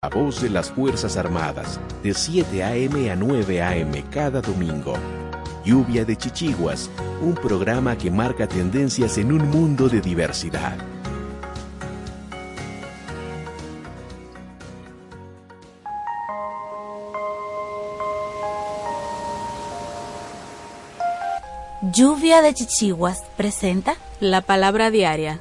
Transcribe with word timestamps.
La 0.00 0.10
voz 0.10 0.40
de 0.40 0.48
las 0.48 0.70
Fuerzas 0.70 1.16
Armadas, 1.16 1.80
de 2.04 2.14
7 2.14 2.62
a.m. 2.62 3.10
a 3.10 3.16
9 3.16 3.60
a.m. 3.60 4.04
cada 4.12 4.40
domingo. 4.40 4.94
Lluvia 5.64 6.04
de 6.04 6.14
Chichiguas, 6.14 6.88
un 7.20 7.34
programa 7.34 7.98
que 7.98 8.08
marca 8.08 8.46
tendencias 8.46 9.18
en 9.18 9.32
un 9.32 9.50
mundo 9.50 9.88
de 9.88 10.00
diversidad. 10.00 10.78
Lluvia 21.92 22.40
de 22.40 22.54
Chichiguas 22.54 23.24
presenta 23.36 23.96
la 24.20 24.42
palabra 24.42 24.92
diaria 24.92 25.40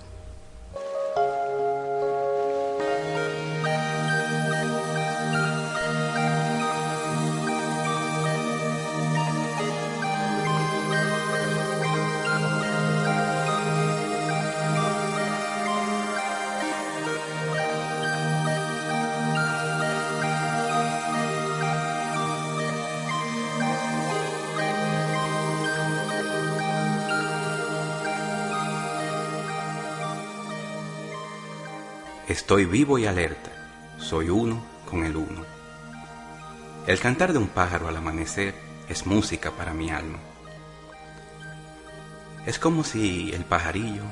Estoy 32.38 32.66
vivo 32.66 33.00
y 33.00 33.08
alerta, 33.08 33.50
soy 33.98 34.30
uno 34.30 34.64
con 34.86 35.04
el 35.04 35.16
uno. 35.16 35.44
El 36.86 37.00
cantar 37.00 37.34
de 37.34 37.40
un 37.40 37.48
pájaro 37.48 37.88
al 37.88 37.98
amanecer 37.98 38.54
es 38.88 39.08
música 39.08 39.50
para 39.50 39.74
mi 39.74 39.90
alma. 39.90 40.20
Es 42.46 42.60
como 42.60 42.84
si 42.84 43.32
el 43.34 43.44
pajarillo 43.44 44.04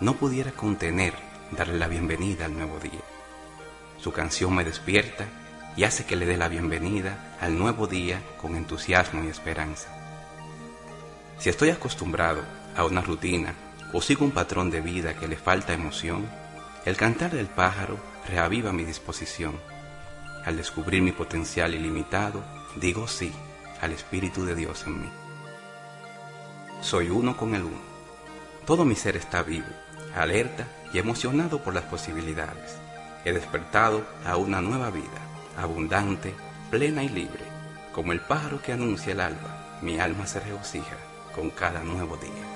no 0.00 0.14
pudiera 0.14 0.50
contener 0.50 1.14
darle 1.52 1.78
la 1.78 1.86
bienvenida 1.86 2.46
al 2.46 2.56
nuevo 2.56 2.80
día. 2.80 3.00
Su 3.98 4.10
canción 4.10 4.52
me 4.52 4.64
despierta 4.64 5.26
y 5.76 5.84
hace 5.84 6.04
que 6.04 6.16
le 6.16 6.26
dé 6.26 6.36
la 6.36 6.48
bienvenida 6.48 7.36
al 7.40 7.56
nuevo 7.56 7.86
día 7.86 8.20
con 8.42 8.56
entusiasmo 8.56 9.22
y 9.22 9.28
esperanza. 9.28 9.88
Si 11.38 11.48
estoy 11.48 11.70
acostumbrado 11.70 12.42
a 12.76 12.84
una 12.84 13.00
rutina 13.00 13.54
o 13.92 14.02
sigo 14.02 14.24
un 14.24 14.32
patrón 14.32 14.72
de 14.72 14.80
vida 14.80 15.14
que 15.14 15.28
le 15.28 15.36
falta 15.36 15.72
emoción, 15.72 16.39
el 16.86 16.96
cantar 16.96 17.32
del 17.32 17.46
pájaro 17.46 17.98
reaviva 18.26 18.72
mi 18.72 18.84
disposición. 18.84 19.60
Al 20.44 20.56
descubrir 20.56 21.02
mi 21.02 21.12
potencial 21.12 21.74
ilimitado, 21.74 22.42
digo 22.76 23.06
sí 23.06 23.32
al 23.82 23.92
Espíritu 23.92 24.44
de 24.44 24.54
Dios 24.54 24.84
en 24.86 25.00
mí. 25.02 25.08
Soy 26.80 27.10
uno 27.10 27.36
con 27.36 27.54
el 27.54 27.64
uno. 27.64 27.90
Todo 28.66 28.84
mi 28.84 28.94
ser 28.94 29.16
está 29.16 29.42
vivo, 29.42 29.68
alerta 30.14 30.66
y 30.92 30.98
emocionado 30.98 31.62
por 31.62 31.74
las 31.74 31.84
posibilidades. 31.84 32.78
He 33.24 33.32
despertado 33.32 34.02
a 34.24 34.36
una 34.36 34.62
nueva 34.62 34.90
vida, 34.90 35.06
abundante, 35.58 36.34
plena 36.70 37.02
y 37.02 37.08
libre. 37.10 37.44
Como 37.92 38.12
el 38.12 38.20
pájaro 38.20 38.62
que 38.62 38.72
anuncia 38.72 39.12
el 39.12 39.20
alba, 39.20 39.78
mi 39.82 39.98
alma 39.98 40.26
se 40.26 40.40
regocija 40.40 40.96
con 41.34 41.50
cada 41.50 41.82
nuevo 41.82 42.16
día. 42.16 42.49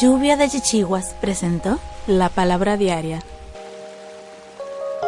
Lluvia 0.00 0.36
de 0.36 0.48
Chichiguas 0.48 1.16
presentó 1.20 1.80
la 2.06 2.28
palabra 2.28 2.76
diaria. 2.76 3.20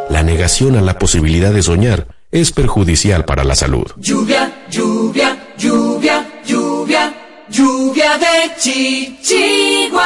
La 0.09 0.25
negación 0.25 0.77
a 0.77 0.81
la 0.81 0.99
posibilidad 0.99 1.53
de 1.53 1.63
soñar 1.63 2.09
es 2.33 2.51
perjudicial 2.51 3.25
para 3.25 3.45
la 3.45 3.55
salud. 3.55 3.87
Lluvia, 3.99 4.53
lluvia, 4.69 5.39
lluvia, 5.57 6.29
lluvia, 6.45 7.15
lluvia 7.49 8.19
de 8.19 8.53
chichiguas. 8.59 10.01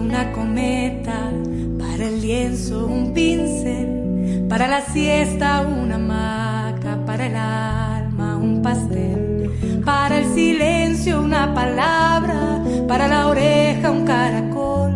Una 0.00 0.32
cometa, 0.32 1.30
para 1.78 2.06
el 2.06 2.20
lienzo 2.20 2.86
un 2.86 3.12
pincel, 3.12 4.46
para 4.48 4.66
la 4.66 4.80
siesta 4.80 5.60
una 5.62 5.96
hamaca, 5.96 6.98
para 7.04 7.26
el 7.26 7.36
alma 7.36 8.36
un 8.36 8.62
pastel, 8.62 9.50
para 9.84 10.18
el 10.20 10.34
silencio 10.34 11.20
una 11.20 11.54
palabra, 11.54 12.62
para 12.88 13.06
la 13.08 13.28
oreja 13.28 13.90
un 13.90 14.04
caracol, 14.04 14.92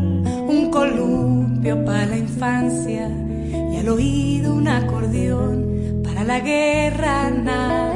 un 0.49 0.71
columpio 0.71 1.85
para 1.85 2.07
la 2.07 2.17
infancia 2.17 3.09
y 3.73 3.77
al 3.77 3.89
oído 3.89 4.55
un 4.55 4.69
acordeón, 4.69 6.03
para 6.05 6.25
la 6.25 6.41
guerra 6.41 7.31
nada. 7.31 7.96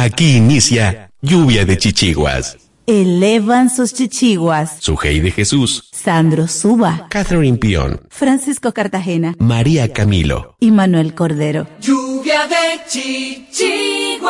Aquí 0.00 0.36
inicia 0.36 1.10
Lluvia 1.22 1.64
de 1.64 1.76
Chichiguas. 1.76 2.56
Elevan 2.86 3.68
sus 3.68 3.92
chichiguas. 3.92 4.76
Sujei 4.78 5.18
de 5.18 5.32
Jesús. 5.32 5.90
Sandro 5.92 6.46
Suba. 6.46 7.08
Catherine 7.10 7.58
Pion. 7.58 8.02
Francisco 8.08 8.72
Cartagena. 8.72 9.34
María 9.40 9.92
Camilo. 9.92 10.54
Y 10.60 10.70
Manuel 10.70 11.16
Cordero. 11.16 11.66
Lluvia 11.80 12.46
de 12.46 12.80
chichiguas. 12.88 14.28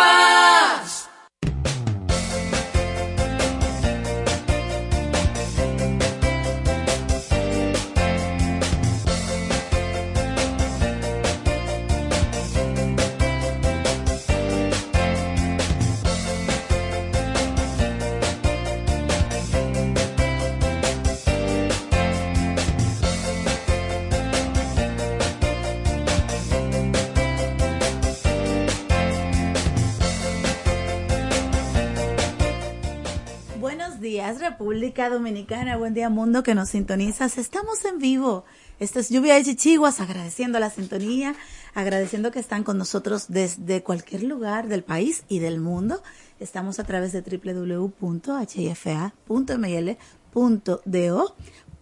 República 34.16 35.10
Dominicana, 35.10 35.76
buen 35.76 35.92
día 35.92 36.08
mundo 36.08 36.42
que 36.42 36.54
nos 36.54 36.70
sintonizas. 36.70 37.36
Estamos 37.36 37.84
en 37.84 37.98
vivo. 37.98 38.46
Esta 38.80 39.00
es 39.00 39.10
Lluvia 39.10 39.34
de 39.34 39.44
Chichiguas, 39.44 40.00
agradeciendo 40.00 40.58
la 40.58 40.70
sintonía, 40.70 41.34
agradeciendo 41.74 42.30
que 42.30 42.40
están 42.40 42.64
con 42.64 42.78
nosotros 42.78 43.26
desde 43.28 43.82
cualquier 43.82 44.22
lugar 44.22 44.68
del 44.68 44.82
país 44.82 45.24
y 45.28 45.40
del 45.40 45.60
mundo. 45.60 46.02
Estamos 46.40 46.78
a 46.78 46.84
través 46.84 47.12
de 47.12 47.20
www.hifa.ml.do 47.20 47.96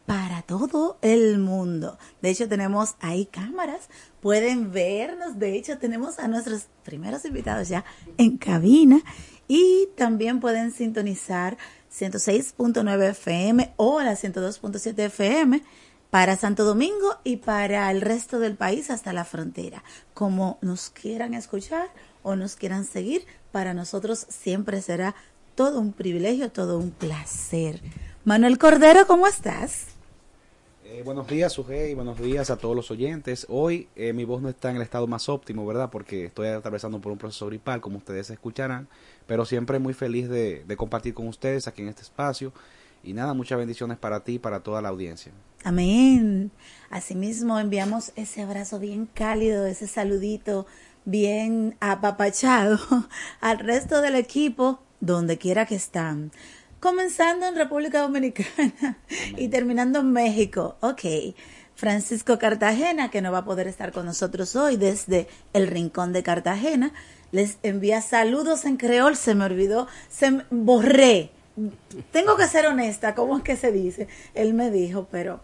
para 0.04 0.42
todo 0.42 0.98
el 1.02 1.38
mundo. 1.38 1.98
De 2.22 2.30
hecho, 2.30 2.48
tenemos 2.48 2.96
ahí 2.98 3.26
cámaras, 3.26 3.88
pueden 4.20 4.72
vernos. 4.72 5.38
De 5.38 5.54
hecho, 5.56 5.78
tenemos 5.78 6.18
a 6.18 6.26
nuestros 6.26 6.66
primeros 6.82 7.24
invitados 7.24 7.68
ya 7.68 7.84
en 8.18 8.36
cabina 8.36 9.00
y 9.48 9.88
también 9.96 10.40
pueden 10.40 10.72
sintonizar 10.72 11.56
106.9 11.92 13.10
FM 13.10 13.72
o 13.76 14.00
la 14.00 14.12
102.7 14.12 14.98
FM 14.98 15.62
para 16.10 16.36
Santo 16.36 16.64
Domingo 16.64 17.16
y 17.24 17.38
para 17.38 17.90
el 17.90 18.00
resto 18.00 18.38
del 18.38 18.56
país 18.56 18.90
hasta 18.90 19.12
la 19.12 19.24
frontera. 19.24 19.82
Como 20.14 20.58
nos 20.62 20.90
quieran 20.90 21.34
escuchar 21.34 21.88
o 22.22 22.36
nos 22.36 22.56
quieran 22.56 22.84
seguir, 22.84 23.26
para 23.52 23.74
nosotros 23.74 24.26
siempre 24.28 24.80
será 24.82 25.14
todo 25.54 25.80
un 25.80 25.92
privilegio, 25.92 26.50
todo 26.52 26.78
un 26.78 26.90
placer. 26.90 27.80
Manuel 28.24 28.58
Cordero, 28.58 29.06
¿cómo 29.06 29.26
estás? 29.26 29.95
Eh, 30.96 31.02
buenos 31.02 31.26
días, 31.26 31.52
Sujei, 31.52 31.92
buenos 31.92 32.18
días 32.18 32.48
a 32.48 32.56
todos 32.56 32.74
los 32.74 32.90
oyentes. 32.90 33.44
Hoy 33.50 33.86
eh, 33.96 34.14
mi 34.14 34.24
voz 34.24 34.40
no 34.40 34.48
está 34.48 34.70
en 34.70 34.76
el 34.76 34.82
estado 34.82 35.06
más 35.06 35.28
óptimo, 35.28 35.66
¿verdad? 35.66 35.90
Porque 35.90 36.24
estoy 36.24 36.48
atravesando 36.48 37.02
por 37.02 37.12
un 37.12 37.18
proceso 37.18 37.48
gripal, 37.48 37.82
como 37.82 37.98
ustedes 37.98 38.30
escucharán 38.30 38.88
pero 39.26 39.44
siempre 39.44 39.78
muy 39.78 39.92
feliz 39.92 40.30
de, 40.30 40.64
compartir 40.78 41.12
con 41.12 41.28
ustedes 41.28 41.68
aquí 41.68 41.82
en 41.82 41.88
este 41.88 42.00
espacio. 42.00 42.50
Y 43.04 43.12
nada, 43.12 43.34
muchas 43.34 43.58
bendiciones 43.58 43.98
para 43.98 44.24
ti 44.24 44.36
y 44.36 44.38
para 44.38 44.60
toda 44.60 44.80
la 44.80 44.88
audiencia. 44.88 45.32
Amén. 45.64 46.50
Asimismo, 46.88 47.58
enviamos 47.58 48.12
ese 48.16 48.40
abrazo 48.40 48.78
bien 48.78 49.04
cálido, 49.04 49.66
ese 49.66 49.88
saludito 49.88 50.64
bien 51.04 51.76
apapachado 51.80 52.78
al 53.42 53.58
resto 53.58 54.00
del 54.00 54.14
equipo, 54.16 54.80
donde 55.00 55.36
quiera 55.36 55.66
que 55.66 55.74
están. 55.74 56.32
Comenzando 56.80 57.46
en 57.46 57.56
República 57.56 58.00
Dominicana 58.00 58.98
y 59.36 59.48
terminando 59.48 60.00
en 60.00 60.12
México. 60.12 60.76
Ok. 60.80 61.02
Francisco 61.74 62.38
Cartagena, 62.38 63.10
que 63.10 63.20
no 63.20 63.32
va 63.32 63.38
a 63.38 63.44
poder 63.44 63.68
estar 63.68 63.92
con 63.92 64.06
nosotros 64.06 64.56
hoy 64.56 64.76
desde 64.76 65.28
el 65.52 65.66
Rincón 65.66 66.12
de 66.14 66.22
Cartagena, 66.22 66.92
les 67.32 67.58
envía 67.62 68.00
saludos 68.00 68.64
en 68.64 68.78
creol, 68.78 69.14
se 69.14 69.34
me 69.34 69.44
olvidó, 69.44 69.86
se 70.08 70.42
borré. 70.50 71.30
Tengo 72.12 72.36
que 72.36 72.46
ser 72.46 72.66
honesta, 72.66 73.14
¿cómo 73.14 73.36
es 73.36 73.42
que 73.42 73.56
se 73.56 73.72
dice? 73.72 74.08
Él 74.34 74.54
me 74.54 74.70
dijo, 74.70 75.06
pero 75.10 75.40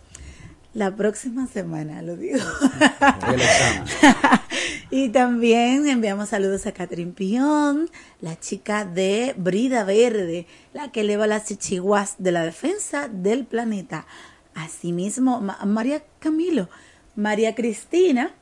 la 0.75 0.95
próxima 0.95 1.47
semana 1.47 2.03
lo 2.03 2.17
digo. 2.17 2.39
y 4.91 5.11
también 5.11 5.87
enviamos 5.87 6.31
saludos 6.31 6.67
a 6.67 6.73
Catherine 6.73 7.13
Pion, 7.13 7.91
la 8.21 8.39
chica 8.41 8.85
de 8.85 9.35
Brida 9.37 9.85
Verde, 9.85 10.47
la 10.73 10.91
que 10.91 11.01
eleva 11.01 11.27
las 11.27 11.45
chichiguas 11.45 12.15
de 12.19 12.33
la 12.33 12.45
defensa 12.45 13.09
del 13.09 13.45
planeta. 13.45 14.07
Asimismo, 14.55 15.41
María 15.65 16.03
Camilo, 16.19 16.69
María 17.17 17.55
Cristina, 17.55 18.35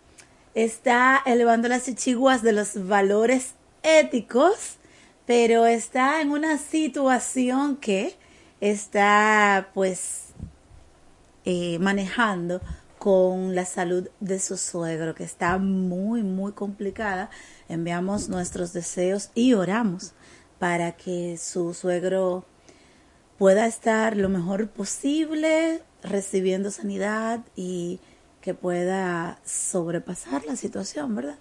está 0.54 1.20
elevando 1.26 1.68
las 1.68 1.84
chichiguas 1.84 2.42
de 2.42 2.52
los 2.52 2.86
valores 2.86 3.54
éticos, 3.82 4.76
pero 5.26 5.66
está 5.66 6.20
en 6.20 6.30
una 6.30 6.58
situación 6.58 7.76
que 7.76 8.14
está 8.60 9.70
pues 9.74 10.29
eh, 11.52 11.80
manejando 11.80 12.60
con 13.00 13.56
la 13.56 13.64
salud 13.64 14.08
de 14.20 14.38
su 14.38 14.56
suegro, 14.56 15.16
que 15.16 15.24
está 15.24 15.58
muy, 15.58 16.22
muy 16.22 16.52
complicada. 16.52 17.28
Enviamos 17.68 18.28
nuestros 18.28 18.72
deseos 18.72 19.30
y 19.34 19.54
oramos 19.54 20.12
para 20.60 20.92
que 20.92 21.36
su 21.38 21.74
suegro 21.74 22.44
pueda 23.36 23.66
estar 23.66 24.16
lo 24.16 24.28
mejor 24.28 24.68
posible, 24.68 25.82
recibiendo 26.04 26.70
sanidad 26.70 27.40
y 27.56 27.98
que 28.40 28.54
pueda 28.54 29.40
sobrepasar 29.44 30.44
la 30.44 30.54
situación, 30.54 31.16
¿verdad? 31.16 31.40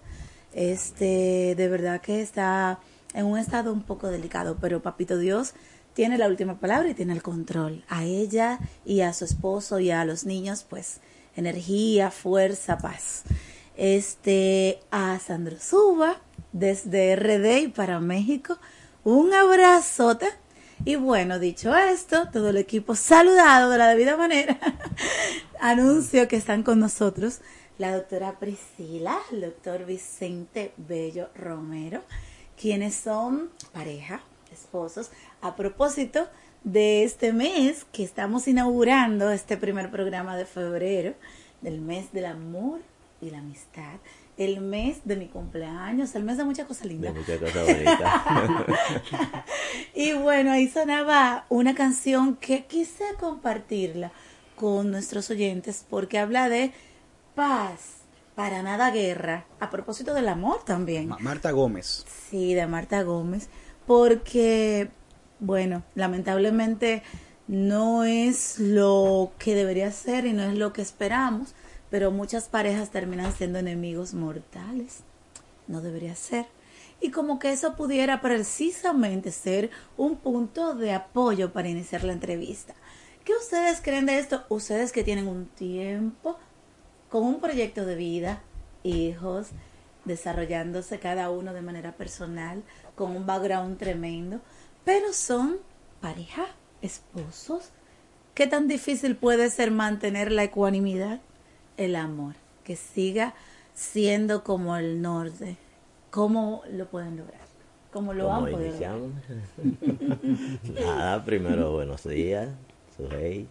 Este, 0.53 1.53
de 1.55 1.67
verdad 1.67 2.01
que 2.01 2.23
está 2.23 2.79
en 3.13 3.27
un 3.27 3.37
estado 3.37 3.71
un 3.71 3.83
poco 3.83 4.07
delicado, 4.07 4.57
pero 4.59 4.81
Papito 4.81 5.19
Dios 5.19 5.53
tiene 5.93 6.17
la 6.17 6.27
última 6.27 6.60
palabra 6.60 6.89
y 6.89 6.93
tiene 6.93 7.13
el 7.13 7.24
control. 7.24 7.84
A 7.89 8.03
ella 8.03 8.60
y 8.86 9.01
a 9.01 9.13
su 9.13 9.25
esposo 9.25 9.79
y 9.79 9.91
a 9.91 10.05
los 10.05 10.25
niños, 10.25 10.65
pues, 10.69 11.00
energía, 11.36 12.12
fuerza, 12.12 12.77
paz. 12.77 13.24
Este, 13.77 14.79
a 14.91 15.19
Sandro 15.19 15.58
Suba, 15.60 16.22
desde 16.51 17.15
RD 17.15 17.62
y 17.63 17.67
para 17.69 18.00
México, 18.00 18.58
un 19.03 19.34
abrazote 19.34 20.27
y 20.86 20.96
bueno, 20.96 21.39
dicho 21.39 21.75
esto, 21.75 22.29
todo 22.31 22.50
el 22.50 22.58
equipo 22.58 22.96
saludado 22.96 23.69
de 23.69 23.77
la 23.77 23.89
debida 23.89 24.15
manera, 24.15 24.58
anuncio 25.60 26.27
que 26.29 26.38
están 26.38 26.63
con 26.63 26.79
nosotros 26.79 27.41
la 27.77 27.93
doctora 27.93 28.39
Priscila, 28.39 29.17
el 29.31 29.41
doctor 29.41 29.86
Vicente 29.86 30.74
Bello 30.77 31.29
Romero, 31.36 32.01
quienes 32.60 32.96
son 32.96 33.50
pareja, 33.74 34.22
esposos, 34.51 35.12
a 35.41 35.55
propósito 35.55 36.27
de 36.63 37.03
este 37.03 37.31
mes 37.34 37.86
que 37.91 38.03
estamos 38.03 38.48
inaugurando 38.48 39.31
este 39.31 39.58
primer 39.58 39.89
programa 39.91 40.36
de 40.38 40.46
febrero, 40.46 41.13
del 41.62 41.79
mes 41.81 42.12
del 42.12 42.25
amor 42.25 42.79
y 43.22 43.29
la 43.31 43.39
amistad, 43.39 43.96
el 44.38 44.62
mes 44.62 45.00
de 45.03 45.15
mi 45.17 45.27
cumpleaños, 45.27 46.15
el 46.15 46.24
mes 46.24 46.38
de 46.38 46.46
muchas 46.46 46.65
cosas 46.67 46.84
De 46.84 46.89
lindas. 46.89 47.13
muchas 47.13 47.38
cosas 47.39 47.65
bonitas. 47.67 48.13
Y 49.93 50.13
bueno, 50.13 50.51
ahí 50.51 50.67
sonaba 50.69 51.46
una 51.50 51.75
canción 51.75 52.36
que 52.36 52.65
quise 52.65 53.03
compartirla 53.19 54.12
con 54.55 54.91
nuestros 54.91 55.29
oyentes 55.29 55.86
porque 55.89 56.19
habla 56.19 56.48
de 56.50 56.72
paz, 57.36 57.98
para 58.36 58.62
nada 58.63 58.91
guerra, 58.91 59.46
a 59.60 59.69
propósito 59.69 60.13
del 60.13 60.29
amor 60.29 60.63
también. 60.63 61.08
Ma- 61.10 61.17
Marta 61.19 61.51
Gómez. 61.51 62.05
Sí, 62.29 62.53
de 62.53 62.65
Marta 62.67 63.03
Gómez, 63.03 63.50
porque, 63.86 64.89
bueno, 65.39 65.84
lamentablemente 65.96 67.03
no 67.48 68.03
es 68.03 68.60
lo 68.60 69.31
que 69.39 69.55
debería 69.55 69.91
ser 69.91 70.25
y 70.25 70.34
no 70.34 70.43
es 70.43 70.58
lo 70.58 70.74
que 70.74 70.81
esperamos, 70.81 71.55
pero 71.89 72.12
muchas 72.12 72.48
parejas 72.48 72.91
terminan 72.91 73.34
siendo 73.34 73.60
enemigos 73.60 74.13
mortales. 74.13 75.00
No 75.67 75.81
debería 75.81 76.15
ser. 76.15 76.46
Y 77.01 77.12
como 77.12 77.39
que 77.39 77.51
eso 77.51 77.75
pudiera 77.75 78.22
precisamente 78.22 79.31
ser 79.31 79.69
un 79.98 80.17
punto 80.17 80.75
de 80.75 80.93
apoyo 80.93 81.53
para 81.53 81.69
iniciar 81.69 82.03
la 82.03 82.13
entrevista. 82.13 82.75
¿Qué 83.24 83.34
ustedes 83.34 83.79
creen 83.81 84.05
de 84.05 84.19
esto? 84.19 84.43
Ustedes 84.50 84.91
que 84.91 85.03
tienen 85.03 85.27
un 85.27 85.46
tiempo 85.46 86.38
con 87.10 87.24
un 87.24 87.39
proyecto 87.39 87.86
de 87.86 87.96
vida, 87.96 88.41
hijos, 88.84 89.48
desarrollándose 90.05 91.00
cada 91.00 91.29
uno 91.29 91.53
de 91.53 91.62
manera 91.62 91.93
personal, 91.93 92.63
con 92.96 93.15
un 93.15 93.25
background 93.25 93.77
tremendo, 93.77 94.41
pero 94.86 95.13
son 95.13 95.57
pareja, 96.01 96.45
esposos. 96.81 97.69
¿Qué 98.33 98.48
tan 98.48 98.67
difícil 98.67 99.15
puede 99.15 99.50
ser 99.50 99.71
mantener 99.71 100.31
la 100.31 100.43
ecuanimidad? 100.43 101.19
El 101.77 101.95
amor, 101.95 102.36
que 102.63 102.75
siga 102.75 103.33
siendo 103.74 104.43
como 104.43 104.75
el 104.77 105.01
norte. 105.01 105.57
¿Cómo 106.09 106.63
lo 106.71 106.88
pueden 106.88 107.17
lograr? 107.17 107.39
¿Cómo 107.91 108.13
lo 108.13 108.25
¿Cómo 108.25 108.36
han 108.36 108.50
podido 108.51 108.71
lograr? 108.79 108.98
iniciamos? 108.98 109.12
Nada, 110.63 111.24
primero 111.25 111.71
buenos 111.74 112.03
días, 112.07 112.50
Sujei. 112.95 113.48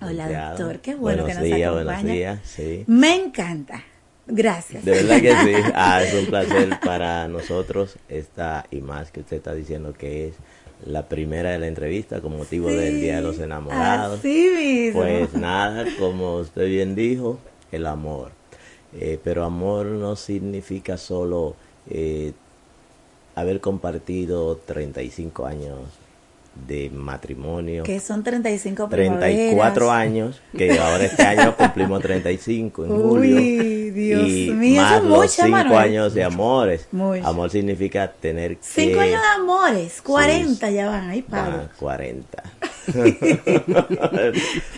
Hola, 0.00 0.24
Santiago. 0.24 0.58
doctor. 0.58 0.80
Qué 0.80 0.94
bueno 0.94 1.22
buenos 1.22 1.26
que 1.26 1.34
nos 1.34 1.42
días, 1.42 1.70
acompaña. 1.72 1.84
Buenos 2.02 2.12
días, 2.12 2.40
sí. 2.44 2.84
Me 2.86 3.14
encanta. 3.14 3.82
Gracias. 4.26 4.84
De 4.84 4.90
verdad 4.90 5.20
que 5.20 5.36
sí. 5.62 5.70
Ah, 5.74 6.02
es 6.02 6.12
un 6.14 6.26
placer 6.26 6.78
para 6.84 7.28
nosotros 7.28 7.96
esta 8.08 8.66
y 8.70 8.80
más 8.80 9.10
que 9.12 9.20
usted 9.20 9.36
está 9.36 9.54
diciendo 9.54 9.92
que 9.94 10.28
es 10.28 10.34
la 10.84 11.08
primera 11.08 11.50
de 11.50 11.58
la 11.58 11.66
entrevista 11.66 12.20
con 12.20 12.36
motivo 12.36 12.68
del 12.68 13.00
Día 13.00 13.16
de 13.16 13.22
los 13.22 13.38
Enamorados. 13.38 14.18
Así 14.18 14.50
mismo. 14.56 15.00
Pues 15.00 15.34
nada, 15.34 15.86
como 15.98 16.36
usted 16.36 16.66
bien 16.66 16.94
dijo, 16.94 17.38
el 17.72 17.86
amor. 17.86 18.32
Eh, 18.92 19.18
pero 19.22 19.44
amor 19.44 19.86
no 19.86 20.16
significa 20.16 20.96
solo 20.96 21.56
eh, 21.90 22.32
haber 23.34 23.60
compartido 23.60 24.56
35 24.56 25.46
años 25.46 25.78
de 26.66 26.90
matrimonio. 26.90 27.82
que 27.84 28.00
son 28.00 28.22
35 28.24 28.88
34 28.88 29.74
primaveras. 29.74 30.06
años, 30.06 30.40
que 30.56 30.78
ahora 30.78 31.04
este 31.04 31.22
año 31.22 31.56
cumplimos 31.58 32.02
35 32.02 32.84
en 32.84 32.90
julio. 32.90 33.36
Uy, 33.36 33.90
Dios 33.90 34.28
y 34.28 34.50
mío, 34.50 34.82
más 34.82 34.92
eso 34.92 34.96
es 35.02 35.08
los 35.08 35.18
mucho, 35.18 35.28
5 35.28 35.48
Manuel. 35.48 35.78
años 35.78 36.14
de 36.14 36.24
amores. 36.24 36.88
Mucho. 36.92 37.26
Amor 37.26 37.50
significa 37.50 38.10
tener 38.12 38.56
que... 38.56 38.62
Cinco 38.62 39.00
años 39.00 39.20
de 39.20 39.28
amores, 39.42 40.02
40 40.02 40.70
ya 40.70 40.88
van, 40.88 41.10
ahí. 41.10 41.24
Ah, 41.30 41.68
40. 41.78 42.42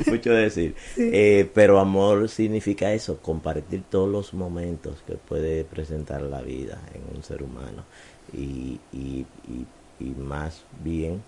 Mucho 0.07 0.33
decir. 0.33 0.75
Eh, 0.97 1.49
pero 1.55 1.79
amor 1.79 2.29
significa 2.29 2.93
eso, 2.93 3.19
compartir 3.19 3.83
todos 3.91 4.09
los 4.11 4.35
momentos 4.35 5.03
que 5.07 5.15
puede 5.15 5.65
presentar 5.65 6.23
la 6.23 6.41
vida 6.41 6.79
en 6.95 7.17
un 7.17 7.23
ser 7.23 7.43
humano. 7.43 7.85
Y, 8.33 8.79
y, 8.93 9.25
y, 9.49 9.67
y 10.01 10.15
más 10.19 10.63
bien 10.85 11.23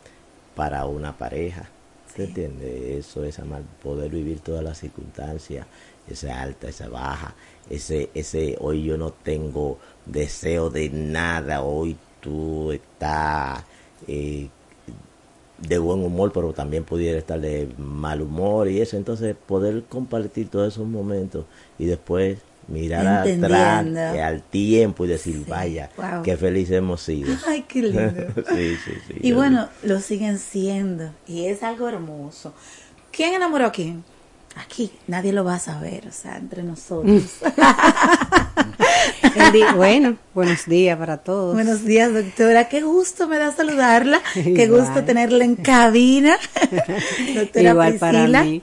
para 0.55 0.85
una 0.87 1.17
pareja. 1.17 1.69
¿Se 2.15 2.25
entiende? 2.25 2.99
Eso 2.99 3.25
es 3.25 3.39
amar, 3.39 3.63
poder 3.83 4.11
vivir 4.11 4.41
todas 4.41 4.65
las 4.65 4.79
circunstancias, 4.79 5.67
esa 6.09 6.41
alta, 6.41 6.69
esa 6.69 6.89
baja, 6.89 7.35
ese, 7.69 8.11
ese, 8.15 8.57
hoy 8.61 8.83
yo 8.83 8.99
no 8.99 9.13
tengo 9.13 9.79
deseo 10.07 10.71
de 10.71 10.91
nada, 10.91 11.63
hoy 11.63 11.97
tú 12.21 12.73
estás 12.73 13.65
eh, 14.09 14.49
de 15.59 15.79
buen 15.79 16.05
humor, 16.05 16.33
pero 16.33 16.53
también 16.53 16.85
pudiera 16.85 17.19
estar 17.19 17.41
de 17.41 17.69
mal 17.79 18.23
humor 18.23 18.69
y 18.69 18.81
eso. 18.81 18.97
Entonces, 18.97 19.37
poder 19.47 19.85
compartir 19.85 20.49
todos 20.49 20.73
esos 20.73 20.87
momentos 20.87 21.45
y 21.79 21.87
después 21.87 22.39
mirar 22.71 23.07
atrás 23.07 23.87
al 24.23 24.43
tiempo 24.43 25.05
y 25.05 25.09
decir, 25.09 25.35
Sí, 25.45 25.47
vaya, 25.49 25.91
wow. 25.97 26.23
qué 26.23 26.37
felices 26.37 26.77
hemos 26.79 27.03
sido. 27.03 27.35
Ay, 27.47 27.65
qué 27.69 27.83
lindo. 27.83 28.27
sí, 28.49 28.77
sí, 28.85 28.93
sí. 29.09 29.15
Y 29.21 29.33
bueno, 29.33 29.69
lo 29.83 30.01
siguen 30.01 30.39
siendo. 30.39 31.11
Y 31.27 31.47
es 31.47 31.63
algo 31.63 31.89
hermoso. 31.89 32.55
¿Quién 33.13 33.35
enamoró 33.35 33.67
a 33.67 33.73
quién? 33.73 34.05
Aquí, 34.57 34.91
nadie 35.07 35.33
lo 35.33 35.45
va 35.45 35.55
a 35.55 35.59
saber, 35.61 36.09
o 36.09 36.13
sea, 36.13 36.37
entre 36.37 36.65
nosotros. 36.65 37.23
Di- 39.53 39.63
bueno, 39.77 40.17
buenos 40.35 40.67
días 40.67 40.99
para 40.99 41.19
todos. 41.19 41.55
Buenos 41.55 41.85
días, 41.85 42.13
doctora. 42.13 42.69
Qué 42.69 42.83
gusto 42.83 43.29
me 43.29 43.39
da 43.39 43.53
saludarla. 43.53 44.21
Qué 44.35 44.65
Igual. 44.65 44.83
gusto 44.83 45.05
tenerla 45.05 45.45
en 45.45 45.55
cabina. 45.57 46.37
doctora 47.35 47.71
Igual 47.71 47.95
para 47.95 48.27
mí. 48.43 48.63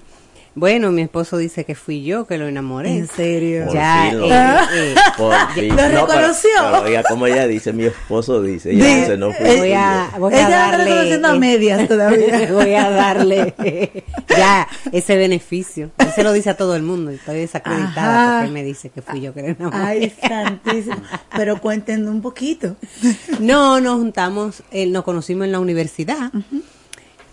Bueno, 0.59 0.91
mi 0.91 1.03
esposo 1.03 1.37
dice 1.37 1.65
que 1.65 1.75
fui 1.75 2.03
yo 2.03 2.25
que 2.25 2.39
lo 2.39 2.47
enamoré. 2.47 2.89
En 2.97 3.07
serio. 3.07 3.65
Por 3.65 3.75
Ya, 3.75 4.07
fin 4.09 4.19
eh, 4.19 4.23
dijo. 4.23 4.73
eh, 4.73 4.95
Por 5.15 5.51
fin. 5.53 5.67
¿Lo 5.69 5.75
No, 5.75 5.77
pero- 5.87 6.07
reconoció? 6.07 6.49
pero 6.71 6.81
oiga, 6.81 7.03
como 7.03 7.27
ella 7.27 7.45
dice, 7.45 7.73
mi 7.73 7.85
esposo 7.85 8.41
dice, 8.41 8.71
ella 8.71 8.85
Di- 8.87 8.95
dice, 9.01 9.17
no 9.17 9.31
fui 9.33 9.45
eh, 9.47 9.57
voy 9.57 9.69
yo. 9.69 9.75
a, 9.77 10.11
voy 10.17 10.33
a 10.33 10.37
Ella 10.37 10.45
anda 10.65 10.77
darle. 10.77 10.85
reconociendo 10.85 11.27
a 11.27 11.35
medias 11.35 11.87
todavía. 11.87 12.51
voy 12.53 12.73
a 12.73 12.89
darle 12.89 13.53
ya 14.35 14.67
ese 14.91 15.15
beneficio. 15.15 15.91
Él 15.99 16.11
se 16.15 16.23
lo 16.23 16.33
dice 16.33 16.49
a 16.49 16.57
todo 16.57 16.75
el 16.75 16.81
mundo 16.81 17.11
y 17.11 17.15
estoy 17.15 17.37
desacreditada 17.37 18.23
Ajá. 18.23 18.31
porque 18.37 18.47
él 18.47 18.53
me 18.53 18.63
dice 18.63 18.89
que 18.89 19.03
fui 19.03 19.21
yo 19.21 19.35
que 19.35 19.41
lo 19.43 19.47
enamoré. 19.49 19.77
Ay, 19.77 20.13
santísimo. 20.27 20.95
Pero 21.35 21.61
cuéntenme 21.61 22.09
un 22.09 22.21
poquito. 22.23 22.75
No, 23.39 23.79
nos 23.79 23.97
juntamos, 23.99 24.63
eh, 24.71 24.87
nos 24.87 25.03
conocimos 25.03 25.45
en 25.45 25.51
la 25.51 25.59
universidad. 25.59 26.31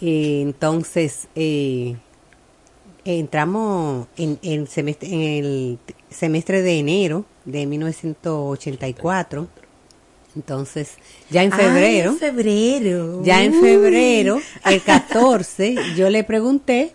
Eh, 0.02 0.40
entonces, 0.43 1.28
eh, 1.35 1.97
entramos 3.04 4.06
en, 4.16 4.38
en 4.42 4.66
semestre, 4.66 5.08
en 5.12 5.20
el 5.20 5.78
semestre 6.11 6.62
de 6.62 6.78
enero 6.78 7.25
de 7.44 7.66
1984. 7.66 9.49
Entonces, 10.37 10.94
ya 11.30 11.44
en 11.44 11.52
febrero, 11.52 12.11
Ay, 12.11 12.16
en 12.16 12.18
febrero. 12.18 13.23
ya 13.25 13.44
en 13.44 13.54
febrero, 13.61 14.40
el 14.64 14.82
14, 14.84 15.76
yo 15.96 16.11
le 16.11 16.25
pregunté, 16.25 16.92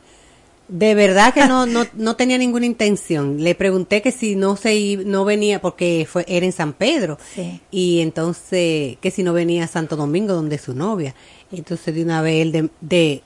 de 0.67 0.93
verdad 0.93 1.33
que 1.33 1.45
no, 1.47 1.65
no, 1.65 1.85
no 1.93 2.15
tenía 2.17 2.37
ninguna 2.37 2.65
intención. 2.65 3.41
Le 3.41 3.55
pregunté 3.55 4.01
que 4.01 4.11
si 4.11 4.35
no 4.35 4.57
se 4.57 4.97
no 5.05 5.23
venía, 5.23 5.61
porque 5.61 6.05
fue, 6.09 6.25
era 6.27 6.45
en 6.45 6.51
San 6.51 6.73
Pedro. 6.73 7.17
Sí. 7.33 7.61
Y 7.71 8.01
entonces, 8.01 8.97
que 8.99 9.09
si 9.09 9.23
no 9.23 9.31
venía 9.31 9.63
a 9.63 9.67
Santo 9.67 9.95
Domingo, 9.95 10.33
donde 10.33 10.57
es 10.57 10.61
su 10.63 10.75
novia. 10.75 11.15
Entonces, 11.51 11.95
de 11.95 12.03
una 12.03 12.21
vez 12.21 12.41
él 12.41 12.51
de, 12.51 12.69
de, 12.81 13.23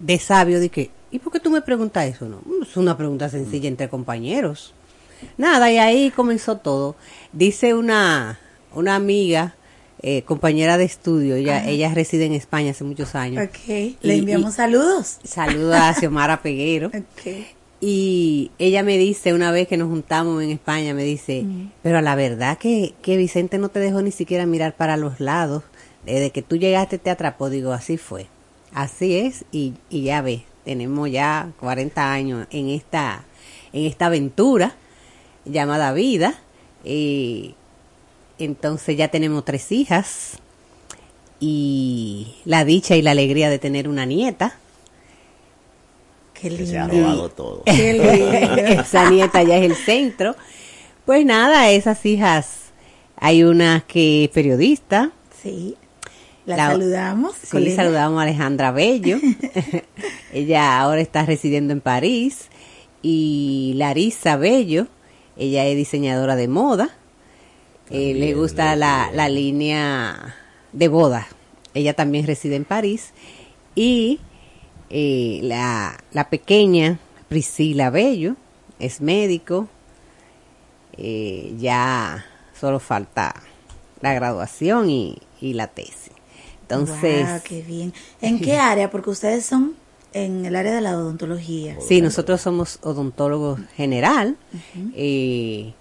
de 0.00 0.18
sabio, 0.18 0.58
dije, 0.58 0.90
¿y 1.10 1.18
por 1.18 1.32
qué 1.32 1.40
tú 1.40 1.50
me 1.50 1.62
preguntas 1.62 2.06
eso? 2.06 2.28
No, 2.28 2.40
es 2.62 2.76
una 2.76 2.96
pregunta 2.96 3.28
sencilla 3.28 3.68
entre 3.68 3.88
compañeros. 3.88 4.74
Nada, 5.36 5.70
y 5.70 5.78
ahí 5.78 6.10
comenzó 6.10 6.56
todo. 6.56 6.96
Dice 7.32 7.74
una, 7.74 8.38
una 8.74 8.94
amiga, 8.94 9.54
eh, 10.02 10.22
compañera 10.22 10.78
de 10.78 10.84
estudio, 10.84 11.36
ella, 11.36 11.66
ella 11.68 11.92
reside 11.92 12.24
en 12.24 12.32
España 12.32 12.70
hace 12.70 12.84
muchos 12.84 13.14
años. 13.14 13.46
Ok. 13.46 13.96
Le 14.00 14.14
enviamos 14.16 14.54
saludos. 14.54 15.18
Saluda 15.24 15.88
a 15.88 15.94
Xiomara 15.94 16.42
Peguero. 16.42 16.90
Ok. 17.00 17.46
Y 17.82 18.50
ella 18.58 18.82
me 18.82 18.98
dice, 18.98 19.32
una 19.32 19.50
vez 19.52 19.66
que 19.66 19.78
nos 19.78 19.88
juntamos 19.88 20.42
en 20.42 20.50
España, 20.50 20.92
me 20.92 21.02
dice, 21.02 21.46
pero 21.82 21.96
a 21.96 22.02
la 22.02 22.14
verdad 22.14 22.58
que, 22.58 22.92
que 23.00 23.16
Vicente 23.16 23.56
no 23.56 23.70
te 23.70 23.80
dejó 23.80 24.02
ni 24.02 24.10
siquiera 24.10 24.44
mirar 24.44 24.76
para 24.76 24.98
los 24.98 25.18
lados. 25.18 25.62
Desde 26.04 26.30
que 26.30 26.42
tú 26.42 26.56
llegaste 26.56 26.98
te 26.98 27.08
atrapó. 27.08 27.48
Digo, 27.48 27.72
así 27.72 27.96
fue. 27.96 28.26
Así 28.74 29.16
es. 29.16 29.46
Y, 29.50 29.72
y 29.88 30.02
ya 30.02 30.20
ves, 30.20 30.42
tenemos 30.64 31.10
ya 31.10 31.50
40 31.60 32.12
años 32.12 32.46
en 32.50 32.68
esta, 32.68 33.24
en 33.72 33.86
esta 33.86 34.06
aventura 34.06 34.74
llamada 35.44 35.92
vida. 35.92 36.34
Y 36.84 37.54
entonces 38.38 38.96
ya 38.96 39.08
tenemos 39.08 39.44
tres 39.44 39.70
hijas. 39.72 40.38
Y 41.40 42.34
la 42.44 42.64
dicha 42.64 42.96
y 42.96 43.02
la 43.02 43.12
alegría 43.12 43.48
de 43.48 43.58
tener 43.58 43.88
una 43.88 44.04
nieta. 44.04 44.56
Qué 46.34 46.48
Que 46.50 46.66
se 46.66 46.78
ha 46.78 46.86
lindo. 46.86 47.02
robado 47.06 47.28
todo. 47.30 47.62
Qué 47.66 47.92
lindo. 47.94 48.82
esa 48.82 49.10
nieta 49.10 49.42
ya 49.42 49.56
es 49.56 49.64
el 49.64 49.74
centro. 49.76 50.36
Pues 51.06 51.24
nada, 51.24 51.70
esas 51.70 52.04
hijas, 52.06 52.70
hay 53.16 53.42
una 53.42 53.80
que 53.86 54.24
es 54.24 54.30
periodista. 54.30 55.12
Sí. 55.42 55.76
La, 56.50 56.56
La- 56.56 56.70
saludamos. 56.72 57.34
Sí, 57.36 57.48
colega. 57.50 57.76
saludamos 57.76 58.20
a 58.20 58.22
Alejandra 58.22 58.70
Bello. 58.72 59.18
Ella 60.32 60.80
ahora 60.80 61.00
está 61.00 61.24
residiendo 61.24 61.72
en 61.72 61.80
París. 61.80 62.48
Y 63.02 63.72
Larisa 63.76 64.36
Bello, 64.36 64.86
Ella 65.36 65.66
es 65.66 65.76
diseñadora 65.76 66.36
de 66.36 66.48
moda. 66.48 66.90
Eh, 67.90 68.14
le 68.14 68.34
gusta 68.34 68.76
la, 68.76 68.86
también. 69.04 69.16
la 69.16 69.28
línea 69.28 70.34
de 70.72 70.88
boda. 70.88 71.26
Ella 71.74 71.94
también 71.94 72.26
reside 72.26 72.56
en 72.56 72.64
París. 72.64 73.12
Y 73.74 74.20
eh, 74.90 75.40
la, 75.42 75.98
la 76.12 76.28
pequeña 76.30 76.98
Priscila 77.28 77.90
Bello 77.90 78.36
es 78.78 79.00
médico. 79.00 79.68
Eh, 80.96 81.54
ya 81.58 82.24
solo 82.58 82.78
falta 82.80 83.34
la 84.02 84.12
graduación 84.12 84.90
y, 84.90 85.18
y 85.40 85.54
la 85.54 85.66
tesis. 85.68 86.09
Entonces, 86.70 87.26
Guau, 87.26 87.40
qué 87.44 87.62
bien. 87.62 87.92
¿En 88.20 88.40
qué 88.40 88.56
área? 88.56 88.90
Porque 88.90 89.10
ustedes 89.10 89.44
son 89.46 89.74
en 90.12 90.44
el 90.46 90.56
área 90.56 90.74
de 90.74 90.80
la 90.80 90.96
odontología. 90.96 91.76
Sí, 91.80 92.00
nosotros 92.00 92.40
somos 92.40 92.78
odontólogos 92.82 93.60
general. 93.76 94.36
Eh, 94.94 95.72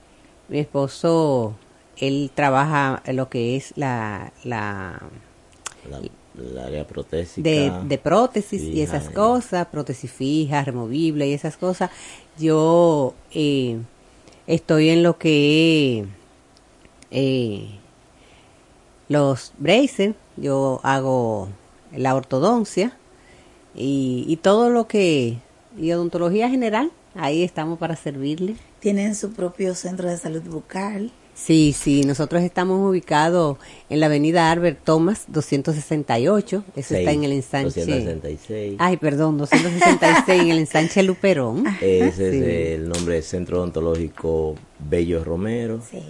mi 0.48 0.60
esposo, 0.60 1.55
él 1.98 2.31
trabaja 2.34 3.01
en 3.05 3.15
lo 3.15 3.29
que 3.29 3.55
es 3.55 3.74
la, 3.75 4.31
la 4.43 5.00
La, 5.89 6.00
la 6.36 6.65
área 6.65 6.86
protésica. 6.88 7.48
de, 7.50 7.72
de 7.88 7.98
prótesis 7.98 8.62
y 8.62 8.81
esas 8.81 9.10
cosas, 9.10 9.67
prótesis 9.67 10.12
fija, 10.12 10.63
removible 10.63 11.27
y 11.27 11.34
esas 11.34 11.58
cosas. 11.58 11.89
Yo 12.38 13.13
eh, 13.31 13.77
estoy 14.48 14.89
en 14.89 15.03
lo 15.03 15.17
que 15.17 16.05
eh, 17.12 17.67
los 19.08 19.53
braces, 19.58 20.13
yo 20.41 20.79
hago 20.84 21.48
la 21.96 22.15
ortodoncia 22.15 22.96
y, 23.75 24.25
y 24.27 24.38
todo 24.38 24.69
lo 24.69 24.88
que, 24.88 25.38
y 25.77 25.91
odontología 25.91 26.50
general, 26.50 26.91
ahí 27.15 27.43
estamos 27.43 27.79
para 27.79 27.96
servirle. 27.96 28.55
Tienen 28.79 29.15
su 29.15 29.31
propio 29.31 29.75
centro 29.75 30.10
de 30.10 30.17
salud 30.17 30.41
bucal. 30.43 31.12
Sí, 31.36 31.74
sí, 31.77 32.01
nosotros 32.03 32.41
estamos 32.43 32.86
ubicados 32.89 33.58
en 33.89 34.01
la 34.01 34.08
avenida 34.08 34.51
Albert 34.51 34.84
Thomas 34.84 35.24
268, 35.29 36.63
eso 36.75 36.96
está 36.96 37.12
en 37.12 37.24
el 37.24 37.31
ensanche. 37.31 37.79
266. 37.86 38.75
Ay, 38.77 38.98
perdón, 38.98 39.38
266 39.38 40.41
en 40.41 40.50
el 40.50 40.60
ensanche 40.60 41.01
Luperón. 41.01 41.63
Ese 41.79 42.31
Sí. 42.31 42.38
es 42.39 42.79
el 42.79 42.89
nombre 42.89 43.13
del 43.15 43.24
centro 43.24 43.60
odontológico 43.60 44.55
Bello 44.79 45.24
Romero. 45.24 45.79
Sí. 45.89 46.03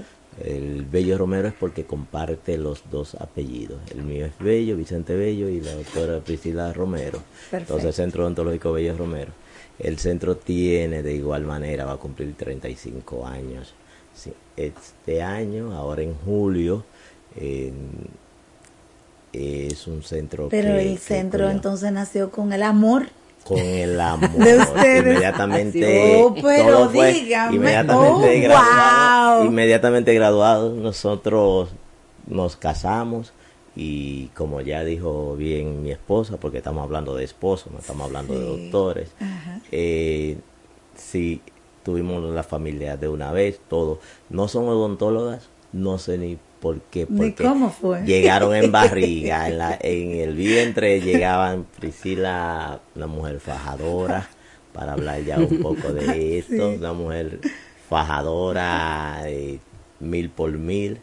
El 0.44 0.86
Bello 0.86 1.18
Romero 1.18 1.48
es 1.50 1.54
porque 1.54 1.86
comparte 1.86 2.58
los 2.58 2.84
dos 2.90 3.16
apellidos. 3.16 3.80
El 3.92 4.04
mío 4.04 4.26
es 4.26 4.32
Bello, 4.40 4.78
Vicente 4.78 5.16
Bello, 5.16 5.50
y 5.50 5.60
la 5.60 5.74
doctora 5.76 6.20
Priscila 6.20 6.72
Romero. 6.72 7.20
Perfecto. 7.52 7.58
Entonces, 7.74 7.86
el 7.88 7.94
Centro 7.94 8.24
Odontológico 8.24 8.72
Bello 8.72 8.96
Romero. 8.98 9.32
El 9.80 9.98
centro 10.00 10.36
tiene 10.38 11.04
de 11.04 11.14
igual 11.16 11.44
manera, 11.44 11.86
va 11.86 11.94
a 11.94 11.98
cumplir 11.98 12.34
35 12.36 13.26
años. 13.28 13.74
Sí, 14.16 14.34
este 14.58 15.22
año, 15.22 15.74
ahora 15.74 16.02
en 16.04 16.14
julio, 16.16 16.84
es 19.34 19.88
un 19.88 20.04
centro 20.04 20.50
Pero 20.50 20.70
que- 20.76 20.92
el 20.92 20.98
centro 20.98 21.50
entonces 21.50 21.92
nació 21.92 22.32
con 22.32 22.52
el 22.54 22.64
amor. 22.64 23.08
Con 23.50 23.58
el 23.60 24.00
amor. 24.00 24.30
De 24.32 24.58
ustedes. 24.58 25.06
Inmediatamente. 25.06 26.22
Oh, 26.24 26.34
pero 26.42 26.90
fue 26.90 27.12
dígame. 27.14 27.56
Inmediatamente 27.58 28.38
Oh, 28.38 28.42
graduado. 28.44 29.38
wow. 29.40 29.46
Inmediatamente 29.48 30.14
graduados, 30.14 30.74
nosotros 30.78 31.70
nos 32.28 32.56
casamos 32.56 33.34
y 33.76 34.28
como 34.36 34.62
ya 34.62 34.84
dijo 34.84 35.36
bien 35.36 35.82
mi 35.84 35.92
esposa, 35.92 36.38
porque 36.38 36.58
estamos 36.60 36.84
hablando 36.84 37.16
de 37.16 37.24
esposos, 37.24 37.72
no 37.72 37.80
estamos 37.80 38.06
hablando 38.08 38.34
de 38.38 38.46
doctores, 38.46 39.10
eh, 39.72 40.38
sí 40.96 41.42
tuvimos 41.84 42.24
la 42.34 42.44
familia 42.44 42.98
de 42.98 43.08
una 43.08 43.32
vez, 43.32 43.60
todo. 43.70 44.00
No 44.30 44.48
son 44.48 44.68
odontólogas, 44.68 45.50
no 45.72 45.98
sé 45.98 46.18
ni 46.18 46.38
por 46.60 46.82
qué. 46.82 47.06
Ni 47.10 47.32
porque 47.32 47.44
cómo 47.44 47.70
fue. 47.72 48.04
Llegaron 48.04 48.56
en 48.56 48.72
barriga, 48.72 49.48
en, 49.50 49.58
la, 49.58 49.78
en 49.80 50.12
el 50.20 50.36
vientre 50.36 51.02
llegaban 51.02 51.66
Priscila, 51.80 52.80
una 52.96 53.08
mujer 53.08 53.40
fajadora, 53.40 54.28
para 54.74 54.94
hablar 54.94 55.24
ya 55.24 55.38
un 55.38 55.62
poco 55.62 55.94
de 55.94 56.38
esto, 56.40 56.72
una 56.72 56.94
mujer 56.94 57.40
fajadora, 57.90 59.22
eh, 59.26 59.60
mil 60.00 60.30
por 60.30 60.52
mil. 60.52 61.00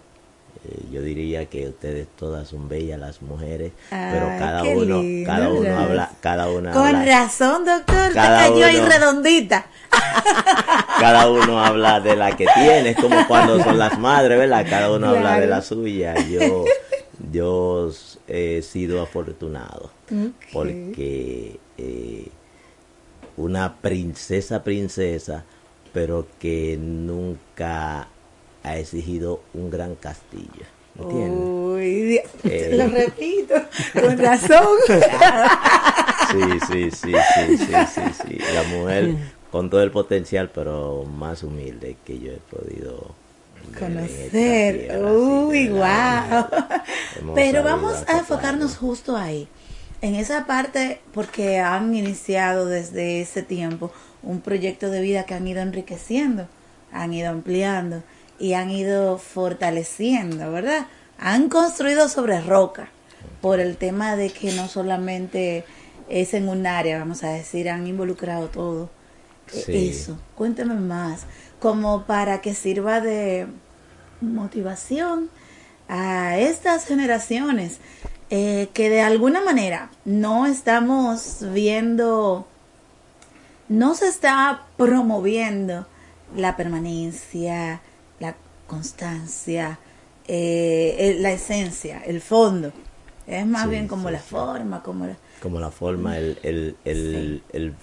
Eh, 0.68 0.82
yo 0.90 1.00
diría 1.02 1.46
que 1.46 1.68
ustedes 1.68 2.08
todas 2.18 2.48
son 2.48 2.68
bellas 2.68 2.98
las 2.98 3.22
mujeres, 3.22 3.72
pero 3.90 4.26
cada 4.38 4.64
uno, 4.64 5.00
lindo, 5.02 5.26
cada 5.30 5.48
uno 5.50 5.78
habla, 5.78 6.10
cada 6.20 6.48
una 6.50 6.72
Con 6.72 6.86
habla- 6.86 7.04
razón, 7.04 7.64
doctor, 7.64 8.08
te 8.08 8.14
Cada 8.14 8.48
cayó 8.48 8.66
ahí 8.66 8.76
uno. 8.78 8.88
redondita. 8.88 9.66
cada 10.98 11.30
uno 11.30 11.60
habla 11.64 12.00
de 12.00 12.16
la 12.16 12.36
que 12.36 12.46
tiene, 12.54 12.90
es 12.90 12.96
como 12.96 13.26
cuando 13.28 13.62
son 13.62 13.78
las 13.78 13.98
madres, 13.98 14.38
¿verdad? 14.38 14.66
Cada 14.68 14.90
uno 14.90 15.08
habla 15.10 15.38
de 15.38 15.46
la 15.46 15.62
suya. 15.62 16.14
Yo, 16.28 16.64
yo 17.30 17.90
he 18.26 18.62
sido 18.62 19.02
afortunado 19.02 19.90
porque 20.52 21.58
eh, 21.78 22.28
una 23.36 23.76
princesa, 23.76 24.64
princesa, 24.64 25.44
pero 25.92 26.26
que 26.40 26.76
nunca 26.80 28.08
ha 28.66 28.76
exigido 28.76 29.40
un 29.54 29.70
gran 29.70 29.94
castillo. 29.94 30.66
¿Entiendes? 30.98 31.48
Uy, 31.48 32.02
di- 32.02 32.20
Eh. 32.44 32.74
lo 32.76 32.88
repito, 32.88 33.54
con 34.00 34.18
razón. 34.18 34.66
Sí, 36.28 36.40
sí, 36.66 36.90
sí, 36.90 37.12
sí, 37.34 37.56
sí, 37.56 37.72
sí, 37.94 38.00
sí. 38.26 38.38
La 38.52 38.64
mujer 38.64 39.14
con 39.52 39.70
todo 39.70 39.80
el 39.82 39.92
potencial, 39.92 40.50
pero 40.52 41.04
más 41.04 41.44
humilde 41.44 41.96
que 42.04 42.18
yo 42.18 42.32
he 42.32 42.38
podido 42.50 43.14
Conocer. 43.78 44.30
tierra, 44.30 44.98
Uy, 45.08 45.66
sí, 45.66 45.68
wow. 45.70 47.32
Pero 47.34 47.62
vamos 47.62 48.02
a 48.08 48.18
enfocarnos 48.18 48.76
justo 48.76 49.16
ahí, 49.16 49.46
en 50.02 50.16
esa 50.16 50.46
parte, 50.46 51.00
porque 51.14 51.60
han 51.60 51.94
iniciado 51.94 52.66
desde 52.66 53.20
ese 53.20 53.42
tiempo 53.42 53.92
un 54.24 54.40
proyecto 54.40 54.90
de 54.90 55.00
vida 55.02 55.24
que 55.26 55.34
han 55.34 55.46
ido 55.46 55.60
enriqueciendo, 55.62 56.48
han 56.92 57.12
ido 57.14 57.30
ampliando 57.30 58.02
y 58.38 58.54
han 58.54 58.70
ido 58.70 59.18
fortaleciendo, 59.18 60.50
¿verdad? 60.52 60.86
Han 61.18 61.48
construido 61.48 62.08
sobre 62.08 62.40
roca 62.40 62.88
por 63.40 63.60
el 63.60 63.76
tema 63.76 64.16
de 64.16 64.30
que 64.30 64.52
no 64.52 64.68
solamente 64.68 65.64
es 66.08 66.34
en 66.34 66.48
un 66.48 66.66
área, 66.66 66.98
vamos 66.98 67.24
a 67.24 67.28
decir, 67.30 67.68
han 67.70 67.86
involucrado 67.86 68.48
todo. 68.48 68.90
E- 69.52 69.62
Sí. 69.62 69.88
Eso, 69.90 70.18
cuénteme 70.34 70.74
más, 70.74 71.22
como 71.60 72.02
para 72.04 72.40
que 72.40 72.54
sirva 72.54 73.00
de 73.00 73.46
motivación 74.20 75.30
a 75.88 76.38
estas 76.38 76.84
generaciones 76.84 77.78
eh, 78.30 78.68
que 78.74 78.90
de 78.90 79.02
alguna 79.02 79.40
manera 79.40 79.90
no 80.04 80.46
estamos 80.46 81.38
viendo, 81.52 82.48
no 83.68 83.94
se 83.94 84.08
está 84.08 84.64
promoviendo 84.76 85.86
la 86.34 86.56
permanencia, 86.56 87.80
constancia, 88.66 89.78
eh, 90.26 90.96
el- 90.98 91.22
la 91.22 91.32
esencia, 91.32 92.02
el 92.04 92.20
fondo. 92.20 92.72
Es 93.26 93.46
más 93.46 93.68
Sí, 93.68 93.70
bien 93.70 93.88
como 93.88 94.10
sí, 94.10 94.10
la 94.10 94.18
sí. 94.18 94.22
forma, 94.22 94.82
como 94.82 95.06
la... 95.06 95.16
Como 95.40 95.60
la 95.60 95.70
forma, 95.70 96.18
el, 96.18 96.38
el, 96.42 96.76
el, 96.84 97.42
el, 97.52 97.74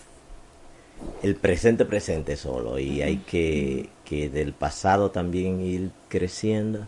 el 1.22 1.36
presente 1.36 1.86
presente 1.86 2.36
solo. 2.36 2.80
Y 2.80 3.02
hay 3.02 3.17
que, 3.17 3.89
que 4.06 4.30
del 4.30 4.54
pasado 4.54 5.12
también 5.12 5.62
ir 5.62 5.91
creciendo 6.10 6.88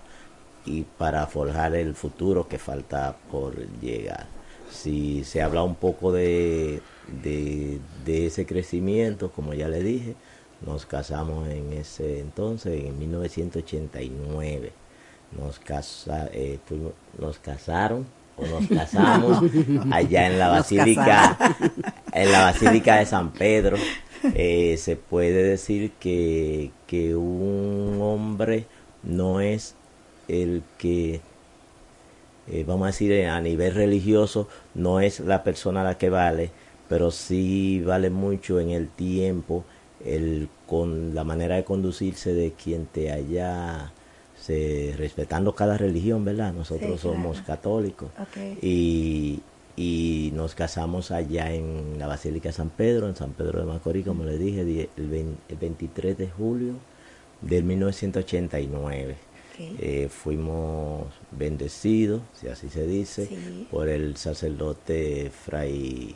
y 0.66 0.84
para 0.84 1.28
forjar 1.28 1.76
el 1.76 1.96
futuro 1.96 2.48
que 2.48 2.60
falta 2.60 3.18
por 3.32 3.56
llegar. 3.82 4.28
Si 4.72 5.24
se 5.24 5.42
habla 5.42 5.64
un 5.64 5.76
poco 5.76 6.12
de, 6.12 6.82
de, 7.24 7.80
de 8.06 8.28
ese 8.28 8.46
crecimiento, 8.46 9.32
como 9.32 9.54
ya 9.54 9.70
le 9.70 9.84
dije, 9.84 10.16
nos 10.62 10.86
casamos 10.86 11.48
en 11.50 11.74
ese 11.74 12.20
entonces, 12.20 12.84
en 12.86 12.98
1989. 13.00 14.72
Nos, 15.38 15.60
casa, 15.60 16.30
eh, 16.34 16.60
fuimos- 16.68 16.94
nos 17.20 17.40
casaron 17.40 18.06
o 18.38 18.46
nos 18.46 18.68
casamos 18.68 19.42
allá 19.92 20.28
en 20.28 20.40
la 20.40 20.50
Basílica, 20.50 21.38
en 22.14 22.32
la 22.32 22.42
Basílica 22.44 22.98
de 22.98 23.06
San 23.06 23.32
Pedro. 23.32 23.78
Eh, 24.34 24.78
se 24.78 24.96
puede 24.96 25.44
decir 25.44 25.92
que, 26.00 26.72
que 26.88 27.16
un 27.16 28.00
hombre 28.02 28.66
no 29.04 29.40
es 29.42 29.76
el 30.28 30.64
que, 30.78 31.22
eh, 32.48 32.64
vamos 32.66 32.84
a 32.84 32.88
decir, 32.88 33.12
eh, 33.12 33.28
a 33.28 33.42
nivel 33.42 33.74
religioso, 33.74 34.48
no 34.74 35.00
es 35.00 35.20
la 35.20 35.44
persona 35.44 35.84
la 35.84 35.98
que 35.98 36.10
vale, 36.10 36.52
pero 36.88 37.12
sí 37.12 37.82
vale 37.86 38.10
mucho 38.10 38.60
en 38.60 38.70
el 38.72 38.88
tiempo, 38.90 39.64
el, 40.06 40.48
con 40.68 41.14
la 41.16 41.24
manera 41.24 41.56
de 41.56 41.64
conducirse 41.64 42.34
de 42.34 42.52
quien 42.54 42.86
te 42.86 43.12
haya, 43.12 43.92
se, 44.40 44.94
respetando 44.98 45.56
cada 45.56 45.78
religión, 45.78 46.24
¿verdad? 46.26 46.54
Nosotros 46.54 47.02
Sí, 47.02 47.08
claro. 47.08 47.16
somos 47.18 47.42
católicos 47.42 48.10
y, 48.62 49.40
y 49.76 50.32
nos 50.36 50.56
casamos 50.56 51.12
allá 51.12 51.54
en 51.54 51.98
la 52.00 52.08
Basílica 52.08 52.50
de 52.50 52.54
San 52.54 52.70
Pedro, 52.70 53.08
en 53.10 53.16
San 53.16 53.32
Pedro 53.32 53.60
de 53.60 53.66
Macorís, 53.66 54.06
como 54.06 54.24
le 54.24 54.38
dije, 54.38 54.62
el, 54.98 55.10
vein- 55.10 55.38
el 55.50 55.58
23 55.58 56.18
de 56.18 56.30
julio 56.30 56.74
del 57.42 57.64
1989. 57.64 59.16
Eh, 59.80 60.10
fuimos 60.10 61.06
bendecidos, 61.32 62.22
si 62.34 62.48
así 62.50 62.68
se 62.70 62.86
dice, 62.86 63.30
por 63.72 63.88
el 63.88 64.18
sacerdote 64.18 65.32
Fray, 65.46 66.14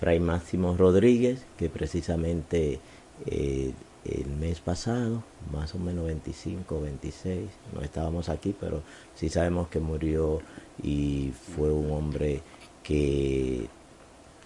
Fray 0.00 0.18
Máximo 0.18 0.76
Rodríguez, 0.76 1.44
que 1.58 1.68
precisamente 1.68 2.80
eh, 3.24 3.72
el 4.04 4.26
mes 4.26 4.60
pasado, 4.60 5.22
más 5.50 5.74
o 5.74 5.78
menos 5.78 6.06
25, 6.06 6.80
26, 6.80 7.48
no 7.74 7.80
estábamos 7.82 8.28
aquí, 8.28 8.54
pero 8.58 8.82
sí 9.14 9.28
sabemos 9.28 9.68
que 9.68 9.80
murió 9.80 10.40
y 10.82 11.32
fue 11.56 11.72
un 11.72 11.90
hombre 11.90 12.42
que 12.82 13.68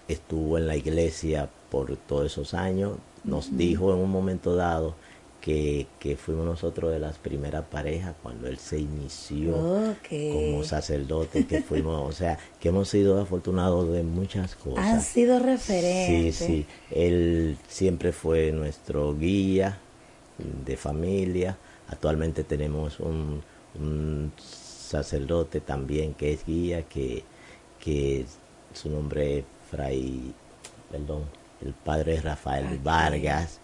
estuvo 0.07 0.57
en 0.57 0.67
la 0.67 0.75
iglesia 0.75 1.49
por 1.69 1.95
todos 1.95 2.25
esos 2.25 2.53
años, 2.53 2.97
nos 3.23 3.55
dijo 3.55 3.93
en 3.93 3.99
un 3.99 4.09
momento 4.09 4.55
dado 4.55 4.95
que, 5.41 6.17
fuimos 6.17 6.45
nosotros 6.45 6.91
de 6.91 6.99
las 6.99 7.17
primeras 7.17 7.65
parejas 7.65 8.15
cuando 8.21 8.47
él 8.47 8.57
se 8.57 8.79
inició 8.79 9.53
como 10.07 10.63
sacerdote, 10.63 11.45
que 11.47 11.61
fuimos, 11.61 12.09
o 12.09 12.11
sea, 12.11 12.37
que 12.59 12.69
hemos 12.69 12.89
sido 12.89 13.19
afortunados 13.19 13.91
de 13.91 14.03
muchas 14.03 14.55
cosas. 14.55 14.85
Han 14.85 15.01
sido 15.01 15.39
referentes. 15.39 16.35
Sí, 16.35 16.45
sí, 16.45 16.65
él 16.91 17.57
siempre 17.67 18.11
fue 18.11 18.51
nuestro 18.51 19.17
guía 19.17 19.79
de 20.65 20.77
familia. 20.77 21.57
Actualmente 21.87 22.43
tenemos 22.43 22.99
un, 22.99 23.41
un 23.79 24.31
sacerdote 24.37 25.59
también 25.59 26.13
que 26.13 26.33
es 26.33 26.45
guía, 26.45 26.83
que, 26.83 27.23
que 27.79 28.25
su 28.73 28.89
nombre 28.89 29.39
es 29.39 29.45
Fray, 29.71 30.33
perdón, 30.91 31.23
el 31.65 31.73
padre 31.73 32.21
Rafael 32.21 32.77
Vargas 32.79 33.60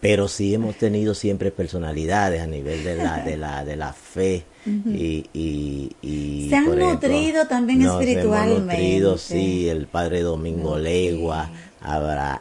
pero 0.00 0.28
sí 0.28 0.54
hemos 0.54 0.76
tenido 0.76 1.14
siempre 1.14 1.50
personalidades 1.50 2.40
a 2.40 2.46
nivel 2.46 2.82
de 2.84 2.96
la 2.96 3.22
de 3.22 3.36
la 3.36 3.64
de 3.64 3.76
la 3.76 3.92
fe 3.92 4.44
y, 4.66 5.26
y, 5.32 6.48
se 6.48 6.56
han 6.56 6.78
nutrido 6.78 7.46
también 7.46 7.82
espiritualmente 7.82 8.74
hemos 8.74 8.76
nutrido, 8.76 9.18
sí 9.18 9.68
el 9.68 9.86
padre 9.86 10.22
Domingo 10.22 10.78
Legua 10.78 11.50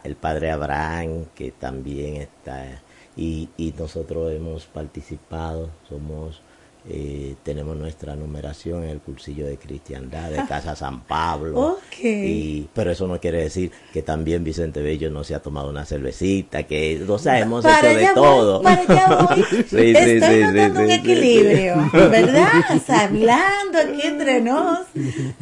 el 0.04 0.16
padre 0.16 0.52
Abraham 0.52 1.26
que 1.36 1.52
también 1.52 2.18
está 2.18 2.82
y, 3.16 3.50
y 3.58 3.74
nosotros 3.78 4.32
hemos 4.34 4.66
participado 4.66 5.70
somos 5.88 6.42
eh, 6.88 7.36
tenemos 7.44 7.76
nuestra 7.76 8.16
numeración 8.16 8.84
en 8.86 8.92
el 8.92 9.00
cursillo 9.00 9.46
de 9.46 9.58
cristiandad 9.58 10.32
de 10.32 10.46
Casa 10.48 10.76
San 10.76 11.02
Pablo. 11.02 11.78
Y, 12.02 12.70
pero 12.74 12.92
eso 12.92 13.08
no 13.08 13.20
quiere 13.20 13.42
decir 13.42 13.72
que 13.92 14.02
también 14.02 14.42
Vicente 14.44 14.82
Bello 14.82 15.10
no 15.10 15.26
se 15.26 15.36
ha 15.36 15.42
tomado 15.42 15.70
una 15.70 15.86
cervecita, 15.86 16.64
que 16.64 17.04
o 17.06 17.20
sea, 17.20 17.40
hemos 17.40 17.66
hecho 17.66 17.88
de 17.88 18.08
todo. 18.16 18.62
para 18.62 18.82
allá 18.82 19.28
voy. 19.28 19.44
sí, 19.70 19.94
Estoy 19.96 20.44
notando 20.44 20.80
un 20.82 20.92
equilibrio, 20.92 21.90
¿verdad? 21.92 22.52
hablando 22.88 23.80
aquí 23.80 24.08
entre 24.08 24.42
nos. 24.42 24.80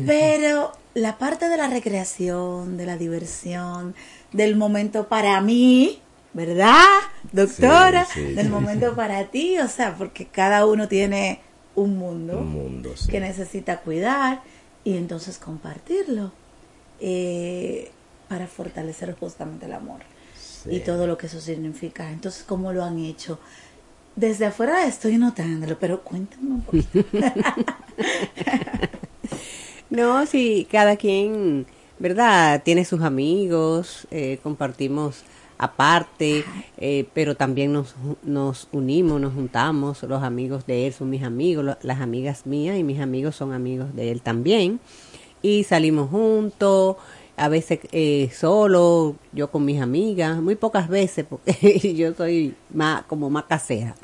Pero 0.03 0.71
la 0.95 1.19
parte 1.19 1.47
de 1.47 1.57
la 1.57 1.67
recreación, 1.67 2.75
de 2.77 2.85
la 2.87 2.97
diversión, 2.97 3.93
del 4.31 4.55
momento 4.55 5.07
para 5.07 5.39
mí, 5.41 6.01
¿verdad, 6.37 6.99
doctora? 7.31 8.07
Del 8.15 8.49
momento 8.49 8.91
para 8.95 9.25
ti, 9.25 9.57
o 9.57 9.67
sea, 9.67 9.95
porque 9.95 10.27
cada 10.27 10.67
uno 10.67 10.87
tiene 10.87 11.41
un 11.73 11.97
mundo, 11.97 12.45
que 13.09 13.19
necesita 13.19 13.79
cuidar 13.79 14.43
y 14.83 14.97
entonces 14.97 15.39
compartirlo 15.39 16.31
eh, 16.99 17.89
para 18.29 18.45
fortalecer 18.45 19.15
justamente 19.19 19.65
el 19.65 19.73
amor 19.73 20.01
y 20.69 20.81
todo 20.81 21.07
lo 21.07 21.17
que 21.17 21.25
eso 21.25 21.41
significa. 21.41 22.11
Entonces, 22.11 22.43
¿cómo 22.43 22.71
lo 22.71 22.83
han 22.83 22.99
hecho? 22.99 23.39
Desde 24.15 24.45
afuera 24.45 24.85
estoy 24.85 25.17
notándolo, 25.17 25.79
pero 25.79 26.03
cuéntame 26.03 26.51
un 26.51 26.61
poquito. 26.61 26.99
no, 29.89 30.23
sí, 30.27 30.67
cada 30.71 30.97
quien, 30.97 31.65
¿verdad? 31.97 32.61
Tiene 32.63 32.85
sus 32.85 33.01
amigos, 33.01 34.07
eh, 34.11 34.39
compartimos 34.43 35.23
aparte, 35.57 36.45
eh, 36.77 37.05
pero 37.13 37.35
también 37.35 37.73
nos, 37.73 37.95
nos 38.23 38.67
unimos, 38.71 39.19
nos 39.19 39.33
juntamos, 39.33 40.03
los 40.03 40.23
amigos 40.23 40.65
de 40.65 40.87
él 40.87 40.93
son 40.93 41.09
mis 41.09 41.23
amigos, 41.23 41.77
las 41.81 42.01
amigas 42.01 42.45
mías 42.45 42.77
y 42.77 42.83
mis 42.83 42.99
amigos 42.99 43.35
son 43.35 43.53
amigos 43.53 43.95
de 43.95 44.11
él 44.11 44.21
también, 44.21 44.79
y 45.41 45.63
salimos 45.63 46.09
juntos, 46.09 46.97
a 47.35 47.49
veces 47.49 47.79
eh, 47.91 48.29
solo, 48.33 49.15
yo 49.31 49.49
con 49.51 49.65
mis 49.65 49.81
amigas, 49.81 50.41
muy 50.41 50.55
pocas 50.55 50.87
veces, 50.89 51.25
porque 51.27 51.93
yo 51.95 52.13
soy 52.13 52.55
más, 52.73 53.03
como 53.03 53.29
más 53.29 53.45
casera, 53.45 53.95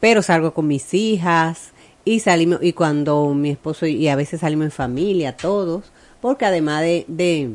pero 0.00 0.22
salgo 0.22 0.52
con 0.52 0.66
mis 0.66 0.92
hijas, 0.92 1.70
y 2.06 2.20
salimos, 2.20 2.58
y 2.62 2.74
cuando 2.74 3.32
mi 3.32 3.50
esposo, 3.50 3.86
y 3.86 4.08
a 4.08 4.16
veces 4.16 4.40
salimos 4.40 4.66
en 4.66 4.70
familia, 4.70 5.34
todos, 5.34 5.84
porque 6.20 6.44
además 6.44 6.82
de, 6.82 7.06
de 7.08 7.54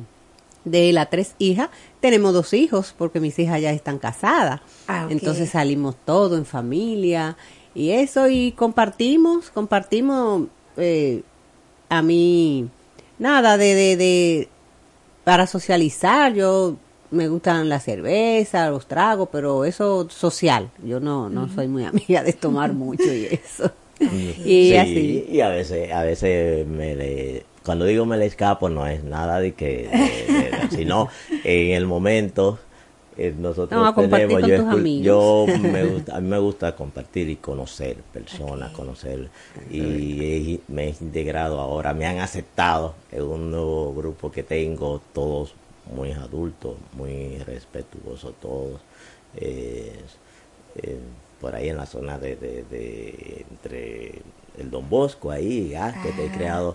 de 0.65 0.93
las 0.93 1.09
tres 1.09 1.35
hijas, 1.39 1.69
tenemos 1.99 2.33
dos 2.33 2.53
hijos 2.53 2.93
porque 2.97 3.19
mis 3.19 3.37
hijas 3.39 3.61
ya 3.61 3.71
están 3.71 3.99
casadas. 3.99 4.61
Ah, 4.87 5.07
Entonces 5.09 5.49
salimos 5.49 5.95
todos 6.05 6.37
en 6.37 6.45
familia 6.45 7.37
y 7.75 7.91
eso 7.91 8.27
y 8.29 8.51
compartimos, 8.53 9.49
compartimos 9.49 10.47
eh, 10.77 11.23
a 11.89 12.01
mí 12.01 12.69
nada 13.17 13.57
de, 13.57 13.75
de, 13.75 13.97
de 13.97 14.49
para 15.23 15.47
socializar. 15.47 16.33
Yo 16.33 16.77
me 17.11 17.27
gustan 17.27 17.69
la 17.69 17.79
cerveza, 17.79 18.69
los 18.69 18.87
tragos, 18.87 19.29
pero 19.31 19.65
eso 19.65 20.09
social. 20.09 20.71
Yo 20.83 20.99
no, 20.99 21.29
no 21.29 21.47
soy 21.53 21.67
muy 21.67 21.83
amiga 21.83 22.23
de 22.23 22.33
tomar 22.33 22.73
mucho 22.73 23.13
y 23.13 23.25
eso. 23.25 23.71
y 23.99 24.75
así. 24.75 25.25
Y 25.29 25.41
a 25.41 25.49
veces, 25.49 25.91
a 25.91 26.03
veces 26.03 26.65
me 26.65 26.95
le, 26.95 27.45
cuando 27.69 27.85
digo 27.85 28.03
me 28.03 28.17
le 28.17 28.25
escapo 28.25 28.67
no 28.67 28.87
es 28.87 29.03
nada 29.03 29.39
de 29.39 29.53
que, 29.53 29.91
sino 30.71 31.07
en 31.43 31.75
el 31.75 31.85
momento 31.85 32.57
eh, 33.15 33.31
nosotros 33.37 33.93
tenemos, 33.93 34.41
yo, 35.03 35.45
me 35.61 35.85
gusta, 35.85 36.15
a 36.15 36.19
mí 36.19 36.27
me 36.27 36.39
gusta 36.39 36.75
compartir 36.75 37.29
y 37.29 37.35
conocer 37.35 37.97
personas, 38.11 38.71
conocer 38.71 39.29
y 39.69 40.59
me 40.67 40.85
he 40.85 40.95
integrado 40.99 41.59
ahora, 41.59 41.93
me 41.93 42.07
han 42.07 42.17
aceptado 42.17 42.95
en 43.11 43.21
un 43.21 43.51
nuevo 43.51 43.93
grupo 43.93 44.31
que 44.31 44.41
tengo, 44.41 44.99
todos 45.13 45.53
muy 45.95 46.11
adultos, 46.13 46.73
muy 46.93 47.37
respetuosos 47.37 48.33
todos, 48.41 48.81
eh, 49.35 49.93
por 51.39 51.53
ahí 51.53 51.69
en 51.69 51.77
la 51.77 51.85
zona 51.85 52.17
de, 52.17 52.35
de, 52.35 53.45
entre 53.47 54.23
el 54.57 54.71
Don 54.71 54.89
Bosco 54.89 55.29
ahí, 55.29 55.75
ah, 55.75 55.93
que 56.01 56.11
te 56.13 56.25
he 56.25 56.47
ah. 56.47 56.73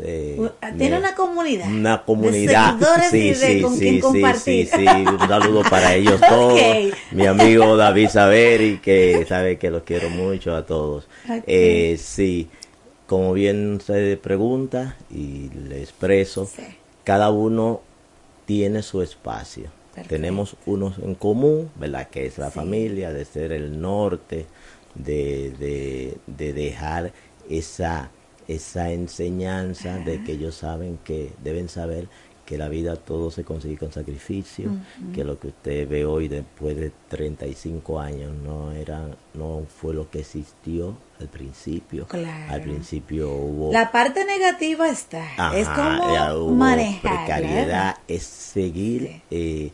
Eh, 0.00 0.50
tiene 0.76 0.98
una 0.98 1.14
comunidad. 1.14 1.68
Una 1.68 2.02
comunidad. 2.04 2.76
sí, 3.10 3.34
sí, 3.34 3.64
sí, 3.76 4.02
sí, 4.36 4.66
sí, 4.66 4.86
Un 4.86 5.18
saludo 5.28 5.62
para 5.62 5.94
ellos 5.94 6.20
todos. 6.20 6.60
Mi 7.12 7.26
amigo 7.26 7.76
David 7.76 8.08
Saveri, 8.08 8.78
que 8.78 9.24
sabe 9.28 9.58
que 9.58 9.70
los 9.70 9.82
quiero 9.82 10.10
mucho 10.10 10.54
a 10.54 10.66
todos. 10.66 11.06
Eh, 11.46 11.96
sí, 12.00 12.48
como 13.06 13.32
bien 13.32 13.80
se 13.84 14.16
pregunta 14.16 14.96
y 15.10 15.50
le 15.68 15.80
expreso, 15.80 16.50
cada 17.04 17.30
uno 17.30 17.82
tiene 18.46 18.82
su 18.82 19.02
espacio. 19.02 19.64
Tenemos 20.08 20.56
unos 20.64 20.98
en 20.98 21.14
común, 21.14 21.70
¿verdad? 21.76 22.08
Que 22.08 22.26
es 22.26 22.38
la 22.38 22.50
familia, 22.50 23.12
de 23.12 23.24
ser 23.26 23.52
el 23.52 23.80
norte, 23.80 24.46
de, 24.94 25.52
de, 25.58 26.16
de 26.26 26.52
dejar 26.52 27.12
esa 27.50 28.10
esa 28.54 28.90
enseñanza 28.90 29.98
de 29.98 30.22
que 30.22 30.32
ellos 30.32 30.54
saben 30.54 30.98
que 31.04 31.32
deben 31.42 31.68
saber 31.68 32.08
que 32.44 32.58
la 32.58 32.68
vida 32.68 32.96
todo 32.96 33.30
se 33.30 33.44
consigue 33.44 33.78
con 33.78 33.92
sacrificio, 33.92 34.70
que 35.14 35.24
lo 35.24 35.38
que 35.38 35.48
usted 35.48 35.88
ve 35.88 36.04
hoy 36.04 36.28
después 36.28 36.76
de 36.76 36.92
35 37.08 38.00
años 38.00 38.32
no 38.34 38.72
era 38.72 39.06
no 39.34 39.62
fue 39.80 39.94
lo 39.94 40.10
que 40.10 40.20
existió 40.20 40.96
al 41.20 41.28
principio. 41.28 42.06
Al 42.48 42.60
principio 42.60 43.30
hubo 43.30 43.72
La 43.72 43.92
parte 43.92 44.24
negativa 44.24 44.88
está, 44.88 45.56
es 45.56 45.68
como 45.68 46.50
manejar 46.50 47.00
precariedad, 47.00 47.96
es 48.08 48.24
seguir 48.24 49.22
eh, 49.30 49.70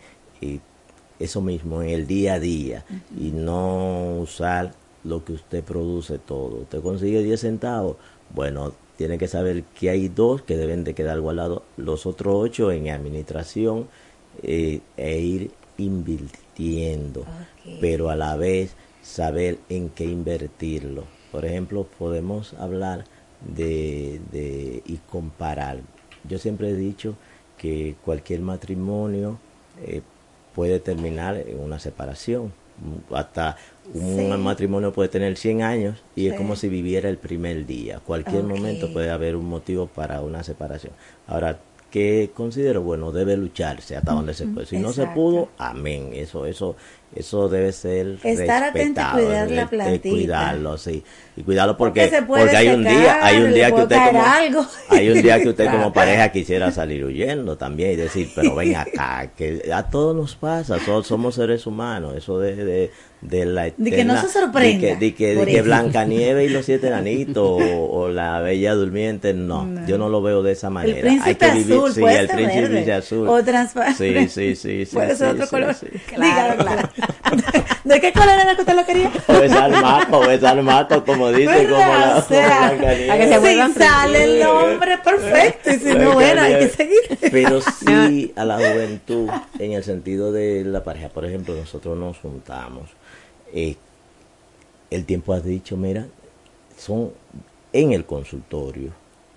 eso 1.18 1.40
mismo 1.40 1.82
en 1.82 1.88
el 1.88 2.06
día 2.06 2.34
a 2.34 2.38
día 2.38 2.84
y 3.18 3.30
no 3.30 4.18
usar 4.20 4.72
lo 5.04 5.24
que 5.24 5.32
usted 5.32 5.64
produce 5.64 6.18
todo. 6.18 6.62
Usted 6.62 6.80
consigue 6.80 7.22
10 7.22 7.40
centavos, 7.40 7.96
bueno, 8.34 8.72
tiene 8.96 9.18
que 9.18 9.28
saber 9.28 9.62
que 9.78 9.90
hay 9.90 10.08
dos 10.08 10.42
que 10.42 10.56
deben 10.56 10.84
de 10.84 10.94
quedar 10.94 11.20
guardados, 11.20 11.62
los 11.76 12.06
otros 12.06 12.34
ocho 12.36 12.72
en 12.72 12.88
administración 12.90 13.88
eh, 14.42 14.80
e 14.96 15.18
ir 15.18 15.50
invirtiendo, 15.76 17.24
pero 17.80 18.10
a 18.10 18.16
la 18.16 18.36
vez 18.36 18.74
saber 19.02 19.58
en 19.68 19.90
qué 19.90 20.04
invertirlo. 20.04 21.04
Por 21.30 21.44
ejemplo, 21.44 21.86
podemos 21.98 22.54
hablar 22.54 23.04
de, 23.40 24.20
de 24.32 24.82
y 24.84 24.96
comparar. 25.10 25.78
Yo 26.28 26.38
siempre 26.38 26.70
he 26.70 26.74
dicho 26.74 27.14
que 27.56 27.96
cualquier 28.04 28.40
matrimonio 28.40 29.38
eh, 29.82 30.02
puede 30.54 30.80
terminar 30.80 31.36
en 31.36 31.60
una 31.60 31.78
separación, 31.78 32.52
hasta 33.12 33.56
un 33.94 34.42
matrimonio 34.42 34.92
puede 34.92 35.09
tener 35.09 35.37
100 35.37 35.62
años 35.62 36.03
y 36.14 36.29
es 36.29 36.35
como 36.35 36.57
si 36.57 36.68
viviera 36.68 37.09
el 37.09 37.18
primer 37.18 37.66
día. 37.66 38.01
Cualquier 38.05 38.44
momento 38.44 38.92
puede 38.92 39.11
haber 39.11 39.37
un 39.37 39.48
motivo 39.48 39.87
para 39.87 40.20
una 40.20 40.42
separación. 40.42 40.92
Ahora, 41.27 41.59
¿qué 41.90 42.31
considero? 42.35 42.83
Bueno, 42.83 43.12
debe 43.12 43.37
lucharse 43.37 43.96
hasta 43.96 44.12
donde 44.12 44.35
se 44.35 44.46
puede. 44.46 44.66
Si 44.66 44.79
no 44.79 44.92
se 44.92 45.07
pudo, 45.07 45.48
amén. 45.59 46.11
Eso, 46.12 46.46
eso, 46.46 46.77
eso 47.14 47.48
debe 47.48 47.72
ser 47.72 48.18
estar 48.22 48.62
atento 48.64 49.01
y 49.01 49.12
cuidar 49.12 49.51
la 49.51 49.68
plantita. 49.68 50.09
cuidarlo 50.11 50.77
sí 50.77 51.03
y 51.37 51.42
cuidarlo 51.42 51.77
porque 51.77 52.22
porque, 52.27 52.55
hay 52.55 52.68
un 52.68 52.85
día 52.85 53.24
hay 53.24 53.38
un 53.40 53.55
día 53.55 53.74
que 53.74 53.83
usted 53.83 53.96
como 53.96 54.22
hay 54.90 55.09
un 55.09 55.22
día 55.22 55.40
que 55.40 55.48
usted 55.48 55.70
como 55.70 55.92
pareja 55.92 56.31
quisiera 56.31 56.70
salir 56.70 57.05
huyendo 57.05 57.57
también 57.57 57.92
y 57.92 57.96
decir 57.96 58.31
pero 58.35 58.55
ven 58.55 58.77
acá 58.77 59.31
que 59.35 59.70
a 59.72 59.85
todos 59.85 60.14
nos 60.14 60.37
pasa 60.37 60.77
todos 60.85 61.07
somos 61.07 61.37
seres 61.37 61.66
humanos 61.66 62.14
eso 62.14 62.38
de, 62.38 62.57
de, 62.57 62.90
de 63.20 63.46
la 63.46 63.64
de 63.76 63.90
que 63.90 64.04
no 64.04 64.20
se 64.20 64.28
sorprenda 64.28 64.94
de 64.96 65.14
que, 65.14 65.35
de 65.35 65.46
que, 65.46 65.62
Blanca 65.62 66.04
Nieve 66.04 66.44
y 66.44 66.48
los 66.48 66.64
siete 66.64 66.87
enanitos 66.88 67.61
o, 67.61 68.09
la 68.09 68.40
Bella 68.40 68.74
Durmiente 68.74 69.35
no, 69.35 69.68
yo 69.87 69.98
no 69.98 70.09
lo 70.09 70.22
veo 70.22 70.42
de 70.42 70.52
esa 70.52 70.70
manera 70.70 70.96
el 70.96 71.02
príncipe 71.02 71.28
hay 71.28 71.35
que 71.35 71.59
vivir 71.59 71.76
azul, 71.76 71.92
sí 71.92 72.00
puede 72.00 72.18
el 72.20 72.28
príncipe 72.28 72.68
verde, 72.68 72.92
azul. 72.92 73.28
o 73.28 73.42
transparente. 73.42 74.28
Sí 74.28 74.28
sí 74.28 74.57
sí, 74.57 74.87
sí 74.87 74.94
puede 74.94 75.16
ser 75.16 75.28
sí, 75.28 75.35
otro 75.35 75.44
sí, 75.44 75.50
color. 75.50 75.74
sí. 75.74 75.87
claro 76.14 76.57
claro. 76.57 76.88
¿De 77.85 78.00
qué 78.00 78.12
color 78.12 78.38
era 78.38 78.54
que 78.54 78.61
usted 78.61 78.74
lo 78.74 78.85
quería? 78.85 79.11
O 79.26 79.33
es 79.33 79.52
al 79.52 79.70
maco, 79.70 80.18
o 80.18 80.31
es 80.31 80.44
al 80.44 80.62
maco, 80.62 81.04
como 81.04 81.33
dice, 81.33 81.64
como 81.64 81.78
la, 81.78 82.16
o 82.18 82.22
sea, 82.22 82.74
como 82.76 82.87
a 82.87 83.16
que 83.16 83.28
se 83.28 83.38
vuelvan 83.38 83.72
si 83.72 83.78
sale 83.78 84.24
el 84.24 84.44
nombre 84.44 84.98
perfecto 84.98 85.70
y 85.70 85.78
si 85.78 85.94
no, 85.94 86.12
bueno, 86.12 86.42
hay 86.42 86.59
que 86.59 86.68
seguir. 86.68 87.18
Pero 87.33 87.61
sí 87.61 88.33
a 88.37 88.44
la 88.44 88.57
juventud, 88.57 89.31
en 89.59 89.72
el 89.72 89.85
sentido 89.85 90.33
de 90.33 90.64
la 90.64 90.85
pareja, 90.85 91.09
por 91.09 91.24
ejemplo, 91.24 91.54
nosotros 91.54 91.96
nos 91.96 92.18
juntamos, 92.18 92.90
eh, 93.52 93.76
el 94.90 95.04
tiempo 95.04 95.32
has 95.32 95.44
dicho, 95.44 95.76
mira, 95.76 96.06
son 96.76 97.12
en 97.72 97.92
el 97.92 98.04
consultorio, 98.04 98.92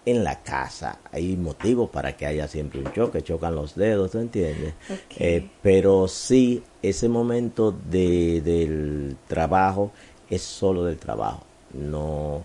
en 0.05 0.23
la 0.23 0.41
casa, 0.41 0.99
hay 1.11 1.35
motivos 1.37 1.89
para 1.89 2.17
que 2.17 2.25
haya 2.25 2.47
siempre 2.47 2.79
un 2.79 2.91
choque, 2.91 3.21
chocan 3.21 3.55
los 3.55 3.75
dedos, 3.75 4.11
¿tú 4.11 4.19
entiendes? 4.19 4.73
Eh, 5.17 5.47
pero 5.61 6.07
sí, 6.07 6.63
ese 6.81 7.07
momento 7.07 7.71
de, 7.71 8.41
del 8.41 9.17
trabajo 9.27 9.91
es 10.29 10.41
solo 10.41 10.85
del 10.85 10.97
trabajo, 10.97 11.43
no 11.73 12.43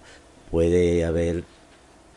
puede 0.50 1.04
haber 1.04 1.44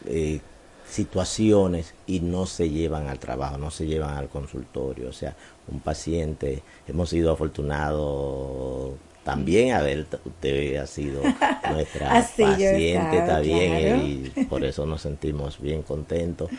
eh, 0.05 0.41
situaciones 0.89 1.93
y 2.07 2.19
no 2.19 2.45
se 2.45 2.69
llevan 2.69 3.07
al 3.07 3.19
trabajo, 3.19 3.57
no 3.57 3.71
se 3.71 3.85
llevan 3.85 4.17
al 4.17 4.27
consultorio. 4.27 5.09
O 5.09 5.13
sea, 5.13 5.35
un 5.67 5.79
paciente, 5.79 6.63
hemos 6.88 7.09
sido 7.09 7.31
afortunados 7.31 8.93
también, 9.23 9.73
a 9.73 9.82
ver, 9.82 10.08
usted 10.25 10.77
ha 10.77 10.88
sido 10.88 11.21
nuestra 11.71 12.17
Así 12.17 12.41
paciente 12.41 12.93
estado, 12.93 13.25
también 13.25 13.71
claro. 13.82 14.08
y 14.08 14.32
por 14.49 14.63
eso 14.63 14.86
nos 14.86 15.01
sentimos 15.01 15.60
bien 15.60 15.84
contentos. 15.84 16.49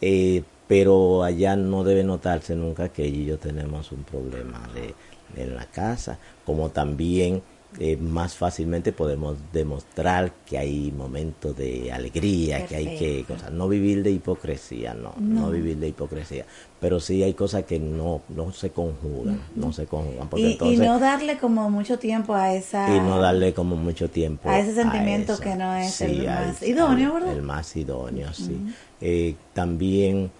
Eh, 0.00 0.42
pero 0.66 1.22
allá 1.22 1.56
no 1.56 1.84
debe 1.84 2.02
notarse 2.04 2.56
nunca 2.56 2.88
que 2.88 3.04
ella 3.04 3.18
y 3.18 3.24
yo 3.26 3.38
tenemos 3.38 3.92
un 3.92 4.02
problema 4.04 4.68
de, 4.74 4.94
en 5.40 5.54
la 5.54 5.66
casa, 5.66 6.18
como 6.44 6.70
también 6.70 7.42
eh, 7.78 7.96
más 7.96 8.34
fácilmente 8.34 8.92
podemos 8.92 9.36
demostrar 9.52 10.32
que 10.46 10.58
hay 10.58 10.92
momentos 10.92 11.56
de 11.56 11.92
alegría, 11.92 12.66
que 12.66 12.76
hay 12.76 12.96
que, 12.98 13.24
o 13.32 13.38
sea, 13.38 13.50
no 13.50 13.68
vivir 13.68 14.02
de 14.02 14.10
hipocresía, 14.10 14.94
no, 14.94 15.14
no, 15.18 15.42
No. 15.42 15.50
vivir 15.50 15.76
de 15.76 15.88
hipocresía, 15.88 16.46
pero 16.80 17.00
sí 17.00 17.22
hay 17.22 17.34
cosas 17.34 17.64
que 17.64 17.78
no, 17.78 18.20
no 18.28 18.52
se 18.52 18.70
conjugan, 18.70 19.38
no 19.56 19.72
se 19.72 19.86
conjugan, 19.86 20.28
porque 20.28 20.46
Y, 20.46 20.50
y 20.50 20.52
entonces, 20.52 20.86
no 20.86 20.98
darle 20.98 21.38
como 21.38 21.70
mucho 21.70 21.98
tiempo 21.98 22.34
a 22.34 22.54
esa... 22.54 22.96
y 22.96 23.00
no 23.00 23.18
darle 23.18 23.52
como 23.54 23.76
mucho 23.76 24.08
tiempo 24.10 24.48
a 24.50 24.58
ese 24.60 24.74
sentimiento 24.74 25.32
eso. 25.32 25.42
que 25.42 25.54
no 25.56 25.74
es 25.74 25.94
Sí, 25.94 26.04
el 26.04 26.28
al- 26.28 26.46
más 26.48 26.62
idóneo, 26.62 27.14
¿verdad? 27.14 27.32
El 27.32 27.42
más 27.42 27.76
idóneo, 27.76 28.32
sí. 28.32 28.62
Eh, 29.00 29.34
también, 29.52 30.30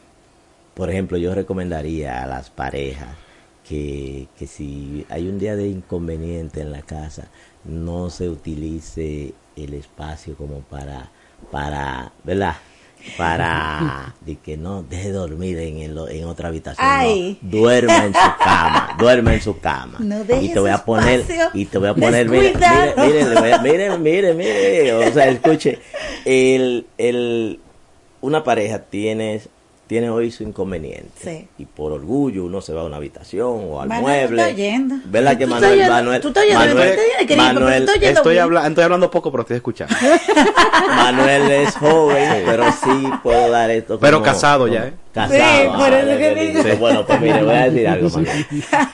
por 0.75 0.91
ejemplo, 0.91 1.19
yo 1.19 1.35
recomendaría 1.35 2.23
a 2.23 2.27
las 2.27 2.51
parejas 2.51 3.17
que, 3.69 4.29
que 4.39 4.47
si 4.47 5.05
hay 5.09 5.29
un 5.29 5.39
día 5.39 5.57
de 5.57 5.69
inconveniente 5.69 6.61
en 6.61 6.73
la 6.73 6.83
casa, 6.83 7.29
no 7.65 8.11
se 8.11 8.29
utilice 8.29 9.35
el 9.57 9.75
espacio 9.75 10.37
como 10.37 10.61
para, 10.61 11.11
para, 11.51 12.13
¿verdad? 12.25 12.57
Para 13.17 14.15
de 14.21 14.37
que 14.37 14.57
no 14.57 14.83
deje 14.83 15.11
dormir 15.13 15.59
en, 15.59 15.79
el- 15.79 15.99
en 16.11 16.25
otra 16.25 16.49
habitación. 16.49 16.87
no. 16.87 16.93
Ay. 16.93 17.39
Duerma 17.41 18.05
en 18.07 18.13
su 18.13 18.19
cama, 18.39 18.97
duerma 18.99 19.35
en 19.35 19.41
su 19.41 19.59
cama. 19.61 19.97
No 20.01 20.23
y 20.41 20.49
te 20.49 20.59
voy 20.61 20.71
a 20.71 20.85
poner, 20.85 21.25
y 21.55 21.65
te 21.67 21.79
voy 21.79 21.89
a 21.89 21.95
poner, 21.95 22.29
mire, 22.29 22.53
mire, 23.63 23.99
mire, 23.99 24.35
mire, 24.35 24.93
o 24.95 25.13
sea, 25.13 25.29
escuche, 25.29 25.79
el, 26.25 26.87
el, 26.99 27.61
una 28.21 28.43
pareja 28.45 28.81
tiene, 28.81 29.41
tiene 29.87 30.11
hoy 30.11 30.31
su 30.33 30.43
inconveniente. 30.43 31.11
Sí. 31.23 31.49
Y 31.59 31.65
por 31.67 31.93
orgullo 31.93 32.45
uno 32.45 32.61
se 32.61 32.73
va 32.73 32.83
a 32.83 32.85
una 32.85 32.97
habitación 32.97 33.61
o 33.71 33.81
al 33.81 33.89
Manuel, 33.89 34.03
mueble. 34.03 34.29
tú 34.29 34.35
estás 34.49 34.53
oyendo. 34.55 34.95
¿Verdad 35.05 35.39
que 35.39 35.45
Tú 35.45 35.51
Manuel, 35.51 35.73
estás 35.75 35.91
Manuel, 35.91 36.21
tú 36.21 36.29
estás 36.29 36.43
oyendo, 36.45 36.61
Manuel, 36.65 37.89
Estoy, 38.03 38.39
habla 38.39 38.67
estoy 38.67 38.85
hablando 38.85 39.11
poco, 39.11 39.31
pero 39.31 39.43
estoy 39.43 39.57
escuchando. 39.59 39.95
Manuel 40.97 41.51
es 41.51 41.75
joven, 41.77 42.43
pero 42.47 42.65
sí 42.73 43.09
puedo 43.23 43.51
dar 43.51 43.71
esto. 43.71 43.99
Pero 44.01 44.23
casado 44.23 44.65
como- 44.65 44.75
ya, 44.75 44.89
¿eh? 44.89 44.93
Casado. 45.13 45.35
Sí, 45.35 45.69
por 45.77 45.93
ah, 45.93 45.99
eso 46.01 46.09
ya 46.09 46.19
que 46.19 46.35
te 46.35 46.41
digo. 46.47 46.63
digo. 46.65 46.77
Bueno, 46.79 47.07
pues 47.07 47.21
mire, 47.21 47.43
voy 47.43 47.55
a 47.55 47.71
decir 47.71 47.89
algo, 47.89 48.11
Manuel. 48.11 48.47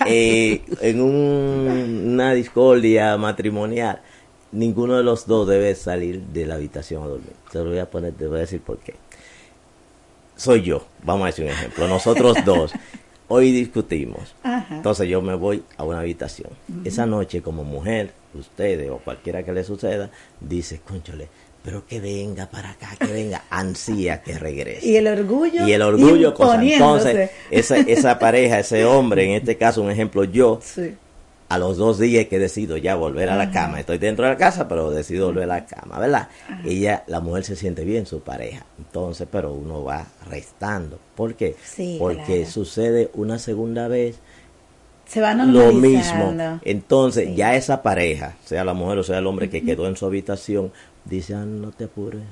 Eh, 0.07 0.62
en 0.81 1.00
un- 1.00 2.02
una 2.12 2.33
discordia 2.35 3.16
matrimonial, 3.16 4.00
ninguno 4.52 4.96
de 4.98 5.02
los 5.02 5.26
dos 5.26 5.48
debe 5.48 5.74
salir 5.74 6.20
de 6.20 6.46
la 6.46 6.55
habitación 6.57 7.02
a 7.02 7.07
dormir. 7.07 7.33
Te 7.50 7.59
lo 7.59 7.70
voy 7.70 7.78
a 7.78 7.90
poner, 7.90 8.12
te 8.12 8.26
voy 8.26 8.38
a 8.38 8.40
decir 8.40 8.61
por 8.61 8.78
qué. 8.78 8.94
Soy 10.37 10.62
yo, 10.62 10.85
vamos 11.05 11.25
a 11.25 11.27
decir 11.27 11.45
un 11.45 11.51
ejemplo. 11.51 11.87
Nosotros 11.88 12.37
dos, 12.45 12.73
hoy 13.29 13.53
discutimos. 13.53 14.35
Ajá. 14.42 14.77
Entonces 14.77 15.09
yo 15.09 15.23
me 15.23 15.35
voy 15.35 15.62
a 15.77 15.85
una 15.85 16.01
habitación. 16.01 16.51
Esa 16.85 17.07
noche, 17.07 17.42
como 17.42 17.64
mujer, 17.64 18.12
ustedes 18.35 18.90
o 18.90 18.99
cualquiera 18.99 19.42
que 19.42 19.53
le 19.53 19.64
suceda, 19.64 20.11
dice, 20.40 20.81
conchole, 20.87 21.29
pero 21.62 21.87
que 21.87 22.01
venga 22.01 22.47
para 22.47 22.71
acá, 22.71 22.97
que 22.99 23.12
venga, 23.12 23.45
ansía 23.51 24.23
que 24.23 24.38
regrese. 24.38 24.87
Y 24.87 24.97
el 24.97 25.07
orgullo. 25.07 25.66
Y 25.66 25.73
el 25.73 25.83
orgullo, 25.83 26.35
cosa. 26.35 26.62
Entonces, 26.62 27.31
esa, 27.51 27.77
esa 27.79 28.18
pareja, 28.18 28.59
ese 28.59 28.85
hombre, 28.85 29.25
en 29.25 29.31
este 29.33 29.57
caso, 29.57 29.83
un 29.83 29.90
ejemplo, 29.90 30.25
yo, 30.25 30.59
Sí. 30.62 30.95
A 31.53 31.59
los 31.59 31.77
dos 31.77 31.99
días 31.99 32.27
que 32.29 32.38
decido 32.38 32.79
ya 32.79 32.95
volver 32.95 33.29
a 33.29 33.37
la 33.37 33.51
cama, 33.51 33.81
estoy 33.81 33.99
dentro 33.99 34.25
de 34.25 34.31
la 34.33 34.38
casa, 34.38 34.67
pero 34.67 34.91
decido 34.91 35.27
volver 35.27 35.45
a 35.45 35.47
la 35.59 35.67
cama, 35.67 35.99
¿verdad? 35.99 36.29
Ella, 36.65 37.05
la 37.09 37.21
mujer 37.21 37.45
se 37.45 37.57
siente 37.57 37.85
bien, 37.85 38.07
su 38.07 38.21
pareja. 38.21 38.65
Entonces, 38.79 39.29
pero 39.31 39.53
uno 39.53 39.85
va 39.85 40.07
restando. 40.31 40.99
¿Por 41.15 41.35
qué? 41.35 41.55
Sí, 41.62 41.97
Porque 41.99 42.25
claro. 42.25 42.51
sucede 42.51 43.11
una 43.15 43.38
segunda 43.38 43.87
vez 43.87 44.17
Se 45.05 45.21
va 45.21 45.35
lo 45.35 45.73
mismo. 45.75 46.35
Entonces, 46.62 47.29
Sí. 47.29 47.35
ya 47.35 47.55
esa 47.55 47.83
pareja, 47.83 48.35
sea 48.47 48.65
la 48.65 48.73
mujer 48.73 48.97
o 48.99 49.03
sea 49.03 49.19
el 49.19 49.27
hombre 49.27 49.51
que 49.51 49.62
quedó 49.62 49.87
en 49.87 49.97
su 49.97 50.07
habitación, 50.07 50.73
dice, 51.05 51.35
ah, 51.35 51.45
no 51.45 51.71
te 51.71 51.85
apures, 51.85 52.23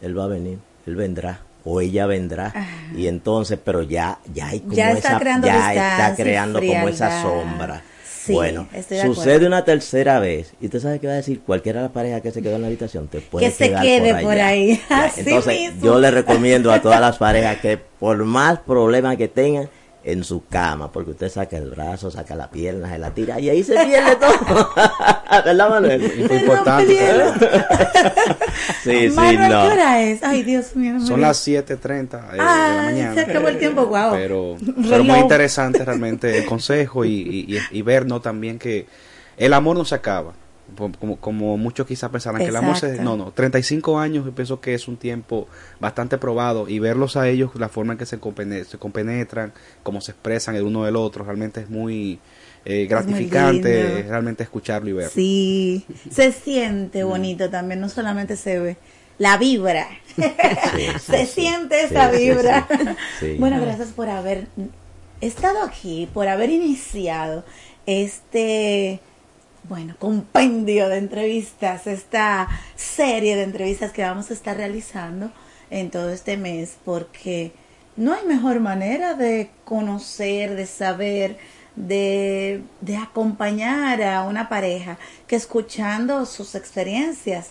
él 0.00 0.18
va 0.18 0.24
a 0.24 0.28
venir, 0.28 0.58
él 0.86 0.96
vendrá. 0.96 1.40
O 1.66 1.82
ella 1.82 2.06
vendrá 2.06 2.54
y 2.96 3.06
entonces, 3.08 3.58
pero 3.62 3.82
ya, 3.82 4.18
ya 4.32 4.46
hay 4.48 4.60
como 4.60 4.72
Ya 4.72 4.92
está 4.92 5.08
esa, 5.10 5.18
creando 5.18 5.46
ya 5.46 5.72
está 5.74 6.16
creando 6.16 6.58
como 6.60 6.88
esa 6.88 7.20
sombra. 7.20 7.82
Sí, 8.22 8.32
bueno, 8.34 8.68
estoy 8.74 8.98
de 8.98 9.04
sucede 9.04 9.22
acuerdo. 9.32 9.46
una 9.46 9.64
tercera 9.64 10.20
vez 10.20 10.52
y 10.60 10.66
usted 10.66 10.80
sabe 10.80 10.98
qué 10.98 11.06
va 11.06 11.14
a 11.14 11.16
decir 11.16 11.40
cualquiera 11.40 11.80
de 11.80 11.84
las 11.84 11.92
parejas 11.92 12.20
que 12.20 12.30
se 12.30 12.42
quedó 12.42 12.56
en 12.56 12.60
la 12.62 12.66
habitación 12.66 13.08
te 13.08 13.20
puede 13.20 13.46
Que 13.46 13.52
se 13.52 13.68
quedar 13.68 13.82
quede 13.82 14.12
por, 14.14 14.22
por 14.22 14.38
ahí. 14.40 14.80
Así 14.90 15.20
Entonces, 15.20 15.58
mismo. 15.72 15.84
yo 15.86 15.98
le 16.00 16.10
recomiendo 16.10 16.70
a 16.70 16.82
todas 16.82 17.00
las 17.00 17.16
parejas 17.16 17.58
que 17.60 17.78
por 17.78 18.22
más 18.24 18.58
problemas 18.60 19.16
que 19.16 19.28
tengan 19.28 19.70
en 20.02 20.24
su 20.24 20.46
cama, 20.46 20.90
porque 20.90 21.10
usted 21.10 21.28
saca 21.28 21.56
el 21.58 21.70
brazo, 21.70 22.10
saca 22.10 22.34
la 22.34 22.50
pierna, 22.50 22.90
se 22.90 22.98
la 22.98 23.10
tira 23.10 23.38
y 23.38 23.50
ahí 23.50 23.62
se 23.62 23.74
pierde 23.84 24.16
todo. 24.16 24.70
¿Verdad, 25.44 25.68
Manuel? 25.70 26.26
Importante. 26.30 26.96
Sí, 28.82 29.10
sí, 29.10 29.16
no. 29.16 29.48
¿qué 29.48 29.54
hora 29.72 30.02
es? 30.02 30.22
Ay, 30.22 30.42
Dios 30.42 30.74
mío. 30.74 30.94
no 30.94 31.06
Son 31.06 31.20
las 31.20 31.46
7.30 31.46 31.60
eh, 32.28 32.32
de 32.32 32.36
la 32.38 32.78
Ay, 32.80 32.84
mañana. 32.86 33.14
se 33.14 33.20
acabó 33.20 33.48
el 33.48 33.58
tiempo, 33.58 33.86
guau. 33.86 34.12
Pero, 34.12 34.56
pero 34.88 35.04
muy 35.04 35.18
interesante 35.18 35.84
realmente 35.84 36.38
el 36.38 36.46
consejo 36.46 37.04
y, 37.04 37.10
y, 37.12 37.56
y- 37.56 37.78
y 37.78 37.82
ver 37.82 38.06
¿no? 38.06 38.20
también 38.20 38.58
que 38.58 38.86
el 39.36 39.52
amor 39.52 39.76
no 39.76 39.84
se 39.84 39.94
acaba. 39.94 40.32
Como, 40.76 41.16
como- 41.16 41.56
muchos 41.56 41.86
quizás 41.86 42.10
pensaran 42.10 42.40
que 42.40 42.48
el 42.48 42.56
amor 42.56 42.76
se... 42.76 43.00
No, 43.02 43.16
no, 43.16 43.30
35 43.32 43.98
años 43.98 44.24
yo 44.24 44.32
pienso 44.34 44.60
que 44.60 44.74
es 44.74 44.88
un 44.88 44.96
tiempo 44.96 45.48
bastante 45.80 46.18
probado 46.18 46.68
y 46.68 46.78
verlos 46.78 47.16
a 47.16 47.28
ellos, 47.28 47.50
la 47.56 47.68
forma 47.68 47.92
en 47.94 47.98
que 47.98 48.06
se, 48.06 48.20
compene- 48.20 48.64
se 48.64 48.78
compenetran, 48.78 49.52
cómo 49.82 50.00
se 50.00 50.12
expresan 50.12 50.54
el 50.56 50.62
uno 50.62 50.84
del 50.84 50.96
otro, 50.96 51.24
realmente 51.24 51.60
es 51.60 51.70
muy 51.70 52.18
eh, 52.64 52.86
gratificante 52.86 54.04
realmente 54.08 54.42
escucharlo 54.42 54.90
y 54.90 54.92
verlo. 54.92 55.10
Sí, 55.12 55.84
se 56.10 56.32
siente 56.32 57.04
bonito 57.04 57.48
también, 57.50 57.80
no 57.80 57.88
solamente 57.88 58.36
se 58.36 58.58
ve. 58.58 58.76
La 59.18 59.36
vibra. 59.36 59.86
sí, 60.16 60.22
se 61.00 61.26
sí. 61.26 61.32
siente 61.42 61.82
esa 61.84 62.10
vibra. 62.10 62.66
Bueno, 63.38 63.60
gracias 63.60 63.88
por 63.88 64.08
haber 64.08 64.46
estado 65.20 65.62
aquí, 65.62 66.08
por 66.14 66.26
haber 66.26 66.48
iniciado 66.48 67.44
este 67.84 69.00
bueno, 69.64 69.94
compendio 69.98 70.88
de 70.88 70.98
entrevistas, 70.98 71.86
esta 71.86 72.48
serie 72.76 73.36
de 73.36 73.42
entrevistas 73.42 73.92
que 73.92 74.02
vamos 74.02 74.30
a 74.30 74.34
estar 74.34 74.56
realizando 74.56 75.30
en 75.70 75.90
todo 75.90 76.10
este 76.10 76.36
mes, 76.36 76.76
porque 76.84 77.52
no 77.96 78.14
hay 78.14 78.24
mejor 78.26 78.60
manera 78.60 79.14
de 79.14 79.50
conocer, 79.64 80.56
de 80.56 80.66
saber, 80.66 81.38
de, 81.76 82.62
de 82.80 82.96
acompañar 82.96 84.02
a 84.02 84.22
una 84.22 84.48
pareja 84.48 84.98
que 85.26 85.36
escuchando 85.36 86.26
sus 86.26 86.54
experiencias. 86.54 87.50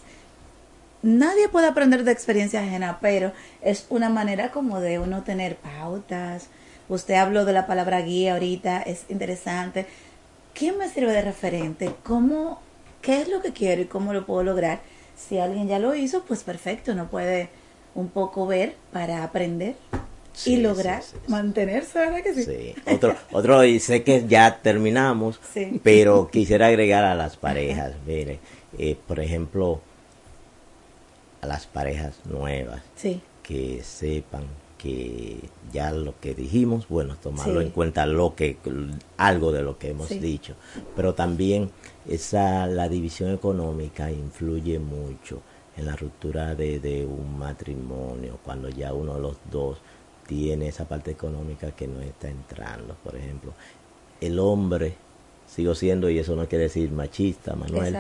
Nadie 1.02 1.48
puede 1.48 1.68
aprender 1.68 2.04
de 2.04 2.12
experiencia 2.12 2.62
ajena, 2.62 2.98
pero 3.00 3.32
es 3.62 3.86
una 3.90 4.10
manera 4.10 4.52
como 4.52 4.82
de 4.82 5.00
uno 5.00 5.24
tener 5.24 5.56
pautas. 5.56 6.48
Usted 6.90 7.14
habló 7.14 7.46
de 7.46 7.54
la 7.54 7.68
palabra 7.68 8.02
guía 8.02 8.34
ahorita, 8.34 8.82
es 8.82 9.06
interesante. 9.10 9.86
¿Quién 10.60 10.78
me 10.78 10.90
sirve 10.90 11.14
de 11.14 11.22
referente? 11.22 11.96
¿Cómo, 12.04 12.60
qué 13.02 13.22
es 13.22 13.30
lo 13.30 13.42
que 13.42 13.54
quiero 13.54 13.82
y 13.82 13.86
cómo 13.86 14.12
lo 14.12 14.26
puedo 14.26 14.44
lograr? 14.44 14.82
Si 15.16 15.38
alguien 15.38 15.70
ya 15.70 15.80
lo 15.80 15.96
hizo, 15.96 16.26
pues 16.26 16.44
perfecto, 16.44 16.94
no 16.94 17.10
puede 17.10 17.48
un 17.96 18.10
poco 18.10 18.46
ver 18.46 18.76
para 18.92 19.24
aprender 19.24 19.76
y 20.46 20.58
lograr 20.58 21.02
mantenerse, 21.28 22.00
¿verdad 22.00 22.22
que 22.24 22.34
sí? 22.34 22.44
Sí. 22.44 22.76
Otro, 22.94 23.16
otro, 23.32 23.64
y 23.64 23.80
sé 23.80 24.04
que 24.04 24.26
ya 24.28 24.60
terminamos, 24.62 25.40
pero 25.84 26.30
quisiera 26.30 26.68
agregar 26.68 27.06
a 27.06 27.16
las 27.16 27.38
parejas, 27.38 27.94
mire, 28.06 28.40
eh, 28.78 28.98
por 29.08 29.22
ejemplo, 29.22 29.80
a 31.40 31.48
las 31.48 31.68
parejas 31.68 32.16
nuevas, 32.26 32.82
que 33.44 33.82
sepan 33.82 34.44
que 34.80 35.38
ya 35.72 35.92
lo 35.92 36.20
que 36.20 36.34
dijimos, 36.34 36.88
bueno, 36.88 37.18
tomarlo 37.22 37.62
en 37.62 37.70
cuenta 37.70 38.06
lo 38.06 38.34
que 38.34 38.58
algo 39.18 39.52
de 39.52 39.62
lo 39.62 39.78
que 39.78 39.90
hemos 39.90 40.10
dicho, 40.10 40.56
pero 40.96 41.14
también 41.14 41.70
esa 42.08 42.66
la 42.66 42.90
división 42.90 43.32
económica 43.32 44.10
influye 44.10 44.80
mucho 44.80 45.42
en 45.78 45.86
la 45.86 45.96
ruptura 45.96 46.56
de, 46.56 46.80
de 46.80 47.06
un 47.06 47.38
matrimonio 47.38 48.40
cuando 48.44 48.70
ya 48.70 48.94
uno 48.94 49.16
de 49.16 49.22
los 49.22 49.38
dos 49.52 49.78
tiene 50.26 50.70
esa 50.70 50.88
parte 50.88 51.12
económica 51.12 51.72
que 51.72 51.88
no 51.88 52.02
está 52.02 52.30
entrando, 52.30 52.96
por 53.04 53.16
ejemplo, 53.16 53.54
el 54.22 54.40
hombre 54.40 54.96
sigo 55.46 55.76
siendo 55.76 56.10
y 56.10 56.20
eso 56.20 56.36
no 56.36 56.48
quiere 56.48 56.66
decir 56.66 56.92
machista, 56.92 57.56
Manuel, 57.56 57.98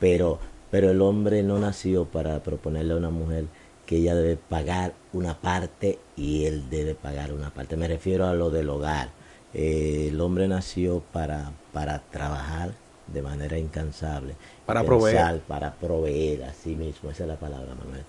pero 0.00 0.38
pero 0.72 0.90
el 0.90 1.02
hombre 1.02 1.42
no 1.42 1.58
nació 1.58 2.06
para 2.06 2.42
proponerle 2.42 2.94
a 2.94 2.96
una 2.96 3.10
mujer 3.10 3.44
que 3.86 3.96
ella 3.96 4.14
debe 4.14 4.36
pagar 4.36 4.94
una 5.12 5.40
parte 5.40 5.98
y 6.16 6.44
él 6.44 6.70
debe 6.70 6.94
pagar 6.94 7.32
una 7.32 7.50
parte. 7.50 7.76
Me 7.76 7.88
refiero 7.88 8.26
a 8.26 8.34
lo 8.34 8.50
del 8.50 8.70
hogar. 8.70 9.10
Eh, 9.54 10.08
el 10.08 10.20
hombre 10.20 10.48
nació 10.48 11.00
para, 11.12 11.52
para 11.72 11.98
trabajar 11.98 12.72
de 13.12 13.22
manera 13.22 13.58
incansable. 13.58 14.36
Para 14.66 14.84
proveer. 14.84 15.40
Para 15.40 15.74
proveer 15.74 16.44
a 16.44 16.54
sí 16.54 16.74
mismo. 16.74 17.10
Esa 17.10 17.24
es 17.24 17.28
la 17.28 17.36
palabra, 17.36 17.74
Manuel. 17.74 18.04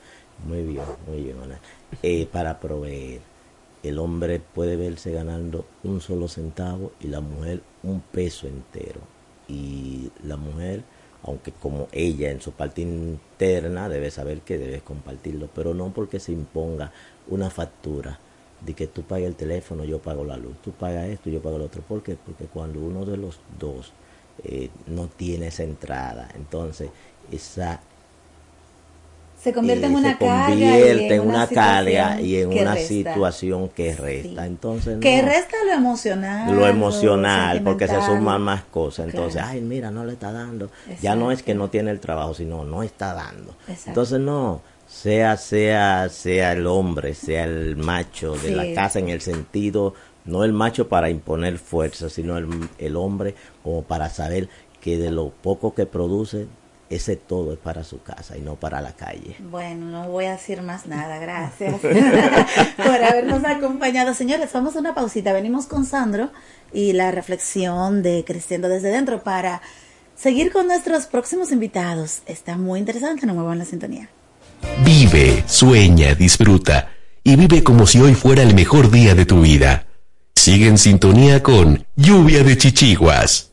Muy 0.48 0.64
bien, 0.64 0.86
muy 1.08 1.24
bien, 1.24 1.40
Manuel. 1.40 1.60
Eh, 2.02 2.28
para 2.32 2.60
proveer. 2.60 3.22
El 3.82 4.00
hombre 4.00 4.40
puede 4.40 4.78
verse 4.78 5.12
ganando 5.12 5.66
un 5.84 6.00
solo 6.00 6.30
centavo 6.30 6.94
y 7.02 7.08
la 7.08 7.20
mujer 7.20 7.62
un 7.84 8.00
peso 8.00 8.48
entero. 8.48 9.02
Y 9.50 10.10
la 10.24 10.38
mujer 10.38 10.84
aunque 11.24 11.52
como 11.52 11.88
ella 11.92 12.32
en 12.32 12.42
su 12.42 12.52
parte 12.52 12.82
interna 12.82 13.90
debe 13.90 14.12
saber 14.12 14.42
que 14.42 14.58
debes 14.58 14.82
compartirlo, 14.82 15.50
pero 15.54 15.74
no 15.74 15.94
porque 15.94 16.20
se 16.20 16.32
imponga 16.32 16.92
una 17.28 17.50
factura 17.50 18.20
de 18.62 18.74
que 18.74 18.88
tú 18.88 19.04
pagues 19.04 19.28
el 19.28 19.36
teléfono, 19.36 19.84
yo 19.84 20.00
pago 20.00 20.24
la 20.24 20.38
luz, 20.38 20.56
tú 20.62 20.72
pagas 20.72 21.08
esto, 21.08 21.30
yo 21.30 21.42
pago 21.42 21.58
lo 21.58 21.66
otro. 21.66 21.82
¿Por 21.82 22.02
qué? 22.04 22.16
Porque 22.16 22.46
cuando 22.46 22.80
uno 22.80 23.06
de 23.06 23.18
los 23.18 23.40
dos 23.60 23.92
eh, 24.44 24.70
no 24.88 25.08
tiene 25.08 25.48
esa 25.48 25.64
entrada, 25.64 26.30
entonces 26.36 26.90
esa 27.32 27.82
se 29.44 29.52
convierte 29.52 29.88
en 29.88 29.96
una 29.96 30.18
carga 30.18 30.56
y 30.56 30.64
en, 31.12 31.20
una, 31.20 31.48
carga 31.48 32.22
y 32.22 32.38
en 32.38 32.58
una 32.58 32.78
situación 32.78 33.68
que 33.68 33.94
resta. 33.94 34.46
Entonces 34.46 35.00
que 35.02 35.22
resta 35.22 35.58
lo 35.66 35.74
emocional 35.74 36.56
lo 36.56 36.66
emocional 36.66 37.62
porque 37.62 37.90
se 37.90 38.02
suman 38.02 38.42
más 38.42 38.64
cosas. 38.64 39.08
Entonces 39.08 39.42
ay 39.44 39.60
mira 39.60 39.92
no 39.92 40.06
le 40.06 40.14
está 40.14 40.32
dando 40.32 40.70
ya 41.02 41.16
no 41.16 41.30
es 41.30 41.44
que 41.44 41.56
no 41.56 41.70
tiene 41.70 41.92
el 41.92 42.00
trabajo 42.00 42.34
sino 42.34 42.64
no 42.64 42.84
está 42.84 43.14
dando. 43.14 43.54
Entonces 43.86 44.22
no 44.22 44.62
sea 44.88 45.36
sea 45.36 46.08
sea 46.08 46.54
el 46.54 46.66
hombre 46.66 47.14
sea 47.14 47.44
el 47.44 47.76
macho 47.76 48.38
de 48.38 48.52
la 48.52 48.74
casa 48.74 49.00
en 49.00 49.10
el 49.10 49.20
sentido 49.20 49.94
no 50.24 50.46
el 50.46 50.54
macho 50.54 50.88
para 50.88 51.10
imponer 51.10 51.58
fuerza 51.58 52.10
sino 52.10 52.38
el, 52.38 52.48
el 52.78 52.96
hombre 52.96 53.36
como 53.62 53.84
para 53.84 54.10
saber 54.10 54.48
que 54.80 54.98
de 54.98 55.12
lo 55.12 55.30
poco 55.30 55.74
que 55.74 55.86
produce 55.86 56.48
ese 56.96 57.16
todo 57.16 57.54
es 57.54 57.60
para 57.60 57.84
su 57.84 58.02
casa 58.02 58.38
y 58.38 58.42
no 58.42 58.56
para 58.56 58.82
la 58.82 58.94
calle. 58.94 59.36
Bueno, 59.40 59.86
no 59.88 60.10
voy 60.10 60.26
a 60.26 60.34
decir 60.34 60.62
más 60.62 60.86
nada, 60.86 61.18
gracias 61.18 61.82
por 61.82 63.04
habernos 63.04 63.44
acompañado. 63.46 64.14
Señores, 64.14 64.52
vamos 64.54 64.76
a 64.76 64.80
una 64.80 64.94
pausita, 64.94 65.34
venimos 65.34 65.66
con 65.66 65.86
Sandro 65.86 66.32
y 66.72 66.94
la 66.94 67.12
reflexión 67.12 68.04
de 68.04 68.24
Creciendo 68.26 68.70
desde 68.70 68.92
dentro 68.92 69.24
para 69.24 69.62
seguir 70.16 70.52
con 70.52 70.68
nuestros 70.68 71.06
próximos 71.06 71.52
invitados. 71.52 72.22
Está 72.26 72.58
muy 72.58 72.80
interesante, 72.80 73.26
no 73.26 73.34
me 73.34 73.52
en 73.52 73.60
la 73.60 73.66
sintonía. 73.66 74.10
Vive, 74.86 75.44
sueña, 75.48 76.16
disfruta 76.16 76.90
y 77.24 77.36
vive 77.36 77.64
como 77.64 77.88
si 77.88 78.00
hoy 78.00 78.14
fuera 78.16 78.44
el 78.44 78.56
mejor 78.56 78.92
día 78.92 79.16
de 79.16 79.26
tu 79.26 79.42
vida. 79.42 79.88
Sigue 80.36 80.68
en 80.68 80.78
sintonía 80.78 81.42
con 81.42 81.86
Lluvia 81.96 82.44
de 82.44 82.58
Chichiguas. 82.58 83.52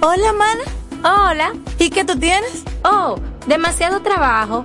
Hola, 0.00 0.32
mana. 0.32 0.83
Hola. 1.06 1.52
¿Y 1.78 1.90
qué 1.90 2.02
tú 2.02 2.18
tienes? 2.18 2.64
Oh, 2.82 3.16
demasiado 3.46 4.00
trabajo, 4.00 4.64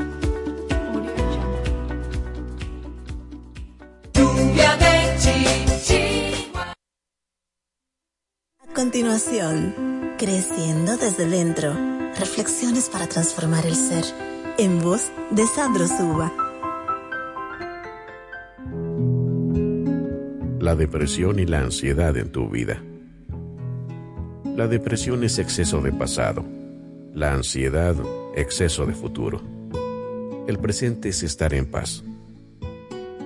continuación, 8.91 9.73
creciendo 10.17 10.97
desde 10.97 11.25
dentro, 11.25 11.73
reflexiones 12.19 12.89
para 12.89 13.07
transformar 13.07 13.65
el 13.65 13.73
ser, 13.73 14.03
en 14.57 14.81
voz 14.81 15.13
de 15.29 15.47
Sandro 15.47 15.87
Suba. 15.87 16.33
La 20.59 20.75
depresión 20.75 21.39
y 21.39 21.45
la 21.45 21.61
ansiedad 21.61 22.17
en 22.17 22.33
tu 22.33 22.49
vida. 22.49 22.83
La 24.57 24.67
depresión 24.67 25.23
es 25.23 25.39
exceso 25.39 25.79
de 25.79 25.93
pasado, 25.93 26.43
la 27.13 27.33
ansiedad 27.33 27.95
exceso 28.35 28.85
de 28.85 28.93
futuro. 28.93 29.41
El 30.47 30.59
presente 30.59 31.07
es 31.07 31.23
estar 31.23 31.53
en 31.53 31.71
paz. 31.71 32.03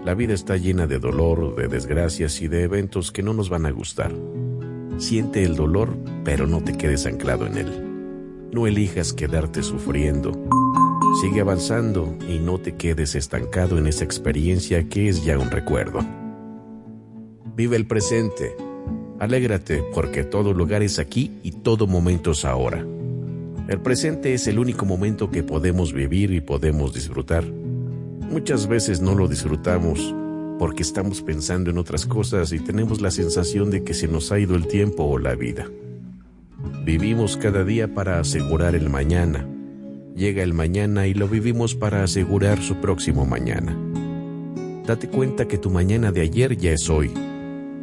La 0.05 0.13
vida 0.13 0.35
está 0.35 0.57
llena 0.57 0.85
de 0.85 0.99
dolor, 0.99 1.55
de 1.55 1.67
desgracias 1.67 2.39
y 2.43 2.49
de 2.49 2.61
eventos 2.61 3.11
que 3.11 3.23
no 3.23 3.33
nos 3.33 3.49
van 3.49 3.65
a 3.65 3.71
gustar. 3.71 4.13
Siente 4.97 5.43
el 5.43 5.55
dolor, 5.55 5.97
pero 6.23 6.47
no 6.47 6.63
te 6.63 6.77
quedes 6.77 7.05
anclado 7.05 7.45
en 7.45 7.57
él. 7.57 8.49
No 8.53 8.65
elijas 8.65 9.11
quedarte 9.11 9.61
sufriendo. 9.61 10.31
Sigue 11.21 11.41
avanzando 11.41 12.17
y 12.29 12.39
no 12.39 12.59
te 12.59 12.75
quedes 12.75 13.15
estancado 13.15 13.77
en 13.77 13.87
esa 13.87 14.05
experiencia 14.05 14.87
que 14.87 15.09
es 15.09 15.25
ya 15.25 15.37
un 15.37 15.51
recuerdo. 15.51 15.99
Vive 17.55 17.75
el 17.75 17.85
presente. 17.87 18.55
Alégrate 19.19 19.83
porque 19.93 20.23
todo 20.23 20.53
lugar 20.53 20.81
es 20.81 20.97
aquí 20.97 21.39
y 21.43 21.51
todo 21.51 21.87
momento 21.87 22.31
es 22.31 22.45
ahora. 22.45 22.85
El 23.67 23.81
presente 23.81 24.33
es 24.33 24.47
el 24.47 24.59
único 24.59 24.85
momento 24.85 25.29
que 25.29 25.43
podemos 25.43 25.91
vivir 25.91 26.31
y 26.31 26.39
podemos 26.39 26.93
disfrutar. 26.93 27.43
Muchas 27.45 28.67
veces 28.67 29.01
no 29.01 29.13
lo 29.13 29.27
disfrutamos 29.27 30.15
porque 30.57 30.83
estamos 30.83 31.21
pensando 31.21 31.69
en 31.69 31.77
otras 31.77 32.05
cosas 32.05 32.51
y 32.53 32.59
tenemos 32.59 33.01
la 33.01 33.11
sensación 33.11 33.69
de 33.71 33.83
que 33.83 33.93
se 33.93 34.07
nos 34.07 34.31
ha 34.31 34.39
ido 34.39 34.55
el 34.55 34.67
tiempo 34.67 35.03
o 35.03 35.19
la 35.19 35.35
vida. 35.35 35.69
Vivimos 36.85 37.37
cada 37.37 37.63
día 37.63 37.93
para 37.93 38.19
asegurar 38.19 38.75
el 38.75 38.89
mañana. 38.89 39.47
Llega 40.15 40.43
el 40.43 40.53
mañana 40.53 41.07
y 41.07 41.13
lo 41.13 41.27
vivimos 41.27 41.75
para 41.75 42.03
asegurar 42.03 42.61
su 42.61 42.75
próximo 42.75 43.25
mañana. 43.25 43.77
Date 44.85 45.09
cuenta 45.09 45.47
que 45.47 45.57
tu 45.57 45.69
mañana 45.69 46.11
de 46.11 46.21
ayer 46.21 46.55
ya 46.57 46.71
es 46.71 46.89
hoy 46.89 47.11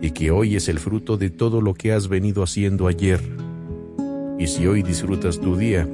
y 0.01 0.13
que 0.13 0.31
hoy 0.31 0.57
es 0.57 0.69
el 0.69 0.79
fruto 0.79 1.17
de 1.17 1.31
todo 1.31 1.61
lo 1.61 1.75
que 1.75 1.93
has 1.93 2.09
venido 2.09 2.43
haciendo 2.43 2.87
ayer. 2.87 3.21
Y 4.39 4.47
si 4.47 4.67
hoy 4.67 4.83
disfrutas 4.83 5.41
tu 5.41 5.57
día, 5.57 5.89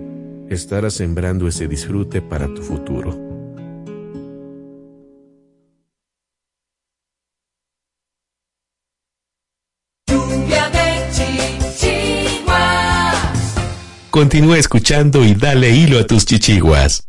estarás 0.48 0.94
sembrando 0.94 1.48
ese 1.48 1.66
disfrute 1.66 2.22
para 2.22 2.46
tu 2.54 2.62
futuro. 2.62 3.27
Continúa 14.18 14.58
escuchando 14.58 15.24
y 15.24 15.36
dale 15.36 15.70
hilo 15.70 16.00
a 16.00 16.04
tus 16.04 16.26
chichiguas. 16.26 17.04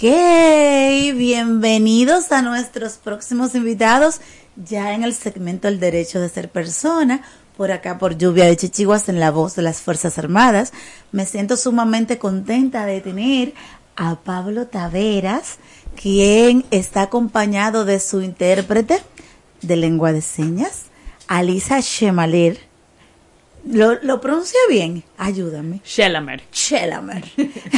Bienvenidos 0.00 2.30
a 2.30 2.40
nuestros 2.40 2.98
próximos 2.98 3.56
invitados 3.56 4.20
ya 4.54 4.94
en 4.94 5.02
el 5.02 5.12
segmento 5.12 5.66
El 5.66 5.80
Derecho 5.80 6.20
de 6.20 6.28
Ser 6.28 6.50
Persona, 6.50 7.22
por 7.56 7.72
acá 7.72 7.98
por 7.98 8.16
Lluvia 8.16 8.44
de 8.44 8.56
Chichiguas 8.56 9.08
en 9.08 9.18
la 9.18 9.32
voz 9.32 9.56
de 9.56 9.62
las 9.62 9.80
Fuerzas 9.80 10.16
Armadas. 10.18 10.72
Me 11.10 11.26
siento 11.26 11.56
sumamente 11.56 12.18
contenta 12.18 12.86
de 12.86 13.00
tener 13.00 13.54
a 13.96 14.14
Pablo 14.16 14.68
Taveras, 14.68 15.58
quien 16.00 16.64
está 16.70 17.02
acompañado 17.02 17.84
de 17.84 17.98
su 17.98 18.22
intérprete 18.22 19.02
de 19.62 19.76
lengua 19.76 20.12
de 20.12 20.22
señas, 20.22 20.84
Alisa 21.26 21.80
Shemaler. 21.80 22.60
¿Lo, 23.68 23.94
lo 24.02 24.20
pronuncia 24.20 24.60
bien? 24.68 25.02
Ayúdame. 25.16 25.80
Shelamer. 25.84 26.42
Shelamer. 26.52 27.24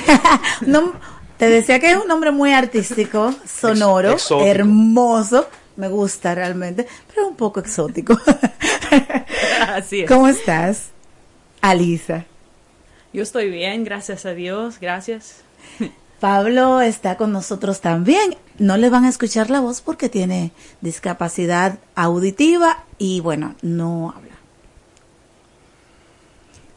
no, 0.67 0.93
te 1.41 1.49
decía 1.49 1.81
que 1.81 1.91
es 1.91 1.97
un 1.97 2.07
nombre 2.07 2.33
muy 2.33 2.53
artístico, 2.53 3.35
sonoro, 3.47 4.15
hermoso 4.45 5.49
me 5.77 5.89
gusta 5.89 6.35
realmente, 6.35 6.87
pero 7.09 7.29
un 7.29 7.35
poco 7.35 7.61
exótico. 7.61 8.15
Así 9.67 10.03
es. 10.03 10.09
¿Cómo 10.09 10.29
estás, 10.29 10.91
Alisa? 11.63 12.27
Yo 13.15 13.23
estoy 13.23 13.51
bien, 13.51 13.85
gracias 13.85 14.27
a 14.27 14.35
Dios, 14.35 14.79
gracias. 14.79 15.37
Pablo 16.21 16.83
está 16.83 17.17
con 17.17 17.33
nosotros 17.33 17.81
también. 17.81 18.37
No 18.59 18.77
le 18.77 18.91
van 18.91 19.07
a 19.07 19.09
escuchar 19.09 19.49
la 19.49 19.61
voz 19.61 19.81
porque 19.81 20.11
tiene 20.11 20.53
discapacidad 20.83 21.79
auditiva 21.95 22.85
y 22.99 23.21
bueno, 23.21 23.55
no 23.63 24.13
habla. 24.15 24.30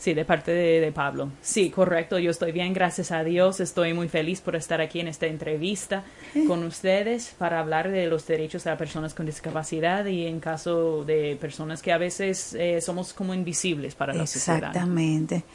Sí, 0.04 0.14
de 0.14 0.26
parte 0.26 0.52
de, 0.52 0.92
Pablo. 0.92 1.30
Sí, 1.42 1.70
correcto. 1.70 2.20
Yo 2.20 2.30
estoy 2.30 2.52
bien, 2.52 2.74
gracias 2.74 3.14
a 3.14 3.24
Dios. 3.24 3.62
Estoy 3.62 3.94
muy 3.94 4.10
feliz 4.10 4.42
por 4.42 4.58
estar 4.58 4.82
aquí 4.82 5.00
en 5.00 5.08
esta 5.08 5.28
entrevista 5.28 6.04
con 6.46 6.62
ustedes 6.66 7.34
para 7.38 7.62
hablar 7.62 7.90
de 7.90 8.08
los 8.08 8.28
derechos 8.28 8.66
de 8.66 8.72
las 8.72 8.78
personas 8.78 9.14
con 9.14 9.26
discapacidad 9.26 10.04
y 10.08 10.28
en 10.28 10.42
caso 10.42 11.06
de 11.06 11.38
personas 11.40 11.82
que 11.82 11.94
a 11.94 11.98
veces 11.98 12.54
eh, 12.54 12.82
somos 12.82 13.14
como 13.14 13.34
invisibles 13.34 13.96
para 13.96 14.14
la 14.14 14.28
sociedad. 14.28 14.58
Exactamente. 14.58 15.46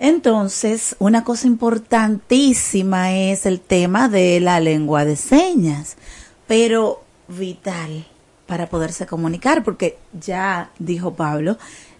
Entonces, 0.00 0.96
una 0.98 1.22
cosa 1.22 1.46
importantísima 1.46 3.12
es 3.12 3.44
el 3.44 3.60
tema 3.60 4.08
de 4.08 4.40
la 4.40 4.58
lengua 4.58 5.04
de 5.04 5.16
señas, 5.16 5.98
pero 6.46 7.04
vital 7.28 8.06
para 8.46 8.68
poderse 8.68 9.06
comunicar, 9.06 9.64
porque 9.64 9.98
ya 10.18 10.70
dijo 10.78 11.12
Pablo, 11.14 11.58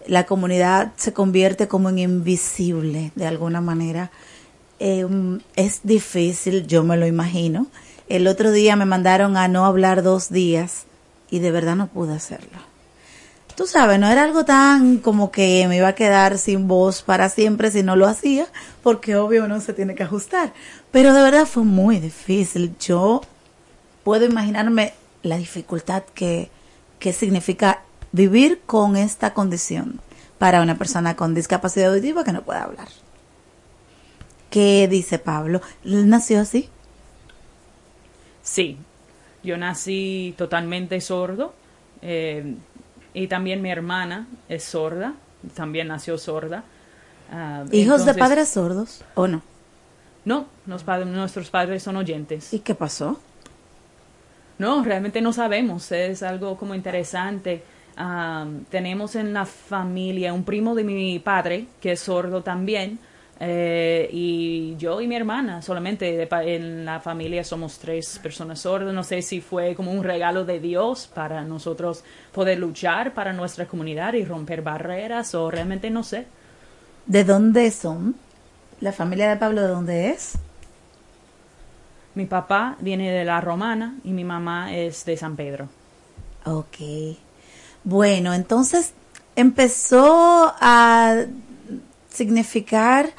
la 0.08 0.24
comunidad 0.24 0.92
se 0.96 1.12
convierte 1.12 1.68
como 1.68 1.88
en 1.88 1.98
invisible 1.98 3.12
de 3.14 3.26
alguna 3.26 3.60
manera 3.60 4.10
Em, 4.78 5.40
es 5.56 5.80
difícil, 5.84 6.66
yo 6.66 6.82
me 6.84 6.96
lo 6.96 7.06
imagino. 7.06 7.66
El 8.08 8.26
otro 8.28 8.52
día 8.52 8.76
me 8.76 8.84
mandaron 8.84 9.36
a 9.36 9.48
no 9.48 9.64
hablar 9.64 10.02
dos 10.02 10.30
días 10.30 10.84
y 11.30 11.38
de 11.38 11.50
verdad 11.50 11.76
no 11.76 11.86
pude 11.88 12.14
hacerlo. 12.14 12.58
Tú 13.56 13.66
sabes, 13.66 13.98
no 13.98 14.08
era 14.08 14.22
algo 14.22 14.44
tan 14.44 14.98
como 14.98 15.30
que 15.30 15.66
me 15.66 15.78
iba 15.78 15.88
a 15.88 15.94
quedar 15.94 16.36
sin 16.36 16.68
voz 16.68 17.02
para 17.02 17.30
siempre 17.30 17.70
si 17.70 17.82
no 17.82 17.96
lo 17.96 18.06
hacía, 18.06 18.46
porque 18.82 19.16
obvio 19.16 19.48
no 19.48 19.62
se 19.62 19.72
tiene 19.72 19.94
que 19.94 20.02
ajustar. 20.02 20.52
Pero 20.92 21.14
de 21.14 21.22
verdad 21.22 21.46
fue 21.46 21.64
muy 21.64 21.98
difícil. 21.98 22.76
Yo 22.78 23.22
puedo 24.04 24.26
imaginarme 24.26 24.92
la 25.22 25.38
dificultad 25.38 26.02
que, 26.14 26.50
que 26.98 27.14
significa 27.14 27.80
vivir 28.16 28.62
con 28.64 28.96
esta 28.96 29.34
condición 29.34 30.00
para 30.38 30.62
una 30.62 30.76
persona 30.76 31.16
con 31.16 31.34
discapacidad 31.34 31.90
auditiva 31.90 32.24
que 32.24 32.32
no 32.32 32.42
puede 32.42 32.60
hablar. 32.60 32.88
¿Qué 34.50 34.88
dice 34.88 35.18
Pablo? 35.18 35.60
¿Él 35.84 36.08
nació 36.08 36.40
así? 36.40 36.70
Sí, 38.42 38.78
yo 39.42 39.58
nací 39.58 40.34
totalmente 40.38 41.00
sordo 41.00 41.54
eh, 42.00 42.56
y 43.12 43.26
también 43.26 43.60
mi 43.60 43.70
hermana 43.70 44.26
es 44.48 44.64
sorda, 44.64 45.14
también 45.54 45.88
nació 45.88 46.16
sorda. 46.16 46.64
Ah, 47.30 47.64
¿Hijos 47.70 48.06
de 48.06 48.14
padres 48.14 48.48
sordos 48.48 49.04
o 49.14 49.28
no? 49.28 49.42
No, 50.24 50.46
los 50.66 50.84
padres, 50.84 51.06
nuestros 51.08 51.50
padres 51.50 51.82
son 51.82 51.96
oyentes. 51.96 52.52
¿Y 52.54 52.60
qué 52.60 52.74
pasó? 52.74 53.20
No, 54.58 54.82
realmente 54.82 55.20
no 55.20 55.34
sabemos, 55.34 55.92
es 55.92 56.22
algo 56.22 56.56
como 56.56 56.74
interesante. 56.74 57.62
Tenemos 58.68 59.16
en 59.16 59.32
la 59.32 59.46
familia 59.46 60.32
un 60.32 60.44
primo 60.44 60.74
de 60.74 60.84
mi 60.84 61.18
padre 61.18 61.66
que 61.80 61.92
es 61.92 62.00
sordo 62.00 62.42
también, 62.42 62.98
eh, 63.38 64.08
y 64.12 64.76
yo 64.76 65.00
y 65.00 65.06
mi 65.06 65.14
hermana, 65.14 65.60
solamente 65.60 66.26
en 66.30 66.84
la 66.86 67.00
familia 67.00 67.44
somos 67.44 67.78
tres 67.78 68.18
personas 68.22 68.60
sordas. 68.60 68.94
No 68.94 69.02
sé 69.02 69.22
si 69.22 69.40
fue 69.40 69.74
como 69.74 69.92
un 69.92 70.04
regalo 70.04 70.44
de 70.44 70.58
Dios 70.60 71.10
para 71.12 71.44
nosotros 71.44 72.02
poder 72.32 72.58
luchar 72.58 73.12
para 73.12 73.32
nuestra 73.32 73.66
comunidad 73.66 74.14
y 74.14 74.24
romper 74.24 74.62
barreras 74.62 75.34
o 75.34 75.50
realmente 75.50 75.90
no 75.90 76.02
sé. 76.02 76.26
¿De 77.06 77.24
dónde 77.24 77.70
son? 77.70 78.16
¿La 78.80 78.92
familia 78.92 79.28
de 79.28 79.36
Pablo 79.36 79.62
de 79.62 79.68
dónde 79.68 80.10
es? 80.10 80.38
Mi 82.14 82.24
papá 82.24 82.76
viene 82.80 83.10
de 83.10 83.24
la 83.24 83.40
Romana 83.42 83.96
y 84.02 84.12
mi 84.12 84.24
mamá 84.24 84.74
es 84.74 85.04
de 85.04 85.16
San 85.16 85.36
Pedro. 85.36 85.68
Ok. 86.44 87.16
Bueno, 87.86 88.34
entonces 88.34 88.94
empezó 89.36 90.52
a 90.60 91.24
significar 92.10 93.10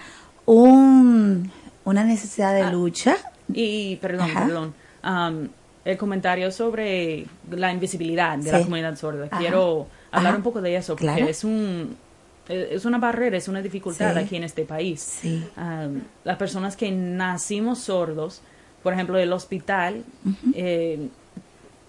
un, 0.45 1.49
una 1.86 2.03
necesidad 2.03 2.53
de 2.53 2.63
ah, 2.63 2.72
lucha. 2.72 3.15
Y, 3.53 3.95
perdón, 3.95 4.30
perdón. 4.34 4.74
Um, 5.05 5.47
el 5.86 5.97
comentario 5.97 6.51
sobre 6.51 7.26
la 7.49 7.72
invisibilidad 7.72 8.38
de 8.38 8.51
la 8.51 8.61
comunidad 8.61 8.97
sorda. 8.97 9.30
Quiero 9.30 9.88
hablar 10.11 10.36
un 10.36 10.43
poco 10.43 10.61
de 10.61 10.76
eso, 10.76 10.97
porque 10.97 11.30
es 11.30 11.45
un 11.45 11.95
es 12.49 12.84
una 12.84 12.97
barrera, 12.97 13.38
es 13.38 13.47
una 13.47 13.61
dificultad 13.61 14.18
aquí 14.18 14.36
en 14.36 14.43
este 14.43 14.65
país. 14.65 15.22
Um, 15.55 16.01
las 16.26 16.36
personas 16.36 16.76
que 16.76 16.91
nacimos 16.91 17.80
sordos, 17.80 18.41
por 18.84 18.91
ejemplo, 18.91 19.18
el 19.18 19.32
hospital, 19.32 20.03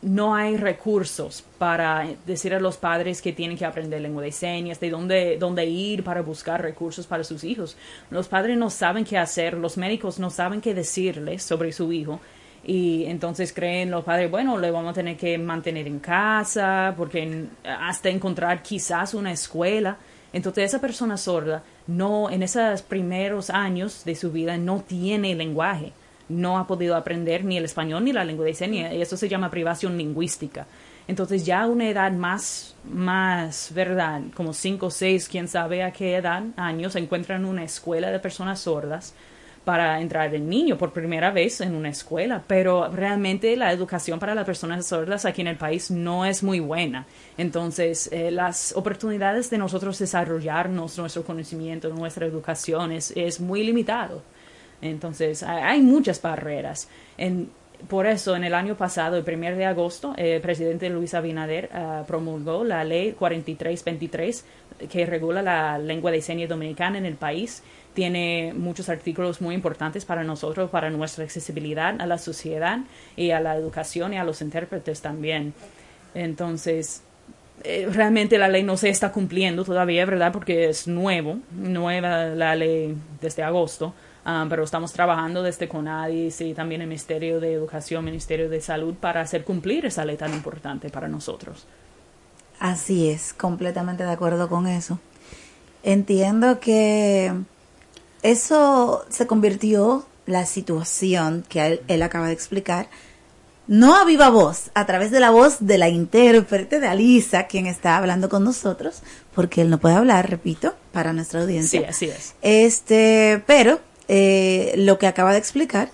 no 0.01 0.35
hay 0.35 0.57
recursos 0.57 1.45
para 1.59 2.07
decir 2.25 2.55
a 2.55 2.61
los 2.61 2.77
padres 2.77 3.21
que 3.21 3.33
tienen 3.33 3.57
que 3.57 3.65
aprender 3.65 4.01
lengua 4.01 4.23
de 4.23 4.33
señas, 4.33 4.79
de 4.79 4.91
dónde, 4.91 5.39
dónde 5.39 5.67
ir 5.67 6.05
para 6.05 6.23
buscar 6.23 6.63
recursos 6.63 7.07
para 7.07 7.25
sus 7.25 7.43
hijos. 7.43 7.77
Los 8.11 8.29
padres 8.29 8.57
no 8.57 8.71
saben 8.71 9.05
qué 9.05 9.19
hacer, 9.19 9.55
los 9.55 9.77
médicos 9.77 10.19
no 10.19 10.31
saben 10.31 10.61
qué 10.61 10.75
decirles 10.75 11.43
sobre 11.43 11.73
su 11.73 11.93
hijo 11.93 12.21
y 12.65 13.05
entonces 13.07 13.53
creen 13.53 13.91
los 13.91 14.05
padres, 14.05 14.31
bueno, 14.31 14.59
le 14.59 14.71
vamos 14.71 14.91
a 14.91 14.95
tener 14.95 15.17
que 15.17 15.39
mantener 15.39 15.87
en 15.87 15.99
casa 16.01 16.95
porque 16.97 17.47
hasta 17.65 18.09
encontrar 18.09 18.63
quizás 18.63 19.15
una 19.15 19.33
escuela. 19.33 19.97
Entonces 20.33 20.65
esa 20.65 20.81
persona 20.81 21.17
sorda 21.17 21.63
no 21.87 22.31
en 22.31 22.43
esos 22.43 22.83
primeros 22.83 23.51
años 23.51 24.05
de 24.05 24.15
su 24.15 24.31
vida 24.31 24.59
no 24.59 24.85
tiene 24.87 25.35
lenguaje 25.35 25.93
no 26.29 26.59
ha 26.59 26.67
podido 26.67 26.97
aprender 26.97 27.45
ni 27.45 27.57
el 27.57 27.65
español 27.65 28.05
ni 28.05 28.13
la 28.13 28.25
lengua 28.25 28.45
de 28.45 28.55
señas. 28.55 28.93
Y 28.93 29.01
eso 29.01 29.17
se 29.17 29.29
llama 29.29 29.51
privación 29.51 29.97
lingüística. 29.97 30.67
Entonces 31.07 31.47
ya 31.47 31.63
a 31.63 31.67
una 31.67 31.89
edad 31.89 32.13
más, 32.13 32.77
más, 32.85 33.73
¿verdad? 33.75 34.21
Como 34.35 34.53
cinco, 34.53 34.91
seis, 34.91 35.27
quién 35.29 35.49
sabe 35.49 35.83
a 35.83 35.91
qué 35.91 36.17
edad, 36.17 36.43
años, 36.57 36.93
se 36.93 36.99
encuentran 36.99 37.41
en 37.43 37.47
una 37.47 37.65
escuela 37.65 38.11
de 38.11 38.19
personas 38.19 38.61
sordas 38.61 39.15
para 39.65 40.01
entrar 40.01 40.35
el 40.35 40.49
niño 40.49 40.79
por 40.79 40.93
primera 40.93 41.31
vez 41.31 41.61
en 41.61 41.75
una 41.75 41.91
escuela, 41.91 42.43
pero 42.47 42.89
realmente 42.89 43.55
la 43.55 43.71
educación 43.71 44.19
para 44.19 44.35
las 44.35 44.47
personas 44.47 44.87
sordas 44.87 45.27
aquí 45.27 45.43
en 45.43 45.49
el 45.49 45.57
país 45.57 45.91
no 45.91 46.25
es 46.25 46.43
muy 46.43 46.59
buena. 46.59 47.07
Entonces, 47.37 48.09
eh, 48.13 48.31
las 48.31 48.75
oportunidades 48.77 49.51
de 49.51 49.59
nosotros 49.59 49.99
desarrollarnos, 49.99 50.97
nuestro 50.97 51.23
conocimiento, 51.23 51.91
nuestra 51.91 52.25
educación 52.25 52.93
es, 52.93 53.13
es 53.15 53.41
muy 53.41 53.63
limitado. 53.63 54.23
Entonces, 54.81 55.43
hay, 55.43 55.81
muchas 55.81 56.21
barreras. 56.23 56.89
por 57.89 58.07
eso, 58.07 58.37
en 58.37 58.45
el 58.45 58.55
año 58.55 58.77
pasado, 58.77 59.17
el 59.17 59.25
1 59.25 59.57
de 59.57 59.65
agosto, 59.65 60.15
el 60.17 60.41
presidente 60.41 60.89
Luis 60.91 61.15
Abinader 61.15 61.71
ah, 61.73 62.05
promulgó 62.07 62.65
la 62.65 62.85
ley 62.85 63.13
4323 63.13 64.45
que 64.91 65.07
regula 65.07 65.43
la 65.43 65.79
lengua 65.79 66.11
de 66.11 66.23
señas 66.23 66.49
dominicana 66.49 66.99
en 66.99 67.07
el 67.07 67.15
país. 67.15 67.63
Tiene 67.95 68.53
muchos 68.57 68.89
artículos 68.89 69.41
muy 69.41 69.55
importantes 69.55 70.05
para 70.05 70.23
nosotros, 70.23 70.71
para 70.71 70.91
nuestra 70.91 71.25
accesibilidad 71.25 72.01
a 72.01 72.07
la 72.07 72.19
sociedad 72.19 72.81
y 73.17 73.33
a 73.33 73.41
la 73.41 73.57
educación 73.57 74.15
y 74.15 74.19
a 74.19 74.25
los 74.25 74.41
intérpretes 74.41 75.01
también. 75.01 75.53
Entonces, 76.15 77.03
eh, 77.65 77.89
realmente 77.91 78.39
la 78.39 78.49
ley 78.49 78.63
no 78.63 78.77
se 78.77 78.89
está 78.89 79.11
cumpliendo 79.11 79.65
todavía, 79.65 80.05
¿verdad? 80.07 80.33
Porque 80.33 80.69
es 80.69 80.87
nuevo, 80.87 81.39
nueva 81.51 82.27
la 82.27 82.55
ley 82.55 82.95
desde 83.21 83.43
agosto 83.43 83.95
Ah, 84.25 84.47
pero 84.49 84.65
estamos 84.65 84.93
trabajando 84.93 85.43
desde 85.43 85.69
CONADIS 85.69 86.41
y 86.43 86.55
también 86.55 86.83
el 86.83 86.89
Ministerio 86.89 87.41
de 87.41 87.53
Educación, 87.53 88.05
Ministerio 88.05 88.49
de 88.49 88.61
Salud 88.61 88.95
para 88.95 89.21
hacer 89.21 89.45
cumplir 89.45 89.87
esa 89.87 90.05
ley 90.05 90.17
tan 90.17 90.35
importante 90.35 90.91
para 90.91 91.09
nosotros. 91.09 91.67
Así 92.59 93.09
es, 93.09 93.33
completamente 93.33 94.05
de 94.05 94.11
acuerdo 94.11 94.49
con 94.49 94.67
eso. 94.67 94.99
Entiendo 95.83 96.59
que 96.61 97.33
eso 98.23 99.05
se 99.09 99.27
convirtió 99.27 100.07
la 100.27 100.45
situación 100.45 101.45
que 101.49 101.81
él, 101.87 102.03
acaba 102.03 102.27
de 102.27 102.33
explicar, 102.33 102.89
no 103.67 103.95
a 103.95 104.05
viva 104.05 104.29
voz, 104.29 104.71
a 104.75 104.87
través 104.87 105.11
de 105.11 105.21
la 105.21 105.31
voz 105.31 105.59
de 105.61 105.79
la 105.79 105.89
intérprete 105.89 106.81
de 106.81 106.89
Alisa, 106.89 107.47
quien 107.47 107.67
está 107.67 107.97
hablando 107.97 108.29
con 108.29 108.45
nosotros, 108.45 109.03
porque 109.35 109.63
él 109.63 109.71
no 109.71 109.79
puede 109.79 109.95
hablar, 109.95 110.29
repito, 110.29 110.75
para 110.93 111.13
nuestra 111.13 111.43
audiencia. 111.43 111.81
Sí, 111.81 111.87
así 111.87 112.07
es. 112.07 112.35
Este, 112.43 113.43
pero 113.47 113.81
eh, 114.09 114.75
lo 114.77 114.99
que 114.99 115.07
acaba 115.07 115.33
de 115.33 115.39
explicar, 115.39 115.91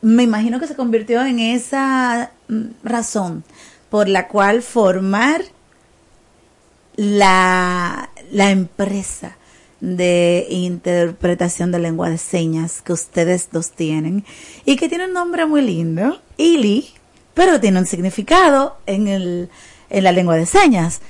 me 0.00 0.24
imagino 0.24 0.58
que 0.58 0.66
se 0.66 0.76
convirtió 0.76 1.24
en 1.24 1.38
esa 1.38 2.32
mm, 2.48 2.64
razón 2.82 3.44
por 3.88 4.08
la 4.08 4.28
cual 4.28 4.62
formar 4.62 5.42
la, 6.96 8.10
la 8.30 8.50
empresa 8.50 9.36
de 9.80 10.46
interpretación 10.48 11.72
de 11.72 11.80
lengua 11.80 12.08
de 12.08 12.18
señas 12.18 12.82
que 12.82 12.92
ustedes 12.92 13.48
dos 13.50 13.72
tienen 13.72 14.24
y 14.64 14.76
que 14.76 14.88
tiene 14.88 15.06
un 15.06 15.12
nombre 15.12 15.44
muy 15.44 15.60
lindo, 15.60 16.20
ILI, 16.36 16.88
pero 17.34 17.60
tiene 17.60 17.80
un 17.80 17.86
significado 17.86 18.78
en, 18.86 19.08
el, 19.08 19.50
en 19.90 20.04
la 20.04 20.12
lengua 20.12 20.36
de 20.36 20.46
señas. 20.46 21.00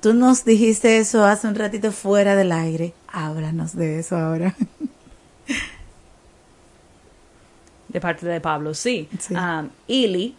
Tú 0.00 0.14
nos 0.14 0.44
dijiste 0.44 0.98
eso 0.98 1.24
hace 1.24 1.46
un 1.46 1.54
ratito 1.54 1.92
fuera 1.92 2.34
del 2.34 2.52
aire. 2.52 2.94
Háblanos 3.08 3.76
de 3.76 3.98
eso 4.00 4.16
ahora. 4.16 4.56
de 7.92 8.00
parte 8.00 8.26
de 8.26 8.40
Pablo, 8.40 8.74
sí. 8.74 9.08
Um, 9.30 9.68
Ili 9.86 10.34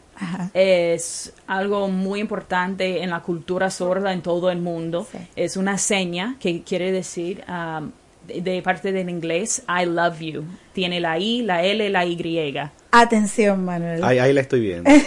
es 0.53 1.33
algo 1.47 1.87
muy 1.87 2.19
importante 2.19 3.01
en 3.01 3.09
la 3.09 3.21
cultura 3.21 3.69
sorda 3.69 4.13
en 4.13 4.21
todo 4.21 4.51
el 4.51 4.59
mundo. 4.59 5.07
Es 5.35 5.57
una 5.57 5.77
seña 5.77 6.35
que 6.39 6.61
quiere 6.63 6.91
decir 6.91 7.43
um, 7.47 7.91
de, 8.27 8.61
parte 8.61 8.91
del 8.91 9.09
inglés 9.09 9.63
I 9.67 9.85
love 9.85 10.19
you. 10.19 10.43
Tiene 10.73 10.99
la 10.99 11.17
I, 11.17 11.41
la 11.41 11.63
L, 11.63 11.89
la 11.89 12.05
Y. 12.05 12.55
Atención, 12.91 13.65
Manuel. 13.65 14.03
Ahí, 14.03 14.19
ahí 14.19 14.33
la 14.33 14.41
estoy 14.41 14.61
viendo. 14.61 14.89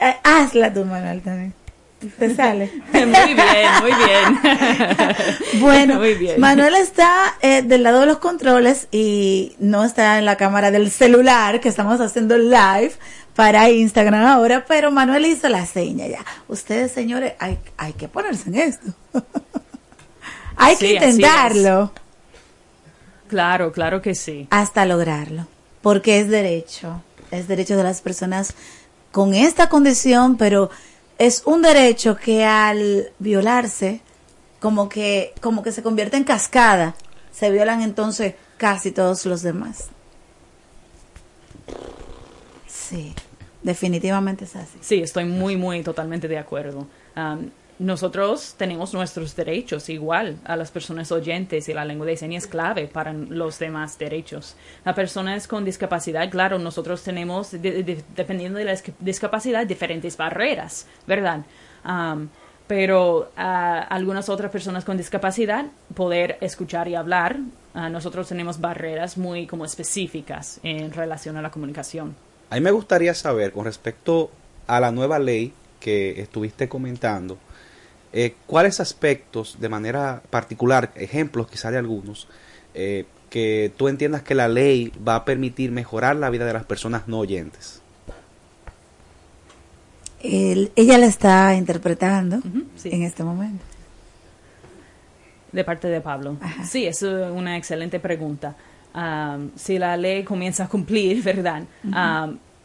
Eh, 0.00 0.16
hazla 0.24 0.72
tú, 0.72 0.84
Manuel, 0.84 1.22
también. 1.22 1.54
Te 2.18 2.34
sale. 2.34 2.70
muy 2.92 3.34
bien, 3.34 3.70
muy 3.80 3.92
bien. 3.92 5.60
bueno, 5.60 6.00
Manuel 6.38 6.74
está 6.74 7.34
eh, 7.40 7.62
del 7.62 7.82
lado 7.82 8.00
de 8.00 8.06
los 8.06 8.18
controles 8.18 8.88
y 8.90 9.54
no 9.58 9.84
está 9.84 10.18
en 10.18 10.24
la 10.24 10.36
cámara 10.36 10.70
del 10.70 10.90
celular 10.90 11.60
que 11.60 11.68
estamos 11.68 12.00
haciendo 12.00 12.36
live 12.36 12.92
para 13.34 13.68
Instagram 13.70 14.24
ahora, 14.24 14.64
pero 14.66 14.90
Manuel 14.90 15.26
hizo 15.26 15.48
la 15.48 15.66
seña 15.66 16.06
ya. 16.06 16.24
Ustedes, 16.48 16.92
señores, 16.92 17.34
hay, 17.38 17.58
hay 17.76 17.92
que 17.94 18.08
ponerse 18.08 18.48
en 18.48 18.54
esto. 18.56 18.92
hay 20.56 20.76
que 20.76 20.94
intentarlo. 20.94 21.92
Claro, 23.28 23.72
claro 23.72 24.02
que 24.02 24.14
sí. 24.14 24.46
Hasta 24.50 24.84
lograrlo, 24.86 25.46
porque 25.82 26.20
es 26.20 26.28
derecho, 26.28 27.02
es 27.30 27.48
derecho 27.48 27.76
de 27.76 27.82
las 27.82 28.00
personas 28.00 28.54
con 29.10 29.34
esta 29.34 29.68
condición, 29.68 30.36
pero 30.36 30.70
es 31.18 31.42
un 31.46 31.62
derecho 31.62 32.16
que 32.16 32.44
al 32.44 33.12
violarse, 33.18 34.00
como 34.60 34.88
que, 34.88 35.34
como 35.40 35.62
que 35.62 35.72
se 35.72 35.82
convierte 35.82 36.16
en 36.16 36.24
cascada, 36.24 36.94
se 37.32 37.50
violan 37.50 37.82
entonces 37.82 38.34
casi 38.56 38.90
todos 38.90 39.26
los 39.26 39.42
demás. 39.42 39.88
Sí, 42.66 43.14
definitivamente 43.62 44.44
es 44.44 44.56
así. 44.56 44.78
Sí, 44.80 45.00
estoy 45.02 45.24
muy, 45.24 45.56
muy 45.56 45.82
totalmente 45.82 46.28
de 46.28 46.38
acuerdo. 46.38 46.86
Nosotros 47.78 48.54
tenemos 48.56 48.94
nuestros 48.94 49.34
derechos 49.34 49.88
igual 49.88 50.38
a 50.44 50.56
las 50.56 50.70
personas 50.70 51.10
oyentes 51.10 51.68
y 51.68 51.74
la 51.74 51.84
lengua 51.84 52.06
de 52.06 52.16
señas 52.16 52.44
es 52.44 52.48
clave 52.48 52.86
para 52.86 53.12
los 53.12 53.58
demás 53.58 53.98
derechos. 53.98 54.56
Las 54.84 54.94
personas 54.94 55.48
con 55.48 55.64
discapacidad, 55.64 56.30
claro, 56.30 56.58
nosotros 56.58 57.02
tenemos, 57.02 57.50
dependiendo 57.50 58.58
de 58.58 58.64
la 58.64 58.76
discapacidad, 59.00 59.66
diferentes 59.66 60.16
barreras, 60.16 60.86
¿verdad? 61.06 61.44
Um, 61.84 62.28
pero 62.66 63.30
a 63.36 63.80
algunas 63.80 64.28
otras 64.28 64.50
personas 64.50 64.84
con 64.84 64.96
discapacidad, 64.96 65.66
poder 65.94 66.38
escuchar 66.40 66.88
y 66.88 66.94
hablar, 66.94 67.38
nosotros 67.74 68.28
tenemos 68.28 68.60
barreras 68.60 69.18
muy 69.18 69.46
como 69.46 69.64
específicas 69.64 70.60
en 70.62 70.92
relación 70.92 71.36
a 71.36 71.42
la 71.42 71.50
comunicación. 71.50 72.14
A 72.50 72.54
mí 72.54 72.60
me 72.60 72.70
gustaría 72.70 73.14
saber 73.14 73.52
con 73.52 73.64
respecto 73.64 74.30
a 74.66 74.80
la 74.80 74.92
nueva 74.92 75.18
ley 75.18 75.52
que 75.80 76.22
estuviste 76.22 76.68
comentando, 76.68 77.36
eh, 78.16 78.36
¿cuáles 78.46 78.78
aspectos 78.78 79.56
de 79.58 79.68
manera 79.68 80.22
particular, 80.30 80.92
ejemplos 80.94 81.48
quizá 81.48 81.72
de 81.72 81.78
algunos, 81.78 82.28
eh, 82.72 83.06
que 83.28 83.72
tú 83.76 83.88
entiendas 83.88 84.22
que 84.22 84.36
la 84.36 84.46
ley 84.46 84.92
va 85.06 85.16
a 85.16 85.24
permitir 85.24 85.72
mejorar 85.72 86.14
la 86.14 86.30
vida 86.30 86.46
de 86.46 86.52
las 86.52 86.64
personas 86.64 87.08
no 87.08 87.18
oyentes? 87.18 87.80
ella 90.26 90.96
la 90.96 91.04
está 91.04 91.54
interpretando 91.54 92.40
en 92.84 93.02
este 93.02 93.24
momento. 93.24 93.62
De 95.52 95.64
parte 95.64 95.88
de 95.88 96.00
Pablo. 96.00 96.38
Sí, 96.64 96.86
es 96.86 97.02
una 97.02 97.58
excelente 97.58 98.00
pregunta. 98.00 98.54
si 99.56 99.78
la 99.78 99.96
ley 99.98 100.24
comienza 100.24 100.64
a 100.64 100.68
cumplir, 100.68 101.22
¿verdad? 101.24 101.64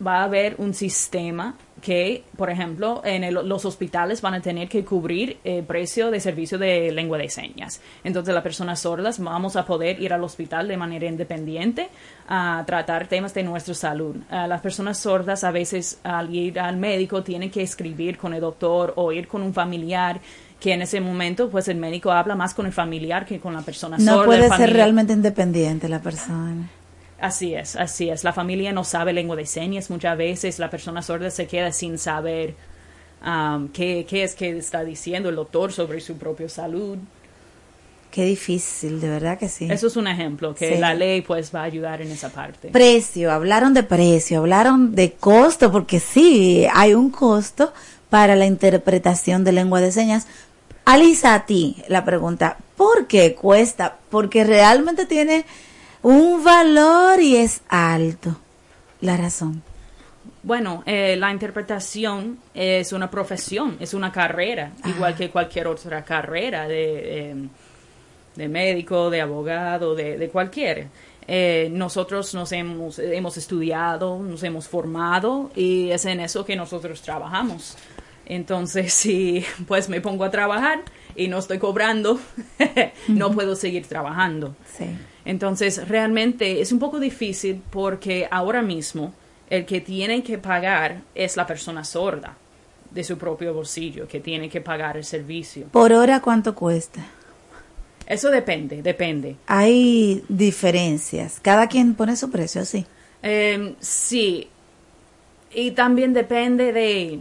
Va 0.06 0.22
a 0.22 0.24
haber 0.24 0.56
un 0.58 0.74
sistema 0.74 1.56
que, 1.82 2.24
por 2.36 2.50
ejemplo, 2.50 3.02
en 3.06 3.34
los 3.34 3.66
hospitales 3.66 4.22
van 4.22 4.34
a 4.34 4.42
tener 4.42 4.68
que 4.68 4.84
cubrir 4.84 5.38
el 5.44 5.64
precio 5.64 6.12
de 6.12 6.20
servicio 6.20 6.58
de 6.58 6.92
lengua 6.92 7.18
de 7.18 7.30
señas. 7.30 7.82
Entonces, 8.04 8.34
las 8.34 8.44
personas 8.44 8.82
sordas 8.82 9.20
vamos 9.20 9.56
a 9.56 9.66
poder 9.66 10.02
ir 10.02 10.14
al 10.14 10.24
hospital 10.24 10.68
de 10.68 10.78
manera 10.78 11.08
independiente 11.08 11.90
a 12.28 12.64
tratar 12.66 13.08
temas 13.08 13.34
de 13.34 13.44
nuestra 13.44 13.74
salud. 13.74 14.16
las 14.30 14.62
personas 14.62 14.98
sordas 14.98 15.44
a 15.44 15.52
veces 15.52 16.00
al 16.04 16.34
ir 16.34 16.60
al 16.60 16.78
médico 16.78 17.24
tienen 17.24 17.50
que 17.50 17.62
escribir 17.62 18.18
con 18.18 18.34
el 18.34 18.42
doctor 18.42 18.94
o 18.96 19.12
ir 19.12 19.28
con 19.28 19.42
un 19.42 19.54
familiar 19.54 20.20
que 20.60 20.74
en 20.74 20.82
ese 20.82 21.00
momento 21.00 21.50
pues 21.50 21.70
el 21.70 21.78
médico 21.78 22.12
habla 22.12 22.36
más 22.36 22.54
con 22.54 22.66
el 22.66 22.74
familiar 22.74 23.26
que 23.26 23.40
con 23.40 23.54
la 23.54 23.62
persona 23.62 23.98
sorda. 23.98 24.12
No 24.12 24.26
puede 24.26 24.50
ser 24.50 24.74
realmente 24.74 25.14
independiente 25.14 25.88
la 25.88 26.02
persona. 26.02 26.70
Así 27.22 27.54
es, 27.54 27.76
así 27.76 28.10
es. 28.10 28.24
La 28.24 28.34
familia 28.34 28.72
no 28.72 28.84
sabe 28.84 29.14
lengua 29.14 29.36
de 29.36 29.46
señas. 29.46 29.90
Muchas 29.90 30.18
veces 30.18 30.60
la 30.60 30.70
persona 30.70 31.02
sorda 31.02 31.30
se 31.30 31.48
queda 31.48 31.72
sin 31.72 31.98
saber 31.98 32.56
um, 33.26 33.70
qué, 33.70 34.06
qué, 34.10 34.24
es 34.24 34.36
que 34.36 34.58
está 34.58 34.84
diciendo 34.84 35.30
el 35.30 35.36
doctor 35.36 35.74
sobre 35.74 36.00
su 36.00 36.18
propia 36.18 36.50
salud. 36.50 36.98
Qué 38.12 38.26
difícil, 38.26 39.00
de 39.02 39.10
verdad 39.10 39.38
que 39.38 39.50
sí. 39.50 39.68
Eso 39.70 39.88
es 39.88 39.96
un 39.96 40.08
ejemplo, 40.08 40.56
que 40.56 40.80
la 40.80 40.96
ley 40.96 41.22
pues 41.22 41.54
va 41.54 41.62
a 41.62 41.66
ayudar 41.66 42.02
en 42.02 42.12
esa 42.12 42.30
parte. 42.30 42.70
Precio, 42.70 43.32
hablaron 43.32 43.76
de 43.76 43.84
precio, 43.84 44.40
hablaron 44.40 44.96
de 44.96 45.12
costo, 45.12 45.72
porque 45.72 46.00
sí, 46.00 46.66
hay 46.74 46.96
un 46.96 47.12
costo 47.12 47.72
para 48.10 48.36
la 48.36 48.48
interpretación 48.48 49.44
de 49.44 49.52
lengua 49.52 49.80
de 49.80 49.92
señas. 49.92 50.26
Alisa, 50.86 51.36
a 51.36 51.46
ti 51.46 51.84
la 51.88 52.04
pregunta, 52.04 52.58
¿por 52.76 53.06
qué 53.06 53.36
cuesta? 53.36 53.98
Porque 54.10 54.44
realmente 54.44 55.06
tiene 55.06 55.46
un 56.02 56.44
valor 56.44 57.20
y 57.22 57.38
es 57.38 57.62
alto. 57.70 58.38
La 59.02 59.18
razón. 59.18 59.64
Bueno, 60.44 60.84
eh, 60.86 61.16
la 61.18 61.32
interpretación 61.32 62.40
es 62.54 62.94
una 62.94 63.12
profesión, 63.12 63.78
es 63.80 63.94
una 63.94 64.12
carrera, 64.12 64.72
igual 64.86 65.16
que 65.16 65.30
cualquier 65.30 65.68
otra 65.68 66.04
carrera 66.04 66.68
de, 66.68 67.30
em, 67.30 67.50
de 68.36 68.48
médico, 68.48 69.10
de 69.10 69.22
abogado, 69.22 69.96
de, 69.96 70.18
de 70.18 70.30
cualquier. 70.30 70.88
Eh, 71.28 71.70
nosotros 71.72 72.34
nos 72.34 72.52
hemos, 72.54 72.98
hemos 72.98 73.38
estudiado, 73.38 74.18
nos 74.18 74.42
hemos 74.42 74.68
formado 74.68 75.52
y 75.56 75.92
es 75.92 76.06
en 76.06 76.22
eso 76.22 76.44
que 76.44 76.56
nosotros 76.56 77.04
trabajamos. 77.04 77.78
Entonces, 78.26 78.94
si 78.96 79.46
pues 79.68 79.90
me 79.90 80.02
pongo 80.02 80.24
a 80.24 80.32
trabajar 80.32 80.80
y 81.16 81.28
no 81.28 81.38
estoy 81.38 81.60
cobrando, 81.60 82.20
no 83.10 83.32
puedo 83.32 83.56
seguir 83.56 83.86
trabajando. 83.86 84.56
Sí. 84.76 84.86
Entonces, 85.30 85.88
realmente 85.88 86.60
es 86.60 86.72
un 86.72 86.80
poco 86.80 87.00
difícil 87.00 87.62
porque 87.70 88.28
ahora 88.32 88.64
mismo 88.64 89.14
el 89.48 89.64
que 89.64 89.80
tiene 89.80 90.24
que 90.24 90.40
pagar 90.40 91.04
es 91.14 91.38
la 91.38 91.46
persona 91.46 91.84
sorda 91.84 92.36
de 92.90 93.04
su 93.04 93.16
propio 93.16 93.54
bolsillo, 93.54 94.08
que 94.08 94.20
tiene 94.22 94.50
que 94.50 94.60
pagar 94.60 94.98
el 94.98 95.06
servicio. 95.06 95.68
¿Por 95.68 95.94
hora 95.94 96.20
cuánto 96.20 96.56
cuesta? 96.56 97.06
Eso 98.08 98.32
depende, 98.32 98.82
depende. 98.82 99.36
Hay 99.46 100.24
diferencias. 100.28 101.40
Cada 101.40 101.68
quien 101.68 101.94
pone 101.94 102.16
su 102.16 102.32
precio, 102.32 102.66
sí. 102.66 102.88
Em, 103.22 103.76
sí. 103.80 104.50
Y 105.54 105.72
también 105.72 106.12
depende 106.12 106.74
de... 106.74 107.20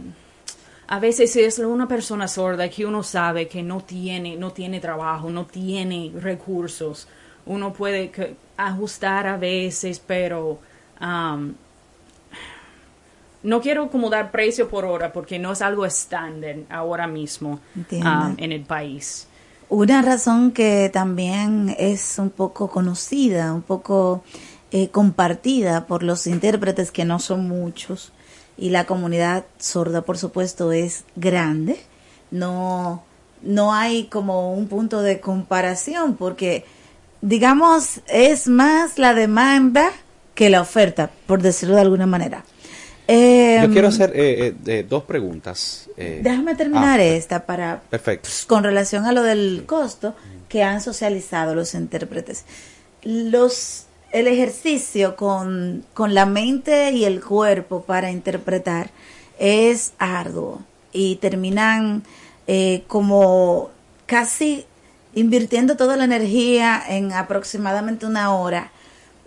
A 0.87 0.99
veces 0.99 1.35
es 1.35 1.59
una 1.59 1.87
persona 1.87 2.27
sorda 2.27 2.69
que 2.69 2.87
uno 2.87 3.03
sabe 3.03 3.47
que 3.47 3.61
no 3.61 3.81
tiene, 3.81 4.35
no 4.35 4.51
tiene 4.51 4.79
trabajo, 4.79 5.29
no 5.29 5.45
tiene 5.45 6.11
recursos 6.19 7.07
uno 7.49 7.73
puede 7.73 8.11
ajustar 8.57 9.25
a 9.27 9.35
veces, 9.35 9.99
pero 10.05 10.59
um, 11.01 11.53
no 13.41 13.59
quiero 13.59 13.89
como 13.89 14.09
dar 14.09 14.29
precio 14.29 14.69
por 14.69 14.85
hora 14.85 15.11
porque 15.11 15.39
no 15.39 15.51
es 15.51 15.61
algo 15.61 15.85
estándar 15.85 16.57
ahora 16.69 17.07
mismo 17.07 17.59
um, 17.75 18.35
en 18.37 18.51
el 18.51 18.61
país. 18.61 19.27
Una 19.67 20.01
razón 20.03 20.51
que 20.51 20.89
también 20.93 21.75
es 21.79 22.19
un 22.19 22.29
poco 22.29 22.69
conocida, 22.69 23.51
un 23.51 23.63
poco 23.63 24.23
eh, 24.71 24.89
compartida 24.89 25.87
por 25.87 26.03
los 26.03 26.27
intérpretes 26.27 26.91
que 26.91 27.03
no 27.03 27.17
son 27.17 27.47
muchos 27.47 28.11
y 28.57 28.69
la 28.69 28.85
comunidad 28.85 29.45
sorda 29.57 30.03
por 30.03 30.19
supuesto 30.19 30.71
es 30.71 31.03
grande. 31.15 31.79
No, 32.29 33.01
no 33.41 33.73
hay 33.73 34.05
como 34.05 34.53
un 34.53 34.67
punto 34.67 35.01
de 35.01 35.19
comparación 35.19 36.15
porque 36.15 36.65
digamos, 37.21 38.01
es 38.07 38.47
más 38.47 38.97
la 38.97 39.13
demanda 39.13 39.91
que 40.35 40.49
la 40.49 40.61
oferta, 40.61 41.09
por 41.27 41.41
decirlo 41.41 41.75
de 41.75 41.81
alguna 41.81 42.05
manera. 42.05 42.43
Yo 43.09 43.15
em, 43.15 43.73
quiero 43.73 43.87
hacer 43.87 44.11
eh, 44.13 44.53
eh, 44.67 44.85
dos 44.87 45.03
preguntas. 45.03 45.89
Eh. 45.97 46.19
déjame 46.21 46.53
terminar 46.53 46.99
ah, 46.99 47.03
esta 47.03 47.45
para 47.45 47.81
perfecto. 47.89 48.29
con 48.45 48.63
relación 48.63 49.05
a 49.05 49.11
lo 49.11 49.23
del 49.23 49.63
costo 49.65 50.15
que 50.47 50.61
han 50.61 50.79
socializado 50.79 51.55
los 51.55 51.73
intérpretes. 51.73 52.45
Los 53.01 53.85
el 54.11 54.27
ejercicio 54.27 55.15
con, 55.15 55.85
con 55.93 56.13
la 56.13 56.27
mente 56.27 56.91
y 56.91 57.05
el 57.05 57.23
cuerpo 57.23 57.81
para 57.81 58.11
interpretar 58.11 58.91
es 59.39 59.93
arduo 59.97 60.61
y 60.91 61.15
terminan 61.17 62.03
como 62.87 63.69
casi 64.05 64.65
invirtiendo 65.19 65.77
toda 65.77 65.97
la 65.97 66.05
energía 66.05 66.81
en 66.87 67.13
aproximadamente 67.13 68.05
una 68.05 68.33
hora, 68.33 68.71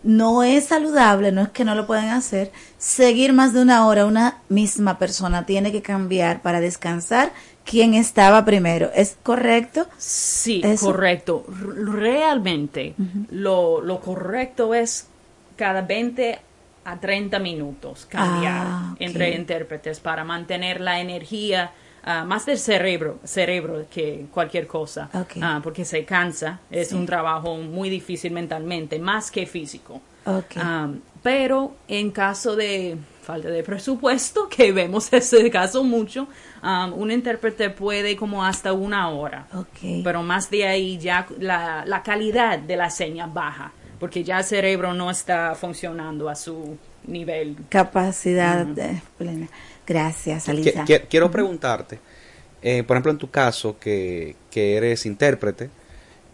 no 0.02 0.42
es 0.42 0.66
saludable, 0.66 1.30
no 1.32 1.42
es 1.42 1.48
que 1.50 1.64
no 1.64 1.74
lo 1.74 1.86
pueden 1.86 2.08
hacer, 2.08 2.50
seguir 2.78 3.32
más 3.32 3.52
de 3.52 3.62
una 3.62 3.86
hora 3.86 4.04
una 4.04 4.38
misma 4.48 4.98
persona 4.98 5.46
tiene 5.46 5.70
que 5.70 5.82
cambiar 5.82 6.42
para 6.42 6.60
descansar 6.60 7.32
quien 7.64 7.94
estaba 7.94 8.44
primero. 8.44 8.90
¿Es 8.94 9.16
correcto? 9.22 9.86
Sí, 9.98 10.62
correcto. 10.80 11.44
Realmente 11.48 12.94
lo, 13.30 13.80
lo, 13.80 14.00
correcto 14.00 14.74
es 14.74 15.06
cada 15.56 15.82
20 15.82 16.38
a 16.84 16.98
30 16.98 17.38
minutos 17.38 18.06
cambiar 18.06 18.66
ah, 18.68 18.96
entre 18.98 19.36
intérpretes 19.36 20.00
para 20.00 20.24
mantener 20.24 20.80
la 20.80 21.00
energía 21.00 21.70
Ah, 22.04 22.24
más 22.24 22.46
del 22.46 22.58
cerebro, 22.58 23.20
cerebro 23.22 23.86
que 23.88 24.26
cualquier 24.32 24.66
cosa, 24.66 25.08
ah, 25.40 25.60
porque 25.62 25.84
se 25.84 26.04
cansa, 26.04 26.58
es 26.68 26.92
un 26.92 27.06
trabajo 27.06 27.56
muy 27.58 27.90
difícil 27.90 28.32
mentalmente, 28.32 28.98
más 28.98 29.30
que 29.30 29.46
físico. 29.46 30.00
Ah, 30.56 30.88
pero 31.22 31.76
en 31.86 32.10
caso 32.10 32.56
de 32.56 32.96
falta 33.22 33.48
de 33.48 33.62
presupuesto, 33.62 34.48
que 34.56 34.72
vemos 34.72 35.12
ese 35.12 35.48
caso 35.48 35.84
mucho, 35.84 36.26
un 36.96 37.10
intérprete 37.12 37.70
puede 37.70 38.16
como 38.16 38.44
hasta 38.44 38.72
una 38.72 39.08
hora, 39.10 39.46
pero 40.02 40.24
más 40.24 40.50
de 40.50 40.66
ahí 40.66 40.98
ya 40.98 41.26
la, 41.38 41.84
la 41.86 42.02
calidad 42.02 42.58
de 42.58 42.76
la 42.76 42.90
seña 42.90 43.26
baja 43.26 43.72
porque 44.02 44.24
ya 44.24 44.38
el 44.38 44.44
cerebro 44.44 44.92
no 44.94 45.12
está 45.12 45.54
funcionando 45.54 46.28
a 46.28 46.34
su 46.34 46.76
nivel. 47.06 47.56
Capacidad 47.68 48.66
plena. 49.16 49.46
Gracias, 49.86 50.48
Alisa. 50.48 50.84
Quiero 51.08 51.30
preguntarte, 51.30 51.98
eh, 52.62 52.82
por 52.84 52.96
ejemplo, 52.96 53.12
en 53.12 53.18
tu 53.18 53.30
caso, 53.30 53.78
que, 53.78 54.36
que 54.50 54.76
eres 54.76 55.06
intérprete, 55.06 55.70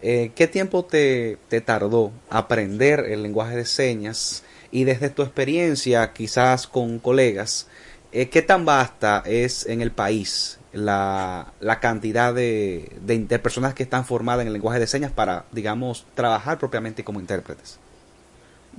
eh, 0.03 0.31
¿qué 0.35 0.47
tiempo 0.47 0.85
te, 0.85 1.39
te, 1.49 1.61
tardó 1.61 2.13
aprender 2.31 3.01
el 3.01 3.23
lenguaje 3.23 3.57
de 3.57 3.65
señas? 3.65 4.45
Y 4.71 4.85
desde 4.85 5.11
tu 5.11 5.23
experiencia, 5.23 6.13
quizás 6.13 6.67
con 6.67 6.99
colegas, 6.99 7.67
eh, 8.13 8.29
¿qué 8.29 8.43
tan 8.43 8.65
vasta 8.65 9.23
es 9.27 9.67
en 9.67 9.81
el 9.81 9.91
país 9.91 10.59
la, 10.73 11.53
la 11.61 11.81
cantidad 11.81 12.35
de, 12.35 12.93
de, 13.01 13.39
personas 13.39 13.75
que 13.75 13.83
están 13.83 14.05
formadas 14.05 14.43
en 14.43 14.49
el 14.49 14.53
lenguaje 14.53 14.79
de 14.79 14.87
señas 14.87 15.11
para, 15.11 15.47
digamos, 15.53 16.07
trabajar 16.15 16.59
propiamente 16.59 17.03
como 17.03 17.21
intérpretes? 17.21 17.79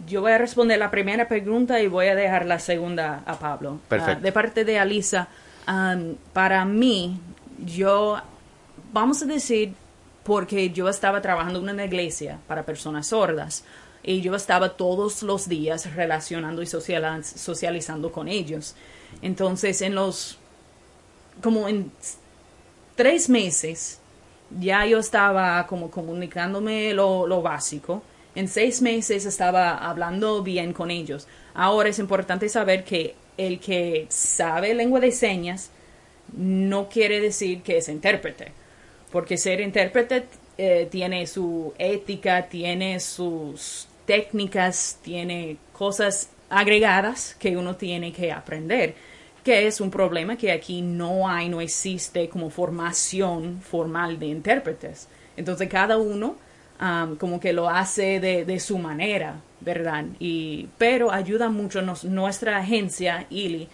Yo 0.07 0.21
voy 0.21 0.31
a 0.31 0.37
responder 0.37 0.79
la 0.79 0.91
primera 0.91 1.27
pregunta 1.27 1.81
y 1.81 1.87
voy 1.87 2.07
a 2.07 2.15
dejar 2.15 2.45
la 2.45 2.59
segunda 2.59 3.23
a 3.25 3.37
Pablo. 3.37 3.79
Perfecto. 3.87 4.19
Uh, 4.19 4.23
de 4.23 4.31
parte 4.31 4.65
de 4.65 4.79
Alisa, 4.79 5.27
um, 5.67 6.15
para 6.33 6.63
mí, 6.65 7.19
yo, 7.65 8.17
vamos 8.91 9.21
a 9.21 9.25
decir, 9.25 9.73
porque 10.23 10.69
yo 10.69 10.87
estaba 10.89 11.21
trabajando 11.21 11.59
en 11.59 11.69
una 11.69 11.85
iglesia 11.85 12.39
para 12.47 12.63
personas 12.63 13.07
sordas 13.07 13.63
y 14.03 14.21
yo 14.21 14.35
estaba 14.35 14.69
todos 14.69 15.23
los 15.23 15.49
días 15.49 15.93
relacionando 15.95 16.61
y 16.61 16.67
socializando 16.67 18.11
con 18.11 18.27
ellos. 18.27 18.75
Entonces, 19.21 19.81
en 19.81 19.95
los, 19.95 20.37
como 21.41 21.67
en 21.67 21.91
tres 22.95 23.29
meses, 23.29 23.99
ya 24.59 24.85
yo 24.85 24.99
estaba 24.99 25.65
como 25.67 25.91
comunicándome 25.91 26.93
lo, 26.93 27.27
lo 27.27 27.41
básico. 27.41 28.01
En 28.35 28.47
seis 28.47 28.81
meses 28.81 29.25
estaba 29.25 29.77
hablando 29.77 30.43
bien 30.43 30.73
con 30.73 30.91
ellos. 30.91 31.27
Ahora 31.53 31.89
es 31.89 31.99
importante 31.99 32.47
saber 32.47 32.83
que 32.83 33.15
el 33.37 33.59
que 33.59 34.05
sabe 34.09 34.73
lengua 34.73 34.99
de 34.99 35.11
señas 35.11 35.71
no 36.35 36.89
quiere 36.89 37.19
decir 37.21 37.61
que 37.63 37.77
es 37.77 37.89
intérprete, 37.89 38.51
porque 39.11 39.37
ser 39.37 39.61
intérprete 39.61 40.25
eh, 40.57 40.87
tiene 40.91 41.25
su 41.25 41.73
ética, 41.77 42.47
tiene 42.47 42.99
sus 42.99 43.87
técnicas, 44.05 44.99
tiene 45.01 45.57
cosas 45.73 46.29
agregadas 46.49 47.35
que 47.39 47.55
uno 47.57 47.75
tiene 47.75 48.11
que 48.11 48.31
aprender, 48.31 48.95
que 49.43 49.67
es 49.67 49.79
un 49.79 49.89
problema 49.89 50.37
que 50.37 50.51
aquí 50.51 50.81
no 50.81 51.29
hay, 51.29 51.47
no 51.49 51.61
existe 51.61 52.27
como 52.27 52.49
formación 52.49 53.61
formal 53.61 54.19
de 54.19 54.27
intérpretes. 54.27 55.07
Entonces 55.37 55.69
cada 55.69 55.97
uno 55.97 56.35
um, 56.81 57.15
como 57.15 57.39
que 57.39 57.53
lo 57.53 57.69
hace 57.69 58.19
de, 58.19 58.45
de, 58.45 58.59
su 58.59 58.77
manera, 58.77 59.35
¿verdad? 59.59 60.05
Y, 60.19 60.67
pero 60.77 61.11
ayuda 61.11 61.49
mucho 61.49 61.81
nos, 61.81 62.03
nuestra 62.03 62.57
agencia, 62.57 63.25
ILI, 63.29 63.67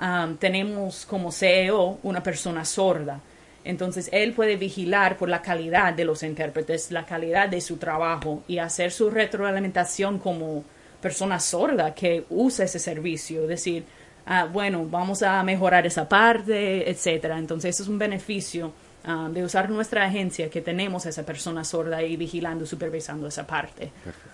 um, 0.00 0.36
tenemos 0.36 1.06
como 1.06 1.32
CEO 1.32 1.98
una 2.02 2.22
persona 2.22 2.64
sorda. 2.64 3.20
Entonces, 3.64 4.08
él 4.12 4.32
puede 4.32 4.56
vigilar 4.56 5.16
por 5.16 5.28
la 5.28 5.40
calidad 5.40 5.92
de 5.92 6.04
los 6.04 6.22
intérpretes, 6.22 6.90
la 6.90 7.06
calidad 7.06 7.48
de 7.48 7.60
su 7.60 7.76
trabajo 7.76 8.42
y 8.48 8.58
hacer 8.58 8.90
su 8.90 9.08
retroalimentación 9.08 10.18
como 10.18 10.64
persona 11.00 11.38
sorda 11.38 11.94
que 11.94 12.24
usa 12.30 12.64
ese 12.64 12.80
servicio. 12.80 13.46
Decir, 13.46 13.84
ah, 14.26 14.48
bueno, 14.52 14.84
vamos 14.90 15.22
a 15.22 15.40
mejorar 15.44 15.86
esa 15.86 16.08
parte, 16.08 16.90
etcétera. 16.90 17.38
Entonces, 17.38 17.74
eso 17.76 17.84
es 17.84 17.88
un 17.88 17.98
beneficio 17.98 18.72
um, 19.06 19.32
de 19.32 19.44
usar 19.44 19.70
nuestra 19.70 20.04
agencia 20.04 20.50
que 20.50 20.60
tenemos 20.60 21.06
a 21.06 21.08
esa 21.10 21.24
persona 21.24 21.64
sorda 21.64 21.98
ahí 21.98 22.16
vigilando, 22.16 22.66
supervisando 22.66 23.26
esa 23.26 23.46
parte. 23.46 23.92
Perfecto. 24.04 24.30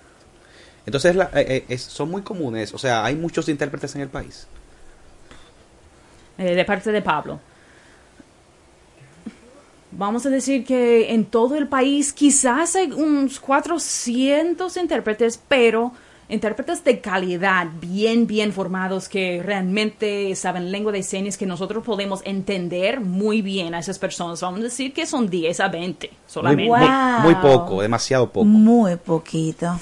Entonces, 0.86 1.16
la, 1.16 1.30
eh, 1.34 1.66
eh, 1.68 1.78
son 1.78 2.10
muy 2.10 2.22
comunes, 2.22 2.72
o 2.72 2.78
sea, 2.78 3.04
hay 3.04 3.14
muchos 3.14 3.48
intérpretes 3.48 3.94
en 3.94 4.00
el 4.00 4.08
país. 4.08 4.46
Eh, 6.38 6.54
de 6.54 6.64
parte 6.64 6.90
de 6.92 7.02
Pablo. 7.02 7.40
Vamos 9.90 10.24
a 10.24 10.30
decir 10.30 10.64
que 10.64 11.12
en 11.12 11.26
todo 11.26 11.56
el 11.56 11.66
país 11.66 12.12
quizás 12.12 12.76
hay 12.76 12.92
unos 12.92 13.40
400 13.40 14.76
intérpretes, 14.76 15.38
pero 15.48 15.92
intérpretes 16.28 16.84
de 16.84 17.00
calidad, 17.00 17.68
bien, 17.80 18.26
bien 18.26 18.52
formados, 18.52 19.08
que 19.08 19.42
realmente 19.42 20.34
saben 20.36 20.70
lengua 20.70 20.92
de 20.92 21.02
señas, 21.02 21.36
que 21.38 21.46
nosotros 21.46 21.84
podemos 21.84 22.20
entender 22.24 23.00
muy 23.00 23.42
bien 23.42 23.74
a 23.74 23.78
esas 23.78 23.98
personas. 23.98 24.40
Vamos 24.40 24.60
a 24.60 24.64
decir 24.64 24.92
que 24.92 25.06
son 25.06 25.30
10 25.30 25.60
a 25.60 25.68
20 25.68 26.10
solamente. 26.26 26.70
Muy, 26.70 26.80
muy, 26.80 27.32
muy 27.32 27.34
poco, 27.36 27.82
demasiado 27.82 28.30
poco. 28.30 28.44
Muy 28.44 28.96
poquito. 28.96 29.78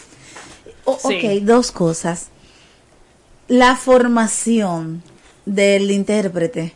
O, 0.84 0.98
Sí. 0.98 1.16
Ok, 1.16 1.42
dos 1.42 1.72
cosas. 1.72 2.28
La 3.48 3.76
formación 3.76 5.02
del 5.44 5.90
intérprete. 5.90 6.74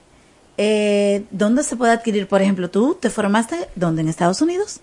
Eh, 0.56 1.24
¿Dónde 1.30 1.62
se 1.62 1.76
puede 1.76 1.92
adquirir? 1.92 2.28
Por 2.28 2.42
ejemplo, 2.42 2.70
tú 2.70 2.98
te 3.00 3.08
formaste, 3.08 3.68
¿dónde? 3.76 4.02
¿En 4.02 4.08
Estados 4.08 4.42
Unidos? 4.42 4.80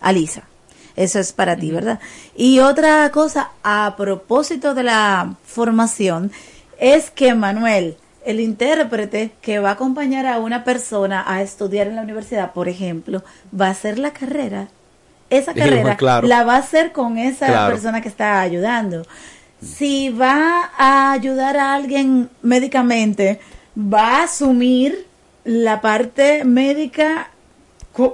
Alisa. 0.00 0.44
Eso 0.96 1.18
es 1.18 1.32
para 1.32 1.56
ti, 1.56 1.70
¿verdad? 1.70 1.98
Y 2.36 2.60
otra 2.60 3.10
cosa, 3.10 3.50
a 3.62 3.94
propósito 3.96 4.74
de 4.74 4.84
la 4.84 5.34
formación, 5.44 6.30
es 6.78 7.10
que 7.10 7.34
Manuel, 7.34 7.96
el 8.24 8.40
intérprete 8.40 9.32
que 9.42 9.58
va 9.58 9.70
a 9.70 9.72
acompañar 9.72 10.26
a 10.26 10.38
una 10.38 10.62
persona 10.64 11.24
a 11.26 11.42
estudiar 11.42 11.88
en 11.88 11.96
la 11.96 12.02
universidad, 12.02 12.52
por 12.52 12.68
ejemplo, 12.68 13.22
va 13.58 13.66
a 13.68 13.70
hacer 13.70 13.98
la 13.98 14.12
carrera. 14.12 14.68
Esa 15.30 15.52
carrera 15.52 15.96
claro. 15.96 16.28
la 16.28 16.44
va 16.44 16.54
a 16.56 16.58
hacer 16.58 16.92
con 16.92 17.18
esa 17.18 17.46
Claro. 17.46 17.72
persona 17.72 18.00
que 18.00 18.08
está 18.08 18.40
ayudando. 18.40 19.04
Si 19.60 20.10
va 20.10 20.70
a 20.78 21.12
ayudar 21.12 21.56
a 21.56 21.74
alguien 21.74 22.28
médicamente, 22.42 23.40
va 23.76 24.18
a 24.18 24.22
asumir 24.24 25.06
la 25.44 25.80
parte 25.80 26.44
médica 26.44 27.30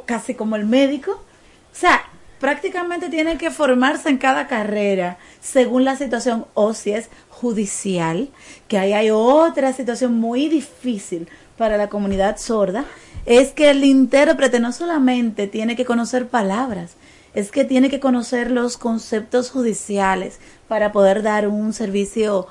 casi 0.07 0.35
como 0.35 0.57
el 0.57 0.67
médico. 0.67 1.13
O 1.13 1.77
sea, 1.77 2.03
prácticamente 2.41 3.11
tiene 3.11 3.39
que 3.39 3.51
formarse 3.51 4.09
en 4.09 4.19
cada 4.19 4.49
carrera 4.49 5.19
según 5.41 5.85
la 5.85 5.95
situación 5.95 6.47
o 6.55 6.75
si 6.75 6.93
es 6.93 7.11
judicial, 7.29 8.31
que 8.67 8.79
ahí 8.79 8.93
hay 8.93 9.11
otra 9.11 9.73
situación 9.73 10.19
muy 10.19 10.49
difícil 10.49 11.29
para 11.57 11.77
la 11.77 11.89
comunidad 11.89 12.39
sorda, 12.39 12.85
es 13.27 13.53
que 13.53 13.71
el 13.71 13.85
intérprete 13.85 14.59
no 14.59 14.73
solamente 14.73 15.47
tiene 15.47 15.77
que 15.77 15.85
conocer 15.85 16.29
palabras, 16.29 16.95
es 17.35 17.51
que 17.51 17.65
tiene 17.65 17.91
que 17.91 18.01
conocer 18.01 18.51
los 18.51 18.77
conceptos 18.77 19.51
judiciales 19.51 20.41
para 20.67 20.91
poder 20.91 21.23
dar 21.23 21.47
un 21.47 21.73
servicio 21.73 22.49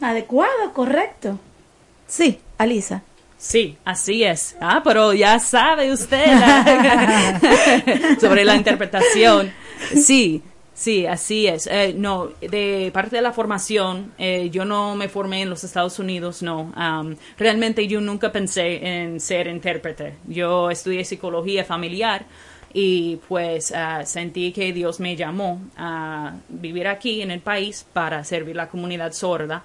adecuado, 0.00 0.72
correcto. 0.74 1.38
Sí, 2.06 2.38
Alisa. 2.58 3.02
Sí, 3.38 3.78
así 3.84 4.24
es. 4.24 4.56
Ah, 4.60 4.82
pero 4.82 5.14
ya 5.14 5.38
sabe 5.38 5.92
usted 5.92 6.26
sobre 8.20 8.44
la 8.44 8.56
interpretación. 8.56 9.52
Sí, 9.94 10.42
sí, 10.74 11.06
así 11.06 11.46
es. 11.46 11.68
Eh, 11.68 11.94
no, 11.96 12.30
de 12.40 12.90
parte 12.92 13.14
de 13.14 13.22
la 13.22 13.32
formación, 13.32 14.12
eh, 14.18 14.50
yo 14.50 14.64
no 14.64 14.96
me 14.96 15.08
formé 15.08 15.42
en 15.42 15.50
los 15.50 15.62
Estados 15.62 16.00
Unidos, 16.00 16.42
no. 16.42 16.72
Am, 16.74 17.16
realmente 17.38 17.86
yo 17.86 18.00
nunca 18.00 18.32
pensé 18.32 18.84
en 18.84 19.20
ser 19.20 19.46
intérprete. 19.46 20.16
Yo 20.26 20.68
estudié 20.68 21.04
psicología 21.04 21.64
familiar 21.64 22.26
y 22.74 23.20
pues 23.28 23.72
ah, 23.72 24.04
sentí 24.04 24.50
que 24.50 24.72
Dios 24.72 24.98
me 24.98 25.14
llamó 25.14 25.62
a 25.76 26.34
vivir 26.48 26.88
aquí 26.88 27.22
en 27.22 27.30
el 27.30 27.40
país 27.40 27.86
para 27.92 28.24
servir 28.24 28.56
la 28.56 28.68
comunidad 28.68 29.12
sorda 29.12 29.62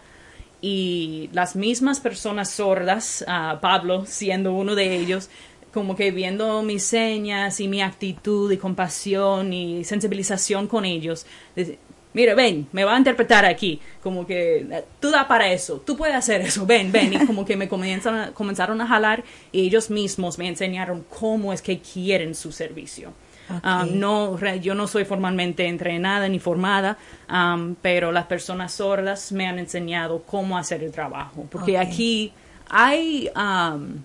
y 0.66 1.30
las 1.34 1.58
mismas 1.58 2.00
personas 2.00 2.50
sordas, 2.50 3.26
ah, 3.28 3.60
Pablo 3.62 4.06
siendo 4.08 4.54
uno 4.54 4.76
de 4.76 4.96
ellos, 4.96 5.30
como 5.74 5.96
que 5.98 6.12
viendo 6.12 6.64
mis 6.64 6.84
señas 6.86 7.60
y 7.60 7.68
mi 7.68 7.82
actitud 7.82 8.50
y 8.50 8.58
compasión 8.58 9.52
y 9.52 9.84
sensibilización 9.84 10.68
con 10.68 10.86
ellos, 10.86 11.26
dice, 11.54 11.80
mira, 12.14 12.34
ven, 12.34 12.68
me 12.72 12.86
va 12.86 12.96
a 12.96 12.98
interpretar 12.98 13.44
aquí, 13.44 13.82
como 14.02 14.26
que 14.26 14.60
eh, 14.72 14.86
tú 15.02 15.12
da 15.12 15.28
para 15.28 15.52
eso, 15.52 15.82
tú 15.86 15.98
puedes 15.98 16.16
hacer 16.16 16.40
eso, 16.42 16.66
ven, 16.66 16.94
ven, 16.94 17.12
y 17.14 17.26
como 17.26 17.44
que 17.44 17.58
me 17.58 17.68
comienzan 17.68 18.16
a- 18.16 18.32
comenzaron 18.34 18.80
a 18.80 18.88
jalar 18.88 19.24
y 19.52 19.66
ellos 19.68 19.90
mismos 19.90 20.38
me 20.38 20.48
enseñaron 20.48 21.04
cómo 21.20 21.52
es 21.52 21.62
que 21.62 21.80
quieren 21.80 22.36
su 22.36 22.52
servicio. 22.54 23.12
Um, 23.50 24.00
no, 24.00 24.40
yo 24.56 24.74
no 24.74 24.88
soy 24.88 25.06
formalmente 25.06 25.68
entrenada 25.68 26.30
ni 26.30 26.40
formada, 26.40 26.98
um, 27.30 27.76
pero 27.76 28.12
las 28.12 28.26
personas 28.26 28.74
sordas 28.74 29.32
me 29.32 29.48
han 29.48 29.60
enseñado 29.60 30.24
cómo 30.24 30.58
hacer 30.58 30.84
el 30.84 30.92
trabajo. 30.92 31.46
Porque 31.52 31.78
aquí 31.78 32.34
hay 32.70 33.30
um, 33.36 33.98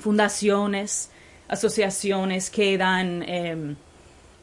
fundaciones, 0.00 1.10
asociaciones 1.48 2.50
que 2.50 2.76
dan 2.76 3.22
em, 3.22 3.76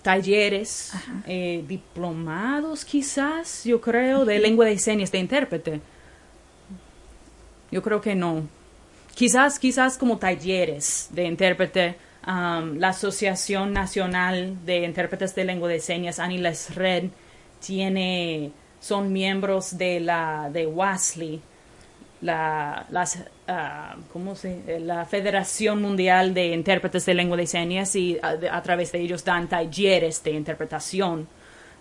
talleres, 0.02 0.94
eh, 1.28 1.64
diplomados 1.68 2.86
quizás, 2.86 3.64
yo 3.64 3.82
creo, 3.82 4.26
de 4.26 4.40
lengua 4.40 4.66
de 4.66 4.78
señas 4.80 5.12
de 5.12 5.20
intérprete. 5.20 5.82
Yo 7.72 7.82
creo 7.84 8.02
que 8.02 8.16
no. 8.16 8.48
Quizás, 9.16 9.60
quizás 9.60 9.98
como 9.98 10.18
talleres 10.18 11.10
de 11.12 11.26
intérprete. 11.26 12.09
Um, 12.28 12.78
la 12.78 12.90
Asociación 12.90 13.74
Nacional 13.74 14.58
de 14.66 14.84
Intérpretes 14.86 15.36
de 15.36 15.46
Lengua 15.46 15.70
de 15.70 15.80
Señas, 15.80 16.20
ANILES 16.20 16.76
Red, 16.76 17.06
tiene, 17.66 18.52
son 18.80 19.12
miembros 19.14 19.78
de 19.78 20.00
la 20.00 20.50
de 20.52 20.66
WASLI, 20.68 21.42
la, 22.22 22.86
las, 22.90 23.20
ah, 23.48 23.96
¿cómo 24.12 24.36
se? 24.36 24.80
la 24.82 25.06
Federación 25.06 25.82
Mundial 25.82 26.34
de 26.34 26.48
Intérpretes 26.48 27.06
de 27.06 27.14
Lengua 27.14 27.38
de 27.38 27.48
Señas 27.48 27.96
y 27.96 28.18
a, 28.22 28.36
de- 28.36 28.50
a 28.50 28.62
través 28.62 28.92
de 28.92 29.00
ellos 29.00 29.24
dan 29.24 29.48
talleres 29.48 30.22
de 30.24 30.32
interpretación, 30.32 31.28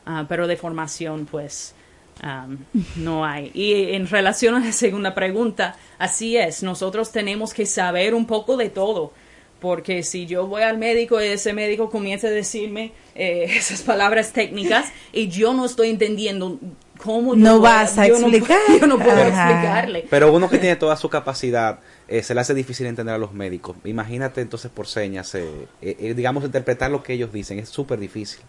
ah, 0.06 0.26
pero 0.28 0.46
de 0.46 0.56
formación 0.56 1.26
pues 1.26 1.74
am, 2.22 2.58
no 2.96 3.24
hay. 3.24 3.50
Y 3.54 3.94
en 3.94 4.06
relación 4.08 4.54
a 4.54 4.60
la 4.60 4.72
segunda 4.72 5.14
pregunta, 5.14 5.74
así 5.98 6.36
es, 6.36 6.62
nosotros 6.62 7.10
tenemos 7.10 7.52
que 7.52 7.66
saber 7.66 8.14
un 8.14 8.26
poco 8.26 8.56
de 8.56 8.70
todo. 8.70 9.12
Porque 9.60 10.02
si 10.04 10.26
yo 10.26 10.46
voy 10.46 10.62
al 10.62 10.78
médico 10.78 11.20
y 11.20 11.26
ese 11.26 11.52
médico 11.52 11.90
comienza 11.90 12.28
a 12.28 12.30
decirme 12.30 12.92
eh, 13.16 13.44
esas 13.48 13.82
palabras 13.82 14.32
técnicas 14.32 14.86
y 15.12 15.28
yo 15.28 15.52
no 15.52 15.64
estoy 15.66 15.90
entendiendo 15.90 16.58
cómo 17.02 17.34
yo 17.34 17.40
No 17.42 17.52
voy 17.54 17.62
vas 17.62 17.98
a 17.98 18.06
yo 18.06 18.14
no 18.18 18.28
puedo- 18.28 18.36
explicar. 18.36 18.58
yo 18.80 18.86
no 18.86 18.98
puedo 18.98 19.10
Ajá. 19.22 19.48
explicarle. 19.50 20.06
Pero 20.08 20.32
uno 20.32 20.48
que 20.48 20.58
tiene 20.58 20.76
toda 20.76 20.96
su 20.96 21.08
capacidad, 21.08 21.80
eh, 22.06 22.22
se 22.22 22.34
le 22.34 22.40
hace 22.40 22.54
difícil 22.54 22.86
entender 22.86 23.14
a 23.14 23.18
los 23.18 23.32
médicos. 23.32 23.76
Imagínate 23.84 24.40
entonces 24.40 24.70
por 24.70 24.86
señas, 24.86 25.34
eh, 25.34 25.66
eh, 25.82 25.96
eh, 25.98 26.14
digamos, 26.14 26.44
interpretar 26.44 26.90
lo 26.92 27.02
que 27.02 27.14
ellos 27.14 27.32
dicen, 27.32 27.58
es 27.58 27.68
súper 27.68 27.98
difícil. 27.98 28.40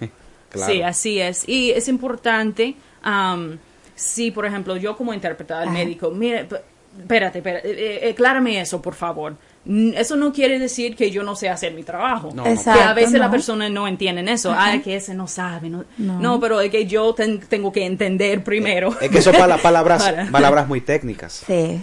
Claro. 0.50 0.72
Sí, 0.72 0.80
así 0.82 1.20
es. 1.20 1.46
Y 1.48 1.72
es 1.72 1.88
importante, 1.88 2.76
am, 3.02 3.58
si 3.94 4.30
por 4.30 4.46
ejemplo 4.46 4.76
yo 4.76 4.96
como 4.96 5.12
intérprete 5.12 5.52
al 5.52 5.70
médico, 5.70 6.10
mire, 6.10 6.46
espérate, 7.00 7.38
espérate, 7.38 7.70
eh, 7.70 8.00
eh, 8.08 8.10
aclárame 8.12 8.60
eso, 8.60 8.80
por 8.82 8.94
favor. 8.94 9.36
Eso 9.68 10.14
no 10.14 10.32
quiere 10.32 10.60
decir 10.60 10.94
que 10.94 11.10
yo 11.10 11.24
no 11.24 11.34
sé 11.34 11.48
hacer 11.48 11.74
mi 11.74 11.82
trabajo. 11.82 12.28
No, 12.28 12.36
no. 12.36 12.42
que 12.44 12.50
a 12.50 12.52
Exacto, 12.52 12.94
veces 12.94 13.14
la 13.18 13.26
no. 13.26 13.30
persona 13.32 13.68
no 13.68 13.88
entiende 13.88 14.30
eso. 14.32 14.52
Ajá. 14.52 14.72
Ah, 14.74 14.78
que 14.82 14.94
ese 14.94 15.12
no 15.14 15.26
sabe. 15.26 15.68
No, 15.68 15.84
No. 15.98 16.20
no. 16.20 16.38
pero 16.40 16.60
es 16.60 16.70
que 16.70 16.86
yo 16.86 17.12
ten- 17.14 17.40
tengo 17.40 17.72
que 17.72 17.84
entender 17.84 18.44
primero. 18.44 18.94
Es 19.00 19.10
que 19.10 19.20
son 19.20 19.34
pala- 19.34 19.58
palabras, 19.58 20.02
Para- 20.04 20.30
palabras 20.30 20.68
muy 20.68 20.80
técnicas. 20.82 21.42
Sí. 21.46 21.82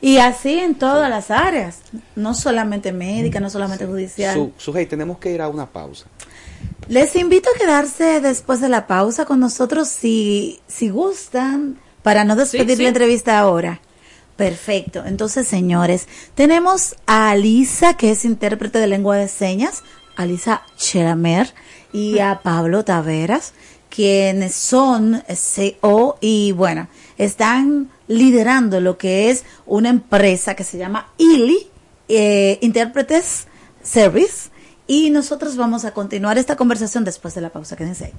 Y 0.00 0.18
así 0.18 0.58
en 0.58 0.74
todas 0.74 1.08
las 1.10 1.30
áreas, 1.30 1.80
no 2.16 2.34
solamente 2.34 2.92
médica, 2.92 3.38
no 3.40 3.50
solamente 3.50 3.86
judicial. 3.86 4.34
Su, 4.34 4.52
Sujei, 4.56 4.86
tenemos 4.86 5.18
que 5.18 5.30
ir 5.32 5.40
a 5.40 5.48
una 5.48 5.66
pausa. 5.66 6.06
Les 6.88 7.14
invito 7.14 7.48
a 7.54 7.58
quedarse 7.58 8.20
después 8.20 8.60
de 8.60 8.68
la 8.68 8.86
pausa 8.88 9.24
con 9.24 9.38
nosotros 9.38 9.88
si, 9.88 10.60
si 10.66 10.88
gustan, 10.90 11.78
para 12.02 12.24
no 12.24 12.36
despedir 12.36 12.76
sí. 12.76 12.82
la 12.82 12.88
entrevista 12.88 13.38
ahora. 13.38 13.80
Perfecto. 14.36 15.04
Entonces, 15.04 15.46
señores, 15.46 16.08
tenemos 16.34 16.96
a 17.06 17.30
Alisa, 17.30 17.94
que 17.94 18.10
es 18.10 18.24
intérprete 18.24 18.78
de 18.78 18.86
lengua 18.86 19.16
de 19.16 19.28
señas, 19.28 19.82
Alisa 20.16 20.62
Chelamer, 20.76 21.52
y 21.92 22.18
a 22.20 22.40
Pablo 22.42 22.84
Taveras, 22.84 23.52
quienes 23.90 24.54
son 24.54 25.22
CO 25.28 26.16
y 26.20 26.52
bueno, 26.52 26.88
están 27.18 27.90
liderando 28.08 28.80
lo 28.80 28.96
que 28.96 29.30
es 29.30 29.44
una 29.66 29.90
empresa 29.90 30.54
que 30.54 30.64
se 30.64 30.78
llama 30.78 31.12
ILI, 31.18 31.68
eh, 32.08 32.58
Intérpretes 32.62 33.46
Service, 33.82 34.50
y 34.86 35.10
nosotros 35.10 35.56
vamos 35.56 35.84
a 35.84 35.92
continuar 35.92 36.38
esta 36.38 36.56
conversación 36.56 37.04
después 37.04 37.34
de 37.34 37.42
la 37.42 37.50
pausa. 37.50 37.76
Quédense 37.76 38.06
ahí. 38.06 38.12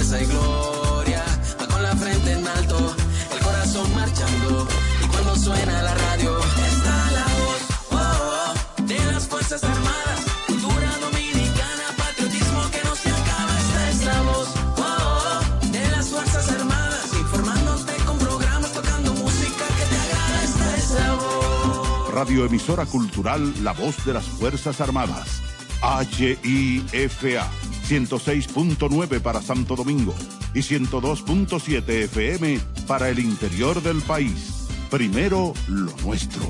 Fuerza 0.00 0.22
y 0.22 0.26
gloria. 0.26 1.24
Va 1.60 1.66
con 1.66 1.82
la 1.82 1.94
frente 1.96 2.32
en 2.32 2.46
alto, 2.46 2.94
el 3.32 3.38
corazón 3.44 3.94
marchando. 3.94 4.66
Y 5.04 5.06
cuando 5.08 5.36
suena 5.36 5.82
la 5.82 5.94
radio, 5.94 6.38
está 6.38 7.10
la 7.12 7.26
voz 7.40 7.62
oh, 7.90 7.96
oh, 7.98 8.82
de 8.82 8.98
las 9.12 9.28
Fuerzas 9.28 9.62
Armadas. 9.62 10.20
Cultura 10.46 10.90
dominicana, 11.00 11.84
patriotismo 11.96 12.70
que 12.70 12.82
no 12.84 12.96
se 12.96 13.10
acaba. 13.10 13.58
Esta 13.58 13.90
es 13.90 14.04
la 14.04 14.22
voz 14.22 14.48
oh, 14.78 14.82
oh, 14.82 15.66
de 15.66 15.90
las 15.90 16.08
Fuerzas 16.08 16.50
Armadas. 16.50 17.06
Informándote 17.18 17.92
con 18.06 18.18
programas, 18.18 18.72
tocando 18.72 19.12
música 19.14 19.64
que 19.76 19.84
te 19.84 19.98
agrada. 20.04 20.44
Esta 20.44 20.76
es 20.76 20.90
la 20.92 21.14
voz. 21.14 22.14
Radioemisora 22.14 22.86
Cultural 22.86 23.62
La 23.62 23.72
Voz 23.72 24.04
de 24.06 24.14
las 24.14 24.24
Fuerzas 24.24 24.80
Armadas. 24.80 25.42
HIFA 25.82 27.69
106.9 27.90 29.20
para 29.20 29.42
Santo 29.42 29.74
Domingo 29.74 30.14
y 30.54 30.60
102.7 30.60 31.88
FM 32.04 32.60
para 32.86 33.08
el 33.08 33.18
interior 33.18 33.82
del 33.82 34.00
país. 34.02 34.68
Primero 34.90 35.52
lo 35.68 35.92
nuestro. 36.04 36.44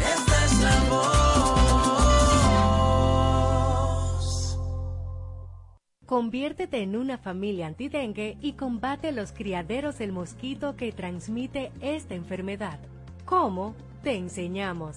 Esta 0.00 0.44
es 0.44 0.60
la. 0.60 1.28
Conviértete 6.08 6.80
en 6.80 6.96
una 6.96 7.18
familia 7.18 7.66
antidengue 7.66 8.38
y 8.40 8.54
combate 8.54 9.12
los 9.12 9.32
criaderos 9.32 9.98
del 9.98 10.12
mosquito 10.12 10.74
que 10.74 10.90
transmite 10.90 11.70
esta 11.82 12.14
enfermedad. 12.14 12.80
¿Cómo? 13.26 13.74
Te 14.02 14.16
enseñamos. 14.16 14.96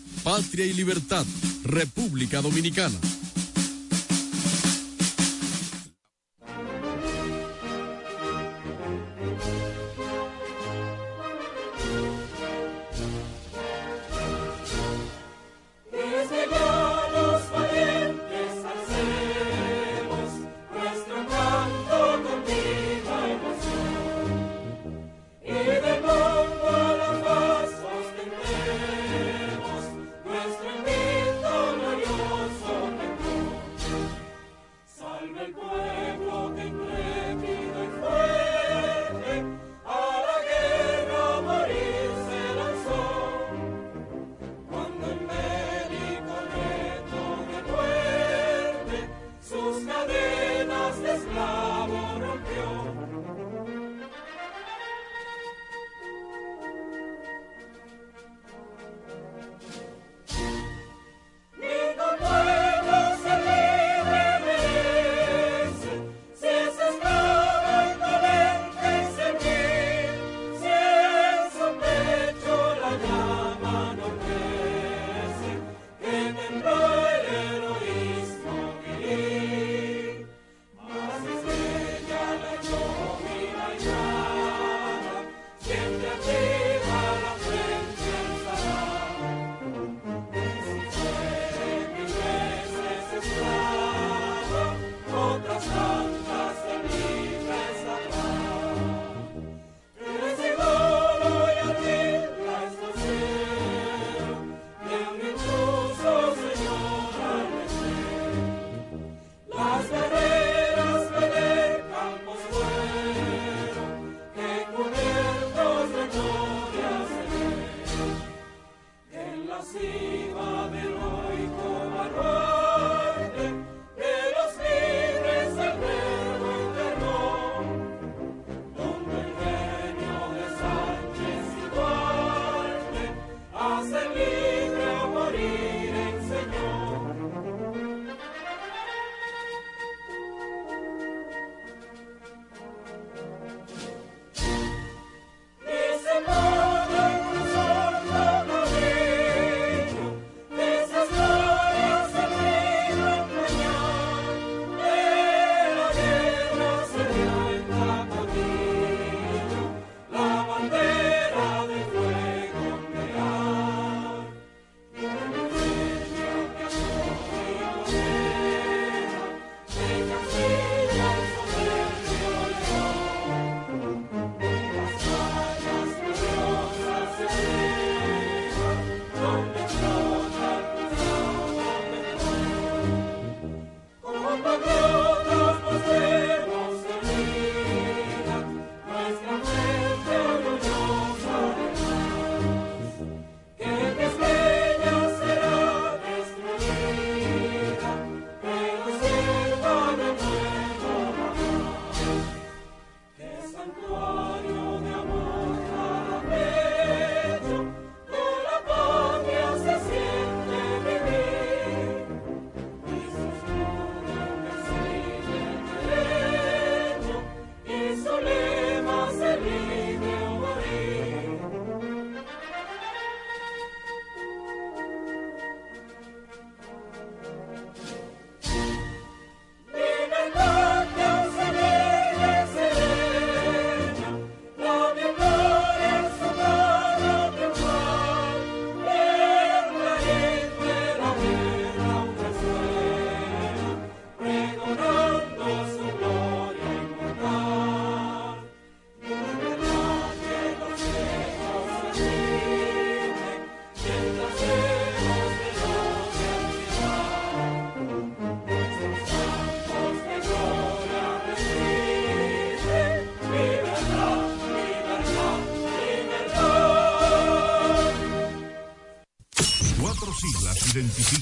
patria 0.23 0.65
y 0.65 0.73
libertad, 0.73 1.25
República 1.63 2.41
Dominicana. 2.41 2.97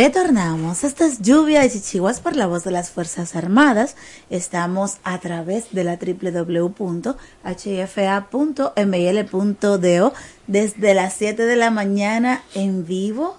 Retornamos. 0.00 0.84
Esta 0.84 1.06
es 1.06 1.22
lluvia 1.22 1.62
de 1.62 1.70
chichiguas 1.70 2.20
por 2.20 2.36
la 2.36 2.46
voz 2.46 2.62
de 2.62 2.70
las 2.70 2.88
Fuerzas 2.88 3.34
Armadas. 3.34 3.96
Estamos 4.30 4.98
a 5.02 5.18
través 5.18 5.72
de 5.72 5.82
la 5.82 5.98
www.hfa.mil.do 5.98 6.92
desde 10.46 10.94
las 10.94 11.14
7 11.14 11.44
de 11.44 11.56
la 11.56 11.72
mañana 11.72 12.44
en 12.54 12.86
vivo, 12.86 13.38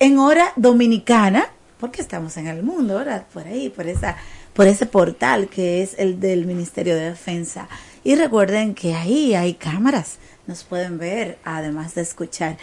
en 0.00 0.18
hora 0.18 0.52
dominicana, 0.56 1.46
porque 1.78 2.02
estamos 2.02 2.36
en 2.36 2.48
el 2.48 2.64
mundo, 2.64 2.96
¿verdad? 2.96 3.24
Por 3.32 3.46
ahí, 3.46 3.70
por 3.70 3.86
esa, 3.86 4.16
por 4.54 4.66
ese 4.66 4.86
portal 4.86 5.46
que 5.46 5.84
es 5.84 5.94
el 5.98 6.18
del 6.18 6.46
Ministerio 6.46 6.96
de 6.96 7.10
Defensa. 7.10 7.68
Y 8.02 8.16
recuerden 8.16 8.74
que 8.74 8.96
ahí 8.96 9.36
hay 9.36 9.54
cámaras, 9.54 10.16
nos 10.48 10.64
pueden 10.64 10.98
ver, 10.98 11.38
además 11.44 11.94
de 11.94 12.02
escuchar. 12.02 12.56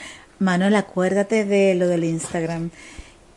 Manuel, 0.45 0.75
acuérdate 0.75 1.43
de 1.43 1.73
lo 1.73 1.87
del 1.87 2.03
Instagram. 2.03 2.69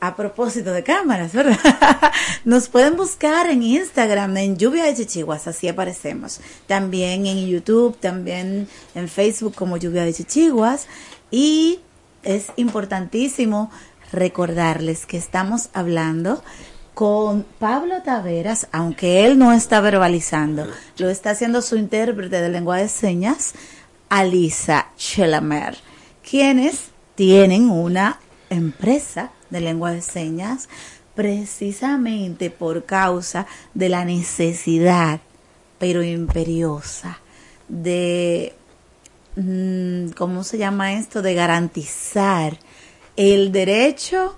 A 0.01 0.15
propósito 0.15 0.73
de 0.73 0.85
cámaras, 0.85 1.33
¿verdad? 1.33 1.59
Nos 2.45 2.69
pueden 2.69 2.97
buscar 2.97 3.51
en 3.51 3.65
Instagram, 3.65 4.37
en 4.37 4.57
Lluvia 4.57 4.85
de 4.85 4.95
Chichiguas, 4.95 5.49
así 5.49 5.67
aparecemos. 5.67 6.41
También 6.69 7.27
en 7.27 7.49
YouTube, 7.49 7.99
también 7.99 8.69
en 8.95 9.09
Facebook 9.09 9.57
como 9.57 9.77
Lluvia 9.77 10.05
de 10.05 10.13
Chichiguas. 10.13 10.87
Y 11.33 11.81
es 12.23 12.53
importantísimo 12.57 13.73
recordarles 14.13 15.05
que 15.05 15.17
estamos 15.17 15.71
hablando 15.73 16.45
con 16.95 17.45
Pablo 17.59 18.03
Taveras, 18.05 18.69
aunque 18.71 19.25
él 19.25 19.39
no 19.39 19.53
está 19.53 19.81
verbalizando, 19.81 20.67
lo 20.99 21.09
está 21.09 21.31
haciendo 21.31 21.63
su 21.63 21.77
intérprete 21.77 22.41
de 22.41 22.49
lengua 22.51 22.77
de 22.77 22.89
señas, 22.89 23.55
Alisa 24.09 24.89
Chelamer 24.97 25.77
quienes 26.29 26.91
tienen 27.29 27.69
una 27.69 28.21
empresa 28.49 29.33
de 29.51 29.61
lengua 29.61 29.91
de 29.91 30.03
señas 30.03 30.69
precisamente 31.17 32.49
por 32.49 32.85
causa 32.85 33.45
de 33.75 33.89
la 33.89 34.05
necesidad, 34.05 35.19
pero 35.81 36.05
imperiosa, 36.05 37.19
de, 37.67 38.55
mm, 39.35 40.11
¿cómo 40.11 40.45
se 40.45 40.59
llama 40.59 40.93
esto? 40.93 41.21
De 41.21 41.35
garantizar 41.35 42.57
el 43.17 43.51
derecho, 43.51 44.37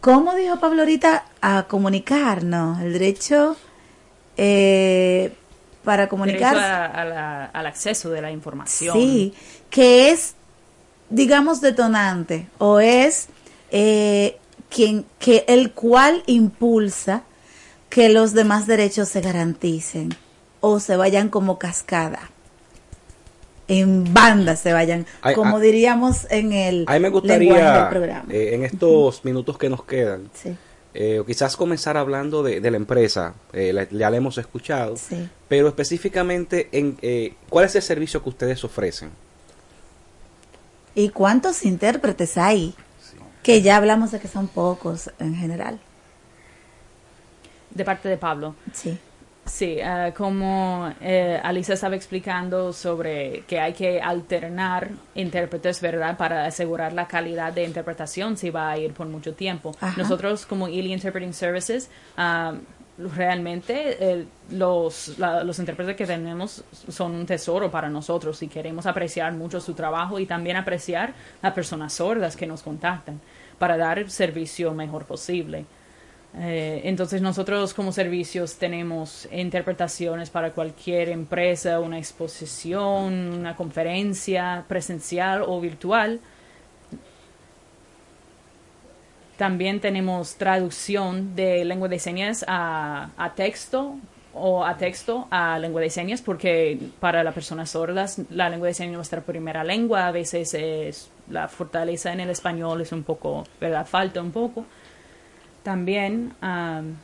¿cómo 0.00 0.36
dijo 0.36 0.60
Pablo 0.60 0.82
ahorita? 0.82 1.24
A 1.40 1.64
comunicarnos, 1.64 2.80
el 2.82 2.92
derecho 2.92 3.56
eh, 4.36 5.32
para 5.82 6.08
comunicar. 6.08 6.54
Derecho 6.54 6.64
a- 6.72 6.86
a 6.86 7.04
la- 7.04 7.44
al 7.46 7.66
acceso 7.66 8.10
de 8.10 8.22
la 8.22 8.30
información. 8.30 8.96
Sí, 8.96 9.34
que 9.70 10.10
es, 10.10 10.36
digamos, 11.12 11.60
detonante 11.60 12.48
o 12.58 12.80
es 12.80 13.28
eh, 13.70 14.38
quien, 14.68 15.04
que 15.18 15.44
el 15.46 15.70
cual 15.72 16.22
impulsa 16.26 17.22
que 17.88 18.08
los 18.08 18.32
demás 18.32 18.66
derechos 18.66 19.08
se 19.08 19.20
garanticen 19.20 20.08
o 20.60 20.80
se 20.80 20.96
vayan 20.96 21.28
como 21.28 21.58
cascada. 21.58 22.30
En 23.68 24.12
banda 24.12 24.56
se 24.56 24.72
vayan, 24.72 25.06
Ay, 25.22 25.34
como 25.34 25.56
ah, 25.56 25.60
diríamos 25.60 26.26
en 26.30 26.52
el 26.52 26.84
A 26.88 26.94
mí 26.94 27.00
me 27.00 27.10
lenguaje 27.10 27.28
del 27.28 27.46
gustaría, 27.46 27.90
programa. 27.90 28.24
eh, 28.30 28.54
en 28.54 28.64
estos 28.64 29.24
minutos 29.24 29.56
que 29.56 29.70
nos 29.70 29.84
quedan, 29.84 30.28
Sí. 30.34 30.54
eh, 30.94 31.22
quizás 31.26 31.56
comenzar 31.56 31.96
hablando 31.96 32.42
de, 32.42 32.60
de 32.60 32.70
la 32.70 32.76
empresa, 32.76 33.34
eh, 33.52 33.72
la- 33.72 33.88
ya 33.88 34.10
la 34.10 34.16
hemos 34.16 34.36
escuchado, 34.36 34.96
Sí. 34.96 35.28
pero 35.48 35.68
específicamente 35.68 36.68
en 36.72 36.98
eh, 37.02 37.34
cuál 37.48 37.64
es 37.66 37.74
el 37.76 37.82
servicio 37.82 38.22
que 38.22 38.28
ustedes 38.30 38.62
ofrecen. 38.64 39.10
¿Y 40.94 41.08
cuántos 41.10 41.64
intérpretes 41.64 42.36
hay? 42.38 42.74
Que 43.42 43.62
ya 43.62 43.76
hablamos 43.76 44.12
de 44.12 44.20
que 44.20 44.28
son 44.28 44.48
pocos 44.48 45.10
en 45.18 45.34
general. 45.34 45.80
De 47.70 47.84
parte 47.84 48.08
de 48.08 48.16
Pablo. 48.16 48.54
Sí. 48.72 48.98
Sí, 49.44 49.80
ah, 49.80 50.12
como 50.16 50.92
eh, 51.00 51.40
Alisa 51.42 51.74
estaba 51.74 51.96
explicando 51.96 52.72
sobre 52.72 53.40
que 53.48 53.58
hay 53.58 53.72
que 53.72 54.00
alternar 54.00 54.90
intérpretes, 55.16 55.80
¿verdad? 55.80 56.16
Para 56.16 56.44
asegurar 56.46 56.92
la 56.92 57.08
calidad 57.08 57.52
de 57.52 57.64
interpretación 57.64 58.36
si 58.36 58.50
va 58.50 58.70
a 58.70 58.78
ir 58.78 58.92
por 58.92 59.08
mucho 59.08 59.34
tiempo. 59.34 59.74
Ajá. 59.80 60.00
Nosotros 60.00 60.46
como 60.46 60.68
Ely 60.68 60.92
Interpreting 60.92 61.34
Services, 61.34 61.90
ah, 62.16 62.54
realmente 62.98 63.96
eh, 64.00 64.26
los, 64.50 65.18
la- 65.18 65.42
los 65.44 65.58
intérpretes 65.58 65.96
que 65.96 66.06
tenemos 66.06 66.62
son 66.88 67.12
un 67.14 67.26
tesoro 67.26 67.70
para 67.70 67.88
nosotros 67.88 68.42
y 68.42 68.48
queremos 68.48 68.86
apreciar 68.86 69.32
mucho 69.32 69.60
su 69.60 69.74
trabajo 69.74 70.18
y 70.18 70.26
también 70.26 70.56
apreciar 70.56 71.14
a 71.40 71.54
personas 71.54 71.94
sordas 71.94 72.36
que 72.36 72.46
nos 72.46 72.62
contactan 72.62 73.20
para 73.58 73.76
dar 73.76 73.98
el 73.98 74.10
servicio 74.10 74.72
mejor 74.74 75.04
posible. 75.06 75.64
Eh, 76.34 76.80
entonces 76.84 77.20
nosotros 77.20 77.74
como 77.74 77.92
servicios 77.92 78.56
tenemos 78.56 79.28
interpretaciones 79.32 80.30
para 80.30 80.52
cualquier 80.52 81.10
empresa, 81.10 81.78
una 81.80 81.98
exposición, 81.98 83.12
una 83.34 83.54
conferencia 83.56 84.64
presencial 84.68 85.42
o 85.46 85.60
virtual. 85.60 86.20
También 89.42 89.80
tenemos 89.80 90.36
traducción 90.36 91.34
de 91.34 91.64
lengua 91.64 91.88
de 91.88 91.98
señas 91.98 92.44
a, 92.46 93.32
texto 93.34 93.96
o 94.32 94.64
a 94.64 94.76
texto 94.76 95.26
a 95.32 95.58
lengua 95.58 95.80
de 95.80 95.90
señas 95.90 96.22
porque 96.22 96.78
para 97.00 97.24
las 97.24 97.34
personas 97.34 97.70
sordas 97.70 98.20
la 98.30 98.48
lengua 98.48 98.68
de 98.68 98.74
señas 98.74 98.92
es 98.92 98.96
nuestra 98.98 99.20
primera 99.22 99.64
lengua. 99.64 100.06
A 100.06 100.12
veces 100.12 100.54
es, 100.54 101.10
la 101.28 101.48
fortaleza 101.48 102.12
en 102.12 102.20
el 102.20 102.30
español 102.30 102.82
es 102.82 102.92
un 102.92 103.02
poco, 103.02 103.44
¿verdad? 103.60 103.84
Falta 103.84 104.22
un 104.22 104.30
poco 104.30 104.64
también 105.64 106.34
am, 106.40 106.94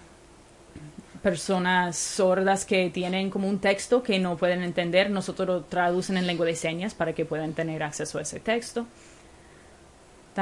personas 1.20 1.96
sordas 1.96 2.64
que 2.64 2.88
tienen 2.90 3.30
como 3.30 3.48
un 3.48 3.58
texto 3.58 4.00
que 4.00 4.20
no 4.20 4.36
pueden 4.36 4.62
entender, 4.62 5.10
nosotros 5.10 5.48
lo 5.48 5.64
traducen 5.64 6.16
en 6.16 6.28
lengua 6.28 6.46
de 6.46 6.54
señas 6.54 6.94
para 6.94 7.14
que 7.14 7.24
puedan 7.24 7.52
tener 7.54 7.82
acceso 7.82 8.18
a 8.18 8.22
ese 8.22 8.38
texto. 8.38 8.86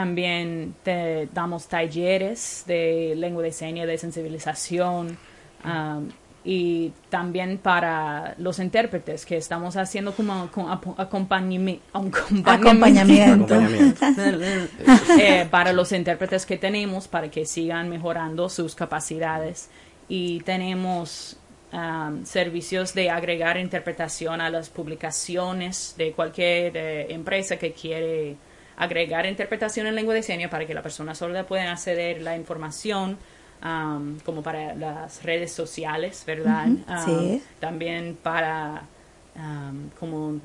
También 0.00 0.74
te 0.82 1.26
damos 1.32 1.68
talleres 1.68 2.64
de 2.66 3.14
lengua 3.16 3.42
de 3.42 3.50
señas, 3.50 3.86
de 3.86 3.96
sensibilización 3.96 5.16
am, 5.64 6.10
y 6.44 6.92
también 7.08 7.56
para 7.56 8.34
los 8.36 8.58
intérpretes 8.58 9.24
que 9.24 9.38
estamos 9.38 9.74
haciendo 9.78 10.12
como, 10.12 10.50
como 10.52 10.68
apo- 10.68 10.94
acompañami- 10.98 11.80
Acompañamiento. 12.44 13.54
eh, 15.18 15.46
para 15.50 15.72
los 15.72 15.90
intérpretes 15.92 16.44
que 16.44 16.58
tenemos 16.58 17.08
para 17.08 17.30
que 17.30 17.46
sigan 17.46 17.88
mejorando 17.88 18.50
sus 18.50 18.74
capacidades. 18.74 19.70
Y 20.10 20.40
tenemos 20.40 21.38
um, 21.72 22.22
servicios 22.26 22.92
de 22.92 23.08
agregar 23.08 23.56
interpretación 23.56 24.42
a 24.42 24.50
las 24.50 24.68
publicaciones 24.68 25.94
de 25.96 26.12
cualquier 26.12 26.76
eh, 26.76 27.06
empresa 27.14 27.56
que 27.56 27.72
quiere 27.72 28.36
agregar 28.76 29.26
interpretación 29.26 29.86
en 29.86 29.94
lengua 29.94 30.14
de 30.14 30.22
señas 30.22 30.50
para 30.50 30.66
que 30.66 30.74
la 30.74 30.82
persona 30.82 31.14
sorda 31.14 31.44
pueda 31.44 31.72
acceder 31.72 32.20
la 32.22 32.36
información 32.36 33.16
um, 33.64 34.18
como 34.20 34.42
para 34.42 34.74
las 34.74 35.22
redes 35.22 35.52
sociales, 35.52 36.22
¿verdad? 36.26 36.66
Um, 36.66 37.04
sí. 37.04 37.42
También 37.60 38.18
para 38.22 38.82
um, 39.36 39.88
como 39.98 40.40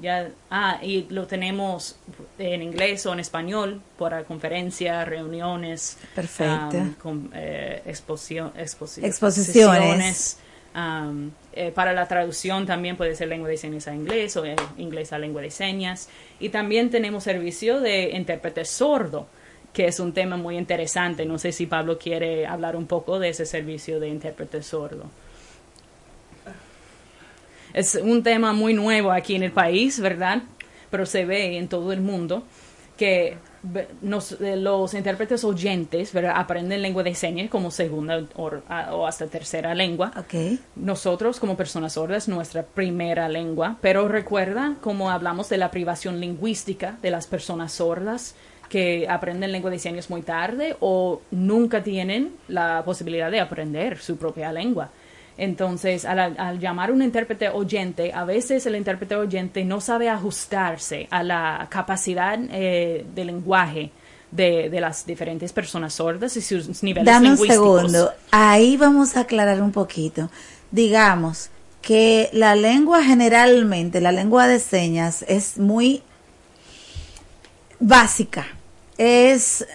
ya, 0.00 0.30
ah, 0.50 0.78
y 0.82 1.06
lo 1.10 1.26
tenemos 1.26 1.96
en 2.38 2.62
inglés 2.62 3.04
o 3.04 3.12
en 3.12 3.20
español 3.20 3.82
para 3.98 4.24
conferencias, 4.24 5.06
reuniones, 5.06 5.98
Perfecto. 6.14 6.78
con, 7.02 7.30
eh, 7.34 7.82
exposición- 7.84 8.52
exposi- 8.56 9.04
Exposiciones. 9.04 10.38
Eh, 10.74 11.70
para 11.74 11.92
la 11.92 12.08
traducción 12.08 12.66
también 12.66 12.96
puede 12.96 13.14
ser 13.14 13.28
lengua 13.28 13.48
de 13.48 13.56
señas 13.56 13.86
a 13.88 13.94
inglés 13.94 14.36
o 14.36 14.44
eh, 14.44 14.56
inglés 14.78 15.12
a 15.12 15.18
lengua 15.18 15.42
de 15.42 15.50
señas. 15.50 16.08
Y 16.40 16.48
también 16.48 16.90
tenemos 16.90 17.24
servicio 17.24 17.80
de 17.80 18.10
intérprete 18.10 18.64
sordo, 18.64 19.26
que 19.72 19.86
es 19.86 20.00
un 20.00 20.12
tema 20.12 20.36
muy 20.36 20.56
interesante. 20.56 21.26
No 21.26 21.38
sé 21.38 21.52
si 21.52 21.66
Pablo 21.66 21.98
quiere 21.98 22.46
hablar 22.46 22.76
un 22.76 22.86
poco 22.86 23.18
de 23.18 23.30
ese 23.30 23.46
servicio 23.46 24.00
de 24.00 24.08
intérprete 24.08 24.62
sordo. 24.62 25.04
Es 27.74 27.94
un 27.94 28.22
tema 28.22 28.52
muy 28.52 28.74
nuevo 28.74 29.12
aquí 29.12 29.34
en 29.34 29.42
el 29.42 29.52
país, 29.52 29.98
¿verdad? 30.00 30.42
Pero 30.90 31.06
se 31.06 31.24
ve 31.24 31.56
en 31.56 31.68
todo 31.68 31.92
el 31.92 32.02
mundo 32.02 32.44
que 32.98 33.36
nos- 34.00 34.40
eh, 34.40 34.56
los 34.56 34.92
intérpretes 34.94 35.44
oyentes 35.44 36.12
¿verdad? 36.12 36.32
aprenden 36.36 36.82
lengua 36.82 37.02
de 37.02 37.14
señas 37.14 37.48
como 37.48 37.70
segunda 37.70 38.24
o, 38.34 38.50
o 38.92 39.06
hasta 39.06 39.26
tercera 39.26 39.74
lengua. 39.74 40.12
Nosotros 40.76 41.38
como 41.38 41.56
personas 41.56 41.92
sordas, 41.94 42.28
nuestra 42.28 42.62
primera 42.64 43.28
lengua, 43.28 43.76
pero 43.80 44.08
recuerda 44.08 44.76
como 44.80 45.10
hablamos 45.10 45.48
de 45.48 45.58
la 45.58 45.70
privación 45.70 46.20
lingüística 46.20 46.98
de 47.02 47.10
las 47.10 47.26
personas 47.26 47.72
sordas 47.72 48.34
que 48.68 49.06
aprenden 49.08 49.52
lengua 49.52 49.70
de 49.70 49.78
señas 49.78 50.08
muy 50.08 50.22
tarde 50.22 50.76
o 50.80 51.20
nunca 51.30 51.82
tienen 51.82 52.32
la 52.48 52.82
posibilidad 52.84 53.30
de 53.30 53.38
aprender 53.40 53.98
su 53.98 54.16
propia 54.16 54.50
lengua. 54.50 54.88
Entonces, 55.38 56.04
al, 56.04 56.18
al 56.38 56.58
llamar 56.58 56.90
a 56.90 56.92
un 56.92 57.02
intérprete 57.02 57.48
oyente, 57.48 58.12
a 58.12 58.24
veces 58.24 58.66
el 58.66 58.76
intérprete 58.76 59.16
oyente 59.16 59.64
no 59.64 59.80
sabe 59.80 60.08
ajustarse 60.08 61.08
a 61.10 61.22
la 61.22 61.66
capacidad 61.70 62.38
eh, 62.50 63.04
de 63.14 63.24
lenguaje 63.24 63.90
de, 64.30 64.68
de 64.70 64.80
las 64.80 65.06
diferentes 65.06 65.52
personas 65.52 65.94
sordas 65.94 66.36
y 66.36 66.40
sus 66.42 66.82
niveles 66.82 67.06
Dame 67.06 67.30
un 67.30 67.34
lingüísticos. 67.34 67.80
segundo. 67.90 68.12
Ahí 68.30 68.76
vamos 68.76 69.16
a 69.16 69.20
aclarar 69.20 69.62
un 69.62 69.72
poquito. 69.72 70.30
Digamos 70.70 71.50
que 71.80 72.30
la 72.32 72.54
lengua 72.54 73.02
generalmente, 73.02 74.00
la 74.00 74.12
lengua 74.12 74.46
de 74.46 74.58
señas, 74.58 75.24
es 75.28 75.58
muy 75.58 76.02
básica. 77.80 78.46
Es 78.98 79.66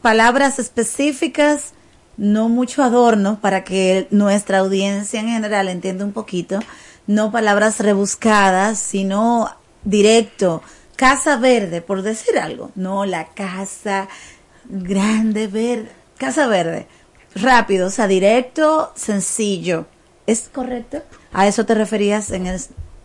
palabras 0.00 0.58
específicas, 0.58 1.72
no 2.16 2.48
mucho 2.48 2.82
adorno 2.82 3.38
para 3.40 3.64
que 3.64 4.06
nuestra 4.10 4.58
audiencia 4.58 5.20
en 5.20 5.28
general 5.28 5.68
entienda 5.68 6.04
un 6.04 6.12
poquito. 6.12 6.60
No 7.06 7.32
palabras 7.32 7.80
rebuscadas, 7.80 8.78
sino 8.78 9.50
directo. 9.84 10.62
Casa 10.96 11.36
verde, 11.36 11.80
por 11.82 12.02
decir 12.02 12.38
algo. 12.38 12.70
No 12.74 13.04
la 13.06 13.28
casa 13.28 14.08
grande 14.68 15.46
verde. 15.48 15.90
Casa 16.18 16.46
verde. 16.46 16.86
Rápido, 17.34 17.88
o 17.88 17.90
sea, 17.90 18.06
directo, 18.06 18.92
sencillo. 18.94 19.86
¿Es 20.26 20.48
correcto? 20.52 21.02
¿A 21.32 21.46
eso 21.48 21.66
te 21.66 21.74
referías 21.74 22.30
en 22.30 22.46
el- 22.46 22.60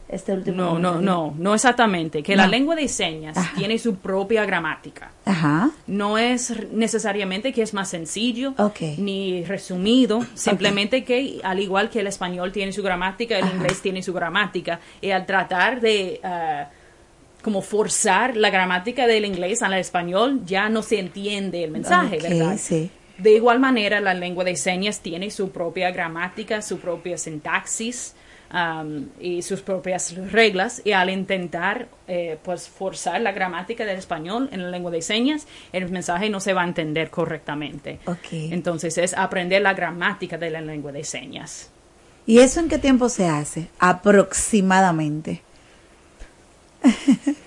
este 0.09 0.33
último 0.33 0.55
No, 0.57 0.79
no, 0.79 1.01
no, 1.01 1.35
no 1.37 1.53
exactamente. 1.53 2.23
Que 2.23 2.35
la 2.35 2.47
lengua 2.47 2.75
de 2.75 2.87
señas 2.87 3.37
tiene 3.55 3.77
su 3.77 3.95
propia 3.95 4.45
gramática. 4.45 5.11
Ajá. 5.25 5.71
No 5.85 6.17
es 6.17 6.53
necesariamente 6.71 7.51
que 7.51 7.61
es 7.61 7.73
más 7.73 7.89
sencillo 7.89 8.53
Ok. 8.57 8.79
ni 8.97 9.43
resumido, 9.43 10.25
simplemente 10.33 11.03
que 11.03 11.39
al 11.43 11.59
igual 11.59 11.89
que 11.89 11.99
el 11.99 12.07
español 12.07 12.51
tiene 12.51 12.71
su 12.71 12.81
gramática, 12.83 13.37
el 13.37 13.43
Ajá. 13.43 13.55
inglés 13.55 13.81
tiene 13.81 14.01
su 14.01 14.13
gramática, 14.13 14.79
y 15.01 15.11
al 15.11 15.25
tratar 15.25 15.81
de 15.81 16.19
ah, 16.23 16.69
como 17.41 17.61
forzar 17.61 18.35
la 18.37 18.49
gramática 18.49 19.07
del 19.07 19.25
inglés 19.25 19.61
al 19.61 19.73
español, 19.73 20.41
ya 20.45 20.69
no 20.69 20.81
se 20.83 20.99
entiende 20.99 21.63
el 21.63 21.71
mensaje, 21.71 22.17
¿verdad? 22.21 22.57
sí. 22.57 22.89
De 23.17 23.33
igual 23.33 23.59
manera, 23.59 23.99
la 23.99 24.13
lengua 24.13 24.43
de 24.43 24.55
señas 24.55 24.99
tiene 24.99 25.31
su 25.31 25.49
propia 25.49 25.89
gramática, 25.89 26.61
su 26.61 26.77
propia 26.77 27.17
sintaxis 27.17 28.13
um, 28.53 29.07
y 29.19 29.41
sus 29.41 29.61
propias 29.61 30.15
reglas. 30.31 30.81
Y 30.83 30.91
al 30.91 31.09
intentar 31.09 31.87
eh, 32.07 32.37
pues 32.43 32.67
forzar 32.67 33.21
la 33.21 33.31
gramática 33.31 33.85
del 33.85 33.97
español 33.97 34.49
en 34.51 34.63
la 34.63 34.69
lengua 34.69 34.91
de 34.91 35.01
señas, 35.01 35.47
el 35.73 35.89
mensaje 35.89 36.29
no 36.29 36.39
se 36.39 36.53
va 36.53 36.61
a 36.63 36.67
entender 36.67 37.09
correctamente. 37.09 37.99
Entonces 38.31 38.97
es 38.97 39.13
aprender 39.13 39.61
la 39.61 39.73
gramática 39.73 40.37
de 40.37 40.49
la 40.49 40.61
lengua 40.61 40.91
de 40.91 41.03
señas. 41.03 41.71
¿Y 42.25 42.39
eso 42.39 42.59
en 42.59 42.67
qué 42.67 42.77
tiempo 42.77 43.07
se 43.07 43.27
hace? 43.27 43.69
Aproximadamente. 43.79 45.41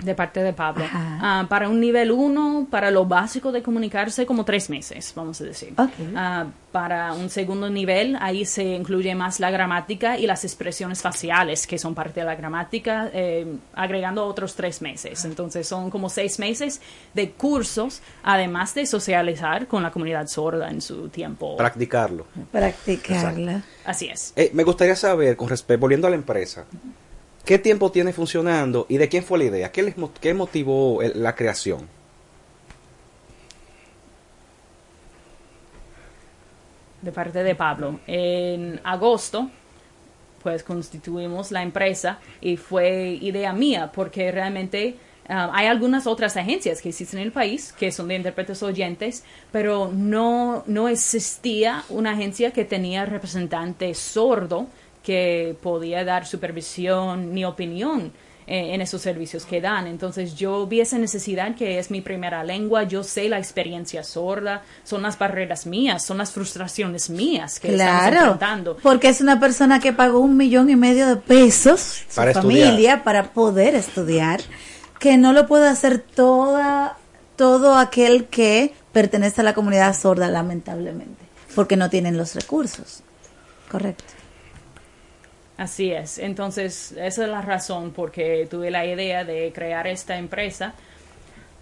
De 0.00 0.14
parte 0.14 0.42
de 0.42 0.52
Pablo. 0.52 0.84
Ah, 0.92 1.46
para 1.48 1.68
un 1.68 1.80
nivel 1.80 2.12
1, 2.12 2.68
para 2.70 2.90
lo 2.90 3.04
básico 3.04 3.50
de 3.50 3.62
comunicarse, 3.62 4.26
como 4.26 4.44
tres 4.44 4.70
meses, 4.70 5.12
vamos 5.14 5.40
a 5.40 5.44
decir. 5.44 5.74
Ah, 6.14 6.46
para 6.72 7.14
un 7.14 7.30
segundo 7.30 7.70
nivel, 7.70 8.16
ahí 8.20 8.44
se 8.44 8.62
incluye 8.62 9.14
más 9.14 9.40
la 9.40 9.50
gramática 9.50 10.18
y 10.18 10.26
las 10.26 10.44
expresiones 10.44 11.00
faciales, 11.00 11.66
que 11.66 11.78
son 11.78 11.94
parte 11.94 12.20
de 12.20 12.26
la 12.26 12.34
gramática, 12.34 13.10
eh, 13.12 13.46
agregando 13.74 14.24
otros 14.26 14.54
tres 14.54 14.82
meses. 14.82 15.24
Entonces 15.24 15.66
son 15.66 15.90
como 15.90 16.08
seis 16.10 16.38
meses 16.38 16.80
de 17.14 17.30
cursos, 17.30 18.02
además 18.22 18.74
de 18.74 18.86
socializar 18.86 19.66
con 19.66 19.82
la 19.82 19.90
comunidad 19.90 20.26
sorda 20.28 20.70
en 20.70 20.80
su 20.80 21.08
tiempo. 21.08 21.56
Practicarlo. 21.56 22.26
Practicarla. 22.52 23.62
Así 23.84 24.06
es. 24.06 24.32
Eh, 24.36 24.50
me 24.52 24.64
gustaría 24.64 24.94
saber, 24.94 25.36
con 25.36 25.48
respecto, 25.48 25.80
volviendo 25.80 26.06
a 26.06 26.10
la 26.10 26.16
empresa, 26.16 26.66
¿qué 27.44 27.58
tiempo 27.58 27.90
tiene 27.90 28.12
funcionando 28.12 28.86
y 28.88 28.98
de 28.98 29.08
quién 29.08 29.22
fue 29.22 29.38
la 29.38 29.44
idea? 29.44 29.72
¿Qué, 29.72 29.82
les, 29.82 29.94
qué 30.20 30.34
motivó 30.34 31.00
la 31.14 31.34
creación? 31.34 31.98
de 37.02 37.12
parte 37.12 37.42
de 37.42 37.54
Pablo. 37.54 38.00
En 38.06 38.80
agosto, 38.84 39.50
pues 40.42 40.62
constituimos 40.62 41.50
la 41.50 41.62
empresa 41.62 42.18
y 42.40 42.56
fue 42.56 43.18
idea 43.20 43.52
mía 43.52 43.90
porque 43.92 44.30
realmente 44.30 44.96
ah, 45.28 45.50
hay 45.52 45.66
algunas 45.66 46.06
otras 46.06 46.36
agencias 46.36 46.80
que 46.80 46.90
existen 46.90 47.20
en 47.20 47.26
el 47.26 47.32
país 47.32 47.72
que 47.72 47.92
son 47.92 48.08
de 48.08 48.16
intérpretes 48.16 48.62
oyentes, 48.62 49.24
pero 49.52 49.90
no, 49.92 50.64
no 50.66 50.88
existía 50.88 51.84
una 51.88 52.12
agencia 52.12 52.52
que 52.52 52.64
tenía 52.64 53.04
representante 53.04 53.94
sordo 53.94 54.66
que 55.08 55.56
podía 55.62 56.04
dar 56.04 56.26
supervisión 56.26 57.32
ni 57.32 57.46
opinión 57.46 58.12
eh, 58.46 58.74
en 58.74 58.82
esos 58.82 59.00
servicios 59.00 59.46
que 59.46 59.60
dan. 59.62 59.86
Entonces 59.86 60.34
yo 60.34 60.66
vi 60.66 60.80
esa 60.80 60.98
necesidad 60.98 61.54
que 61.54 61.78
es 61.78 61.90
mi 61.90 62.02
primera 62.02 62.44
lengua, 62.44 62.82
yo 62.82 63.02
sé 63.02 63.28
la 63.30 63.38
experiencia 63.38 64.02
sorda, 64.02 64.62
son 64.84 65.00
las 65.02 65.18
barreras 65.18 65.64
mías, 65.66 66.04
son 66.04 66.18
las 66.18 66.32
frustraciones 66.32 67.08
mías 67.08 67.58
que 67.58 67.72
estamos 67.72 68.00
Claro, 68.02 68.16
enfrentando. 68.18 68.76
porque 68.82 69.08
es 69.08 69.20
una 69.22 69.40
persona 69.40 69.80
que 69.80 69.94
pagó 69.94 70.18
un 70.20 70.36
millón 70.36 70.68
y 70.68 70.76
medio 70.76 71.06
de 71.06 71.16
pesos, 71.16 71.80
su 72.08 72.14
Para 72.16 72.34
familia, 72.34 72.66
estudiar. 72.68 73.02
para 73.04 73.22
poder 73.32 73.74
estudiar, 73.74 74.40
que 75.00 75.16
no 75.16 75.32
lo 75.32 75.46
puede 75.46 75.68
hacer 75.68 76.00
toda, 76.00 76.98
todo 77.36 77.76
aquel 77.76 78.26
que 78.26 78.74
pertenece 78.92 79.40
a 79.40 79.44
la 79.44 79.54
comunidad 79.54 79.94
sorda, 79.96 80.28
lamentablemente, 80.28 81.24
porque 81.54 81.76
no 81.76 81.88
tienen 81.88 82.16
los 82.18 82.34
recursos. 82.34 83.02
Correcto. 83.70 84.04
Así 85.58 85.90
es. 85.92 86.18
Entonces, 86.18 86.92
esa 86.92 87.24
es 87.24 87.28
la 87.28 87.42
razón 87.42 87.90
por 87.90 88.10
que 88.12 88.46
tuve 88.50 88.70
la 88.70 88.86
idea 88.86 89.24
de 89.24 89.52
crear 89.52 89.86
esta 89.88 90.16
empresa. 90.16 90.72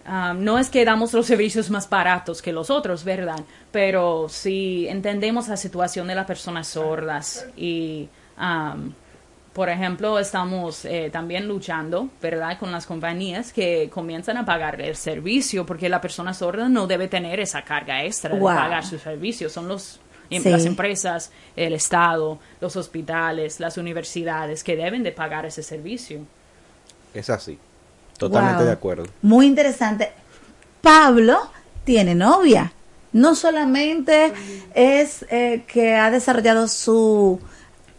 Um, 0.07 0.45
no 0.45 0.59
es 0.59 0.69
que 0.71 0.85
damos 0.85 1.13
los 1.15 1.27
servicios 1.27 1.69
más 1.71 1.89
baratos 1.91 2.41
que 2.41 2.53
los 2.53 2.71
otros, 2.71 3.03
¿verdad? 3.03 3.41
Pero 3.73 4.29
si 4.29 4.87
entendemos 4.87 5.49
la 5.49 5.57
situación 5.57 6.07
de 6.07 6.15
las 6.15 6.27
personas 6.27 6.69
sordas 6.69 7.47
y, 7.57 8.09
um, 8.39 8.93
por 9.53 9.69
ejemplo, 9.69 10.19
estamos 10.21 10.85
eh, 10.85 11.09
también 11.11 11.49
luchando, 11.49 12.09
¿verdad?, 12.23 12.57
con 12.59 12.71
las 12.71 12.87
compañías 12.87 13.53
que 13.53 13.91
comienzan 13.91 14.37
a 14.37 14.45
pagar 14.45 14.81
el 14.81 14.95
servicio 14.95 15.67
porque 15.67 15.89
la 15.89 16.01
persona 16.01 16.35
sorda 16.35 16.69
no 16.69 16.87
debe 16.87 17.09
tener 17.09 17.41
esa 17.41 17.63
carga 17.63 18.05
extra 18.05 18.35
Wow. 18.35 18.51
de 18.51 18.55
pagar 18.55 18.85
su 18.87 18.99
servicio. 18.99 19.49
Son 19.49 19.67
los 19.67 19.99
Sí. 20.31 20.49
las 20.51 20.65
empresas, 20.65 21.31
el 21.57 21.73
Estado, 21.75 22.39
los 22.61 22.77
hospitales, 22.77 23.61
las 23.61 23.77
universidades 23.79 24.65
que 24.65 24.77
deben 24.77 25.03
de 25.03 25.13
pagar 25.13 25.47
ese 25.47 25.63
servicio. 25.63 26.21
Es 27.15 27.31
así. 27.31 27.59
Totalmente 28.19 28.59
Wow. 28.59 28.67
de 28.67 28.73
acuerdo. 28.73 29.05
Muy 29.23 29.47
interesante. 29.47 30.11
Pablo 30.81 31.39
tiene 31.85 32.15
novia. 32.15 32.73
No 33.13 33.35
solamente 33.35 34.33
es 34.75 35.25
eh, 35.31 35.65
que 35.67 35.95
ha 35.95 36.11
desarrollado 36.11 36.69
su 36.69 37.41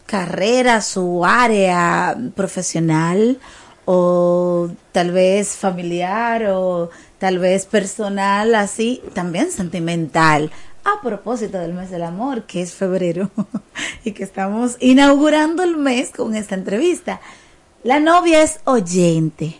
carrera, 0.06 0.80
su 0.80 1.24
área 1.24 2.16
profesional 2.36 3.38
o 3.84 4.68
tal 4.92 5.10
vez 5.12 5.56
familiar 5.56 6.44
o 6.50 6.90
tal 7.18 7.38
vez 7.38 7.66
personal, 7.66 8.54
así, 8.54 9.02
también 9.14 9.50
sentimental. 9.50 10.50
A 10.96 11.00
propósito 11.02 11.58
del 11.58 11.74
mes 11.74 11.90
del 11.90 12.02
amor, 12.02 12.44
que 12.44 12.62
es 12.62 12.72
febrero, 12.74 13.30
y 14.04 14.12
que 14.12 14.22
estamos 14.24 14.76
inaugurando 14.80 15.62
el 15.62 15.76
mes 15.76 16.10
con 16.10 16.34
esta 16.34 16.54
entrevista. 16.54 17.20
La 17.84 18.00
novia 18.00 18.42
es 18.42 18.60
oyente. 18.64 19.58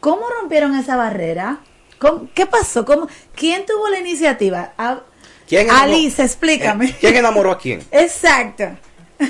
¿Cómo 0.00 0.22
rompieron 0.40 0.74
esa 0.76 0.96
barrera? 0.96 1.60
¿Cómo- 1.98 2.28
¿Qué 2.34 2.46
pasó? 2.46 2.84
¿Cómo, 2.84 3.08
¿Quién 3.34 3.64
tuvo 3.66 3.88
la 3.88 3.98
iniciativa? 4.00 4.72
A- 4.78 5.00
¿Quién 5.48 5.68
enamoró- 5.68 5.82
Alice, 5.82 6.22
explícame. 6.22 6.86
Eh, 6.86 6.96
¿Quién 7.00 7.16
enamoró 7.16 7.50
a 7.52 7.58
quién? 7.58 7.80
Exacto. 7.90 8.64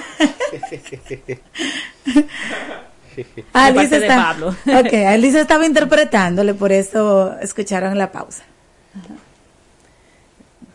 Alice 3.53 3.97
está- 3.97 4.17
Pablo. 4.17 4.49
Ok, 4.67 4.93
Alice 5.07 5.41
estaba 5.41 5.67
interpretándole, 5.67 6.55
por 6.55 6.73
eso 6.73 7.37
escucharon 7.41 7.97
la 7.99 8.11
pausa. 8.13 8.43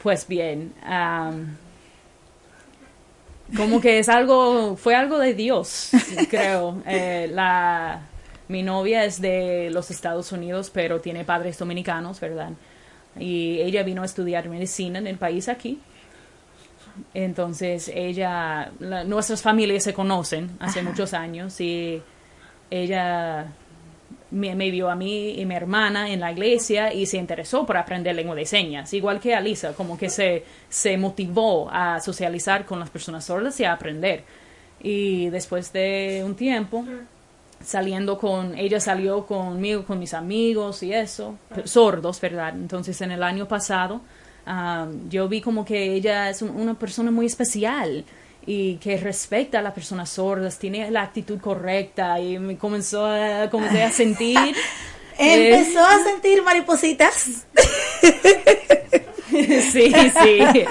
Pues 0.01 0.27
bien, 0.27 0.73
am, 0.83 1.57
como 3.57 3.81
que 3.81 3.99
es 3.99 4.09
algo, 4.09 4.75
fue 4.77 4.95
algo 4.95 5.17
de 5.17 5.33
Dios, 5.33 5.91
creo. 6.29 6.81
Eh, 6.87 7.29
la, 7.33 8.01
mi 8.47 8.63
novia 8.63 9.03
es 9.05 9.19
de 9.21 9.69
los 9.71 9.91
Estados 9.91 10.31
Unidos, 10.31 10.69
pero 10.73 10.99
tiene 11.01 11.23
padres 11.25 11.57
dominicanos, 11.57 12.19
¿verdad? 12.19 12.51
Y 13.19 13.59
ella 13.59 13.83
vino 13.83 14.01
a 14.03 14.05
estudiar 14.05 14.47
medicina 14.49 14.99
en 14.99 15.07
el 15.07 15.17
país 15.17 15.49
aquí. 15.49 15.79
Entonces 17.13 17.91
ella, 17.93 18.71
la- 18.79 19.03
nuestras 19.03 19.41
familias 19.41 19.83
se 19.83 19.93
conocen 19.93 20.51
hace 20.59 20.81
muchos 20.81 21.13
años 21.13 21.59
y 21.61 22.01
ella 22.69 23.47
me, 24.31 24.55
me 24.55 24.69
vio 24.71 24.89
a 24.89 24.95
mí 24.95 25.31
y 25.39 25.45
mi 25.45 25.55
hermana 25.55 26.09
en 26.11 26.19
la 26.19 26.31
iglesia 26.31 26.93
y 26.93 27.05
se 27.05 27.17
interesó 27.17 27.65
por 27.65 27.77
aprender 27.77 28.15
lengua 28.15 28.35
de 28.35 28.45
señas, 28.45 28.93
igual 28.93 29.19
que 29.19 29.33
Alisa, 29.35 29.73
como 29.73 29.97
que 29.97 30.09
se, 30.09 30.43
se 30.69 30.97
motivó 30.97 31.69
a 31.71 31.99
socializar 31.99 32.65
con 32.65 32.79
las 32.79 32.89
personas 32.89 33.25
sordas 33.25 33.59
y 33.59 33.63
a 33.65 33.73
aprender. 33.73 34.23
Y 34.81 35.29
después 35.29 35.73
de 35.73 36.21
un 36.25 36.35
tiempo, 36.35 36.85
saliendo 37.63 38.17
con, 38.17 38.57
ella 38.57 38.79
salió 38.79 39.25
conmigo, 39.25 39.83
con 39.83 39.99
mis 39.99 40.13
amigos 40.13 40.81
y 40.83 40.93
eso, 40.93 41.35
sordos, 41.65 42.21
¿verdad? 42.21 42.53
Entonces 42.55 43.01
en 43.01 43.11
el 43.11 43.21
año 43.23 43.47
pasado 43.47 44.01
ah, 44.45 44.87
yo 45.09 45.27
vi 45.27 45.41
como 45.41 45.65
que 45.65 45.93
ella 45.93 46.29
es 46.29 46.41
un- 46.41 46.51
una 46.51 46.73
persona 46.75 47.11
muy 47.11 47.25
especial 47.25 48.05
y 48.51 48.77
que 48.77 48.97
respecta 48.97 49.59
a 49.59 49.61
las 49.61 49.73
personas 49.73 50.09
sordas, 50.09 50.57
tiene 50.57 50.89
la 50.89 51.03
actitud 51.03 51.39
correcta 51.39 52.19
y 52.19 52.39
me 52.39 52.57
comenzó 52.57 53.05
a, 53.05 53.47
comencé 53.51 53.83
a 53.83 53.91
sentir... 53.91 54.39
eh, 55.19 55.53
Empezó 55.53 55.85
a 55.85 56.03
sentir 56.03 56.41
maripositas. 56.41 57.13
sí, 59.29 59.93
sí. 59.93 60.65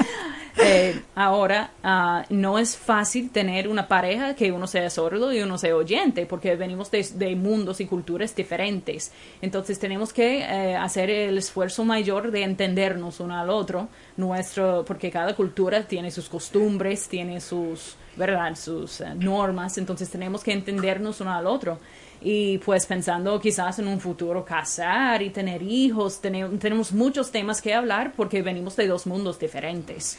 Eh, 0.60 1.00
ahora, 1.14 1.70
ah, 1.82 2.24
no 2.30 2.58
es 2.58 2.76
fácil 2.76 3.30
tener 3.30 3.68
una 3.68 3.86
pareja 3.88 4.34
que 4.34 4.50
uno 4.52 4.66
sea 4.66 4.90
sordo 4.90 5.32
y 5.32 5.40
uno 5.40 5.58
sea 5.58 5.76
oyente, 5.76 6.26
porque 6.26 6.56
venimos 6.56 6.90
de, 6.90 7.36
mundos 7.36 7.80
y 7.80 7.86
culturas 7.86 8.34
diferentes. 8.34 9.12
Entonces 9.40 9.78
tenemos 9.78 10.12
que 10.12 10.40
eh, 10.40 10.76
hacer 10.76 11.10
el 11.10 11.38
esfuerzo 11.38 11.84
mayor 11.84 12.30
de 12.30 12.42
entendernos 12.42 13.20
uno 13.20 13.38
al 13.38 13.50
otro, 13.50 13.88
nuestro, 14.16 14.84
porque 14.86 15.10
cada 15.10 15.34
cultura 15.34 15.82
tiene 15.84 16.10
sus 16.10 16.28
costumbres, 16.28 17.08
tiene 17.08 17.40
sus, 17.40 17.96
¿verdad? 18.16 18.54
sus 18.56 19.00
eh, 19.00 19.14
normas, 19.14 19.78
entonces 19.78 20.10
tenemos 20.10 20.42
que 20.42 20.52
entendernos 20.52 21.20
uno 21.20 21.32
al 21.32 21.46
otro. 21.46 21.78
Y 22.20 22.58
pues 22.58 22.84
pensando 22.86 23.38
quizás 23.40 23.78
en 23.78 23.86
un 23.86 24.00
futuro 24.00 24.44
casar 24.44 25.22
y 25.22 25.30
tener 25.30 25.62
hijos, 25.62 26.20
tene- 26.20 26.48
tenemos 26.58 26.90
muchos 26.92 27.30
temas 27.30 27.62
que 27.62 27.72
hablar 27.74 28.12
porque 28.16 28.42
venimos 28.42 28.74
de 28.74 28.88
dos 28.88 29.06
mundos 29.06 29.38
diferentes. 29.38 30.18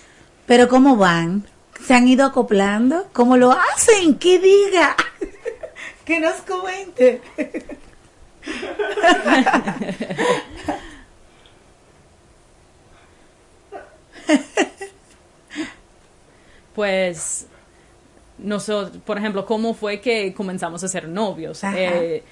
Pero 0.49 0.67
¿cómo 0.67 0.97
van? 0.97 1.45
¿Se 1.85 1.93
han 1.93 2.07
ido 2.07 2.25
acoplando? 2.25 3.07
¿Cómo 3.13 3.37
lo 3.37 3.51
hacen? 3.51 4.15
¿Qué 4.17 4.39
diga? 4.39 4.95
que 6.05 6.19
nos 6.19 6.37
comente. 6.41 7.21
Pues, 16.73 17.45
nosotros, 18.37 19.01
por 19.03 19.17
ejemplo, 19.17 19.45
¿cómo 19.45 19.73
fue 19.73 19.99
que 19.99 20.33
comenzamos 20.33 20.81
a 20.81 20.87
ser 20.87 21.09
novios? 21.09 21.61
Eh, 21.65 22.23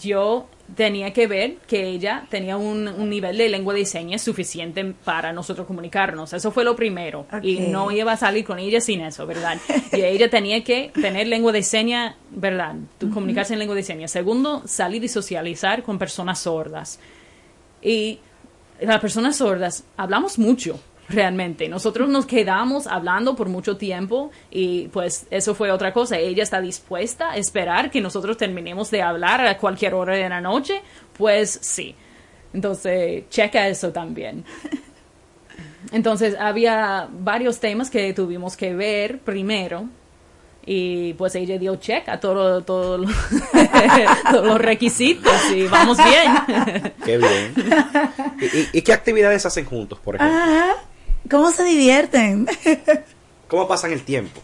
yo 0.00 0.48
tenía 0.74 1.12
que 1.12 1.26
ver 1.26 1.56
que 1.66 1.88
ella 1.88 2.26
tenía 2.28 2.56
un, 2.56 2.88
un 2.88 3.10
nivel 3.10 3.36
de 3.36 3.48
lengua 3.48 3.74
de 3.74 3.84
señas 3.84 4.22
suficiente 4.22 4.94
para 5.04 5.32
nosotros 5.32 5.66
comunicarnos. 5.66 6.32
Eso 6.32 6.50
fue 6.50 6.64
lo 6.64 6.76
primero. 6.76 7.26
Y 7.42 7.60
no 7.60 7.90
iba 7.90 8.12
a 8.12 8.16
salir 8.16 8.44
con 8.44 8.58
ella 8.58 8.80
sin 8.80 9.00
eso, 9.00 9.26
¿verdad? 9.26 9.58
y 9.92 10.00
ella 10.02 10.30
tenía 10.30 10.62
que 10.64 10.90
tener 10.94 11.26
lengua 11.26 11.52
de 11.52 11.62
señas, 11.62 12.14
¿verdad? 12.30 12.76
Comunicarse 13.12 13.52
en 13.52 13.58
lengua 13.58 13.74
de 13.74 13.82
señas. 13.82 14.10
Segundo, 14.10 14.62
salir 14.66 15.02
y 15.04 15.08
socializar 15.08 15.82
con 15.82 15.98
personas 15.98 16.40
sordas. 16.40 16.98
Y 17.82 18.20
las 18.80 19.00
personas 19.00 19.36
sordas 19.36 19.84
hablamos 19.96 20.38
mucho, 20.38 20.80
realmente. 21.10 21.68
Nosotros 21.68 22.08
nos 22.08 22.24
quedamos 22.24 22.86
hablando 22.86 23.34
por 23.36 23.48
mucho 23.48 23.76
tiempo 23.76 24.30
y 24.50 24.88
pues 24.88 25.26
eso 25.30 25.54
fue 25.54 25.70
otra 25.70 25.92
cosa. 25.92 26.16
Ella 26.18 26.42
está 26.42 26.60
dispuesta 26.60 27.32
a 27.32 27.36
esperar 27.36 27.90
que 27.90 28.00
nosotros 28.00 28.36
terminemos 28.36 28.90
de 28.90 29.02
hablar 29.02 29.44
a 29.46 29.56
cualquier 29.58 29.94
hora 29.94 30.14
de 30.14 30.28
la 30.28 30.40
noche. 30.40 30.80
Pues 31.18 31.58
sí. 31.62 31.94
Entonces, 32.54 33.24
checa 33.28 33.68
eso 33.68 33.90
también. 33.90 34.44
Entonces, 35.92 36.36
había 36.38 37.08
varios 37.10 37.58
temas 37.58 37.90
que 37.90 38.12
tuvimos 38.12 38.56
que 38.56 38.74
ver 38.74 39.18
primero. 39.20 39.86
Y 40.66 41.14
pues 41.14 41.34
ella 41.36 41.58
dio 41.58 41.76
check 41.76 42.06
a 42.10 42.20
todo, 42.20 42.62
todo 42.62 42.98
lo- 42.98 43.08
todos 44.30 44.46
los 44.46 44.58
requisitos 44.60 45.32
y 45.56 45.66
vamos 45.66 45.96
bien. 45.96 46.92
Qué 47.04 47.16
bien. 47.16 47.54
¿Y, 48.40 48.44
y- 48.44 48.68
y 48.74 48.82
qué 48.82 48.92
actividades 48.92 49.46
hacen 49.46 49.64
juntos, 49.64 49.98
por 50.00 50.16
ejemplo? 50.16 50.36
Ajá. 50.38 50.74
¿Cómo 51.30 51.50
se 51.52 51.64
divierten? 51.64 52.46
¿Cómo 53.48 53.68
pasan 53.68 53.92
el 53.92 54.02
tiempo? 54.02 54.40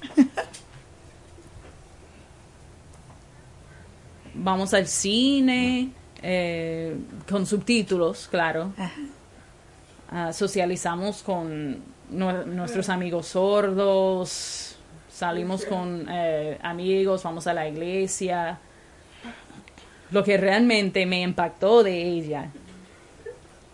Vamos 4.35 4.75
al 4.75 4.87
cine, 4.87 5.91
eh, 6.23 6.97
con 7.29 7.47
subtítulos, 7.47 8.29
claro. 8.29 8.73
Ah, 10.11 10.33
socializamos 10.33 11.23
con 11.23 11.79
nue- 12.13 12.45
nuestros 12.45 12.89
amigos 12.91 13.29
sordos, 13.29 14.77
salimos 15.11 15.65
con 15.65 16.07
eh, 16.11 16.59
amigos, 16.63 17.23
vamos 17.23 17.47
a 17.47 17.55
la 17.55 17.67
iglesia. 17.67 18.59
Lo 20.11 20.23
que 20.23 20.37
realmente 20.37 21.05
me 21.07 21.23
impactó 21.23 21.83
de 21.83 22.01
ella, 22.03 22.51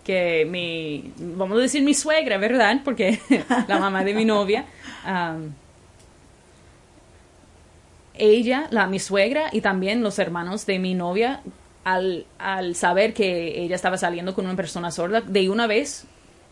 que 0.04 0.46
mi, 0.50 1.12
vamos 1.18 1.58
a 1.58 1.62
decir 1.62 1.82
mi 1.82 1.94
suegra, 1.94 2.36
¿verdad? 2.38 2.80
Porque 2.84 3.20
la 3.68 3.78
mamá 3.78 4.02
de 4.04 4.14
mi 4.14 4.24
novia, 4.24 4.64
ella, 8.14 8.66
la 8.70 8.86
mi 8.86 8.98
suegra 8.98 9.44
y 9.52 9.60
también 9.60 10.02
los 10.02 10.18
hermanos 10.18 10.66
de 10.66 10.78
mi 10.78 10.94
novia, 10.94 11.40
al, 11.84 12.26
al 12.38 12.74
saber 12.76 13.14
que 13.14 13.62
ella 13.62 13.74
estaba 13.74 13.96
saliendo 13.98 14.34
con 14.34 14.44
una 14.44 14.56
persona 14.56 14.90
sorda, 14.90 15.20
de 15.20 15.48
una 15.50 15.66
vez 15.66 16.04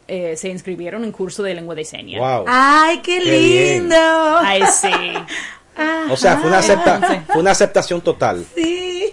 eh, 0.09 0.37
se 0.37 0.49
inscribieron 0.49 1.05
en 1.05 1.13
curso 1.13 1.43
de 1.43 1.55
lengua 1.55 1.75
de 1.75 1.85
señas. 1.85 2.21
Wow. 2.21 2.45
¡Ay, 2.49 2.99
qué, 3.03 3.21
Qué 3.23 3.39
bien. 3.39 3.83
lindo! 3.83 3.97
Ay, 4.39 4.63
sí. 4.73 4.89
O 6.11 6.17
sea, 6.17 6.37
fue 6.37 6.49
una, 6.51 6.59
acepta- 6.59 7.25
fue 7.27 7.41
una 7.41 7.53
aceptación 7.53 8.03
total. 8.03 8.45
Sí. 8.55 9.11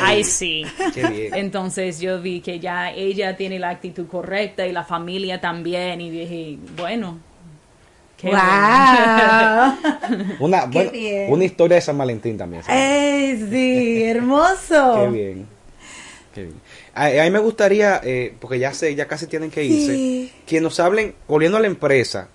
Ay, 0.00 0.24
sí. 0.24 0.64
Qué 0.94 1.06
bien. 1.08 1.34
Entonces 1.34 2.00
yo 2.00 2.20
vi 2.20 2.40
que 2.40 2.60
ya 2.60 2.92
ella 2.92 3.36
tiene 3.36 3.58
la 3.58 3.70
actitud 3.70 4.06
correcta 4.06 4.66
y 4.66 4.72
la 4.72 4.84
familia 4.84 5.40
también 5.40 6.00
y 6.00 6.10
dije, 6.10 6.58
bueno. 6.76 7.18
qué 8.16 8.28
Wow. 8.30 8.38
Una, 10.40 10.62
Qué 10.62 10.66
bueno, 10.72 10.90
bien. 10.90 11.32
una 11.32 11.44
historia 11.44 11.76
de 11.76 11.80
San 11.80 11.98
Valentín 11.98 12.36
también. 12.36 12.62
¡Ey, 12.68 13.46
sí! 13.50 14.02
¡Hermoso! 14.04 14.94
Qué 15.04 15.08
bien. 15.10 15.46
Qué 16.34 16.42
bien. 16.44 16.54
A, 16.94 17.06
a 17.06 17.24
mí 17.24 17.30
me 17.30 17.38
gustaría, 17.38 18.00
eh, 18.02 18.34
porque 18.40 18.58
ya 18.58 18.72
sé, 18.72 18.94
ya 18.94 19.06
casi 19.06 19.26
tienen 19.28 19.50
que 19.50 19.64
irse, 19.64 19.94
Sí. 19.94 20.32
que 20.46 20.60
nos 20.60 20.80
hablen, 20.80 21.14
volviendo 21.28 21.56
a 21.56 21.60
la 21.60 21.68
empresa, 21.68 22.28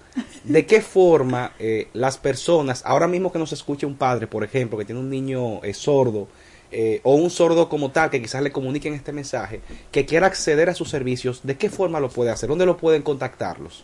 de 0.46 0.66
qué 0.66 0.80
forma 0.82 1.52
eh, 1.60 1.90
las 1.94 2.18
personas, 2.18 2.82
ahora 2.86 3.08
mismo 3.08 3.32
que 3.32 3.40
nos 3.40 3.52
escuche 3.52 3.86
un 3.86 3.96
padre, 3.96 4.26
por 4.28 4.44
ejemplo, 4.44 4.78
que 4.78 4.86
tiene 4.86 5.02
un 5.02 5.10
niño 5.10 5.62
eh, 5.64 5.74
sordo, 5.74 6.30
eh, 6.74 7.02
o 7.04 7.16
un 7.16 7.30
sordo 7.30 7.70
como 7.70 7.92
tal, 7.92 8.10
que 8.10 8.22
quizás 8.22 8.42
le 8.42 8.52
comuniquen 8.52 8.94
este 8.94 9.14
mensaje, 9.14 9.62
que 9.92 10.06
quiera 10.06 10.28
acceder 10.28 10.70
a 10.70 10.74
sus 10.74 10.90
servicios, 10.90 11.42
¿de 11.44 11.56
qué 11.56 11.70
forma 11.70 12.00
lo 12.00 12.10
puede 12.10 12.32
hacer? 12.32 12.50
¿Dónde 12.50 12.66
lo 12.66 12.78
pueden 12.78 13.04
contactarlos? 13.04 13.84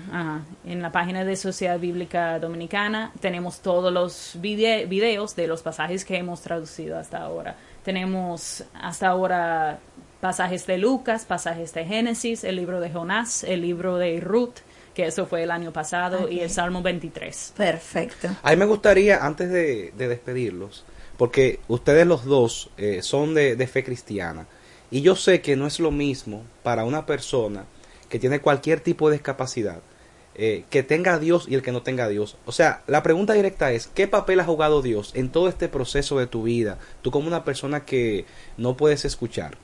en 0.64 0.80
la 0.80 0.90
página 0.90 1.22
de 1.24 1.36
Sociedad 1.36 1.78
Bíblica 1.78 2.38
Dominicana, 2.38 3.12
tenemos 3.20 3.60
todos 3.60 3.92
los 3.92 4.36
vide- 4.40 4.86
videos 4.86 5.36
de 5.36 5.46
los 5.48 5.60
pasajes 5.62 6.04
que 6.06 6.16
hemos 6.16 6.40
traducido 6.40 6.98
hasta 6.98 7.18
ahora. 7.18 7.56
Tenemos 7.84 8.64
hasta 8.80 9.08
ahora 9.08 9.78
pasajes 10.20 10.66
de 10.66 10.78
Lucas, 10.78 11.24
pasajes 11.24 11.72
de 11.74 11.84
Génesis, 11.84 12.44
el 12.44 12.56
libro 12.56 12.80
de 12.80 12.90
Jonás, 12.90 13.44
el 13.44 13.62
libro 13.62 13.96
de 13.96 14.20
Ruth, 14.20 14.56
que 14.94 15.06
eso 15.06 15.26
fue 15.26 15.42
el 15.42 15.50
año 15.50 15.72
pasado, 15.72 16.28
y 16.28 16.40
el 16.40 16.50
Salmo 16.50 16.82
23. 16.82 17.54
Perfecto. 17.56 18.28
A 18.42 18.50
mí 18.50 18.56
me 18.56 18.66
gustaría, 18.66 19.24
antes 19.24 19.50
de, 19.50 19.92
de 19.96 20.08
despedirlos, 20.08 20.84
porque 21.16 21.60
ustedes 21.68 22.06
los 22.06 22.24
dos 22.24 22.70
eh, 22.76 23.02
son 23.02 23.34
de, 23.34 23.56
de 23.56 23.66
fe 23.66 23.84
cristiana, 23.84 24.46
y 24.90 25.02
yo 25.02 25.16
sé 25.16 25.40
que 25.40 25.56
no 25.56 25.66
es 25.66 25.80
lo 25.80 25.90
mismo 25.90 26.44
para 26.62 26.84
una 26.84 27.06
persona 27.06 27.64
que 28.08 28.18
tiene 28.18 28.40
cualquier 28.40 28.80
tipo 28.80 29.08
de 29.08 29.16
discapacidad, 29.16 29.80
eh, 30.34 30.64
que 30.70 30.82
tenga 30.82 31.14
a 31.14 31.18
Dios 31.18 31.46
y 31.48 31.54
el 31.54 31.62
que 31.62 31.72
no 31.72 31.82
tenga 31.82 32.04
a 32.04 32.08
Dios. 32.08 32.36
O 32.44 32.52
sea, 32.52 32.82
la 32.86 33.02
pregunta 33.02 33.34
directa 33.34 33.72
es, 33.72 33.86
¿qué 33.88 34.08
papel 34.08 34.40
ha 34.40 34.44
jugado 34.44 34.82
Dios 34.82 35.12
en 35.14 35.30
todo 35.30 35.48
este 35.48 35.68
proceso 35.68 36.18
de 36.18 36.26
tu 36.26 36.44
vida? 36.44 36.78
Tú 37.02 37.10
como 37.10 37.28
una 37.28 37.44
persona 37.44 37.84
que 37.84 38.26
no 38.56 38.76
puedes 38.76 39.04
escuchar. 39.04 39.58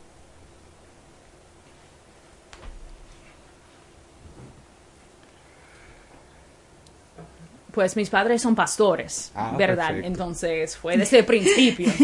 Pues 7.77 7.95
mis 7.95 8.09
padres 8.11 8.41
son 8.43 8.55
pastores, 8.57 9.31
Ah, 9.35 9.55
¿verdad? 9.57 9.89
perfecto. 9.89 10.07
Entonces 10.09 10.77
fue 10.77 10.97
desde 10.97 11.19
el 11.21 11.25
principio. 11.27 11.89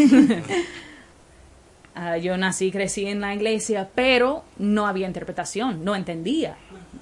Ah, 1.95 2.17
yo 2.17 2.35
nací, 2.37 2.71
crecí 2.71 3.05
en 3.05 3.21
la 3.21 3.35
iglesia, 3.35 3.87
pero 3.93 4.43
no 4.57 4.87
había 4.87 5.05
interpretación, 5.05 5.85
no 5.85 5.95
entendía 5.95 6.57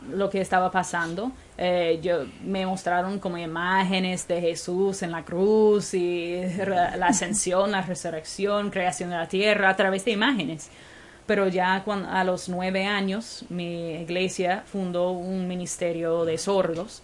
lo 0.10 0.30
que 0.30 0.41
estaba 0.41 0.69
pasando. 0.69 1.31
Eh, 1.57 1.99
yo 2.03 2.26
me 2.43 2.65
mostraron 2.65 3.18
como 3.19 3.38
imágenes 3.38 4.27
de 4.27 4.41
Jesús 4.41 5.02
en 5.03 5.11
la 5.14 5.23
cruz 5.23 5.93
y 5.93 6.41
la 6.68 7.07
ascensión, 7.07 7.72
la 7.72 7.81
resurrección, 7.84 8.69
creación 8.69 9.11
de 9.11 9.15
la 9.15 9.27
tierra 9.30 9.69
a 9.69 9.76
través 9.77 10.03
de 10.03 10.11
imágenes. 10.11 10.69
Pero 11.26 11.48
ya 11.48 11.84
cuan- 11.85 12.06
a 12.06 12.26
los 12.26 12.49
nueve 12.49 12.85
años 12.85 13.45
mi 13.49 13.91
iglesia 13.93 14.64
fundó 14.65 15.11
un 15.11 15.48
ministerio 15.48 16.26
de 16.26 16.38
sordos 16.38 17.02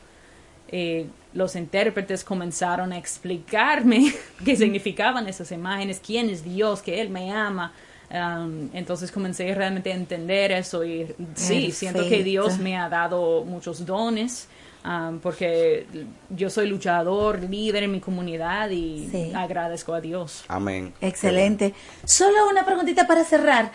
eh, 0.69 1.07
los 1.33 1.55
intérpretes 1.55 2.23
comenzaron 2.23 2.91
a 2.93 2.97
explicarme 2.97 4.13
qué 4.45 4.55
significaban 4.55 5.27
esas 5.27 5.51
imágenes, 5.51 6.01
quién 6.05 6.29
es 6.29 6.43
Dios, 6.43 6.81
que 6.81 7.01
Él 7.01 7.09
me 7.09 7.31
ama. 7.31 7.73
Um, 8.09 8.69
entonces 8.73 9.11
comencé 9.11 9.53
realmente 9.53 9.91
a 9.91 9.95
entender 9.95 10.53
eso 10.53 10.85
y 10.85 11.13
sí, 11.35 11.71
siento 11.71 12.07
que 12.07 12.23
Dios 12.23 12.57
me 12.57 12.77
ha 12.77 12.87
dado 12.87 13.43
muchos 13.43 13.85
dones. 13.85 14.47
um, 14.85 15.19
porque 15.19 15.85
yo 16.29 16.49
soy 16.49 16.69
luchador, 16.69 17.41
líder 17.43 17.83
en 17.83 17.91
mi 17.91 17.99
comunidad 17.99 18.69
y 18.69 19.09
Sí. 19.11 19.31
agradezco 19.35 19.93
a 19.93 19.99
Dios. 19.99 20.45
Amén. 20.47 20.93
Excelente. 21.01 21.73
Solo 22.05 22.47
una 22.49 22.65
preguntita 22.65 23.05
para 23.05 23.25
cerrar. 23.25 23.73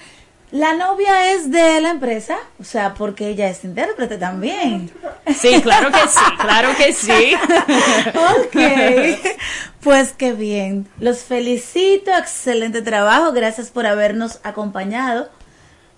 ¿La 0.52 0.74
novia 0.74 1.32
es 1.32 1.50
de 1.50 1.80
la 1.80 1.88
empresa? 1.88 2.36
O 2.60 2.64
sea, 2.64 2.92
porque 2.92 3.28
ella 3.28 3.48
es 3.48 3.64
intérprete 3.64 4.18
también. 4.18 4.90
Sí, 5.34 5.62
claro 5.62 5.90
que 5.90 6.08
sí, 6.08 6.36
claro 6.38 6.68
que 6.76 6.92
sí. 6.92 7.34
ok. 9.16 9.34
Pues 9.82 10.12
qué 10.12 10.34
bien. 10.34 10.86
Los 11.00 11.20
felicito. 11.20 12.10
Excelente 12.14 12.82
trabajo. 12.82 13.32
Gracias 13.32 13.70
por 13.70 13.86
habernos 13.86 14.40
acompañado. 14.42 15.30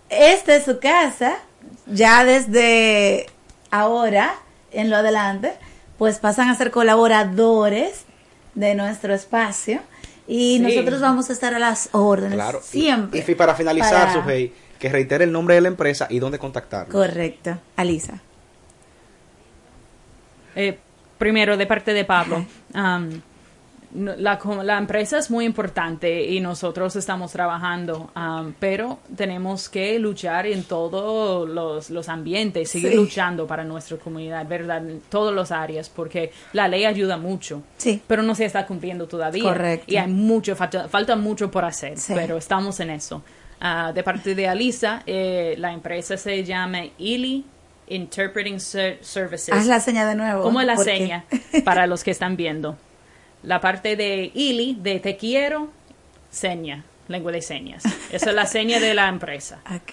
Esta 0.09 0.55
es 0.55 0.65
su 0.65 0.79
casa. 0.79 1.35
Ya 1.87 2.25
desde 2.25 3.27
ahora, 3.73 4.37
en 4.71 4.89
lo 4.89 4.99
adelante, 4.99 5.53
pues 5.99 6.21
pasan 6.21 6.49
a 6.49 6.55
ser 6.55 6.71
colaboradores 6.71 8.05
de 8.55 8.77
nuestro 8.77 9.15
espacio. 9.15 9.81
Y 10.27 10.57
Sí. 10.57 10.61
nosotros 10.61 11.01
vamos 11.01 11.29
a 11.31 11.33
estar 11.35 11.53
a 11.55 11.59
las 11.59 11.89
órdenes. 11.93 12.35
Claro. 12.35 12.61
Siempre. 12.63 13.25
Y, 13.29 13.35
para 13.35 13.55
finalizar, 13.55 14.09
para- 14.09 14.13
Sujei, 14.15 14.53
que 14.79 14.89
reitere 14.89 15.25
el 15.25 15.33
nombre 15.33 15.55
de 15.55 15.61
la 15.61 15.69
empresa 15.69 16.07
y 16.11 16.19
dónde 16.19 16.39
contactarlo. 16.39 16.93
Correcto. 16.93 17.59
Alisa. 17.77 18.21
Eh, 20.57 20.79
primero, 21.19 21.57
de 21.57 21.67
parte 21.67 21.93
de 21.93 22.05
Pablo, 22.05 22.47
um, 22.75 23.09
la, 23.95 24.39
la 24.65 24.79
empresa 24.79 25.19
es 25.19 25.31
muy 25.31 25.45
importante 25.45 26.25
y 26.25 26.41
nosotros 26.41 26.97
estamos 26.97 27.31
trabajando, 27.33 28.11
um, 28.17 28.53
pero 28.59 28.99
tenemos 29.17 29.69
que 29.69 29.99
luchar 29.99 30.47
en 30.47 30.65
todos 30.65 31.49
los, 31.49 31.91
los 31.91 32.09
ambientes, 32.09 32.71
seguir 32.71 32.91
Sí. 32.91 32.97
luchando 32.97 33.47
para 33.47 33.65
nuestra 33.65 33.97
comunidad, 33.97 34.47
¿verdad? 34.47 34.79
En 34.89 35.01
todas 35.09 35.35
las 35.35 35.53
áreas, 35.53 35.89
porque 35.89 36.33
la 36.53 36.67
ley 36.69 36.85
ayuda 36.85 37.17
mucho, 37.17 37.63
Sí. 37.77 38.03
pero 38.07 38.23
no 38.23 38.35
se 38.35 38.45
está 38.45 38.67
cumpliendo 38.67 39.07
todavía. 39.07 39.45
Correcto. 39.45 39.87
Y 39.93 39.97
hay 39.97 40.09
mucho, 40.09 40.57
falta, 40.57 40.89
falta 40.89 41.15
mucho 41.17 41.51
por 41.51 41.65
hacer, 41.65 41.97
Sí. 41.99 42.13
pero 42.17 42.37
estamos 42.37 42.81
en 42.81 42.91
eso. 42.91 43.23
Ah, 43.61 43.93
de 43.95 44.03
parte 44.03 44.35
de 44.35 44.49
Alisa, 44.49 45.03
eh, 45.07 45.55
la 45.59 45.73
empresa 45.73 46.17
se 46.17 46.43
llama 46.45 46.81
Ili 46.99 47.45
Interpreting 47.87 48.59
Ser- 48.61 48.99
Services. 49.03 49.55
Haz 49.55 49.67
la 49.67 49.79
seña 49.79 50.07
de 50.07 50.15
nuevo. 50.15 50.43
¿Cómo 50.43 50.61
es 50.61 50.67
la 50.67 50.77
seña 50.77 51.25
para 51.65 51.87
los 51.87 52.03
que 52.03 52.11
están 52.11 52.37
viendo? 52.37 52.77
La 53.45 53.61
parte 53.61 53.95
de 53.97 54.31
Ili, 54.35 54.77
de 54.81 55.01
te 55.01 55.17
quiero, 55.17 55.69
seña, 56.31 56.85
lengua 57.09 57.31
de 57.31 57.43
señas. 57.43 57.85
Esa 58.11 58.31
es 58.31 58.35
la 58.35 58.47
seña 58.47 58.81
de 58.81 58.95
la 58.95 59.09
empresa. 59.09 59.61
Ok. 59.75 59.93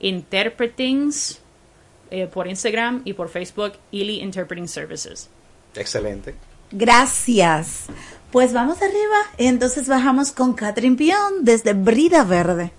Interpretings 0.01 1.39
eh, 2.11 2.27
por 2.27 2.47
Instagram 2.47 3.01
y 3.05 3.13
por 3.13 3.29
Facebook 3.29 3.75
Ili 3.91 4.19
Interpreting 4.19 4.67
Services. 4.67 5.29
Excelente. 5.73 6.35
Gracias. 6.71 7.85
Pues 8.31 8.53
vamos 8.53 8.77
arriba. 8.81 9.17
Entonces 9.37 9.87
bajamos 9.87 10.31
con 10.31 10.53
Catherine 10.53 10.95
Pion 10.95 11.43
desde 11.43 11.73
Brida 11.73 12.23
Verde. 12.23 12.71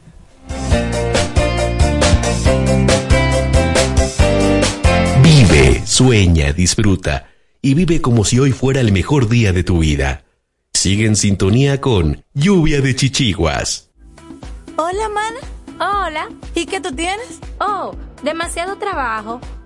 Vive, 5.22 5.86
sueña, 5.86 6.52
disfruta 6.52 7.28
y 7.62 7.74
vive 7.74 8.00
como 8.00 8.24
si 8.24 8.38
hoy 8.38 8.52
fuera 8.52 8.80
el 8.80 8.92
mejor 8.92 9.28
día 9.28 9.52
de 9.52 9.64
tu 9.64 9.78
vida. 9.80 10.24
Sigue 10.74 11.06
en 11.06 11.16
sintonía 11.16 11.80
con 11.80 12.22
Lluvia 12.34 12.80
de 12.80 12.94
Chichiguas. 12.94 13.90
Hola, 14.76 15.08
mana. 15.08 15.40
Hola. 16.06 16.28
¿Y 16.54 16.66
qué 16.66 16.80
tú 16.80 16.92
tienes? 16.94 17.40
Oh, 17.58 17.94
demasiado 18.22 18.76
trabajo, 18.76 19.40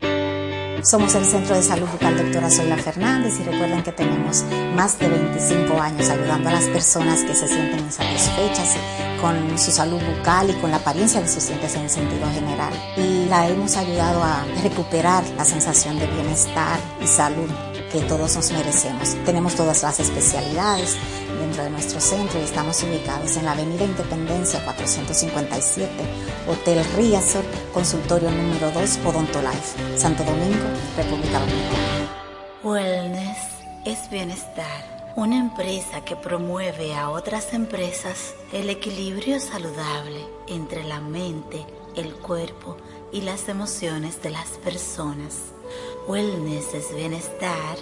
Bye. 0.00 0.29
Somos 0.82 1.14
el 1.14 1.26
Centro 1.26 1.54
de 1.54 1.62
Salud 1.62 1.86
Bucal 1.88 2.16
Doctora 2.16 2.48
Zoila 2.48 2.78
Fernández 2.78 3.38
y 3.38 3.42
recuerden 3.42 3.82
que 3.82 3.92
tenemos 3.92 4.44
más 4.74 4.98
de 4.98 5.08
25 5.08 5.78
años 5.78 6.08
ayudando 6.08 6.48
a 6.48 6.52
las 6.52 6.64
personas 6.64 7.22
que 7.22 7.34
se 7.34 7.48
sienten 7.48 7.80
insatisfechas 7.80 8.76
con 9.20 9.58
su 9.58 9.70
salud 9.72 10.00
bucal 10.00 10.48
y 10.48 10.54
con 10.54 10.70
la 10.70 10.78
apariencia 10.78 11.20
de 11.20 11.28
sus 11.28 11.48
dientes 11.48 11.74
en 11.74 11.90
sentido 11.90 12.26
general. 12.32 12.72
Y 12.96 13.26
la 13.26 13.46
hemos 13.48 13.76
ayudado 13.76 14.22
a 14.22 14.46
recuperar 14.62 15.22
la 15.36 15.44
sensación 15.44 15.98
de 15.98 16.06
bienestar 16.06 16.80
y 17.02 17.06
salud 17.06 17.50
que 17.92 18.00
todos 18.02 18.36
nos 18.36 18.50
merecemos. 18.52 19.16
Tenemos 19.24 19.54
todas 19.56 19.82
las 19.82 20.00
especialidades 20.00 20.96
dentro 21.40 21.64
de 21.64 21.70
nuestro 21.70 22.00
centro 22.00 22.38
y 22.38 22.44
estamos 22.44 22.82
ubicados 22.82 23.36
en 23.36 23.44
la 23.44 23.52
Avenida 23.52 23.84
Independencia 23.84 24.62
457, 24.64 25.90
Hotel 26.46 26.84
Riazor, 26.96 27.44
consultorio 27.72 28.30
número 28.30 28.70
2, 28.70 29.00
Odontolife, 29.04 29.98
Santo 29.98 30.22
Domingo, 30.22 30.66
República 30.96 31.38
Dominicana. 31.40 32.08
Wellness 32.62 33.38
es 33.84 34.10
bienestar. 34.10 35.12
Una 35.16 35.38
empresa 35.38 36.04
que 36.04 36.14
promueve 36.14 36.94
a 36.94 37.10
otras 37.10 37.52
empresas 37.52 38.34
el 38.52 38.70
equilibrio 38.70 39.40
saludable 39.40 40.24
entre 40.46 40.84
la 40.84 41.00
mente, 41.00 41.66
el 41.96 42.14
cuerpo 42.14 42.76
y 43.12 43.22
las 43.22 43.48
emociones 43.48 44.22
de 44.22 44.30
las 44.30 44.50
personas. 44.64 45.38
Wellness 46.06 46.74
es 46.74 46.94
bienestar. 46.94 47.76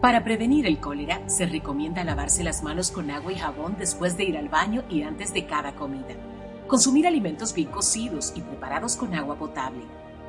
Para 0.00 0.22
prevenir 0.22 0.66
el 0.66 0.78
cólera, 0.78 1.28
se 1.28 1.46
recomienda 1.46 2.04
lavarse 2.04 2.44
las 2.44 2.62
manos 2.62 2.92
con 2.92 3.10
agua 3.10 3.32
y 3.32 3.36
jabón 3.36 3.74
después 3.76 4.16
de 4.16 4.22
ir 4.22 4.36
al 4.36 4.48
baño 4.48 4.84
y 4.88 5.02
antes 5.02 5.34
de 5.34 5.46
cada 5.46 5.74
comida. 5.74 6.14
Consumir 6.68 7.08
alimentos 7.08 7.52
bien 7.52 7.70
cocidos 7.70 8.32
y 8.36 8.40
preparados 8.40 8.94
con 8.94 9.14
agua 9.14 9.36
potable. 9.36 9.82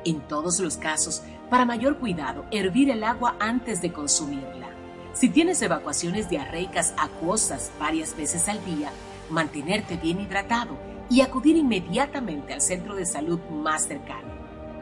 En 0.08 0.20
todos 0.20 0.58
los 0.58 0.78
casos, 0.78 1.22
para 1.50 1.66
mayor 1.66 1.98
cuidado, 1.98 2.46
hervir 2.50 2.88
el 2.88 3.04
agua 3.04 3.36
antes 3.40 3.82
de 3.82 3.92
consumirla. 3.92 4.70
Si 5.12 5.28
tienes 5.28 5.60
evacuaciones 5.60 6.30
diarreicas 6.30 6.94
acuosas 6.96 7.70
varias 7.78 8.16
veces 8.16 8.48
al 8.48 8.64
día, 8.64 8.90
mantenerte 9.28 9.98
bien 9.98 10.18
hidratado 10.18 10.78
y 11.10 11.20
acudir 11.20 11.58
inmediatamente 11.58 12.54
al 12.54 12.62
centro 12.62 12.94
de 12.94 13.04
salud 13.04 13.38
más 13.50 13.84
cercano. 13.84 14.32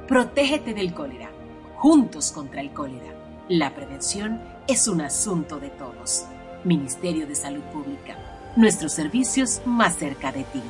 Protégete 0.06 0.74
del 0.74 0.94
cólera. 0.94 1.28
Juntos 1.74 2.30
contra 2.30 2.60
el 2.60 2.72
cólera. 2.72 3.12
La 3.48 3.74
prevención 3.74 4.40
es 4.68 4.86
un 4.86 5.00
asunto 5.00 5.58
de 5.58 5.70
todos. 5.70 6.24
Ministerio 6.62 7.26
de 7.26 7.34
Salud 7.34 7.64
Pública. 7.72 8.16
Nuestros 8.54 8.92
servicios 8.92 9.60
más 9.64 9.96
cerca 9.96 10.30
de 10.30 10.44
ti. 10.44 10.62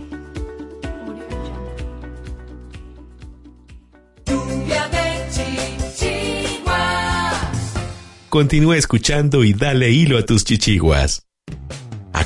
Lluvia 4.27 4.89
de 4.89 5.27
chichiguas. 5.97 7.35
Continúa 8.29 8.77
escuchando 8.77 9.43
y 9.43 9.55
dale 9.55 9.91
hilo 9.91 10.19
a 10.19 10.25
tus 10.25 10.45
chichiguas. 10.45 11.23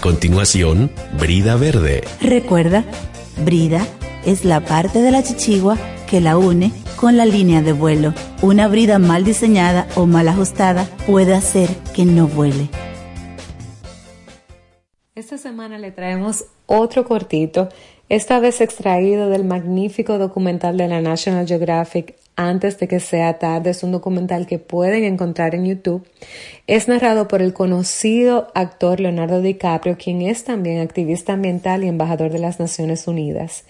A 0.05 0.06
continuación, 0.06 0.90
Brida 1.18 1.56
Verde. 1.56 2.05
Recuerda, 2.20 2.85
brida 3.43 3.86
es 4.26 4.44
la 4.44 4.60
parte 4.60 5.01
de 5.01 5.10
la 5.10 5.22
chichigua 5.22 5.78
que 6.06 6.20
la 6.20 6.36
une 6.36 6.72
con 6.97 7.16
la 7.16 7.24
línea 7.24 7.62
de 7.62 7.72
vuelo. 7.72 8.12
Una 8.43 8.68
brida 8.68 8.98
mal 8.98 9.24
diseñada 9.24 9.89
o 9.97 10.05
mal 10.05 10.28
ajustada 10.28 10.86
puede 11.06 11.32
hacer 11.32 11.70
que 11.97 12.05
no 12.05 12.26
vuele. 12.26 12.68
Esta 15.14 15.39
semana 15.39 15.78
le 15.78 15.90
traemos 15.90 16.44
otro 16.66 17.06
cortito, 17.06 17.70
esta 18.09 18.39
vez 18.39 18.60
extraído 18.60 19.31
del 19.31 19.44
magnífico 19.44 20.18
documental 20.18 20.76
de 20.76 20.89
la 20.89 21.01
National 21.01 21.47
Geographic 21.47 22.16
Antes 22.36 22.78
de 22.81 22.89
que 22.89 22.98
sea 22.98 23.39
tarde. 23.39 23.70
Es 23.70 23.85
un 23.85 23.93
documental 23.93 24.48
que 24.48 24.59
pueden 24.59 25.05
encontrar 25.05 25.55
en 25.55 25.66
YouTube. 25.66 26.05
Es 26.66 26.89
narrado 26.89 27.28
por 27.28 27.40
el 27.40 27.52
conocido 27.52 28.48
actor 28.55 28.98
Leonardo 28.98 29.40
DiCaprio, 29.40 29.97
quien 29.97 30.20
es 30.20 30.43
también 30.43 30.81
activista 30.81 31.35
ambiental 31.35 31.85
y 31.85 31.89
embajador 31.89 32.32
de 32.32 32.40
las 32.40 32.59
Naciones 32.59 33.06
Unidas. 33.06 33.64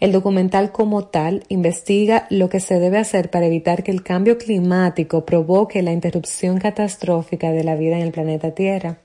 El 0.00 0.12
documental 0.12 0.72
como 0.72 1.04
tal 1.04 1.44
investiga 1.48 2.26
lo 2.30 2.48
que 2.48 2.60
se 2.60 2.78
debe 2.78 2.96
hacer 2.98 3.30
para 3.30 3.46
evitar 3.46 3.82
que 3.82 3.90
el 3.90 4.02
cambio 4.02 4.38
climático 4.38 5.26
provoque 5.26 5.82
la 5.82 5.92
interrupción 5.92 6.58
catastrófica 6.58 7.52
de 7.52 7.64
la 7.64 7.76
vida 7.76 7.96
en 7.96 8.02
el 8.02 8.12
planeta 8.12 8.52
Tierra. 8.52 8.98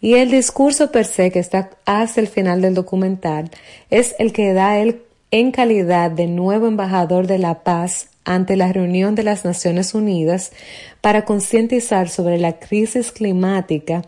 Y 0.00 0.14
el 0.14 0.30
discurso 0.30 0.92
per 0.92 1.04
se 1.04 1.30
que 1.30 1.38
está 1.38 1.70
hasta 1.84 2.20
el 2.20 2.28
final 2.28 2.62
del 2.62 2.74
documental 2.74 3.50
es 3.90 4.14
el 4.18 4.32
que 4.32 4.52
da 4.52 4.78
él 4.78 5.02
en 5.30 5.50
calidad 5.50 6.10
de 6.10 6.26
nuevo 6.26 6.66
embajador 6.66 7.26
de 7.26 7.38
la 7.38 7.62
paz 7.62 8.08
ante 8.24 8.56
la 8.56 8.72
reunión 8.72 9.14
de 9.14 9.24
las 9.24 9.44
Naciones 9.44 9.94
Unidas 9.94 10.52
para 11.00 11.24
concientizar 11.24 12.08
sobre 12.08 12.38
la 12.38 12.58
crisis 12.58 13.10
climática 13.10 14.02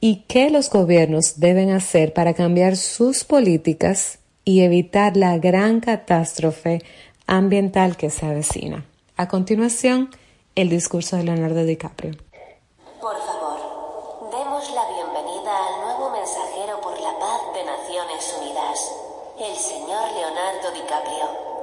y 0.00 0.24
qué 0.28 0.50
los 0.50 0.70
gobiernos 0.70 1.40
deben 1.40 1.70
hacer 1.70 2.12
para 2.12 2.34
cambiar 2.34 2.76
sus 2.76 3.24
políticas 3.24 4.18
y 4.44 4.60
evitar 4.62 5.16
la 5.16 5.36
gran 5.38 5.80
catástrofe 5.80 6.82
ambiental 7.26 7.96
que 7.96 8.10
se 8.10 8.24
avecina. 8.24 8.84
A 9.16 9.28
continuación, 9.28 10.10
el 10.54 10.68
discurso 10.68 11.16
de 11.16 11.24
Leonardo 11.24 11.64
DiCaprio. 11.64 12.12
Por 13.00 13.16
favor, 13.18 14.30
demos 14.30 14.70
la 14.74 14.88
bienvenida 14.88 15.52
al 15.66 15.80
nuevo 15.82 16.10
mensajero 16.10 16.80
por 16.80 16.98
la 17.00 17.18
paz 17.18 17.40
de 17.54 17.64
Naciones 17.64 18.36
Unidas, 18.40 18.92
el 19.40 19.56
señor 19.56 20.12
Leonardo 20.12 20.70
DiCaprio. 20.72 21.56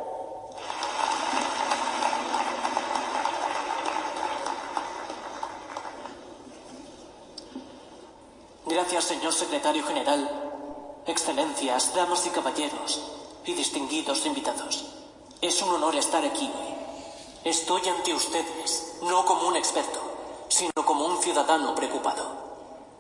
Gracias, 8.74 9.04
señor 9.04 9.32
secretario 9.32 9.86
general, 9.86 10.28
excelencias, 11.06 11.94
damas 11.94 12.26
y 12.26 12.32
caballeros, 12.32 13.04
y 13.46 13.54
distinguidos 13.54 14.26
invitados. 14.26 14.86
Es 15.42 15.62
un 15.62 15.76
honor 15.76 15.96
estar 15.96 16.26
aquí 16.26 16.46
hoy. 16.46 16.74
Estoy 17.44 17.88
ante 17.88 18.16
ustedes, 18.16 18.96
no 19.04 19.26
como 19.26 19.48
un 19.48 19.58
experto, 19.58 20.00
sino 20.48 20.72
como 20.84 21.06
un 21.06 21.22
ciudadano 21.22 21.76
preocupado. 21.76 22.26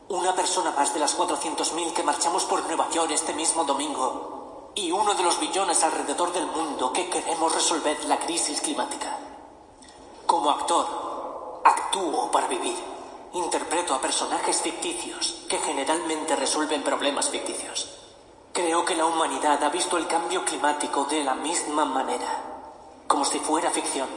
Una 0.09 0.35
persona 0.35 0.69
más 0.77 0.93
de 0.93 0.99
las 0.99 1.17
400.000 1.17 1.91
que 1.93 2.03
marchamos 2.03 2.43
por 2.43 2.63
Nueva 2.67 2.87
York 2.91 3.09
este 3.09 3.33
mismo 3.33 3.63
domingo. 3.63 4.73
Y 4.75 4.91
uno 4.91 5.15
de 5.15 5.23
los 5.23 5.39
billones 5.39 5.83
alrededor 5.83 6.31
del 6.33 6.45
mundo 6.45 6.93
que 6.93 7.09
queremos 7.09 7.51
resolver 7.51 7.97
la 8.05 8.19
crisis 8.19 8.61
climática. 8.61 9.17
Como 10.27 10.51
actor, 10.51 11.61
actúo 11.63 12.29
para 12.29 12.45
vivir. 12.45 12.93
Interpreto 13.35 13.95
a 13.95 13.99
personajes 13.99 14.61
ficticios 14.61 15.45
que 15.49 15.57
generalmente 15.57 16.35
resuelven 16.35 16.83
problemas 16.83 17.29
ficticios. 17.29 17.89
Creo 18.51 18.85
que 18.85 18.95
la 18.95 19.07
humanidad 19.07 19.63
ha 19.63 19.69
visto 19.69 19.97
el 19.97 20.05
cambio 20.05 20.45
climático 20.45 21.05
de 21.05 21.23
la 21.23 21.33
misma 21.33 21.83
manera, 21.83 22.27
como 23.07 23.25
si 23.25 23.39
fuera 23.39 23.71
ficción, 23.71 24.07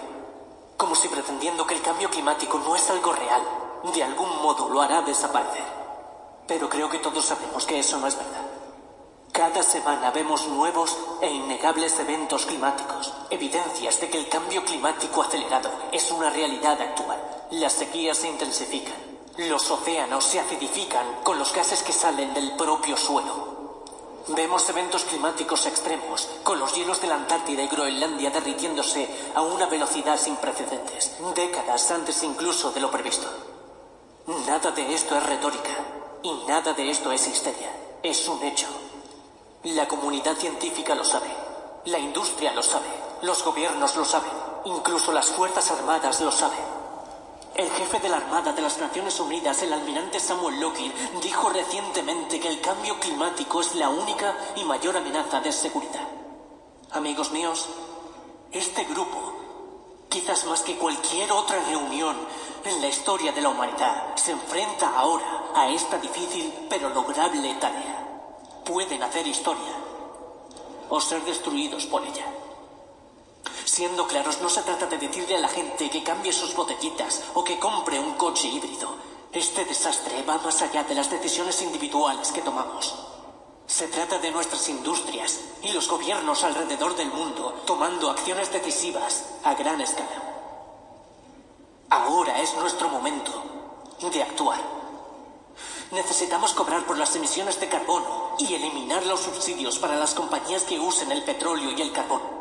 como 0.76 0.94
si 0.94 1.08
pretendiendo 1.08 1.66
que 1.66 1.72
el 1.72 1.80
cambio 1.80 2.10
climático 2.10 2.58
no 2.58 2.76
es 2.76 2.90
algo 2.90 3.14
real, 3.14 3.40
de 3.94 4.04
algún 4.04 4.28
modo 4.42 4.68
lo 4.68 4.82
hará 4.82 5.00
desaparecer. 5.00 5.64
Pero 6.46 6.68
creo 6.68 6.90
que 6.90 6.98
todos 6.98 7.24
sabemos 7.24 7.64
que 7.64 7.78
eso 7.78 7.96
no 7.96 8.08
es 8.08 8.16
verdad. 8.18 8.44
Cada 9.32 9.62
semana 9.62 10.10
vemos 10.10 10.46
nuevos 10.46 10.94
e 11.22 11.30
innegables 11.30 11.98
eventos 12.00 12.44
climáticos, 12.44 13.14
evidencias 13.30 13.98
de 13.98 14.10
que 14.10 14.18
el 14.18 14.28
cambio 14.28 14.62
climático 14.62 15.22
acelerado 15.22 15.70
es 15.90 16.10
una 16.10 16.28
realidad 16.28 16.78
actual. 16.82 17.35
Las 17.52 17.74
sequías 17.74 18.16
se 18.16 18.28
intensifican, 18.28 18.96
los 19.38 19.70
océanos 19.70 20.24
se 20.24 20.40
acidifican 20.40 21.22
con 21.22 21.38
los 21.38 21.52
gases 21.52 21.84
que 21.84 21.92
salen 21.92 22.34
del 22.34 22.56
propio 22.56 22.96
suelo. 22.96 23.84
Vemos 24.28 24.68
eventos 24.68 25.04
climáticos 25.04 25.66
extremos, 25.66 26.28
con 26.42 26.58
los 26.58 26.74
hielos 26.74 27.00
de 27.00 27.06
la 27.06 27.14
Antártida 27.14 27.62
y 27.62 27.68
Groenlandia 27.68 28.30
derritiéndose 28.30 29.08
a 29.36 29.42
una 29.42 29.66
velocidad 29.66 30.18
sin 30.18 30.34
precedentes, 30.36 31.16
décadas 31.36 31.88
antes 31.92 32.20
incluso 32.24 32.72
de 32.72 32.80
lo 32.80 32.90
previsto. 32.90 33.28
Nada 34.48 34.72
de 34.72 34.92
esto 34.92 35.16
es 35.16 35.22
retórica 35.22 35.70
y 36.24 36.32
nada 36.48 36.72
de 36.72 36.90
esto 36.90 37.12
es 37.12 37.28
histeria. 37.28 37.70
Es 38.02 38.26
un 38.26 38.42
hecho. 38.42 38.66
La 39.62 39.86
comunidad 39.86 40.36
científica 40.36 40.96
lo 40.96 41.04
sabe, 41.04 41.30
la 41.84 42.00
industria 42.00 42.52
lo 42.52 42.62
sabe, 42.64 42.88
los 43.22 43.44
gobiernos 43.44 43.94
lo 43.94 44.04
saben, 44.04 44.32
incluso 44.64 45.12
las 45.12 45.26
Fuerzas 45.26 45.70
Armadas 45.70 46.20
lo 46.20 46.32
saben. 46.32 46.75
El 47.56 47.70
jefe 47.70 47.98
de 48.00 48.10
la 48.10 48.18
Armada 48.18 48.52
de 48.52 48.60
las 48.60 48.76
Naciones 48.76 49.18
Unidas, 49.18 49.62
el 49.62 49.72
almirante 49.72 50.20
Samuel 50.20 50.60
Lockyer, 50.60 50.92
dijo 51.22 51.48
recientemente 51.48 52.38
que 52.38 52.48
el 52.48 52.60
cambio 52.60 53.00
climático 53.00 53.62
es 53.62 53.74
la 53.76 53.88
única 53.88 54.36
y 54.56 54.64
mayor 54.64 54.94
amenaza 54.94 55.40
de 55.40 55.50
seguridad. 55.50 56.06
Amigos 56.90 57.32
míos, 57.32 57.66
este 58.52 58.84
grupo, 58.84 59.32
quizás 60.10 60.44
más 60.44 60.60
que 60.60 60.76
cualquier 60.76 61.32
otra 61.32 61.58
reunión 61.64 62.14
en 62.62 62.82
la 62.82 62.88
historia 62.88 63.32
de 63.32 63.40
la 63.40 63.48
humanidad, 63.48 64.14
se 64.16 64.32
enfrenta 64.32 64.90
ahora 64.94 65.44
a 65.54 65.70
esta 65.70 65.96
difícil 65.96 66.52
pero 66.68 66.90
lograble 66.90 67.54
tarea. 67.54 68.20
Pueden 68.66 69.02
hacer 69.02 69.26
historia 69.26 69.72
o 70.90 71.00
ser 71.00 71.24
destruidos 71.24 71.86
por 71.86 72.04
ella. 72.04 72.26
Siendo 73.66 74.06
claros, 74.06 74.40
no 74.40 74.48
se 74.48 74.62
trata 74.62 74.86
de 74.86 74.96
decirle 74.96 75.36
a 75.36 75.40
la 75.40 75.48
gente 75.48 75.90
que 75.90 76.04
cambie 76.04 76.32
sus 76.32 76.54
botellitas 76.54 77.24
o 77.34 77.42
que 77.42 77.58
compre 77.58 77.98
un 77.98 78.14
coche 78.14 78.46
híbrido. 78.46 78.94
Este 79.32 79.64
desastre 79.64 80.22
va 80.22 80.38
más 80.38 80.62
allá 80.62 80.84
de 80.84 80.94
las 80.94 81.10
decisiones 81.10 81.60
individuales 81.62 82.30
que 82.30 82.42
tomamos. 82.42 82.94
Se 83.66 83.88
trata 83.88 84.18
de 84.20 84.30
nuestras 84.30 84.68
industrias 84.68 85.40
y 85.62 85.72
los 85.72 85.88
gobiernos 85.88 86.44
alrededor 86.44 86.94
del 86.94 87.10
mundo 87.10 87.60
tomando 87.66 88.08
acciones 88.08 88.52
decisivas 88.52 89.24
a 89.42 89.54
gran 89.54 89.80
escala. 89.80 90.22
Ahora 91.90 92.40
es 92.40 92.54
nuestro 92.54 92.88
momento 92.88 93.32
de 94.00 94.22
actuar. 94.22 94.60
Necesitamos 95.90 96.54
cobrar 96.54 96.86
por 96.86 96.98
las 96.98 97.16
emisiones 97.16 97.58
de 97.58 97.68
carbono 97.68 98.36
y 98.38 98.54
eliminar 98.54 99.04
los 99.06 99.22
subsidios 99.22 99.80
para 99.80 99.96
las 99.96 100.14
compañías 100.14 100.62
que 100.62 100.78
usen 100.78 101.10
el 101.10 101.24
petróleo 101.24 101.72
y 101.72 101.82
el 101.82 101.90
carbón. 101.90 102.35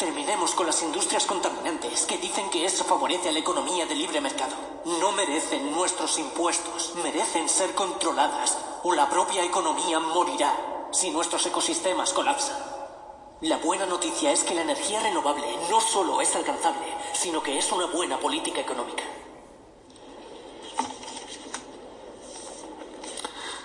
Terminemos 0.00 0.54
con 0.54 0.64
las 0.64 0.82
industrias 0.82 1.26
contaminantes 1.26 2.06
que 2.06 2.16
dicen 2.16 2.48
que 2.48 2.64
eso 2.64 2.84
favorece 2.84 3.28
a 3.28 3.32
la 3.32 3.40
economía 3.40 3.84
de 3.84 3.94
libre 3.94 4.22
mercado. 4.22 4.56
No 4.98 5.12
merecen 5.12 5.72
nuestros 5.72 6.18
impuestos, 6.18 6.94
merecen 7.02 7.50
ser 7.50 7.74
controladas 7.74 8.56
o 8.82 8.94
la 8.94 9.10
propia 9.10 9.44
economía 9.44 10.00
morirá 10.00 10.88
si 10.90 11.10
nuestros 11.10 11.44
ecosistemas 11.44 12.14
colapsan. 12.14 12.56
La 13.42 13.58
buena 13.58 13.84
noticia 13.84 14.32
es 14.32 14.42
que 14.42 14.54
la 14.54 14.62
energía 14.62 15.00
renovable 15.00 15.46
no 15.68 15.82
solo 15.82 16.22
es 16.22 16.34
alcanzable, 16.34 16.86
sino 17.12 17.42
que 17.42 17.58
es 17.58 17.70
una 17.70 17.84
buena 17.84 18.18
política 18.18 18.62
económica. 18.62 19.04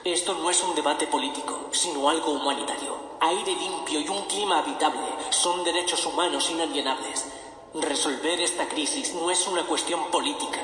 Esto 0.05 0.35
no 0.35 0.51
es 0.51 0.61
un 0.61 0.75
debate 0.75 1.07
político, 1.07 1.69
sino 1.71 2.07
algo 2.07 2.33
humanitario. 2.33 2.95
Aire 3.21 3.55
limpio 3.55 3.99
y 3.99 4.07
un 4.07 4.21
clima 4.25 4.59
habitable 4.59 5.01
son 5.31 5.63
derechos 5.63 6.05
humanos 6.05 6.47
inalienables. 6.51 7.25
Resolver 7.73 8.39
esta 8.39 8.67
crisis 8.67 9.15
no 9.15 9.31
es 9.31 9.47
una 9.47 9.65
cuestión 9.65 10.11
política, 10.11 10.61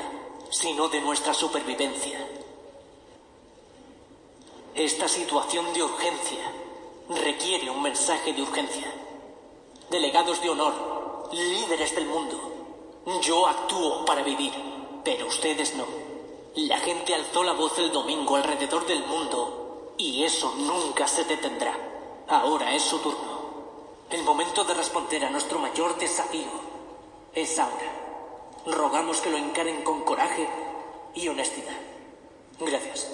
sino 0.51 0.89
de 0.89 1.01
nuestra 1.01 1.33
supervivencia. 1.33 2.23
Esta 4.75 5.07
situación 5.07 5.73
de 5.73 5.81
urgencia 5.81 6.51
requiere 7.09 7.71
un 7.71 7.81
mensaje 7.81 8.33
de 8.33 8.43
urgencia. 8.43 8.93
Delegados 9.89 10.39
de 10.43 10.51
honor, 10.51 11.29
líderes 11.31 11.95
del 11.95 12.05
mundo, 12.05 12.39
yo 13.23 13.47
actúo 13.47 14.05
para 14.05 14.21
vivir, 14.21 14.53
pero 15.03 15.25
ustedes 15.25 15.73
no. 15.73 16.00
La 16.55 16.77
gente 16.79 17.15
alzó 17.15 17.45
la 17.45 17.53
voz 17.53 17.79
el 17.79 17.93
domingo 17.93 18.35
alrededor 18.35 18.85
del 18.85 19.05
mundo 19.05 19.95
y 19.97 20.25
eso 20.25 20.53
nunca 20.57 21.07
se 21.07 21.23
detendrá. 21.23 21.73
Ahora 22.27 22.75
es 22.75 22.81
su 22.81 22.99
turno. 22.99 23.31
El 24.09 24.23
momento 24.23 24.65
de 24.65 24.73
responder 24.73 25.23
a 25.23 25.29
nuestro 25.29 25.59
mayor 25.59 25.97
desafío 25.97 26.51
es 27.33 27.57
ahora. 27.57 27.89
Rogamos 28.67 29.21
que 29.21 29.29
lo 29.29 29.37
encaren 29.37 29.81
con 29.83 30.01
coraje 30.03 30.45
y 31.15 31.29
honestidad. 31.29 31.77
Gracias. 32.59 33.09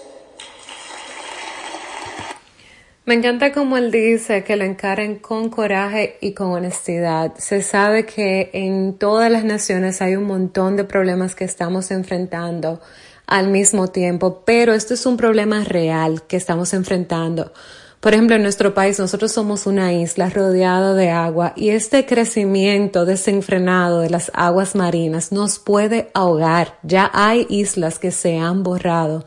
Me 3.05 3.13
encanta 3.13 3.53
como 3.53 3.77
él 3.77 3.91
dice 3.91 4.43
que 4.43 4.55
lo 4.55 4.65
encaren 4.65 5.19
con 5.19 5.49
coraje 5.49 6.17
y 6.21 6.33
con 6.33 6.47
honestidad. 6.47 7.35
Se 7.37 7.61
sabe 7.61 8.07
que 8.07 8.49
en 8.53 8.97
todas 8.97 9.31
las 9.31 9.45
naciones 9.45 10.01
hay 10.01 10.15
un 10.15 10.25
montón 10.25 10.75
de 10.75 10.83
problemas 10.83 11.35
que 11.35 11.45
estamos 11.45 11.91
enfrentando 11.91 12.81
al 13.27 13.49
mismo 13.49 13.89
tiempo, 13.89 14.41
pero 14.45 14.73
esto 14.73 14.93
es 14.93 15.05
un 15.05 15.17
problema 15.17 15.63
real 15.63 16.23
que 16.23 16.37
estamos 16.37 16.73
enfrentando. 16.73 17.51
Por 17.99 18.13
ejemplo, 18.13 18.35
en 18.35 18.43
nuestro 18.43 18.73
país 18.73 18.99
nosotros 18.99 19.31
somos 19.31 19.65
una 19.65 19.91
isla 19.91 20.29
rodeada 20.29 20.93
de 20.93 21.09
agua 21.09 21.53
y 21.55 21.69
este 21.69 22.05
crecimiento 22.05 23.05
desenfrenado 23.05 23.99
de 23.99 24.09
las 24.09 24.31
aguas 24.33 24.75
marinas 24.75 25.31
nos 25.31 25.59
puede 25.59 26.09
ahogar. 26.13 26.77
Ya 26.83 27.09
hay 27.13 27.45
islas 27.49 27.99
que 27.99 28.11
se 28.11 28.37
han 28.37 28.63
borrado 28.63 29.25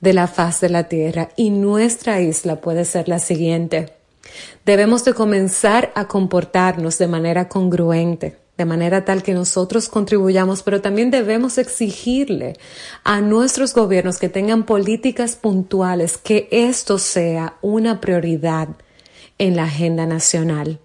de 0.00 0.12
la 0.12 0.26
faz 0.26 0.60
de 0.60 0.68
la 0.68 0.84
tierra 0.84 1.30
y 1.36 1.50
nuestra 1.50 2.20
isla 2.20 2.60
puede 2.60 2.84
ser 2.84 3.08
la 3.08 3.18
siguiente. 3.18 3.94
Debemos 4.66 5.04
de 5.04 5.14
comenzar 5.14 5.92
a 5.94 6.06
comportarnos 6.06 6.98
de 6.98 7.06
manera 7.06 7.48
congruente 7.48 8.36
de 8.58 8.64
manera 8.64 9.04
tal 9.04 9.22
que 9.22 9.34
nosotros 9.34 9.88
contribuyamos, 9.88 10.64
pero 10.64 10.82
también 10.82 11.12
debemos 11.12 11.58
exigirle 11.58 12.56
a 13.04 13.20
nuestros 13.20 13.72
gobiernos 13.72 14.18
que 14.18 14.28
tengan 14.28 14.64
políticas 14.64 15.36
puntuales, 15.36 16.18
que 16.18 16.48
esto 16.50 16.98
sea 16.98 17.54
una 17.62 18.00
prioridad 18.00 18.68
en 19.38 19.54
la 19.54 19.64
agenda 19.64 20.06
nacional. 20.06 20.80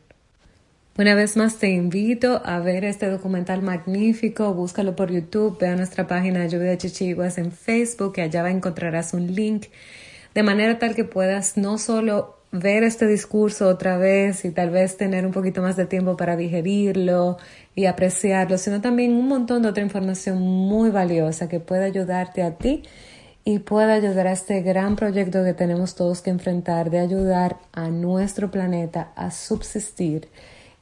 Una 0.95 1.15
vez 1.15 1.35
más 1.35 1.57
te 1.57 1.69
invito 1.69 2.43
a 2.45 2.59
ver 2.59 2.85
este 2.85 3.09
documental 3.09 3.63
magnífico, 3.63 4.53
búscalo 4.53 4.95
por 4.95 5.11
YouTube, 5.11 5.57
ve 5.59 5.69
a 5.69 5.75
nuestra 5.75 6.05
página 6.05 6.45
Lluvia 6.45 6.77
Chichiguas 6.77 7.39
en 7.39 7.51
Facebook, 7.51 8.13
que 8.13 8.21
allá 8.21 8.47
encontrarás 8.51 9.15
un 9.15 9.33
link, 9.33 9.65
de 10.35 10.43
manera 10.43 10.77
tal 10.77 10.93
que 10.93 11.05
puedas 11.05 11.57
no 11.57 11.79
solo 11.79 12.37
ver 12.53 12.83
este 12.83 13.07
discurso 13.07 13.67
otra 13.67 13.97
vez 13.97 14.45
y 14.45 14.51
tal 14.51 14.69
vez 14.69 14.95
tener 14.95 15.25
un 15.25 15.31
poquito 15.31 15.61
más 15.61 15.75
de 15.75 15.87
tiempo 15.87 16.15
para 16.15 16.37
digerirlo 16.37 17.37
y 17.75 17.85
apreciarlo, 17.85 18.59
sino 18.59 18.79
también 18.79 19.13
un 19.13 19.27
montón 19.27 19.63
de 19.63 19.69
otra 19.69 19.83
información 19.83 20.39
muy 20.39 20.91
valiosa 20.91 21.49
que 21.49 21.59
puede 21.59 21.85
ayudarte 21.85 22.43
a 22.43 22.55
ti 22.55 22.83
y 23.43 23.59
puede 23.59 23.91
ayudar 23.91 24.27
a 24.27 24.31
este 24.31 24.61
gran 24.61 24.95
proyecto 24.95 25.43
que 25.43 25.53
tenemos 25.53 25.95
todos 25.95 26.21
que 26.21 26.29
enfrentar 26.29 26.91
de 26.91 26.99
ayudar 26.99 27.57
a 27.73 27.89
nuestro 27.89 28.51
planeta 28.51 29.11
a 29.15 29.31
subsistir 29.31 30.29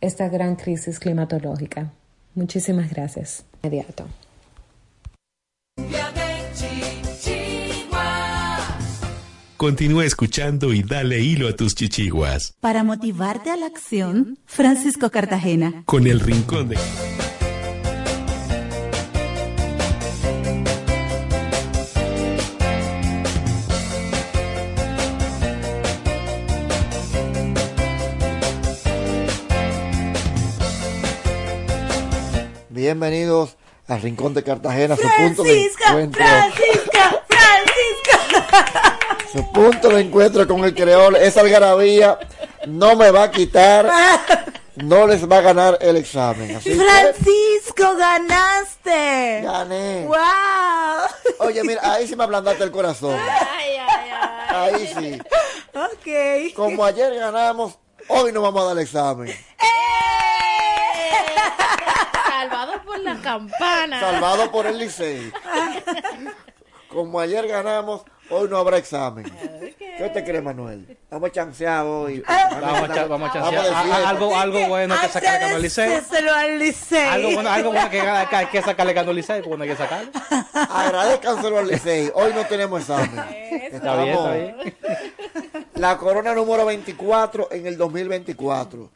esta 0.02 0.28
gran 0.28 0.58
crisis 0.58 1.00
climatológica. 1.00 1.90
Muchísimas 2.36 2.90
gracias. 2.90 3.46
Inmediato. 3.64 4.06
Continúa 9.62 10.06
escuchando 10.06 10.74
y 10.74 10.82
dale 10.82 11.20
hilo 11.20 11.48
a 11.48 11.56
tus 11.56 11.76
chichiguas. 11.76 12.56
Para 12.62 12.84
motivarte 12.84 13.52
a 13.52 13.56
la 13.56 13.68
acción, 13.68 14.40
Francisco 14.48 15.12
Cartagena. 15.12 15.84
Con 15.86 16.08
el 16.08 16.20
rincón 16.20 16.70
de... 16.70 16.80
Bienvenidos 32.70 33.58
al 33.86 34.02
Rincón 34.02 34.34
de 34.34 34.42
Cartagena, 34.42 34.96
su 34.96 35.08
punto 35.20 35.44
de 35.44 35.68
encuentro. 35.68 36.26
Francisca, 36.26 37.24
Francisca. 37.28 38.81
Su 39.32 39.52
punto 39.52 39.90
de 39.90 40.02
encuentro 40.02 40.48
con 40.48 40.64
el 40.64 40.74
creol, 40.74 41.16
esa 41.16 41.42
algarabía 41.42 42.20
no 42.68 42.96
me 42.96 43.12
va 43.12 43.24
a 43.24 43.32
quitar, 43.32 43.90
no 44.76 45.08
les 45.08 45.30
va 45.30 45.38
a 45.38 45.42
ganar 45.42 45.78
el 45.82 45.98
examen. 45.98 46.56
Así 46.56 46.70
que, 46.70 46.76
Francisco, 46.76 47.96
ganaste. 47.96 49.42
gané. 49.44 50.06
Wow. 50.06 51.48
Oye, 51.48 51.64
mira, 51.64 51.82
ahí 51.94 52.08
sí 52.08 52.16
me 52.16 52.24
ablandaste 52.24 52.64
el 52.64 52.72
corazón. 52.72 53.18
Ay, 53.20 53.78
ay, 53.78 54.12
ay. 54.12 54.74
Ahí 54.74 54.94
sí. 54.98 55.22
Ok. 55.74 56.54
Como 56.56 56.84
ayer 56.84 57.14
ganamos, 57.16 57.78
hoy 58.08 58.32
no 58.32 58.42
vamos 58.42 58.62
a 58.64 58.66
dar 58.68 58.78
el 58.78 58.84
examen. 58.84 59.34
Salvado 62.28 62.82
por 62.84 63.00
la 63.00 63.22
campana. 63.22 64.00
Salvado 64.00 64.52
por 64.52 64.66
el 64.66 64.78
Licey. 64.78 65.32
Como 66.90 67.20
ayer 67.20 67.48
ganamos, 67.48 68.02
hoy 68.32 68.50
no 68.50 68.58
habrá 68.58 68.78
examen. 68.78 69.26
¿Qué 69.78 70.10
te 70.10 70.24
crees, 70.24 70.44
Manuel? 70.44 70.88
Estamos 70.90 71.32
chanceados 71.32 72.06
hoy. 72.08 72.24
Vamos 72.28 72.90
a, 72.98 73.06
vamos 73.06 73.30
a 73.30 73.34
chancear. 73.34 73.64
de 73.64 73.70
A- 73.70 73.80
a- 73.80 73.84
fiesta. 73.84 74.10
algo, 74.10 74.36
algo 74.36 74.68
bueno 74.68 74.96
que 75.00 75.08
sacarle 75.10 75.40
ganó 75.40 75.56
el 75.58 75.62
Licey. 75.62 75.94
Hacérselo 75.94 76.34
al 76.34 76.60
Licey. 76.60 77.08
Algo 77.10 77.32
bueno, 77.34 77.50
algo 77.52 77.72
bueno 77.72 77.90
que, 77.90 78.00
hay 78.02 78.46
que 78.48 78.62
sacarle 78.62 78.94
ganó 78.94 79.12
el 79.12 79.18
Licey, 79.18 79.42
porque 79.42 79.58
no 79.58 79.64
hay 79.64 79.70
que 79.70 79.76
sacarle. 79.76 80.12
Agradezcanselo 80.54 81.58
al 81.60 81.68
Licey. 81.68 82.12
Hoy 82.16 82.32
no 82.34 82.46
tenemos 82.48 82.82
examen. 82.82 83.10
Está 83.72 84.02
bien, 84.04 84.16
está 84.16 84.38
Estamos- 84.38 84.64
bien. 84.64 84.76
La 85.76 85.98
corona 85.98 86.34
número 86.34 86.66
24 86.66 87.50
en 87.52 87.68
el 87.68 87.78
2024. 87.78 88.90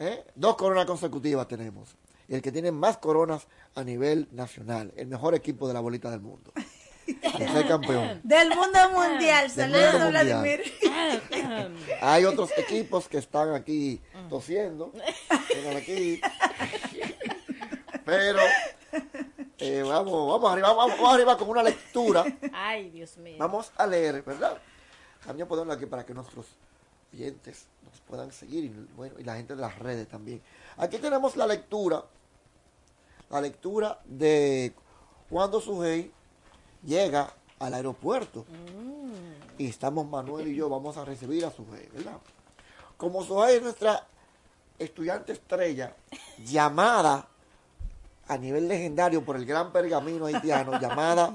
¿Eh? 0.00 0.24
Dos 0.34 0.56
coronas 0.56 0.86
consecutivas 0.86 1.46
tenemos. 1.46 1.96
Y 2.28 2.34
el 2.34 2.42
que 2.42 2.50
tiene 2.50 2.72
más 2.72 2.96
coronas 2.98 3.46
a 3.74 3.84
nivel 3.84 4.28
nacional. 4.32 4.92
El 4.96 5.06
mejor 5.08 5.34
equipo 5.34 5.68
de 5.68 5.74
la 5.74 5.80
bolita 5.80 6.10
del 6.10 6.20
mundo. 6.20 6.52
Campeón. 7.68 8.20
Del 8.22 8.48
mundo 8.50 8.90
mundial. 8.92 9.50
Saludos, 9.50 10.10
Vladimir. 10.10 10.62
Hay 12.00 12.24
otros 12.24 12.50
equipos 12.56 13.08
que 13.08 13.18
están 13.18 13.54
aquí 13.54 14.00
tosiendo. 14.28 14.92
Están 15.50 15.76
aquí. 15.76 16.20
Pero 18.04 18.40
eh, 19.58 19.82
vamos, 19.82 20.28
vamos 20.28 20.52
arriba, 20.52 20.72
vamos, 20.74 20.96
vamos 20.96 21.14
arriba 21.14 21.38
con 21.38 21.48
una 21.48 21.62
lectura. 21.62 22.24
Ay, 22.52 22.90
Dios 22.90 23.16
mío. 23.16 23.36
Vamos 23.38 23.72
a 23.76 23.86
leer, 23.86 24.22
¿verdad? 24.22 24.58
También 25.24 25.48
podemos 25.48 25.74
aquí 25.74 25.86
para 25.86 26.04
que 26.04 26.12
nuestros 26.12 26.46
oyentes 27.12 27.66
nos 27.82 27.98
puedan 28.00 28.30
seguir 28.30 28.64
y, 28.64 28.68
bueno, 28.94 29.14
y 29.18 29.24
la 29.24 29.36
gente 29.36 29.54
de 29.54 29.62
las 29.62 29.78
redes 29.78 30.06
también. 30.08 30.42
Aquí 30.76 30.98
tenemos 30.98 31.36
la 31.36 31.46
lectura, 31.46 32.04
la 33.30 33.40
lectura 33.40 34.00
de 34.04 34.74
cuando 35.30 35.60
Sujei 35.60 36.12
llega 36.86 37.32
al 37.58 37.74
aeropuerto. 37.74 38.44
Y 39.58 39.68
estamos 39.68 40.06
Manuel 40.08 40.48
y 40.48 40.54
yo, 40.56 40.68
vamos 40.68 40.96
a 40.96 41.04
recibir 41.04 41.44
a 41.44 41.50
Sujei, 41.50 41.88
¿verdad? 41.94 42.18
Como 42.96 43.22
Sujei 43.24 43.56
es 43.56 43.62
nuestra 43.62 44.06
estudiante 44.78 45.32
estrella, 45.32 45.94
llamada 46.44 47.28
a 48.26 48.36
nivel 48.38 48.66
legendario 48.66 49.24
por 49.24 49.36
el 49.36 49.46
gran 49.46 49.72
pergamino 49.72 50.26
haitiano, 50.26 50.80
llamada 50.80 51.32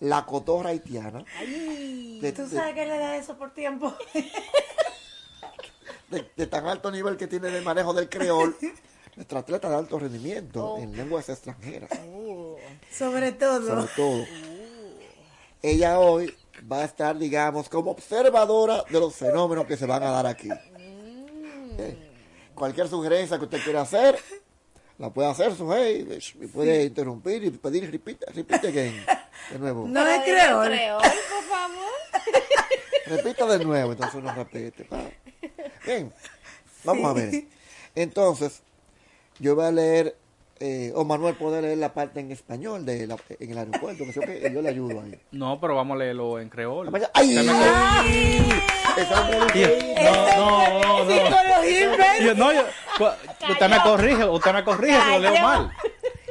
la 0.00 0.24
cotorra 0.26 0.70
haitiana. 0.70 1.24
De- 2.20 2.32
Tú 2.36 2.46
de- 2.46 2.56
sabes 2.56 2.74
que 2.74 2.86
le 2.86 2.98
da 2.98 3.16
eso 3.16 3.36
por 3.36 3.52
tiempo. 3.52 3.92
de, 6.10 6.30
de 6.36 6.46
tan 6.46 6.66
alto 6.66 6.90
nivel 6.90 7.16
que 7.16 7.26
tiene 7.26 7.48
en 7.48 7.54
el 7.56 7.64
manejo 7.64 7.92
del 7.92 8.08
creol, 8.08 8.56
nuestra 9.16 9.40
atleta 9.40 9.68
de 9.68 9.76
alto 9.76 9.98
rendimiento 9.98 10.76
en 10.78 10.96
lenguas 10.96 11.28
extranjeras, 11.28 11.90
Sobre 12.90 13.32
todo. 13.32 13.66
sobre 13.66 13.86
todo. 13.94 14.24
Ella 15.62 15.98
hoy 15.98 16.34
va 16.70 16.80
a 16.80 16.84
estar, 16.84 17.18
digamos, 17.18 17.68
como 17.68 17.90
observadora 17.90 18.84
de 18.88 19.00
los 19.00 19.14
fenómenos 19.14 19.66
que 19.66 19.76
se 19.76 19.86
van 19.86 20.02
a 20.02 20.10
dar 20.10 20.26
aquí. 20.26 20.48
Eh, 21.78 21.96
Cualquier 22.54 22.88
sugerencia 22.88 23.38
que 23.38 23.44
usted 23.44 23.62
quiera 23.62 23.82
hacer, 23.82 24.18
la 24.98 25.10
puede 25.10 25.28
hacer, 25.28 25.54
su 25.54 25.70
y 25.74 26.46
puede 26.46 26.84
interrumpir 26.84 27.44
y 27.44 27.50
pedir 27.50 27.90
repeat, 27.90 28.22
repeat 28.34 28.64
again, 28.64 29.04
de 29.50 29.58
nuevo. 29.58 29.86
No 29.86 30.06
es 30.06 30.22
creol. 30.22 30.66
Creol, 30.68 31.02
por 31.02 31.44
favor. 31.44 31.90
Repita 33.06 33.46
de 33.46 33.64
nuevo, 33.64 33.92
entonces 33.92 34.14
uno 34.16 34.34
repite. 34.34 34.84
pa. 34.84 34.98
Bien, 35.84 36.12
vamos 36.82 37.10
a 37.10 37.12
ver. 37.12 37.44
Entonces, 37.94 38.62
yo 39.38 39.54
voy 39.54 39.66
a 39.66 39.70
leer, 39.70 40.16
eh, 40.60 40.92
o 40.94 41.04
Manuel 41.04 41.34
puede 41.34 41.60
leer 41.62 41.78
la 41.78 41.92
parte 41.92 42.20
en 42.20 42.30
español 42.32 42.84
de 42.86 43.06
la- 43.06 43.16
en 43.38 43.50
el 43.50 43.58
aeropuerto, 43.58 44.04
que 44.04 44.12
sé 44.12 44.20
que 44.20 44.50
yo 44.52 44.62
le 44.62 44.68
ayudo 44.70 45.00
ahí. 45.00 45.18
No, 45.32 45.60
pero 45.60 45.74
vamos 45.76 45.96
a 45.96 45.98
leerlo 45.98 46.38
en 46.40 46.48
creol. 46.48 46.90
¡Ay! 47.14 47.36
Usted 47.38 47.52
me- 47.52 49.02
Esa 49.02 49.20
hombre 49.20 49.38
Y- 49.54 49.58
dice, 49.58 49.94
No, 50.36 50.80
no, 50.80 51.04
no. 51.04 51.10
Psicología 51.10 52.18
Yo, 52.24 52.34
no, 52.34 52.52
yo, 52.52 52.62
cu- 52.96 53.50
usted 53.52 53.68
me 53.68 53.80
corrige, 53.82 54.24
usted 54.24 54.52
me 54.54 54.64
corrige 54.64 54.98
si 55.00 55.10
lo 55.10 55.18
leo 55.18 55.42
mal. 55.42 55.72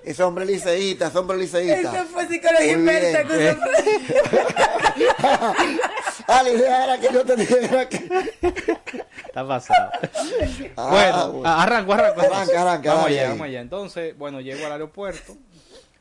Ese 0.03 0.22
hombre 0.23 0.45
liceísta, 0.45 1.07
ese 1.07 1.18
hombre 1.18 1.38
liceísta. 1.38 1.95
Eso 1.95 2.06
fue 2.06 2.27
psicología 2.27 2.72
inversa. 2.72 3.22
Eh. 3.22 3.57
esa- 4.97 5.53
Ah, 6.27 6.41
la 6.43 6.49
idea 6.49 6.84
era 6.85 6.97
que 6.99 7.14
yo 7.14 7.23
te 7.26 7.35
dijera 7.35 7.88
que... 7.89 8.07
Está 9.36 9.45
pasado. 9.48 9.90
Ah, 10.78 10.88
bueno, 10.90 11.32
bueno. 11.34 11.49
arranco, 11.49 11.94
arranco. 11.94 12.22
Arranca, 12.22 12.62
arranca, 12.62 12.94
Vamos 12.94 13.07
allá, 13.07 13.30
vamos 13.30 13.41
allá. 13.48 13.62
Entonces, 13.62 14.18
bueno, 14.18 14.40
llego 14.40 14.66
al 14.66 14.72
aeropuerto. 14.72 15.36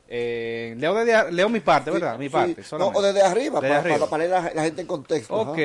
Eh, 0.07 0.75
leo, 0.77 0.93
desde- 0.95 1.31
leo 1.33 1.49
mi 1.49 1.59
parte, 1.59 1.91
¿verdad? 1.91 2.17
Mi 2.17 2.25
Sí, 2.27 2.29
parte. 2.31 2.63
no, 2.77 2.87
o 2.89 3.01
desde 3.01 3.21
arriba, 3.23 3.59
Desde 3.59 3.67
para, 3.73 3.79
arriba. 3.79 3.97
para 3.97 4.09
poner 4.09 4.29
la, 4.29 4.51
la 4.53 4.63
gente 4.63 4.81
en 4.81 4.87
contexto. 4.87 5.41
ajá. 5.41 5.51
Ok, 5.51 5.57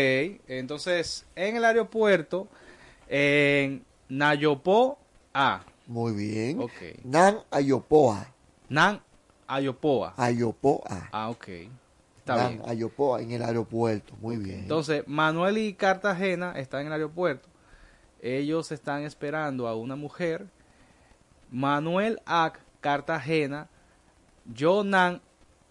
entonces 0.49 1.27
en 1.37 1.57
el 1.57 1.65
aeropuerto, 1.65 2.49
en 3.09 3.85
Nayopo 4.09 4.99
A. 5.35 5.63
Muy 5.87 6.13
bien. 6.13 6.61
Ok. 6.61 6.73
Nan 7.05 7.39
Ayopoa. 7.51 8.27
Nan 8.69 9.01
Ayopoa. 9.47 10.15
Ayopoa. 10.17 11.09
Ah, 11.13 11.29
ok. 11.31 11.49
Está 12.19 12.37
Nan 12.37 12.49
bien. 12.59 12.63
Ayopoa 12.69 13.21
en 13.23 13.31
el 13.33 13.43
aeropuerto. 13.43 14.15
Muy 14.21 14.37
bien. 14.39 14.61
Entonces, 14.61 15.05
Manuel 15.07 15.59
y 15.59 15.75
Cartagena 15.75 16.53
están 16.57 16.81
en 16.83 16.87
el 16.89 16.93
aeropuerto. 16.95 17.49
Ellos 18.23 18.71
están 18.73 19.03
esperando 19.05 19.67
a 19.67 19.75
una 19.75 19.97
mujer. 19.97 20.47
Manuel 21.51 22.21
A. 22.27 22.53
Cartagena. 22.81 23.69
Jonan 24.57 25.21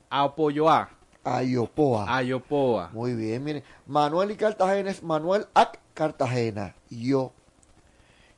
Apoyoa. 0.09 0.89
Ayopoa. 1.23 2.05
Ayopoa. 2.17 2.89
Muy 2.93 3.13
bien, 3.13 3.43
miren. 3.43 3.63
Manuel 3.85 4.31
y 4.31 4.35
Cartagena 4.35 4.89
es 4.89 5.03
Manuel 5.03 5.45
Ac 5.53 5.79
Cartagena. 5.93 6.75
Yo. 6.89 7.33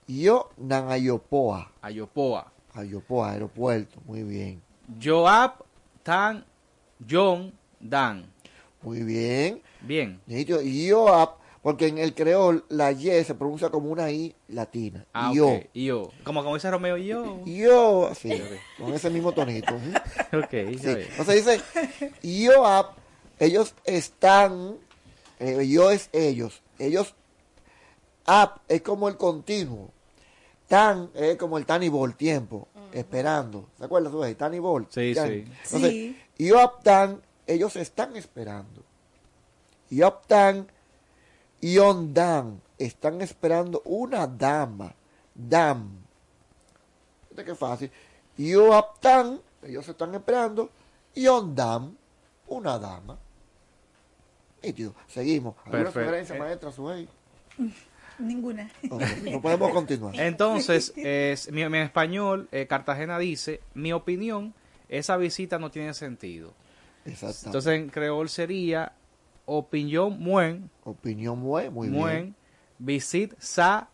Yo 0.08 0.50
Nan 0.58 0.90
Ayopoa. 0.90 1.72
Ayopoa. 1.82 2.52
Ayopoa, 2.74 3.32
aeropuerto. 3.32 4.00
Muy 4.06 4.24
bien. 4.24 4.62
Joab 5.02 5.64
Tan 6.04 6.46
John 7.10 7.54
Dan. 7.80 8.26
Muy 8.82 9.04
bien. 9.04 9.62
Bien. 9.82 10.20
Nítido. 10.26 10.60
Porque 11.62 11.88
en 11.88 12.00
el 12.00 12.16
creol 12.16 12.66
la 12.70 12.92
Y 12.92 13.24
se 13.24 13.36
pronuncia 13.36 13.70
como 13.70 13.90
una 13.92 14.10
I 14.12 14.36
latina. 14.48 15.06
Ah, 15.14 15.32
yo. 15.34 15.48
ok. 15.48 15.66
Y 15.74 15.86
yo. 15.86 16.10
Como, 16.24 16.42
como 16.44 16.56
dice 16.56 16.72
Romeo 16.72 16.98
y 16.98 17.06
yo. 17.08 17.46
Yo, 17.46 18.08
así, 18.08 18.32
con 18.80 18.92
ese 18.94 19.10
mismo 19.12 19.32
tonito. 19.32 19.76
ujú. 19.76 19.92
Ok, 20.44 20.50
Sí. 20.52 20.88
Entonces 21.18 21.46
dice, 21.46 22.52
Joab, 22.56 22.88
ellos 23.40 23.76
están, 23.84 24.76
eh, 25.40 25.68
yo 25.68 25.92
es 25.92 26.10
ellos, 26.14 26.62
ellos, 26.80 27.14
up 28.28 28.62
es 28.68 28.82
como 28.82 29.08
el 29.08 29.18
continuo, 29.18 29.92
tan 30.68 31.12
es 31.14 31.36
como 31.38 31.58
el 31.60 31.66
tan 31.68 31.84
y 31.84 31.90
bol, 31.90 32.16
tiempo, 32.16 32.68
esperando. 32.92 33.70
¿Se 33.78 33.86
acuerdan? 33.86 34.14
güey? 34.14 34.34
Tan 34.34 34.54
y 34.56 34.60
bol. 34.60 34.88
Sí, 34.90 35.14
tan. 35.14 35.28
sí. 35.28 35.46
Entonces, 35.66 35.92
Sí. 35.92 36.18
Joab, 36.50 36.82
tan, 36.82 37.22
ellos 37.46 37.76
están 37.76 38.16
esperando. 38.16 38.84
Joab, 39.92 40.26
tan, 40.26 40.68
Ion 41.62 42.14
dan, 42.14 42.62
están 42.78 43.22
esperando 43.22 43.82
una 43.86 44.26
dama, 44.28 44.94
dam. 45.36 45.90
Fíjate 47.30 47.46
qué 47.46 47.56
fácil. 47.56 47.92
Joab, 48.38 49.00
tan, 49.00 49.40
ellos 49.64 49.88
están 49.88 50.14
esperando. 50.16 50.70
Ion 51.16 51.56
dam, 51.56 51.96
una 52.48 52.80
dama. 52.80 53.18
Nítido. 54.64 54.94
Seguimos. 55.08 55.56
¿Alguna 55.66 55.84
Perfecto. 55.84 56.00
sugerencia, 56.00 56.36
Eh. 56.36 56.40
maestra 56.40 56.72
Suey? 56.72 57.08
Ninguna. 58.20 58.70
No 59.24 59.42
podemos 59.42 59.72
continuar. 59.72 60.14
Entonces, 60.20 60.94
es, 60.98 61.52
mi, 61.52 61.68
mi 61.70 61.80
español, 61.80 62.48
eh, 62.52 62.68
Cartagena 62.68 63.18
dice, 63.18 63.62
mi 63.74 63.94
opinión, 63.94 64.54
esa 64.90 65.18
visita 65.18 65.58
no 65.60 65.72
tiene 65.72 65.94
sentido. 65.94 66.54
Exacto. 67.06 67.48
Entonces, 67.48 67.74
en 67.74 67.90
creol 67.90 68.30
sería, 68.30 68.94
opinión 69.46 70.20
muen, 70.20 70.70
Opinión 70.84 71.40
muy, 71.40 71.70
muy 71.70 71.90
bien. 71.90 72.02
muen, 72.02 72.36
visit 72.80 73.34
sa 73.40 73.88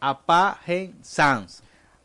apagen 0.00 0.94
sans. 1.02 1.62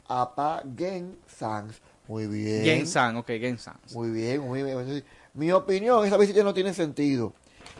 Apa 0.07 0.64
Gen 0.76 1.18
Sans. 1.28 1.82
Muy 2.07 2.26
bien. 2.26 2.64
Gen 2.64 2.88
san, 2.88 3.16
ok, 3.18 3.28
gen 3.28 3.60
sans. 3.60 3.94
Muy 3.94 4.10
bien, 4.10 4.41
muy 4.41 4.64
bien. 4.64 5.03
Mi 5.36 5.52
opinión, 5.52 6.03
esa 6.06 6.18
visita 6.18 6.41
no 6.44 6.53
tiene 6.53 6.74
sentido. 6.74 7.34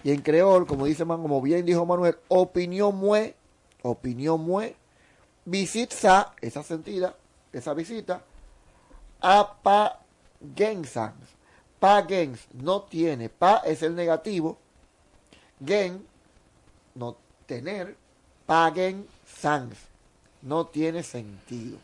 Y 0.04 0.12
en 0.12 0.22
creol, 0.22 0.68
como 0.68 0.86
dice 0.86 1.04
Man, 1.06 1.22
como 1.22 1.42
bien 1.42 1.66
dijo 1.66 1.86
Manuel, 1.86 2.18
opinión 2.28 2.96
mue, 2.96 3.36
opinión 3.82 4.42
mue, 4.42 4.76
visita, 5.46 6.36
esa 6.42 6.62
sentida, 6.62 7.16
esa 7.52 7.74
visita, 7.74 8.22
a 9.20 9.58
pa 9.64 10.00
gensans. 10.56 11.38
Pa 11.80 12.06
gens 12.08 12.48
no 12.54 12.84
tiene, 12.84 13.30
pa 13.30 13.62
es 13.66 13.82
el 13.82 13.96
negativo, 13.96 14.60
gen, 15.66 16.06
no 16.96 17.18
tener, 17.46 17.96
paguen 18.46 19.08
sans, 19.26 19.76
no 20.42 20.68
tiene 20.68 21.04
sentido. 21.04 21.78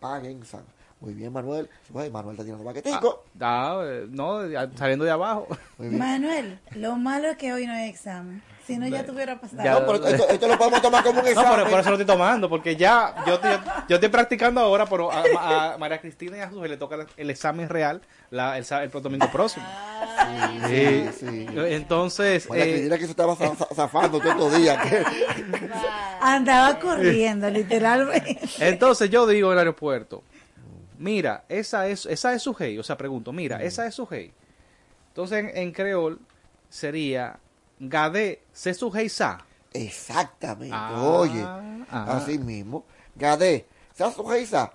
Paguen 0.00 0.44
sans. 0.44 0.64
Muy 1.00 1.12
bien, 1.12 1.32
Manuel. 1.32 1.68
Bueno, 1.90 2.10
Manuel 2.10 2.34
está 2.34 2.44
tirando 2.44 2.64
paquetico. 2.64 3.24
Ah, 3.38 3.82
eh, 3.84 4.06
no, 4.08 4.40
saliendo 4.76 5.04
de 5.04 5.10
abajo. 5.10 5.46
Muy 5.78 5.88
bien. 5.88 5.98
Manuel, 5.98 6.58
lo 6.74 6.96
malo 6.96 7.28
es 7.28 7.36
que 7.36 7.52
hoy 7.52 7.66
no 7.66 7.72
hay 7.74 7.88
examen. 7.88 8.42
Si 8.66 8.76
no, 8.76 8.88
ya 8.88 9.06
tuviera 9.06 9.40
pasado. 9.40 9.62
Ya- 9.62 9.74
No, 9.78 9.86
pero 9.86 10.06
esto, 10.08 10.28
esto 10.28 10.48
lo 10.48 10.58
podemos 10.58 10.82
tomar 10.82 11.04
como 11.04 11.20
un 11.20 11.24
No, 11.24 11.30
examen. 11.30 11.52
pero 11.54 11.70
por 11.70 11.80
eso 11.80 11.90
lo 11.90 11.96
estoy 11.96 12.06
tomando, 12.06 12.48
porque 12.48 12.74
ya 12.74 13.14
yo, 13.26 13.34
estoy- 13.34 13.58
yo 13.88 13.94
estoy 13.96 14.08
practicando 14.08 14.60
ahora, 14.60 14.86
pero 14.86 15.10
a, 15.12 15.74
a 15.74 15.78
María 15.78 16.00
Cristina 16.00 16.36
y 16.36 16.40
a 16.40 16.48
Jesús 16.48 16.68
le 16.68 16.76
toca 16.76 17.06
el 17.16 17.30
examen 17.30 17.68
real 17.68 18.00
la, 18.30 18.58
el, 18.58 18.66
el 18.68 18.90
domingo 18.90 19.30
próximo. 19.30 19.64
Sí, 20.66 21.08
sí. 21.20 21.46
Entonces, 21.54 22.48
María 22.48 22.64
eh, 22.64 22.88
que 22.98 23.04
se 23.04 23.10
estaba 23.10 23.36
za- 23.36 23.54
za- 23.54 23.68
zafando 23.74 24.18
todos 24.18 24.34
estos 24.34 24.56
días. 24.56 24.84
que- 24.84 25.04
Andaba 26.20 26.78
corriendo, 26.78 27.48
literalmente. 27.50 28.40
entonces 28.58 29.10
yo 29.10 29.26
digo 29.26 29.48
en 29.48 29.52
el 29.52 29.58
aeropuerto, 29.60 30.24
mira, 30.98 31.44
esa 31.48 31.86
es, 31.86 32.06
esa 32.06 32.34
es 32.34 32.42
su 32.42 32.54
hey, 32.58 32.78
o 32.78 32.82
sea, 32.82 32.96
pregunto, 32.96 33.32
mira, 33.32 33.62
esa 33.62 33.86
es 33.86 33.94
su 33.94 34.08
hey. 34.10 34.32
Entonces 35.08 35.44
en, 35.44 35.56
en 35.56 35.72
creol 35.72 36.18
sería 36.68 37.38
Gade 37.78 38.42
se 38.52 38.74
su 38.74 38.90
hey 38.94 39.08
sa. 39.08 39.44
Exactamente. 39.72 40.74
Ah, 40.74 41.12
Oye, 41.18 41.42
ajá. 41.42 42.16
así 42.16 42.38
mismo. 42.38 42.84
Gadé, 43.14 43.66
¿sabes 43.94 44.14
su 44.14 44.26
geisa? 44.26 44.72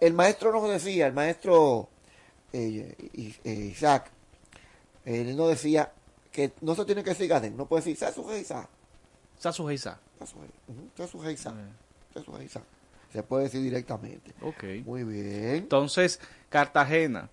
El 0.00 0.12
maestro 0.12 0.52
nos 0.52 0.68
decía, 0.68 1.06
el 1.06 1.12
maestro 1.12 1.88
eh, 2.52 2.94
eh, 3.44 3.50
Isaac, 3.72 4.10
él 5.04 5.36
nos 5.36 5.48
decía 5.48 5.92
que 6.30 6.52
no 6.60 6.74
se 6.74 6.84
tiene 6.84 7.02
que 7.02 7.10
decir 7.10 7.28
Gadé, 7.28 7.50
no 7.50 7.66
puede 7.66 7.82
decir, 7.82 7.96
¿sabes 7.96 8.14
su 8.14 8.26
geisa? 8.26 8.68
Sa 9.38 9.52
su 9.52 9.68
hey 9.68 9.78
sa. 9.78 9.98
¿Sabes 10.18 10.30
su 11.10 11.20
geisa? 11.20 11.50
¿Sabes 12.12 12.24
su 12.26 12.32
geisa? 12.34 12.62
Se 13.12 13.22
puede 13.22 13.44
decir 13.44 13.62
directamente. 13.62 14.32
Ok. 14.42 14.64
Muy 14.84 15.04
bien. 15.04 15.56
Entonces, 15.56 16.20
Cartagena, 16.48 17.28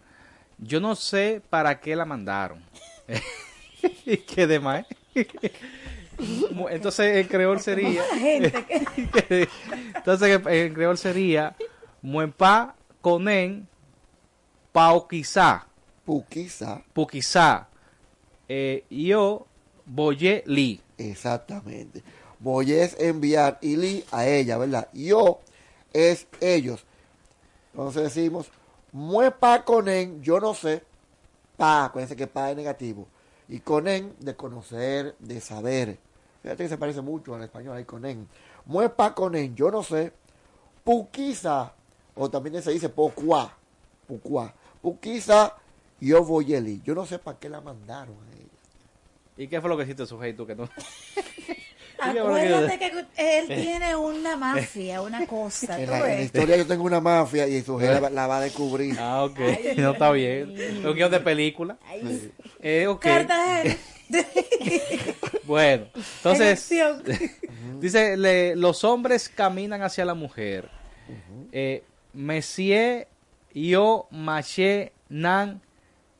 yo 0.57 0.79
no 0.79 0.95
sé 0.95 1.41
para 1.49 1.79
qué 1.79 1.95
la 1.95 2.05
mandaron. 2.05 2.63
¿Y 4.05 4.17
qué 4.17 4.47
demás? 4.47 4.85
Entonces, 6.69 7.17
en 7.17 7.27
creol 7.27 7.59
sería. 7.59 8.03
Gente 8.03 8.51
que- 9.27 9.49
Entonces, 9.95 10.41
en 10.45 10.73
creol 10.73 10.97
sería. 10.97 11.55
Muempa 12.01 12.75
conen 13.01 13.67
pao 14.71 15.07
quizá. 15.07 15.65
Puquizá. 16.05 16.81
Puquizá. 16.93 17.67
Eh, 18.47 18.83
yo 18.89 19.45
boye 19.85 20.43
li. 20.45 20.81
Exactamente. 20.97 22.03
Voy 22.39 22.71
es 22.73 22.99
enviar 22.99 23.59
y 23.61 23.75
li 23.77 24.03
a 24.11 24.25
ella, 24.27 24.57
¿verdad? 24.57 24.87
Yo 24.93 25.41
es 25.93 26.27
ellos. 26.39 26.83
Entonces 27.73 28.03
decimos, 28.03 28.49
muepa 28.91 29.63
conen, 29.63 30.21
yo 30.23 30.39
no 30.39 30.53
sé, 30.53 30.83
pa, 31.55 31.85
acuérdense 31.85 32.15
que 32.15 32.27
pa 32.27 32.49
es 32.51 32.57
negativo. 32.57 33.07
Y 33.51 33.59
conen, 33.59 34.15
de 34.19 34.33
conocer, 34.33 35.13
de 35.19 35.41
saber. 35.41 35.99
Fíjate 36.41 36.63
que 36.63 36.69
se 36.69 36.77
parece 36.77 37.01
mucho 37.01 37.35
al 37.35 37.43
español, 37.43 37.75
ahí 37.75 37.83
conen. 37.83 38.29
Muepa 38.65 39.13
conen, 39.13 39.53
yo 39.57 39.69
no 39.69 39.83
sé, 39.83 40.13
puquiza, 40.85 41.73
o 42.15 42.29
también 42.29 42.63
se 42.63 42.71
dice 42.71 42.87
pocuá, 42.87 43.53
pucuá. 44.07 44.53
Puquiza, 44.81 45.57
yo 45.99 46.23
voy 46.23 46.53
eli. 46.53 46.81
Yo 46.85 46.95
no 46.95 47.05
sé 47.05 47.19
para 47.19 47.39
qué 47.39 47.49
la 47.49 47.59
mandaron 47.59 48.15
a 48.15 48.35
ella. 48.37 48.47
¿Y 49.35 49.47
qué 49.49 49.59
fue 49.59 49.69
lo 49.69 49.75
que 49.75 49.83
hiciste, 49.83 50.05
sujeto? 50.05 50.47
Que 50.47 50.55
no. 50.55 50.69
¿Y 52.09 52.13
qué 52.13 52.21
fue 52.21 52.29
lo 52.29 52.33
que- 52.35 52.41
Acuérdate 52.41 52.79
que 52.79 53.37
él 53.39 53.47
tiene 53.47 53.95
una 53.95 54.35
mafia, 54.35 55.01
una 55.01 55.25
cosa. 55.27 55.79
En 55.79 55.85
¿tú 55.85 55.91
la, 55.91 55.97
en 55.97 56.03
la 56.03 56.07
ves? 56.15 56.25
historia 56.25 56.57
yo 56.57 56.67
tengo 56.67 56.83
una 56.83 56.99
mafia 57.01 57.47
y 57.47 57.61
su 57.61 57.77
jefe 57.79 58.01
la, 58.01 58.09
la 58.09 58.27
va 58.27 58.37
a 58.37 58.41
descubrir. 58.41 58.95
Ah, 58.99 59.23
ok. 59.23 59.39
no 59.77 59.91
está 59.91 60.11
bien. 60.11 60.53
Un 60.85 60.93
guion 60.95 61.11
de 61.11 61.19
película. 61.19 61.77
Sí. 62.01 62.31
Eh, 62.61 62.87
ok. 62.87 63.01
Cartagena. 63.01 63.75
Bueno, 65.43 65.87
entonces, 66.17 66.69
dice, 67.79 68.15
le- 68.17 68.55
los 68.55 68.83
hombres 68.83 69.27
caminan 69.29 69.81
hacia 69.81 70.05
la 70.05 70.13
mujer. 70.13 70.69
Eh, 71.51 71.83
Monsieur, 72.13 73.07
yo, 73.53 74.07
maché, 74.11 74.91
nan, 75.09 75.61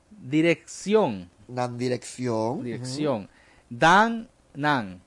dirección. 0.09 1.29
Nan 1.47 1.77
dirección. 1.77 2.63
Dirección. 2.63 3.29
Dan, 3.69 4.29
nan. 4.53 5.01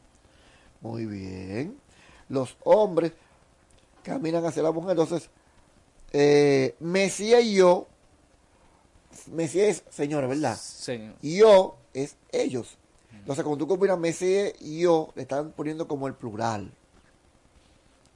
Muy 0.84 1.06
bien. 1.06 1.78
Los 2.28 2.58
hombres 2.62 3.12
caminan 4.02 4.44
hacia 4.44 4.62
la 4.62 4.70
mujer. 4.70 4.90
Entonces, 4.90 5.30
eh, 6.12 6.76
Mesías 6.78 7.42
y 7.42 7.54
yo. 7.54 7.88
Mesías 9.32 9.68
es 9.68 9.94
señora, 9.94 10.26
¿verdad? 10.26 10.56
Señor. 10.56 11.14
Y 11.22 11.38
yo 11.38 11.78
es 11.94 12.16
ellos. 12.30 12.76
Entonces, 13.12 13.42
cuando 13.44 13.64
tú 13.64 13.66
combinas 13.66 13.98
Mesías 13.98 14.52
y 14.60 14.80
yo, 14.80 15.10
le 15.14 15.22
están 15.22 15.52
poniendo 15.52 15.88
como 15.88 16.06
el 16.06 16.14
plural. 16.14 16.70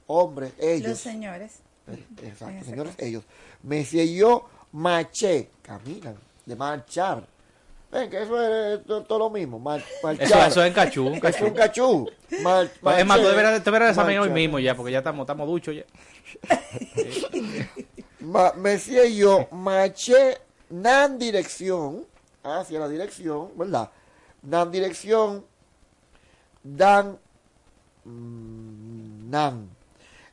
Hombres, 0.05 0.53
ellos. 0.59 0.89
Los 0.89 0.99
señores. 0.99 1.61
Eh, 1.87 2.05
Exacto, 2.21 2.65
señores, 2.65 2.93
ellos. 2.99 3.23
Mesías 3.63 4.05
y 4.05 4.17
yo, 4.17 4.47
maché, 4.73 5.49
caminan, 5.63 6.17
de 6.45 6.55
marchar. 6.55 7.27
Ven, 7.91 8.09
que 8.09 8.21
eso 8.21 8.39
es 8.73 8.85
to- 8.85 9.03
todo 9.03 9.19
lo 9.19 9.29
mismo, 9.31 9.57
mar-. 9.59 9.83
Eso, 10.19 10.39
eso 10.45 10.61
es 10.61 10.67
en 10.67 10.73
cachú, 10.73 11.07
un 11.07 11.13
Es 11.15 11.21
cachú. 11.21 11.45
un 11.45 11.53
cachú. 11.53 12.09
Mar- 12.43 12.65
es 12.65 12.81
más, 12.83 13.17
tú 13.17 13.23
marché, 13.23 13.59
deberías 13.63 13.89
examinar 13.91 14.23
hoy 14.23 14.29
mismo 14.29 14.59
ya, 14.59 14.75
porque 14.75 14.91
ya 14.91 14.99
estamos, 14.99 15.23
estamos 15.23 15.47
duchos 15.47 15.75
ya. 15.75 15.83
Ma- 18.19 18.53
y 18.87 19.15
yo, 19.15 19.47
maché, 19.51 20.37
nan 20.69 21.17
dirección, 21.17 22.05
hacia 22.43 22.79
la 22.79 22.87
dirección, 22.87 23.49
¿verdad? 23.55 23.89
Nan 24.43 24.71
dirección, 24.71 25.43
dan, 26.63 27.17
mm, 28.05 29.29
nan. 29.31 29.69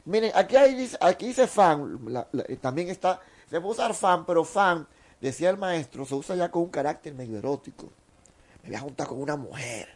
Miren, 0.04 0.30
aquí, 0.34 0.56
hay, 0.56 0.74
dice- 0.74 0.98
aquí 1.00 1.28
dice 1.28 1.46
fan, 1.46 1.98
la- 2.08 2.26
la- 2.32 2.44
eh, 2.48 2.56
también 2.60 2.88
está, 2.90 3.20
se 3.48 3.60
puede 3.60 3.72
usar 3.72 3.94
fan, 3.94 4.26
pero 4.26 4.44
fan, 4.44 4.86
decía 5.20 5.50
el 5.50 5.56
maestro, 5.58 6.04
se 6.04 6.14
usa 6.14 6.36
ya 6.36 6.50
con 6.50 6.62
un 6.62 6.68
carácter 6.70 7.14
medio 7.14 7.38
erótico. 7.38 7.90
Me 8.62 8.68
voy 8.70 8.76
a 8.76 8.80
juntar 8.80 9.06
con 9.06 9.20
una 9.20 9.36
mujer. 9.36 9.88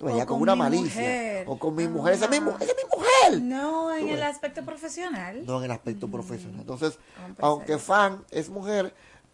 O 0.00 0.08
ya 0.14 0.26
con, 0.26 0.36
con 0.36 0.42
una 0.42 0.54
mi 0.54 0.58
malicia. 0.60 1.00
mujer. 1.00 1.44
O 1.48 1.58
con 1.58 1.74
mi 1.74 1.88
mujer. 1.88 2.12
Esa 2.14 2.26
es 2.26 2.30
mi, 2.30 2.36
Ah. 2.36 2.56
esa 2.60 2.70
es 2.72 2.76
mi 2.76 2.98
mujer. 2.98 3.42
No, 3.42 3.94
en 3.94 4.08
el 4.10 4.22
aspecto 4.22 4.62
profesional. 4.64 5.46
No 5.46 5.58
en 5.58 5.64
el 5.64 5.70
aspecto 5.70 6.08
profesional. 6.10 6.60
Entonces, 6.60 6.98
aunque 7.38 7.78
fan 7.78 8.22
es 8.30 8.50
mujer, 8.50 8.92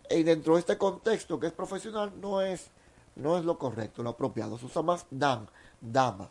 y 0.09 0.23
dentro 0.23 0.55
de 0.55 0.61
este 0.61 0.79
contexto 0.79 1.41
que 1.41 1.49
es 1.49 1.53
profesional, 1.53 2.13
no 2.21 2.41
es, 2.43 2.71
no 3.17 3.37
es 3.39 3.45
lo 3.45 3.59
correcto, 3.59 4.03
lo 4.05 4.11
apropiado. 4.11 4.57
Se 4.59 4.67
usa 4.67 4.83
más 4.83 5.05
dan, 5.11 5.49
dama. 5.81 6.29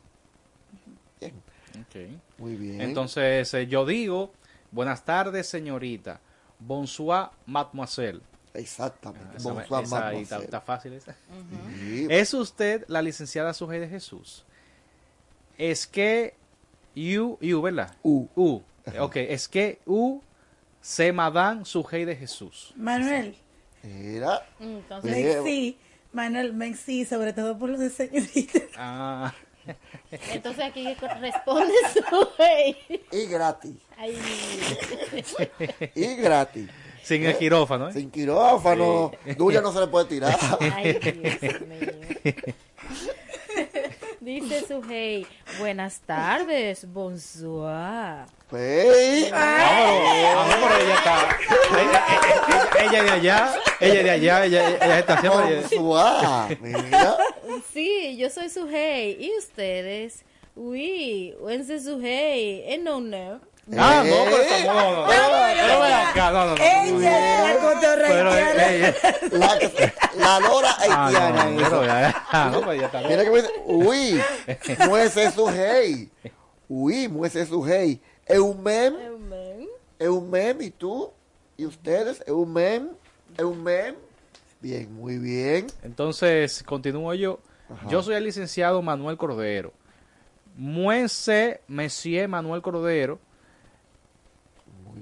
Bien, 1.20 1.34
Ok. 1.82 2.20
muy 2.38 2.56
bien. 2.56 2.80
Entonces, 2.82 3.54
eh, 3.54 3.68
yo 3.68 3.86
digo, 3.86 4.32
buenas 4.72 5.04
tardes, 5.04 5.48
señorita. 5.50 6.22
Bonsoir, 6.60 7.30
mademoiselle. 7.46 8.22
Exactamente. 8.54 9.38
Esa, 9.38 9.54
Bonsoir, 9.54 10.16
esa 10.16 10.40
está 10.40 10.62
fácil 10.62 10.94
esa. 10.94 11.16
¿Es 12.10 12.34
usted 12.34 12.86
la 12.88 13.02
licenciada 13.02 13.54
Sujei 13.54 13.80
de 13.80 13.88
Jesús? 13.88 14.46
Es 15.58 15.86
que 15.86 16.36
you, 16.96 17.38
you, 17.42 17.62
¿verdad? 17.62 17.96
U. 18.04 18.28
U. 18.36 18.62
Ok, 19.00 19.18
es 19.18 19.48
que 19.48 19.80
U 19.86 20.22
se 20.82 21.12
madame 21.12 21.66
Sujei 21.66 22.06
de 22.06 22.16
Jesús. 22.16 22.74
Manuel. 22.76 23.36
Era. 23.84 24.46
Entonces, 24.60 25.44
Sí, 25.44 25.78
Manuel, 26.12 26.52
ven, 26.54 26.76
sí, 26.76 27.06
sobre 27.06 27.34
todo 27.34 27.58
por 27.58 27.70
lo 27.70 27.78
de 27.78 27.90
señorita. 27.90 28.60
Ah. 28.78 29.34
entonces 30.12 30.64
aquí 30.64 30.96
responde 31.20 31.74
su 31.94 32.28
hey. 32.38 32.76
Y 33.12 33.26
gratis. 33.28 33.76
Ay. 33.98 34.18
Y 35.94 36.16
gratis. 36.16 36.70
Sin 37.04 37.26
el 37.26 37.38
quirófano, 37.38 37.90
¿eh? 37.90 37.94
Sin 37.94 38.12
quirófano. 38.12 39.12
Duya 39.38 39.62
no 39.62 39.72
se 39.72 39.80
le 39.82 39.88
puede 39.88 40.06
tirar. 40.06 40.38
Ay, 40.76 40.94
Dios 40.94 41.62
mío. 41.62 41.90
Dice 44.20 44.66
su 44.68 44.82
hey, 44.88 45.26
buenas 45.60 46.02
tardes, 46.02 46.86
bonsoir. 46.92 48.26
Pues, 48.50 49.32
Vamos, 49.32 50.56
pero 50.62 50.76
ella 50.84 50.96
está. 50.96 51.38
Ella, 51.80 52.06
ella- 52.10 52.80
ella 52.82 53.04
de 53.04 53.10
allá, 53.12 53.54
ella 53.80 54.04
de 54.04 54.10
allá, 54.10 54.46
ella, 54.46 54.70
ella 54.76 55.00
está 55.00 55.22
siempre. 55.22 55.62
Bonsoir. 55.78 56.58
Sí, 57.74 58.18
yo 58.18 58.30
soy 58.30 58.50
su 58.50 58.68
hey. 58.70 59.18
¿Y 59.20 59.38
ustedes? 59.38 60.24
Uy, 60.56 61.34
when's 61.40 61.68
su 61.84 62.00
hey? 62.02 62.64
Eh, 62.66 62.78
no, 62.78 63.00
no. 63.00 63.40
Ah, 63.78 64.04
no, 64.06 64.16
pero 64.26 64.38
estamos, 64.42 64.66
no, 64.66 64.92
no, 64.92 65.02
no, 65.02 65.08
pero 65.08 65.80
ven 65.82 65.94
acá, 65.94 66.32
no, 66.32 66.46
no, 66.46 66.56
no. 66.56 66.64
Ella 66.64 67.54
la 67.54 68.08
Pero, 68.08 68.34
eh, 68.36 68.96
eh, 69.02 69.14
La, 69.32 69.60
la 70.18 70.40
lora 70.40 70.76
Ah, 70.90 71.08
haitiana. 71.08 72.26
ah, 72.32 72.62
pues. 72.64 72.82
Mira 73.08 73.24
que 73.24 73.30
me 73.30 73.42
dice, 73.42 73.54
uy, 73.66 74.22
muese 74.88 75.32
su 75.32 75.48
hey. 75.50 76.10
Uy, 76.68 77.08
muese 77.08 77.46
su 77.46 77.64
hey. 77.64 78.02
Es 78.26 78.40
un 78.40 78.64
mem. 78.64 78.96
Es 80.00 80.08
un 80.10 80.30
mem. 80.30 80.62
¿Y 80.62 80.72
tú? 80.72 81.12
¿Y 81.58 81.66
ustedes? 81.66 82.22
¿Es 82.22 82.32
un 82.32 82.52
mem? 82.52 82.90
¿Es 83.38 83.44
un 83.44 83.64
mem? 83.64 83.96
Bien, 84.62 84.92
muy 84.94 85.18
bien. 85.20 85.68
Entonces, 85.84 86.64
continúo 86.64 87.14
yo. 87.14 87.40
Yo 87.88 88.02
soy 88.02 88.16
el 88.16 88.24
licenciado 88.24 88.82
Manuel 88.82 89.16
Cordero. 89.18 89.74
Muense 90.56 91.62
Monsieur 91.68 92.28
Manuel 92.28 92.62
Cordero. 92.62 93.20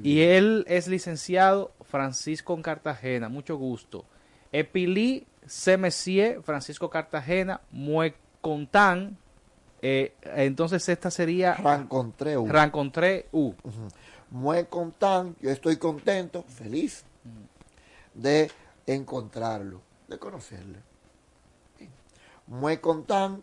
Y 0.04 0.22
él 0.22 0.64
es 0.68 0.88
licenciado 0.88 1.72
Francisco 1.82 2.60
Cartagena. 2.62 3.30
Mucho 3.30 3.58
gusto. 3.58 4.06
Epilí 4.52 5.26
C. 5.46 5.78
Monsieur 5.78 6.42
Francisco 6.44 6.90
Cartagena. 6.90 7.62
Muecontán. 7.72 9.18
Eh, 9.82 10.14
entonces 10.36 10.88
esta 10.90 11.12
sería... 11.12 11.54
Rancontré 11.56 12.38
U. 12.38 12.48
Rancontré 12.48 13.28
U. 13.32 13.54
Yo 15.40 15.52
estoy 15.52 15.78
contento, 15.78 16.44
feliz 16.44 17.04
de 18.14 18.52
encontrarlo, 18.86 19.82
de 20.08 20.18
conocerle. 20.20 20.80
Muy 22.48 22.78
contento, 22.78 23.42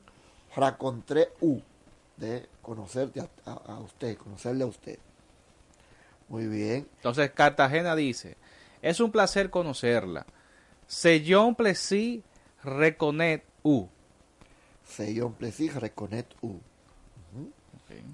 racontré 0.57 1.29
U, 1.41 1.59
de 2.17 2.49
conocerte 2.63 3.21
a, 3.21 3.29
a- 3.47 3.75
a 3.75 3.79
usted, 3.81 4.17
conocerle 4.17 4.65
a 4.65 4.67
usted. 4.67 4.99
Muy 6.35 6.49
bien. 6.49 6.89
Entonces 6.97 7.31
Cartagena 7.31 7.95
dice, 7.95 8.37
es 8.83 8.99
un 8.99 9.13
placer 9.13 9.51
conocerla. 9.51 10.27
Sellón 10.89 11.55
plesí 11.55 12.25
reconet 12.65 13.45
U. 13.63 13.87
Sellón 14.85 15.35
plesí 15.35 15.69
reconet 15.69 16.27
U. 16.43 16.59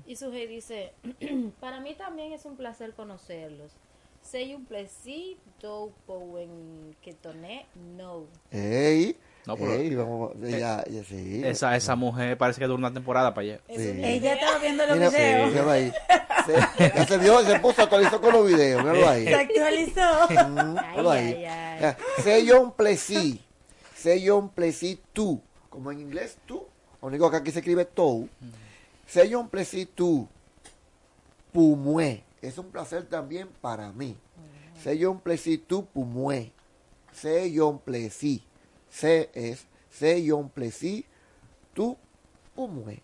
Y 0.06 0.16
su 0.16 0.30
hey 0.32 0.46
dice, 0.46 0.92
para 1.60 1.80
mí 1.80 1.94
también 1.94 2.34
es 2.34 2.44
un 2.44 2.58
placer 2.58 2.92
conocerlos. 2.92 3.72
Sei 4.20 4.54
un 4.54 4.66
plaisir, 4.66 5.38
do 5.62 5.90
en 6.38 6.94
que 7.00 7.14
toné, 7.14 7.64
no. 7.96 8.26
Ey, 8.50 9.16
No, 9.46 9.56
pero- 9.56 9.72
ey, 9.72 9.94
vamos, 9.94 10.32
ya, 10.40 10.84
ya, 10.88 11.04
sí. 11.04 11.42
Esa, 11.44 11.74
esa 11.76 11.96
mujer 11.96 12.36
parece 12.36 12.60
que 12.60 12.66
dura 12.66 12.78
una 12.78 12.92
temporada 12.92 13.32
para 13.34 13.46
allá. 13.46 13.60
Sí. 13.68 14.00
Ella 14.04 14.34
estaba 14.34 14.58
viendo 14.58 14.86
los 14.86 14.96
Mira, 14.98 15.10
videos. 15.10 15.66
ahí. 15.68 15.92
Se, 16.46 17.06
se 17.06 17.44
se 17.46 17.60
puso, 17.60 17.82
actualizó 17.82 18.20
con 18.20 18.32
los 18.32 18.46
videos, 18.46 18.82
míralo 18.82 19.08
ahí. 19.08 19.24
Se 19.24 19.34
actualizó. 19.34 20.28
Mm, 20.30 20.72
míralo 20.74 21.10
ahí. 21.10 21.44
C'est 22.22 22.52
un 22.52 22.72
plaisir. 22.72 23.40
C'est 23.96 24.30
un 24.30 24.48
plaisir 24.48 25.00
tú. 25.12 25.40
Como 25.68 25.90
en 25.92 26.00
inglés, 26.00 26.36
tú. 26.46 26.66
Lo 27.00 27.08
único 27.08 27.30
que 27.30 27.36
aquí 27.38 27.50
se 27.50 27.60
escribe 27.60 27.84
tú. 27.86 28.28
C'est 29.06 29.34
un 29.34 29.48
plaisir 29.48 29.88
tú. 29.94 30.28
Pumue. 31.52 32.22
Es 32.42 32.58
un 32.58 32.70
placer 32.70 33.04
también 33.08 33.48
para 33.60 33.90
mí. 33.92 34.16
C'est 34.82 35.04
un 35.06 35.20
plaisir 35.20 35.62
tú, 35.66 35.84
pumue. 35.86 36.52
C'est 37.12 37.60
un 37.60 37.78
plaisir. 37.78 38.40
Se 38.90 39.30
es. 39.34 39.66
C'est 39.90 40.30
un 40.32 40.48
plaisir 40.48 41.04
tú, 41.74 41.96
pumue. 42.54 43.00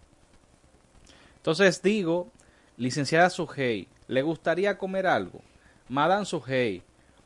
Entonces 1.36 1.80
digo, 1.82 2.28
licenciada 2.76 3.30
Sujei, 3.30 3.88
¿le 4.08 4.22
gustaría 4.22 4.78
comer 4.78 5.06
algo? 5.06 5.40
Madame 5.88 6.24
Sujei, 6.24 6.82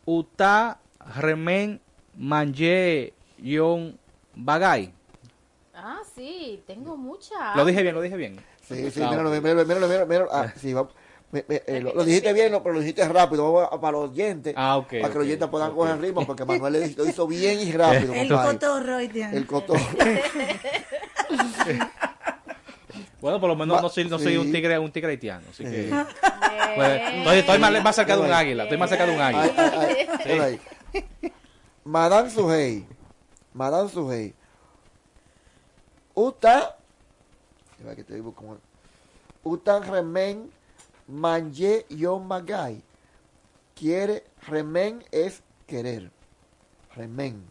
Uta 0.07 0.81
remen 1.17 1.81
manje 2.17 3.13
yon 3.39 3.99
bagay. 4.35 4.93
Ah, 5.75 6.01
sí, 6.15 6.63
tengo 6.67 6.97
mucha. 6.97 7.55
Lo 7.57 7.65
dije 7.65 7.83
bien, 7.83 7.95
lo 7.95 8.03
dije 8.03 8.17
bien. 8.17 8.37
Sí, 8.63 8.91
sí, 8.91 9.01
Ah, 9.03 9.11
míralo, 9.11 9.31
míralo, 9.31 9.65
míralo, 9.65 9.87
míralo, 9.89 10.07
míralo. 10.07 10.29
Ah, 10.33 10.53
sí, 10.57 10.73
va- 10.73 10.89
me- 11.33 11.45
me- 11.49 11.63
eh, 11.67 11.81
lo, 11.81 11.95
lo 11.95 12.05
dijiste 12.05 12.33
bien, 12.33 12.51
lo- 12.53 12.63
pero 12.63 12.75
lo 12.75 12.81
dijiste 12.81 13.07
rápido. 13.09 13.53
Vamos 13.53 13.69
a- 13.73 13.81
para 13.81 13.93
los 13.93 14.11
oyentes. 14.11 14.55
Ah, 14.57 14.77
ok, 14.79 14.89
Para 15.01 15.13
que 15.13 15.19
los 15.19 15.27
oyentes 15.27 15.49
puedan 15.49 15.71
ok. 15.71 15.77
coger 15.77 16.01
ritmo, 16.01 16.27
porque 16.27 16.45
Manuel 16.45 16.73
le- 16.73 16.95
lo 16.95 17.07
hizo 17.07 17.27
bien 17.27 17.61
y 17.61 17.73
rápido. 17.73 18.13
El 18.21 18.29
compadre. 18.29 18.59
cotorro. 18.59 18.99
El 18.99 19.47
cotorro. 19.47 19.81
Bueno, 23.21 23.39
por 23.39 23.51
lo 23.51 23.57
menos 23.57 23.83
no 23.83 23.89
soy, 23.91 24.07
no 24.09 24.19
soy 24.19 24.33
sí. 24.33 24.39
un 24.39 24.51
tigre, 24.51 24.79
un 24.79 24.91
tigre 24.91 25.11
haitiano, 25.11 25.45
así 25.51 25.63
que 25.63 25.85
Sí. 25.85 25.91
pues, 26.75 27.03
estoy, 27.19 27.39
estoy 27.39 27.59
más, 27.59 27.83
más 27.85 27.95
cerca 27.95 28.17
de 28.17 28.23
un 28.23 28.33
águila, 28.33 28.63
estoy 28.63 28.79
más 28.79 28.89
cerca 28.89 29.05
de 29.07 29.15
un 29.15 29.21
Ay, 29.21 29.35
águila. 29.35 29.73
ay, 29.79 29.79
ay, 29.79 30.07
Sí. 30.23 30.29
mira 30.33 30.45
ahí. 30.45 30.61
Madame 31.85 32.31
Suhey. 32.31 32.87
Madame 33.53 33.91
Suhey. 33.91 34.35
Uta. 36.15 36.77
Mira 37.79 37.95
que 37.95 38.05
te 38.05 38.15
digo 38.15 38.35
como. 38.35 38.57
Utan 39.43 39.83
remen 39.87 40.51
manje 41.11 41.85
yon 41.89 42.27
magay. 42.27 42.81
Quiere, 43.75 44.25
remen 44.49 45.03
es 45.11 45.43
querer. 45.67 46.11
Remen. 46.95 47.43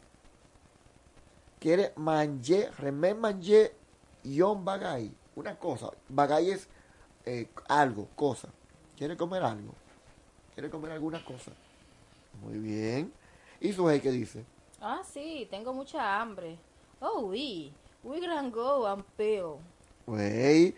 Quiere 1.59 1.91
manje, 1.97 2.69
remen 2.79 3.19
manje 3.19 3.71
yon 4.23 4.63
bagay. 4.65 5.11
Una 5.35 5.55
cosa. 5.55 5.91
Bagay 6.09 6.51
es 6.51 6.67
eh, 7.25 7.47
algo, 7.67 8.07
cosa. 8.15 8.49
Quiere 8.97 9.15
comer 9.15 9.43
algo. 9.43 9.73
Quiere 10.53 10.69
comer 10.69 10.91
alguna 10.91 11.23
cosa. 11.23 11.51
Muy 12.41 12.59
bien. 12.59 13.13
¿Y 13.61 13.73
su 13.73 13.85
qué 13.85 14.11
dice? 14.11 14.45
Ah, 14.81 15.01
sí, 15.03 15.47
tengo 15.49 15.73
mucha 15.73 16.19
hambre. 16.19 16.57
Oh, 17.01 17.27
oui, 17.27 17.73
we 18.03 18.19
gran 18.19 18.51
go 18.51 18.85
and 18.85 19.03
peel. 19.17 19.59
Wey. 20.05 20.75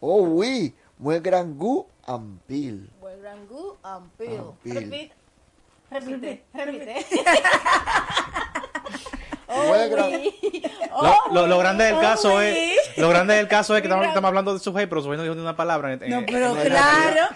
Oh, 0.00 0.22
oui. 0.22 0.74
Muy 1.00 1.18
gran 1.20 1.56
gu 1.56 1.86
ampil. 2.06 2.90
We 3.00 3.16
gran 3.20 3.46
go 3.48 3.78
and 3.82 4.10
peel. 4.18 4.52
Peel. 4.62 4.74
Repite, 4.74 5.12
repite, 5.90 6.44
repite. 6.52 7.06
Muy 9.50 9.88
gran- 9.88 10.22
Lo, 11.02 11.32
lo- 11.34 11.46
lo 11.48 11.58
grande 11.58 11.84
del 11.86 11.98
caso 11.98 12.40
es, 12.40 12.76
lo 12.98 13.08
grande 13.08 13.34
del 13.34 13.48
caso 13.48 13.74
es 13.74 13.82
que 13.82 13.88
estamos, 13.88 14.06
estamos 14.06 14.28
hablando 14.28 14.54
de 14.54 14.60
Sujei, 14.60 14.86
pero 14.86 15.02
Sujei 15.02 15.16
no 15.16 15.24
dijo 15.24 15.34
ni 15.34 15.40
una 15.40 15.56
palabra. 15.56 15.92
en- 15.94 16.08
No, 16.08 16.22
pero 16.24 16.56
en- 16.56 16.68
claro. 16.68 17.28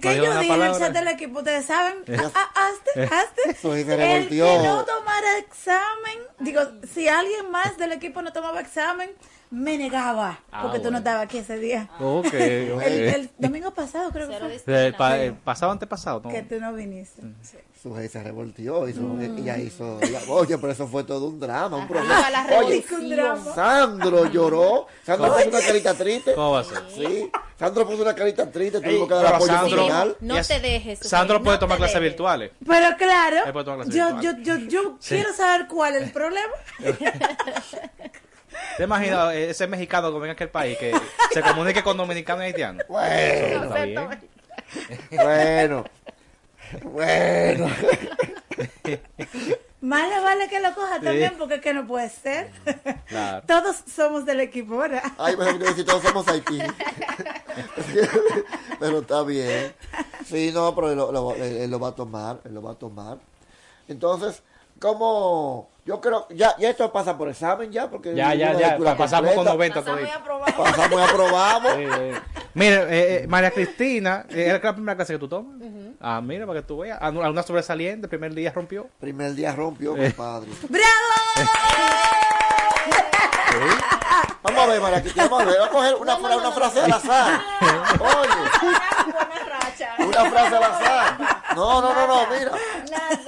Que 0.00 0.16
yo 0.16 0.38
dije 0.40 0.54
en 0.54 0.62
el 0.62 0.78
chat 0.78 0.92
del 0.92 1.08
equipo, 1.08 1.40
ustedes 1.40 1.66
saben. 1.66 2.04
Eh. 2.06 2.16
Ah, 2.18 2.30
ah, 2.34 2.68
hazte, 2.68 3.02
hazte. 3.14 3.54
Soy 3.60 3.84
se 3.84 4.16
El 4.16 4.28
que 4.28 4.36
no 4.38 4.84
tomara 4.86 5.38
examen, 5.38 6.18
digo, 6.38 6.62
si 6.94 7.06
alguien 7.08 7.50
más 7.50 7.76
del 7.76 7.92
equipo 7.92 8.22
no 8.22 8.32
tomaba 8.32 8.60
examen, 8.60 9.10
me 9.50 9.78
negaba. 9.78 10.40
Ah, 10.52 10.62
porque 10.62 10.78
tú 10.78 10.84
bueno. 10.84 10.92
no 10.92 10.98
estabas 10.98 11.24
aquí 11.24 11.38
ese 11.38 11.58
día. 11.58 11.88
El, 12.00 12.80
el 12.82 13.30
domingo 13.38 13.72
pasado 13.72 14.10
creo 14.10 14.28
que 14.28 14.58
fue. 14.60 14.86
El, 14.86 14.94
pa- 14.94 15.18
el 15.18 15.34
pasado 15.34 15.72
antepasado, 15.72 16.20
¿no? 16.24 16.30
Que 16.30 16.42
tú 16.42 16.60
no 16.60 16.72
viniste. 16.74 17.22
Su 17.82 17.94
se 18.08 18.22
revoltió. 18.22 18.88
Hizo, 18.88 19.00
Ella 19.20 19.56
hizo. 19.56 19.98
ella- 20.02 20.20
oye, 20.28 20.58
pero 20.58 20.72
eso 20.72 20.88
fue 20.88 21.04
todo 21.04 21.28
un 21.28 21.38
drama. 21.38 21.76
Un 21.76 21.88
la 21.88 22.58
Oye, 22.58 22.84
revolución. 22.84 23.54
Sandro 23.54 24.26
lloró. 24.26 24.86
Sandro 25.04 25.32
puso 25.34 25.48
una 25.48 25.60
carita 25.60 25.94
triste. 25.94 26.34
¿Cómo 26.34 26.50
va 26.52 26.60
a 26.60 26.64
ser? 26.64 26.78
Sí. 26.92 27.30
Sandro 27.58 27.86
puso 27.86 28.02
una 28.02 28.14
carita 28.14 28.50
triste. 28.50 28.80
Tuvimos 28.80 29.06
que 29.08 29.14
dar 29.14 29.34
apoyo 29.34 29.52
Sandro-. 29.52 30.16
No 30.20 30.42
te 30.42 30.60
dejes. 30.60 30.98
Sandro 31.00 31.40
puede 31.42 31.56
no 31.56 31.60
tomar 31.60 31.78
clases 31.78 32.00
virtuales. 32.00 32.50
Pero 32.66 32.96
claro, 32.96 33.36
Él 33.46 33.52
puede 33.52 33.64
tomar 33.64 33.86
clases 33.86 33.94
yo, 33.94 34.20
yo, 34.20 34.38
yo, 34.42 34.56
yo 34.68 34.96
Sí. 34.98 35.14
quiero 35.14 35.32
saber 35.32 35.68
cuál 35.68 35.94
es 35.96 36.02
el 36.02 36.10
problema. 36.12 36.52
¿Te 38.76 38.84
imaginas 38.84 39.34
ese 39.34 39.66
mexicano 39.66 40.12
que 40.12 40.18
venga 40.18 40.30
a 40.30 40.34
aquel 40.34 40.50
país 40.50 40.78
que 40.78 40.92
se 41.32 41.42
comunique 41.42 41.82
con 41.82 41.96
dominicanos 41.96 42.42
y 42.44 42.46
haitianos? 42.46 42.84
Bueno. 42.88 43.74
Bien. 43.74 44.08
Bueno. 45.10 45.84
Bueno. 46.82 47.66
Más 49.80 50.08
le 50.08 50.20
vale 50.20 50.48
que 50.48 50.58
lo 50.60 50.74
coja 50.74 50.98
Sí. 50.98 51.04
también 51.04 51.34
porque 51.38 51.54
es 51.56 51.60
que 51.60 51.72
no 51.72 51.86
puede 51.86 52.08
ser. 52.10 52.50
Claro. 53.06 53.46
Todos 53.46 53.76
somos 53.94 54.26
del 54.26 54.40
equipo, 54.40 54.76
¿verdad? 54.76 55.02
Ay, 55.18 55.36
me 55.36 55.52
digo, 55.52 55.72
si 55.72 55.84
todos 55.84 56.02
somos 56.02 56.26
Haití. 56.28 56.58
pero 58.80 58.98
está 59.00 59.22
bien. 59.22 59.72
Sí, 60.26 60.50
no, 60.52 60.74
pero 60.74 60.90
él 60.90 60.96
lo, 60.96 61.12
lo- 61.12 61.34
él- 61.34 61.58
él 61.58 61.70
lo 61.70 61.78
va 61.80 61.88
a 61.88 61.94
tomar, 61.94 62.40
él 62.44 62.54
lo 62.54 62.62
va 62.62 62.72
a 62.72 62.74
tomar. 62.74 63.18
Entonces, 63.86 64.42
como 64.80 65.70
yo 65.88 66.02
creo, 66.02 66.26
ya, 66.28 66.54
ya 66.58 66.68
esto 66.68 66.92
pasa 66.92 67.16
por 67.16 67.30
examen 67.30 67.72
ya, 67.72 67.88
porque 67.88 68.14
Ya, 68.14 68.34
ya, 68.34 68.50
una 68.50 68.60
ya. 68.60 68.76
Pasamos 68.96 69.32
con 69.32 69.46
completa. 69.46 69.80
90 69.80 69.80
Pasamos 69.80 70.00
y 70.00 70.04
todavía. 70.04 70.14
aprobamos. 70.16 70.54
Pasamos 70.54 71.00
y 71.00 71.02
aprobamos. 71.02 71.72
Sí, 71.72 71.86
sí. 71.86 72.12
Mire, 72.52 72.74
eh, 72.76 73.22
eh, 73.22 73.26
María 73.26 73.50
Cristina, 73.50 74.26
eh, 74.28 74.44
¿era 74.48 74.60
la 74.62 74.74
primera 74.74 74.96
clase 74.96 75.14
que 75.14 75.18
tú 75.18 75.28
tomas? 75.28 75.56
Ah, 75.98 76.20
mira, 76.22 76.46
para 76.46 76.60
que 76.60 76.66
tú 76.66 76.76
veas. 76.78 77.00
No, 77.00 77.22
Alguna 77.22 77.42
sobresaliente, 77.42 78.04
el 78.04 78.10
primer 78.10 78.34
día 78.34 78.52
rompió. 78.54 78.86
Primer 79.00 79.32
día 79.34 79.54
rompió, 79.54 79.96
Eh. 79.96 80.12
compadre. 80.14 80.50
¡Bravo! 80.68 81.48
Vamos 84.42 84.62
a 84.62 84.66
ver, 84.66 84.80
María 84.80 85.00
Cristina, 85.00 85.24
vamos 85.28 85.42
a 85.42 85.46
ver. 85.46 85.56
Vamos 85.58 85.68
a 85.68 85.72
coger 85.72 85.94
una, 85.96 86.16
fra- 86.18 86.36
una 86.36 86.52
frase 86.52 86.80
al 86.80 86.92
azar. 86.92 87.40
Oye, 88.00 88.28
una 90.06 90.24
frase 90.30 90.56
al 90.56 90.62
azar. 90.64 91.37
No, 91.54 91.80
no, 91.80 91.94
no, 91.94 92.06
no, 92.06 92.26
mira. 92.30 92.52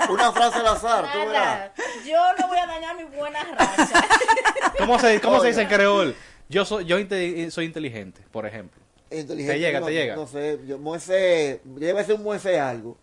Una 0.09 0.33
frase 0.33 0.59
al 0.59 0.67
azar, 0.67 1.11
tú 1.13 1.19
verás. 1.19 1.33
Nada. 1.33 1.73
Yo 2.05 2.19
no 2.39 2.49
voy 2.49 2.59
a 2.59 2.67
dañar 2.67 2.97
mi 2.97 3.05
buena 3.05 3.43
racha. 3.45 4.05
¿Cómo 4.79 4.99
se, 4.99 5.21
cómo 5.21 5.41
se 5.41 5.49
dice 5.49 5.63
en 5.63 5.69
creol? 5.69 6.17
Yo 6.49 6.65
soy, 6.65 6.85
yo 6.85 6.99
inte- 6.99 7.51
soy 7.51 7.65
inteligente, 7.67 8.21
por 8.33 8.47
ejemplo. 8.47 8.81
Inteligente, 9.11 9.55
Te 9.55 9.59
llega, 9.61 9.81
no, 9.81 9.87
te 9.87 9.93
llega. 9.93 10.17
No 10.17 10.27
sé, 10.27 10.61
yo 10.67 10.79
muese, 10.79 11.61
llévese 11.79 12.13
un 12.13 12.23
muese 12.23 12.61
algo. 12.61 12.97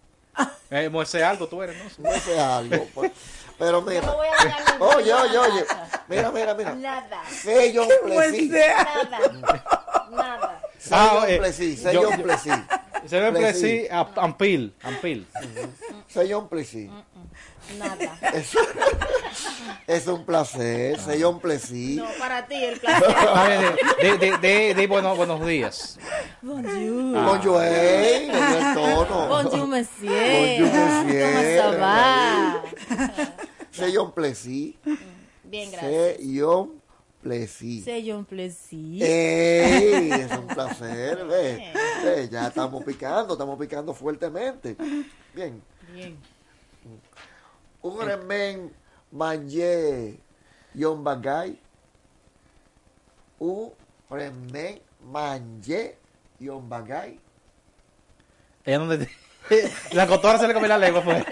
Eh, 0.70 0.90
Moisés 0.90 1.24
algo 1.24 1.48
tú 1.48 1.64
eres, 1.64 1.76
¿no? 1.78 1.90
Muese 2.10 2.40
algo. 2.40 2.86
pues. 2.94 3.12
Pero 3.58 3.82
mira. 3.82 4.02
No 4.06 4.18
voy 4.18 4.28
a 4.28 4.36
dañar 4.36 4.80
mi 4.80 4.86
Oye, 4.86 5.14
oye, 5.14 5.38
oye. 5.38 5.66
Mira, 6.08 6.32
mira, 6.32 6.54
mira. 6.54 6.76
Nada. 6.76 7.24
Sello 7.28 7.88
plesí. 8.06 8.50
Nada. 8.50 9.20
Nada. 10.12 10.62
Sello 10.78 11.26
eh, 11.26 11.38
plesí, 11.40 11.76
yo- 11.76 11.82
sello 11.84 12.12
yo- 12.16 12.24
plesí. 12.24 12.52
Se 13.08 13.20
ve 13.20 13.88
a- 13.92 14.08
ampil, 14.18 14.74
ampil. 14.84 15.26
Sello 16.08 16.48
plesí. 16.48 16.90
Nada. 17.78 18.18
Es, 18.34 18.56
es 19.88 20.08
un 20.08 20.26
placer, 20.26 21.00
sello 21.00 21.38
plesí. 21.40 21.96
No, 21.98 22.08
para 22.18 22.46
ti 22.48 22.56
el 22.56 22.80
placer. 22.80 23.76
De, 24.02 24.18
de, 24.18 24.38
de, 24.38 24.74
de 24.74 24.88
bueno- 24.88 25.16
buenos 25.16 25.46
días. 25.46 26.00
Bonjour. 26.42 27.18
Ah. 27.18 27.26
Bonjour, 27.28 27.64
el 27.64 28.32
tono. 28.74 29.28
Bonjour, 29.28 29.68
monsieur. 29.68 30.62
Bonjour, 30.62 30.96
monsieur. 31.04 31.26
¿Cómo 31.28 31.42
se 31.74 31.78
va? 31.78 32.64
Sello 33.72 34.14
plesí. 34.14 34.78
Bien, 35.44 35.72
gracias. 35.72 36.18
Sello 36.18 36.70
plesí. 37.22 37.82
C'est 37.82 38.12
un 38.14 38.24
plaisir. 38.24 39.04
¡Ey! 39.04 40.12
Es 40.12 40.32
un 40.32 40.48
placer, 40.48 41.26
ve. 41.26 41.72
Ve, 42.04 42.30
Ya 42.30 42.48
estamos 42.48 42.84
picando, 42.84 43.34
estamos 43.34 43.58
picando 43.60 43.94
fuertemente. 43.94 44.76
Bien. 45.34 45.62
Bien. 45.94 46.18
Un 47.82 48.00
remen 48.02 48.74
manje 49.12 50.20
yon 50.74 51.04
bagay. 51.04 51.60
Un 53.40 53.72
remen 54.10 54.80
manje 55.12 55.98
yon 56.40 56.68
bagay. 56.70 57.20
Ella 58.66 58.80
no 58.80 58.98
te- 58.98 59.10
La 59.94 60.08
cotora 60.08 60.38
se 60.38 60.48
le 60.48 60.54
comió 60.54 60.68
la 60.68 60.78
lengua, 60.78 61.04
pues. 61.04 61.24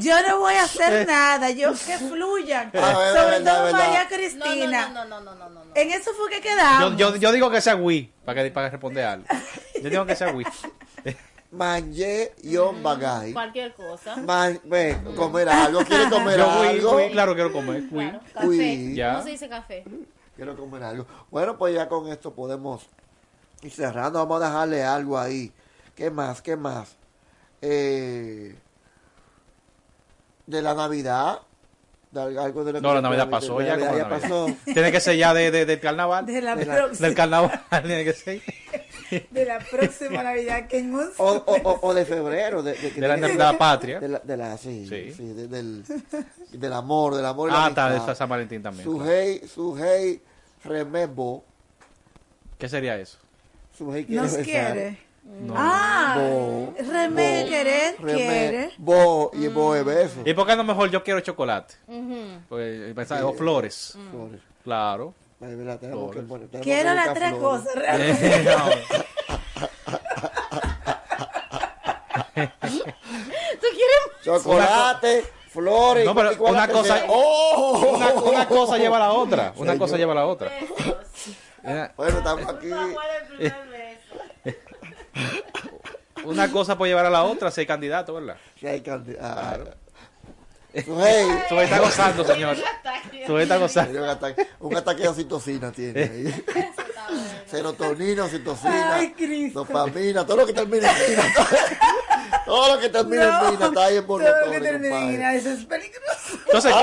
Yo 0.00 0.22
no 0.28 0.38
voy 0.38 0.54
a 0.54 0.64
hacer 0.64 1.06
nada, 1.06 1.50
yo 1.50 1.72
que 1.72 1.98
fluyan. 1.98 2.70
Verdad, 2.72 3.14
Sobre 3.14 3.38
verdad, 3.38 3.62
todo. 3.62 3.72
María 3.72 4.08
Cristina. 4.08 4.88
No, 4.88 5.04
no, 5.04 5.20
no, 5.20 5.34
no, 5.34 5.48
no, 5.48 5.64
no. 5.64 5.70
En 5.74 5.90
eso 5.90 6.12
fue 6.14 6.30
que 6.30 6.40
quedamos. 6.40 6.96
yo, 6.96 7.16
yo 7.16 7.32
digo 7.32 7.50
que 7.50 7.60
sea 7.60 7.76
Wii, 7.76 8.12
para 8.24 8.42
que, 8.42 8.50
para 8.50 8.68
que 8.68 8.72
responder 8.72 9.04
algo. 9.04 9.24
Yo 9.82 9.90
digo 9.90 10.06
que 10.06 10.16
sea 10.16 10.32
Wii. 10.32 10.44
Manje 11.50 12.34
yon 12.42 12.82
bagay. 12.82 13.32
Cualquier 13.32 13.72
cosa. 13.74 14.16
Man, 14.16 14.60
ve, 14.64 14.98
comer 15.16 15.48
algo. 15.48 15.84
¿Quieres 15.84 16.08
comer 16.10 16.36
Yo 16.36 16.50
algo? 16.50 16.96
Wii, 16.96 17.10
claro, 17.12 17.34
quiero 17.34 17.52
comer. 17.52 17.84
Wii. 17.90 18.12
Café. 18.34 18.94
Ya. 18.94 19.12
¿Cómo 19.12 19.24
se 19.24 19.30
dice 19.30 19.48
café? 19.48 19.84
Quiero 20.36 20.56
comer 20.56 20.82
algo. 20.82 21.06
Bueno, 21.30 21.56
pues 21.56 21.74
ya 21.74 21.88
con 21.88 22.08
esto 22.08 22.34
podemos 22.34 22.86
ir 23.62 23.72
cerrando. 23.72 24.18
Vamos 24.18 24.42
a 24.42 24.46
dejarle 24.46 24.84
algo 24.84 25.18
ahí. 25.18 25.52
¿Qué 25.94 26.10
más? 26.10 26.42
¿Qué 26.42 26.56
más? 26.56 26.96
Eh, 27.62 28.54
de 30.48 30.62
la 30.62 30.74
Navidad. 30.74 31.40
De 32.10 32.20
algo 32.22 32.64
de 32.64 32.72
lo 32.72 32.78
que 32.78 32.82
No, 32.82 32.94
la 32.94 33.02
Navidad 33.02 33.28
pasó 33.28 33.60
ya. 33.60 33.76
Navidad 33.76 34.08
pasó. 34.08 34.46
Tiene 34.64 34.90
que 34.90 34.98
ser 34.98 35.16
ya 35.18 35.34
de, 35.34 35.50
de- 35.50 35.66
del 35.66 35.78
carnaval. 35.78 36.24
De 36.24 36.40
la 36.40 36.56
De 36.56 36.64
la- 36.64 36.88
Del 36.88 37.14
carnaval. 37.14 37.60
Tiene 37.84 38.02
que 38.04 38.12
ser. 38.14 38.42
de 39.30 39.44
la 39.44 39.58
próxima 39.58 40.22
Navidad 40.22 40.66
que 40.68 40.78
en 40.78 40.94
un 40.94 41.06
O, 41.18 41.26
o, 41.32 41.52
o- 41.70 41.78
o 41.88 41.94
de 41.94 42.06
febrero. 42.06 42.62
De, 42.62 42.72
de, 42.72 42.90
De 42.92 43.06
la- 43.08 43.16
de 43.16 43.34
la 43.34 43.58
patria. 43.58 44.00
De 44.00 44.08
la, 44.08 44.18
de 44.20 44.36
la- 44.38 44.56
sí, 44.56 44.86
Sí. 44.88 45.12
sí, 45.14 45.24
de- 45.34 45.48
del, 45.48 45.84
del 46.50 46.72
amor, 46.72 47.14
del 47.14 47.26
amor 47.26 47.50
y 47.50 47.52
Ah, 47.54 47.66
está, 47.68 47.94
está 47.94 48.14
San 48.14 48.28
Valentín 48.30 48.62
también. 48.62 48.84
Sujei, 48.84 49.46
Sujei 49.46 50.22
remembo. 50.64 51.44
¿Qué 52.56 52.70
sería 52.70 52.96
eso? 52.96 53.18
Sujei 53.76 54.06
quiere 54.06 54.22
nos 54.22 54.30
besar. 54.34 54.44
quiere. 54.72 54.98
No. 55.28 55.54
Ah, 55.56 56.16
Bo, 56.18 56.74
remé 56.90 57.42
bo, 57.42 57.48
querer, 57.48 57.96
remé, 58.00 58.14
quiere. 58.16 58.70
Bo 58.78 59.30
y 59.34 59.46
bo 59.48 59.74
es 59.76 59.84
beso. 59.84 60.20
¿Y 60.24 60.32
por 60.34 60.46
qué 60.46 60.56
no 60.56 60.64
mejor 60.64 60.90
yo 60.90 61.04
quiero 61.04 61.20
chocolate? 61.20 61.74
Pues, 62.48 62.94
pensaba, 62.94 63.24
o 63.26 63.34
flores. 63.34 63.96
Claro. 64.64 65.12
Ay, 65.40 65.50
que 65.50 65.56
Flores. 65.88 66.24
poner- 66.24 66.48
tenemos 66.48 66.64
Quiero 66.64 66.94
las 66.94 67.14
tres 67.14 67.30
flores. 67.34 67.62
cosas 67.62 67.74
realmente. 67.76 68.56
¿Tú 72.34 72.40
quieres? 73.60 74.24
Chocolate, 74.24 75.24
flores. 75.50 76.04
No, 76.04 76.14
pero 76.14 76.30
una 76.44 76.68
cosa. 76.68 77.04
¡Oh! 77.08 77.94
una, 77.96 78.08
una 78.14 78.48
cosa 78.48 78.78
lleva 78.78 78.96
a 78.96 79.00
la 79.00 79.12
otra. 79.12 79.52
Una 79.56 79.78
cosa 79.78 79.92
yo- 79.92 79.98
lleva 79.98 80.12
a 80.12 80.16
la 80.16 80.26
otra. 80.26 80.50
Una- 81.62 81.92
Bueno, 81.96 82.18
estamos 82.18 82.48
aquí. 82.48 82.68
Una 86.24 86.50
cosa 86.50 86.76
puede 86.76 86.90
llevar 86.90 87.06
a 87.06 87.10
la 87.10 87.22
otra 87.24 87.50
si 87.50 87.60
hay 87.60 87.66
candidato, 87.66 88.14
¿verdad? 88.14 88.36
Si 88.58 88.66
hay 88.66 88.80
candi- 88.82 89.16
ah, 89.20 89.56
Claro. 89.56 89.74
Su 91.48 91.58
está 91.60 91.78
gozando, 91.80 92.24
señor. 92.24 92.56
Su 93.26 93.38
está 93.38 93.56
gozando. 93.56 94.02
Un 94.02 94.08
ataque, 94.08 94.46
un 94.60 94.76
ataque 94.76 95.02
de 95.02 95.08
oxitocina 95.08 95.72
tiene 95.72 96.02
ahí. 96.02 96.44
Serotonina, 97.46 98.28
Cristo. 99.16 99.64
dopamina, 99.64 100.26
todo 100.26 100.36
lo 100.38 100.46
que 100.46 100.52
termina 100.52 100.90
en 100.92 101.10
mina. 101.10 101.22
Todo 102.44 102.74
lo 102.74 102.80
que 102.80 102.88
termina 102.88 103.24
en 103.24 103.30
No, 103.30 103.50
mina 103.52 103.66
está 103.66 103.84
ahí 103.84 103.96
en 103.98 104.06
todo 104.06 104.18
lo 104.18 104.24
que 104.24 104.60
termina 104.60 104.68
en 104.70 104.80
compadre. 104.90 105.14
ina, 105.14 105.34
eso 105.34 105.50
es 105.50 105.64
peligroso. 105.66 106.38
Entonces. 106.46 106.74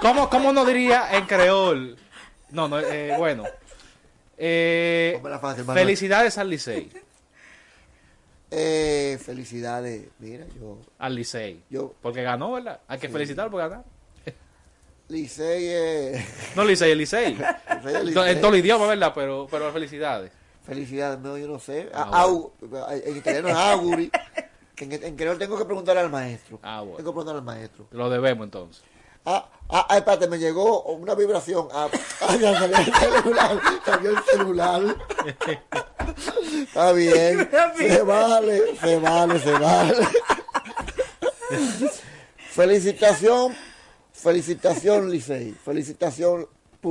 ¿cómo, 0.00 0.28
cómo 0.30 0.52
no 0.52 0.64
diría 0.66 1.08
en 1.16 1.26
creol? 1.26 1.96
No, 2.50 2.68
no, 2.68 2.78
eh, 2.78 3.14
bueno. 3.18 3.44
Eh, 4.36 5.18
fácil, 5.40 5.64
felicidades 5.64 6.36
al 6.38 6.50
Licey. 6.50 6.90
Eh, 8.56 9.18
felicidades. 9.20 10.06
Mira, 10.20 10.46
yo. 10.60 10.78
Al 10.98 11.14
Licey. 11.14 11.64
Yo- 11.70 11.92
Porque 12.00 12.22
ganó, 12.22 12.52
¿verdad? 12.52 12.80
Hay 12.88 12.98
que 12.98 13.08
felicitarlo 13.08 13.50
por 13.50 13.60
ganar. 13.60 13.84
Licey, 15.08 15.64
eh, 15.68 16.26
No 16.56 16.64
Licey, 16.64 16.92
el 16.92 16.98
Licey. 16.98 17.36
En 17.84 18.40
todo 18.40 18.52
el 18.54 18.60
idioma, 18.60 18.86
¿verdad? 18.86 19.12
Pero, 19.14 19.46
pero 19.50 19.70
felicidades. 19.72 20.32
Felicidades, 20.64 21.18
no, 21.20 21.36
yo 21.36 21.46
no 21.46 21.58
sé. 21.58 21.90
Ah, 21.92 22.24
Au- 22.24 22.52
en 23.04 23.16
italiano 23.16 23.48
es 23.48 23.54
auguri. 23.54 24.10
Que 24.74 24.84
en, 24.86 24.92
en 25.04 25.14
creol 25.16 25.36
tengo 25.38 25.58
que 25.58 25.64
preguntar 25.66 25.98
al 25.98 26.08
maestro. 26.10 26.58
Ah, 26.62 26.80
bueno. 26.80 26.96
Tengo 26.96 27.10
que 27.10 27.14
preguntar 27.16 27.36
al 27.36 27.42
maestro. 27.42 27.86
Lo 27.90 28.08
debemos 28.08 28.44
entonces. 28.44 28.82
Ah, 29.26 29.48
ah, 29.68 29.86
ah, 29.90 29.96
espérate, 29.98 30.26
me 30.26 30.38
llegó 30.38 30.82
una 30.84 31.14
vibración. 31.14 31.68
Ah, 31.72 31.88
ah, 32.22 32.36
ya 32.36 32.58
salió 32.58 32.76
el 32.78 32.94
celular. 32.94 33.60
Salió 33.84 34.10
el 34.10 34.22
celular. 34.24 34.82
Está 36.74 36.92
bien. 36.92 37.48
Se 37.78 38.02
vale, 38.02 38.76
se 38.76 38.98
vale, 38.98 39.38
se 39.38 39.52
vale. 39.52 39.94
Felicitación, 42.36 43.54
felicitación 44.12 45.10
Licey. 45.10 45.52
Felicitación 45.52 46.48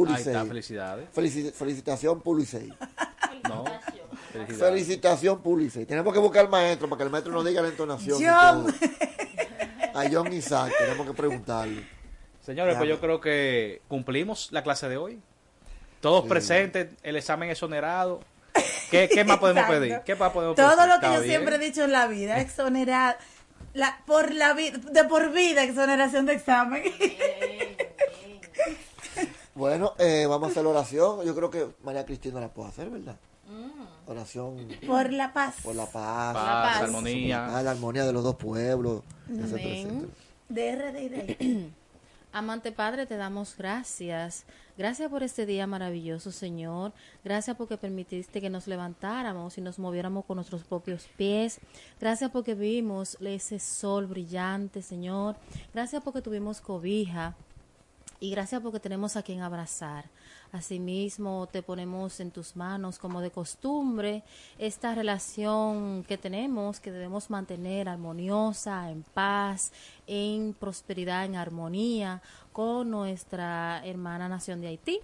Ahí 0.07 0.15
está, 0.15 0.43
felicidades. 0.45 1.07
Felici- 1.15 1.51
felicitación 1.53 2.19
Pulicey. 2.22 2.73
No. 3.47 3.64
Felicitación 4.57 5.39
Pulicey. 5.41 5.85
Tenemos 5.85 6.11
que 6.14 6.19
buscar 6.19 6.45
al 6.45 6.49
maestro 6.49 6.89
para 6.89 6.97
que 6.97 7.03
el 7.03 7.10
maestro 7.11 7.31
nos 7.31 7.45
diga 7.45 7.61
la 7.61 7.68
entonación. 7.68 8.19
y 8.19 8.26
John. 8.26 8.65
todo. 8.73 9.99
A 9.99 10.05
John 10.11 10.34
Isaac 10.34 10.73
tenemos 10.80 11.05
que 11.05 11.14
preguntarle. 11.14 11.88
Señores, 12.41 12.73
Ya, 12.73 12.80
pues 12.80 12.89
yo 12.89 12.99
creo 12.99 13.22
que 13.22 13.81
cumplimos 13.88 14.47
la 14.51 14.64
clase 14.64 14.89
de 14.89 14.97
hoy. 14.97 15.19
Todos 16.01 16.23
Sí. 16.23 16.30
presentes, 16.30 16.88
el 17.03 17.15
examen 17.15 17.51
exonerado. 17.51 18.22
¿Qué, 18.91 19.09
qué 19.09 19.23
más 19.23 19.38
podemos 19.39 19.61
Exacto. 19.63 19.81
pedir? 19.81 20.01
¿Qué 20.05 20.15
más 20.15 20.31
podemos 20.31 20.55
Todo 20.55 20.75
pedir? 20.75 20.89
lo 20.89 20.99
que 20.99 21.05
yo 21.07 21.11
bien. 21.21 21.23
siempre 21.23 21.55
he 21.55 21.59
dicho 21.59 21.84
en 21.84 21.91
la 21.91 22.07
vida, 22.07 22.39
exonerar, 22.39 23.17
la, 23.73 23.97
por 24.05 24.34
la 24.34 24.53
vida, 24.53 24.77
de 24.77 25.03
por 25.05 25.31
vida, 25.31 25.63
exoneración 25.63 26.25
de 26.25 26.34
examen. 26.34 26.84
Bueno, 29.55 29.93
eh, 29.99 30.25
vamos 30.27 30.47
a 30.47 30.51
hacer 30.51 30.63
la 30.63 30.69
oración. 30.71 31.23
Yo 31.25 31.35
creo 31.35 31.51
que 31.51 31.67
María 31.84 32.05
Cristina 32.05 32.39
la 32.39 32.47
puede 32.49 32.69
hacer, 32.69 32.89
¿verdad? 32.89 33.15
Mm. 33.47 34.09
Oración 34.09 34.67
por 34.88 35.13
la 35.13 35.31
paz. 35.31 35.55
por 35.63 35.75
la 35.75 35.85
paz, 35.85 36.34
Paz, 36.34 36.73
paz. 36.77 36.81
armonía. 36.84 37.55
Ah, 37.55 37.61
la 37.61 37.71
armonía 37.71 38.03
de 38.03 38.13
los 38.13 38.23
dos 38.23 38.35
pueblos, 38.35 39.03
Amén. 39.30 40.09
etcétera. 40.49 40.91
De 40.91 41.69
Amante 42.34 42.71
Padre, 42.71 43.05
te 43.05 43.15
damos 43.15 43.55
gracias. 43.55 44.43
Gracias 44.75 45.09
por 45.11 45.21
este 45.21 45.45
día 45.45 45.67
maravilloso, 45.67 46.31
Señor. 46.31 46.93
Gracias 47.23 47.55
porque 47.55 47.77
permitiste 47.77 48.41
que 48.41 48.49
nos 48.49 48.67
levantáramos 48.67 49.57
y 49.59 49.61
nos 49.61 49.77
moviéramos 49.77 50.25
con 50.25 50.37
nuestros 50.37 50.63
propios 50.63 51.07
pies. 51.15 51.59
Gracias 51.99 52.31
porque 52.31 52.55
vimos 52.55 53.15
ese 53.21 53.59
sol 53.59 54.07
brillante, 54.07 54.81
Señor. 54.81 55.35
Gracias 55.73 56.01
porque 56.01 56.23
tuvimos 56.23 56.59
cobija 56.59 57.35
y 58.19 58.31
gracias 58.31 58.61
porque 58.61 58.79
tenemos 58.79 59.15
a 59.15 59.21
quien 59.21 59.41
abrazar. 59.41 60.05
Asimismo, 60.53 61.47
te 61.51 61.63
ponemos 61.63 62.19
en 62.19 62.30
tus 62.30 62.55
manos 62.55 62.99
como 62.99 63.21
de 63.21 63.31
costumbre 63.31 64.21
esta 64.59 64.93
relación 64.93 66.03
que 66.03 66.15
tenemos, 66.19 66.80
que 66.80 66.91
debemos 66.91 67.31
mantener 67.31 67.89
armoniosa, 67.89 68.91
en 68.91 69.01
paz, 69.01 69.71
en 70.05 70.53
prosperidad, 70.53 71.25
en 71.25 71.38
armonía 71.38 72.21
con 72.51 72.91
nuestra 72.91 73.84
hermana 73.84 74.30
nación 74.30 74.61
de 74.61 74.67
Haití. 74.67 74.99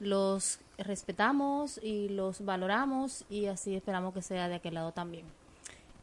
Los 0.00 0.60
respetamos 0.78 1.78
y 1.82 2.08
los 2.08 2.42
valoramos 2.42 3.26
y 3.28 3.46
así 3.46 3.76
esperamos 3.76 4.14
que 4.14 4.22
sea 4.22 4.48
de 4.48 4.54
aquel 4.54 4.72
lado 4.72 4.92
también. 4.92 5.26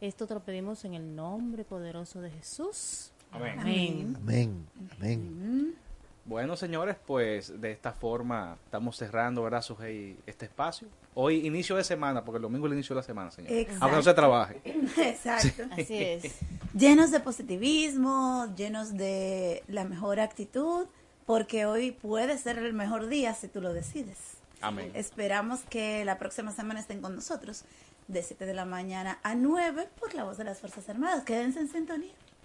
Esto 0.02 0.28
te 0.28 0.36
lo 0.36 0.42
pedimos 0.42 0.86
en 0.86 0.94
el 0.94 1.16
nombre 1.16 1.64
poderoso 1.64 2.22
de 2.22 2.30
Jesús. 2.30 3.12
Amén. 3.32 3.60
Amén. 3.60 4.16
Amén. 4.22 4.68
Amén. 5.00 5.83
Bueno, 6.26 6.56
señores, 6.56 6.96
pues 7.06 7.60
de 7.60 7.72
esta 7.72 7.92
forma 7.92 8.58
estamos 8.64 8.96
cerrando, 8.96 9.44
¿verdad, 9.44 9.62
Sujei, 9.62 10.18
este 10.26 10.46
espacio? 10.46 10.88
Hoy 11.16 11.46
inicio 11.46 11.76
de 11.76 11.84
semana, 11.84 12.24
porque 12.24 12.38
el 12.38 12.44
domingo 12.44 12.66
es 12.66 12.72
el 12.72 12.78
inicio 12.78 12.96
de 12.96 13.02
la 13.02 13.06
semana, 13.06 13.30
señores. 13.30 13.58
Exacto. 13.58 13.84
Aunque 13.84 13.98
no 13.98 14.04
se 14.04 14.14
trabaje. 14.14 14.62
Exacto. 14.98 15.64
Así 15.72 16.02
es. 16.02 16.36
Llenos 16.74 17.12
de 17.12 17.20
positivismo, 17.20 18.48
llenos 18.56 18.96
de 18.96 19.64
la 19.68 19.84
mejor 19.84 20.20
actitud, 20.20 20.88
porque 21.26 21.66
hoy 21.66 21.92
puede 21.92 22.38
ser 22.38 22.58
el 22.58 22.74
mejor 22.74 23.08
día 23.08 23.34
si 23.34 23.48
tú 23.48 23.62
lo 23.62 23.74
decides. 23.74 24.18
Amén. 24.62 24.92
Esperamos 24.96 25.60
que 25.70 26.06
la 26.06 26.18
próxima 26.18 26.52
semana 26.52 26.80
estén 26.80 27.02
con 27.02 27.16
nosotros 27.16 27.66
de 28.08 28.24
7 28.24 28.46
de 28.46 28.54
la 28.54 28.66
mañana 28.66 29.20
a 29.24 29.36
9 29.36 29.90
por 30.00 30.14
la 30.14 30.24
voz 30.24 30.38
de 30.38 30.46
las 30.46 30.60
Fuerzas 30.60 30.88
Armadas. 30.90 31.24
Quédense 31.26 31.60
en 31.60 31.68
sintonía. 31.68 32.14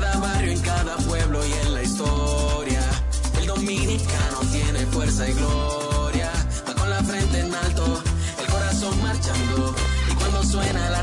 cada 0.00 0.16
barrio, 0.18 0.52
en 0.52 0.60
cada 0.60 0.96
pueblo 0.98 1.40
y 1.44 1.52
en 1.52 1.74
la 1.74 1.82
historia. 1.82 2.82
El 3.40 3.46
dominicano 3.46 4.38
tiene 4.52 4.86
fuerza 4.86 5.28
y 5.28 5.32
gloria. 5.32 6.30
Va 6.68 6.74
con 6.74 6.90
la 6.90 7.02
frente 7.02 7.40
en 7.40 7.54
alto, 7.54 8.02
el 8.40 8.46
corazón 8.46 9.02
marchando. 9.02 9.74
Y 10.10 10.14
cuando 10.14 10.42
suena 10.44 10.90
la 10.90 11.02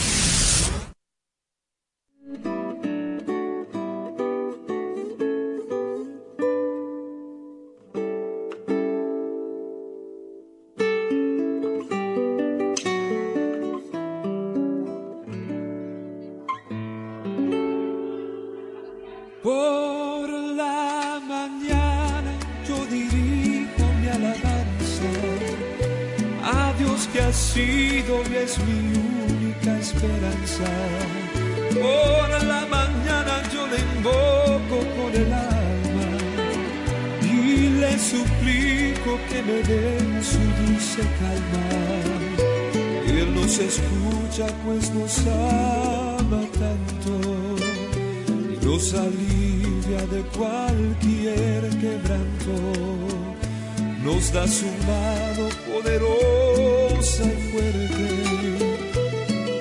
Da 54.33 54.47
su 54.47 54.65
mano 54.87 55.49
poderosa 55.67 57.23
y 57.25 57.51
fuerte 57.51 58.05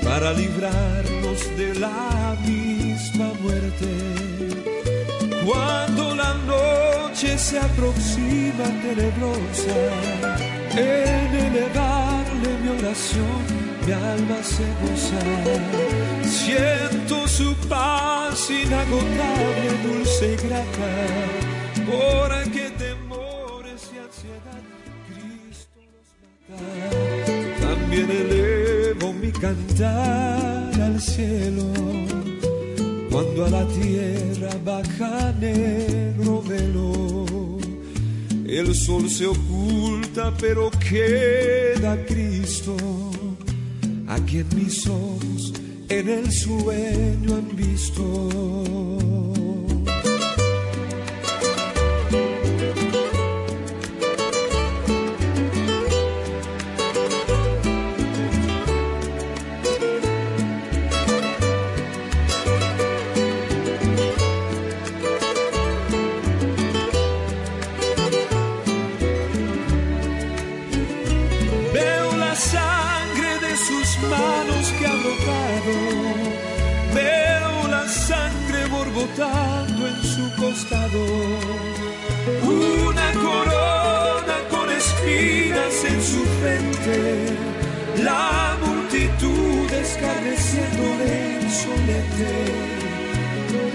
para 0.05 0.33
librarnos 0.33 1.57
de 1.57 1.75
la 1.75 2.37
misma 2.47 3.33
muerte. 3.43 3.89
Cuando 5.45 6.15
la 6.15 6.35
noche 6.47 7.37
se 7.37 7.59
aproxima 7.59 8.67
tenebrosa, 8.85 9.77
en 10.77 11.35
elevarle 11.35 12.51
mi 12.63 12.69
oración, 12.79 13.43
mi 13.85 13.93
alma 13.93 14.39
se 14.41 14.67
goza. 14.83 15.23
Siento 16.23 17.27
su 17.27 17.57
paz 17.69 18.49
inagotable, 18.49 19.69
dulce 19.85 20.35
y 20.35 20.37
grata, 20.47 20.93
porque 21.91 22.60
temores 22.60 22.60
cantar 29.51 30.81
al 30.81 31.01
cielo 31.01 31.73
cuando 33.11 33.47
a 33.47 33.51
la 33.51 33.67
tierra 33.67 34.51
baja 34.65 35.33
negro 35.41 36.43
velo. 36.43 37.27
El 38.47 38.75
sol 38.75 39.09
se 39.09 39.27
oculta, 39.27 40.33
pero 40.41 40.71
queda 40.71 41.97
Cristo, 42.07 42.77
a 44.07 44.19
quien 44.21 44.47
mis 44.55 44.87
ojos 44.87 45.53
en 45.89 46.09
el 46.09 46.31
sueño 46.31 47.37
han 47.37 47.57
visto. 47.57 49.20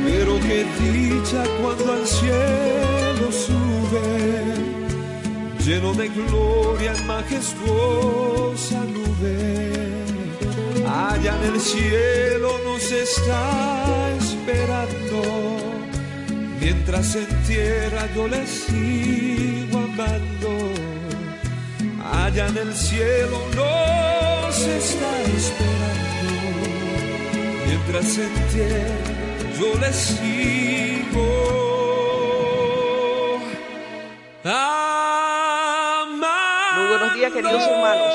Pero 0.05 0.39
qué 0.47 0.65
dicha 0.79 1.43
cuando 1.61 1.93
al 1.93 2.05
cielo 2.07 3.31
sube 3.31 4.75
lleno 5.65 5.93
de 5.93 6.07
gloria 6.09 6.93
en 6.93 7.07
majestuosa 7.07 8.83
nube. 8.85 10.05
Allá 10.87 11.33
en 11.41 11.53
el 11.53 11.59
cielo 11.59 12.49
nos 12.63 12.91
está 12.91 14.11
esperando, 14.19 15.23
mientras 16.59 17.15
en 17.15 17.43
tierra 17.47 18.07
yo 18.15 18.27
le 18.27 18.45
sigo 18.45 19.79
amando. 19.79 20.51
Allá 22.13 22.47
en 22.47 22.57
el 22.57 22.73
cielo 22.75 23.39
nos 23.55 24.57
está 24.59 25.11
esperando, 25.35 26.04
mientras 27.75 28.17
en 28.17 28.33
tierra 28.53 28.97
yo 29.59 29.79
le 29.79 29.91
sigo. 29.91 31.25
Muy 36.75 36.87
buenos 36.87 37.15
días, 37.15 37.33
queridos 37.33 37.63
hermanos. 37.67 38.13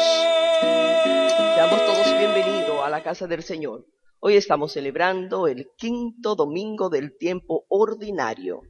Seamos 1.55 1.87
todos 1.87 2.19
bienvenidos 2.19 2.85
a 2.85 2.89
la 2.89 3.03
casa 3.03 3.27
del 3.27 3.43
Señor. 3.43 3.87
Hoy 4.21 4.37
estamos 4.37 4.73
celebrando 4.73 5.47
el 5.47 5.69
quinto 5.77 6.37
domingo 6.37 6.89
del 6.89 7.17
tiempo 7.19 7.67
ordinario. 7.69 8.63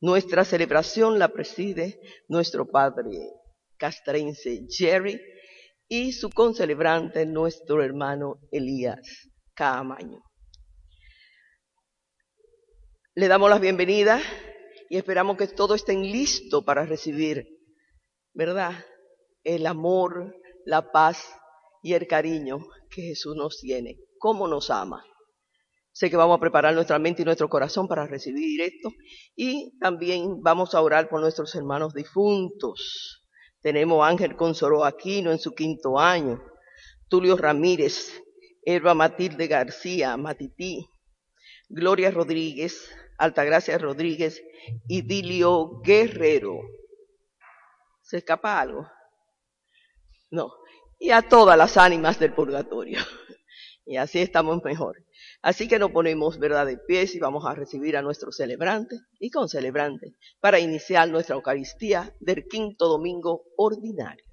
Nuestra 0.00 0.44
celebración 0.44 1.18
la 1.18 1.28
preside 1.28 2.00
nuestro 2.28 2.66
padre 2.66 3.10
castrense 3.78 4.66
Jerry 4.68 5.20
y 5.88 6.12
su 6.12 6.30
concelebrante 6.30 7.24
nuestro 7.26 7.82
hermano 7.82 8.40
Elías 8.50 9.30
Caamaño. 9.56 10.22
Le 13.14 13.26
damos 13.26 13.48
las 13.48 13.60
bienvenidas 13.60 14.22
y 14.90 14.98
esperamos 14.98 15.38
que 15.38 15.48
todos 15.48 15.76
estén 15.76 16.02
listos 16.02 16.62
para 16.62 16.84
recibir, 16.84 17.46
¿verdad? 18.34 18.84
El 19.42 19.66
amor, 19.66 20.36
la 20.66 20.92
paz 20.92 21.34
y 21.82 21.94
el 21.94 22.06
cariño 22.06 22.58
que 22.90 23.00
Jesús 23.00 23.34
nos 23.34 23.58
tiene. 23.58 23.96
¿Cómo 24.18 24.46
nos 24.46 24.68
ama? 24.68 25.02
Sé 25.90 26.10
que 26.10 26.18
vamos 26.18 26.36
a 26.36 26.40
preparar 26.40 26.74
nuestra 26.74 26.98
mente 26.98 27.22
y 27.22 27.24
nuestro 27.24 27.48
corazón 27.48 27.88
para 27.88 28.06
recibir 28.06 28.60
esto 28.60 28.90
y 29.34 29.78
también 29.78 30.42
vamos 30.42 30.74
a 30.74 30.82
orar 30.82 31.08
por 31.08 31.22
nuestros 31.22 31.54
hermanos 31.54 31.94
difuntos. 31.94 33.26
Tenemos 33.62 34.04
a 34.04 34.08
Ángel 34.08 34.36
Consoró 34.36 34.84
Aquino 34.84 35.32
en 35.32 35.38
su 35.38 35.54
quinto 35.54 35.98
año, 35.98 36.42
Tulio 37.08 37.38
Ramírez, 37.38 38.22
Eva 38.68 38.94
Matilde 38.94 39.46
García, 39.46 40.16
Matití, 40.16 40.90
Gloria 41.68 42.10
Rodríguez, 42.10 42.90
Altagracia 43.16 43.78
Rodríguez 43.78 44.42
y 44.88 45.02
Dilio 45.02 45.80
Guerrero. 45.82 46.62
¿Se 48.02 48.18
escapa 48.18 48.60
algo? 48.60 48.88
No. 50.32 50.52
Y 50.98 51.12
a 51.12 51.22
todas 51.22 51.56
las 51.56 51.76
ánimas 51.76 52.18
del 52.18 52.34
purgatorio. 52.34 52.98
Y 53.88 53.98
así 53.98 54.18
estamos 54.18 54.64
mejor. 54.64 54.96
Así 55.42 55.68
que 55.68 55.78
nos 55.78 55.92
ponemos, 55.92 56.40
¿verdad?, 56.40 56.66
de 56.66 56.76
pies 56.76 57.14
y 57.14 57.20
vamos 57.20 57.44
a 57.46 57.54
recibir 57.54 57.96
a 57.96 58.02
nuestro 58.02 58.32
celebrante 58.32 58.96
y 59.20 59.30
con 59.30 59.48
celebrante 59.48 60.16
para 60.40 60.58
iniciar 60.58 61.08
nuestra 61.08 61.36
Eucaristía 61.36 62.12
del 62.18 62.48
quinto 62.48 62.88
domingo 62.88 63.44
ordinario. 63.56 64.25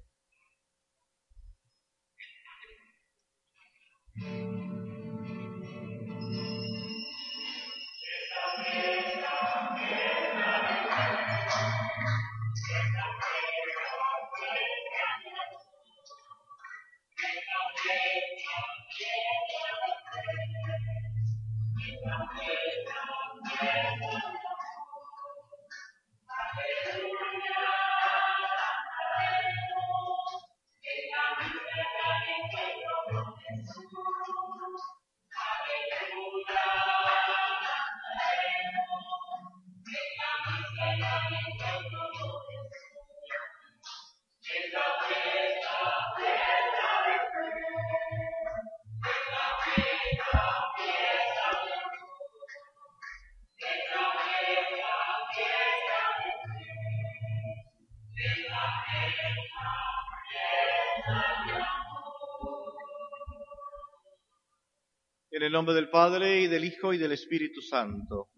Nombre 65.54 65.72
del 65.76 65.88
Padre 65.88 66.42
y 66.42 66.48
del 66.48 66.64
Hijo 66.64 66.92
y 66.92 66.98
del 66.98 67.12
Espíritu 67.12 67.60
Santo. 67.62 68.28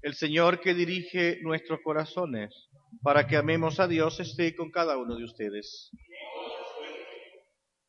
El 0.00 0.14
Señor 0.14 0.60
que 0.60 0.74
dirige 0.74 1.40
nuestros 1.42 1.80
corazones 1.82 2.68
para 3.02 3.26
que 3.26 3.36
amemos 3.36 3.80
a 3.80 3.88
Dios 3.88 4.20
esté 4.20 4.54
con 4.54 4.70
cada 4.70 4.96
uno 4.96 5.16
de 5.16 5.24
ustedes. 5.24 5.90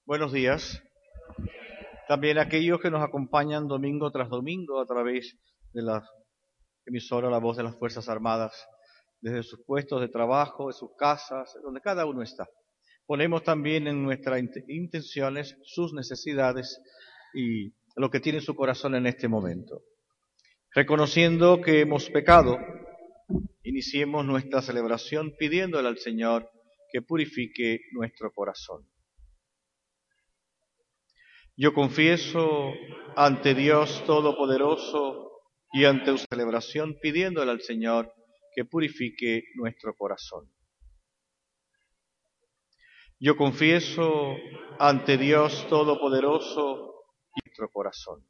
Buenos 0.08 0.34
días. 0.34 0.82
También 2.08 2.40
aquellos 2.40 2.82
que 2.82 2.90
nos 2.90 3.04
acompañan 3.04 3.68
domingo 3.68 4.10
tras 4.12 4.28
domingo 4.28 4.82
a 4.82 4.88
través 4.88 5.38
de 5.74 5.84
la 5.84 6.04
emisora 6.88 7.30
La 7.30 7.38
Voz 7.38 7.58
de 7.58 7.64
las 7.64 7.78
Fuerzas 7.78 8.10
Armadas, 8.10 8.54
desde 9.22 9.44
sus 9.44 9.64
puestos 9.68 10.02
de 10.02 10.10
trabajo, 10.10 10.70
de 10.70 10.74
sus 10.74 10.90
casas, 10.98 11.56
donde 11.64 11.80
cada 11.80 12.08
uno 12.08 12.24
está. 12.24 12.48
Ponemos 13.06 13.44
también 13.44 13.86
en 13.86 14.02
nuestras 14.02 14.42
int- 14.42 14.66
intenciones 14.68 15.56
sus 15.64 15.94
necesidades 15.94 16.82
y 17.36 17.72
lo 17.96 18.10
que 18.10 18.20
tiene 18.20 18.42
su 18.42 18.56
corazón 18.56 18.96
en 18.96 19.08
este 19.08 19.28
momento. 19.28 19.82
Reconociendo 20.72 21.62
que 21.62 21.82
hemos 21.82 22.10
pecado, 22.10 22.58
iniciemos 23.64 24.26
nuestra 24.26 24.62
celebración 24.62 25.36
pidiéndole 25.38 25.88
al 25.88 25.98
Señor 25.98 26.50
que 26.92 27.02
purifique 27.02 27.82
nuestro 27.92 28.32
corazón. 28.32 28.88
Yo 31.56 31.74
confieso 31.74 32.74
ante 33.16 33.54
Dios 33.54 34.04
Todopoderoso 34.06 35.42
y 35.72 35.86
ante 35.86 36.18
su 36.18 36.26
celebración 36.30 36.98
pidiéndole 37.00 37.52
al 37.52 37.62
Señor 37.62 38.12
que 38.56 38.66
purifique 38.66 39.44
nuestro 39.56 39.96
corazón. 39.96 40.52
Yo 43.20 43.38
confieso 43.38 44.36
ante 44.80 45.18
Dios 45.18 45.68
Todopoderoso 45.70 46.93
nuestro 47.54 47.70
corazón. 47.72 48.26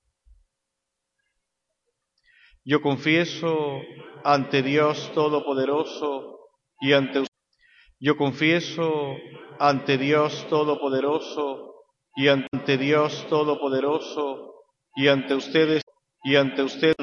Yo 2.65 2.81
confieso 2.81 3.79
ante 4.23 4.61
Dios 4.61 5.11
Todopoderoso 5.13 6.39
y 6.81 6.93
ante 6.93 7.23
yo 7.99 8.17
confieso 8.17 9.15
ante 9.59 9.97
Dios 9.97 10.45
Todopoderoso 10.49 11.73
y 12.15 12.27
ante 12.27 12.77
Dios 12.77 13.25
Todopoderoso 13.29 14.55
y 14.95 15.07
ante 15.07 15.35
ustedes 15.35 15.81
y 16.23 16.35
ante 16.35 16.63
ustedes 16.63 16.95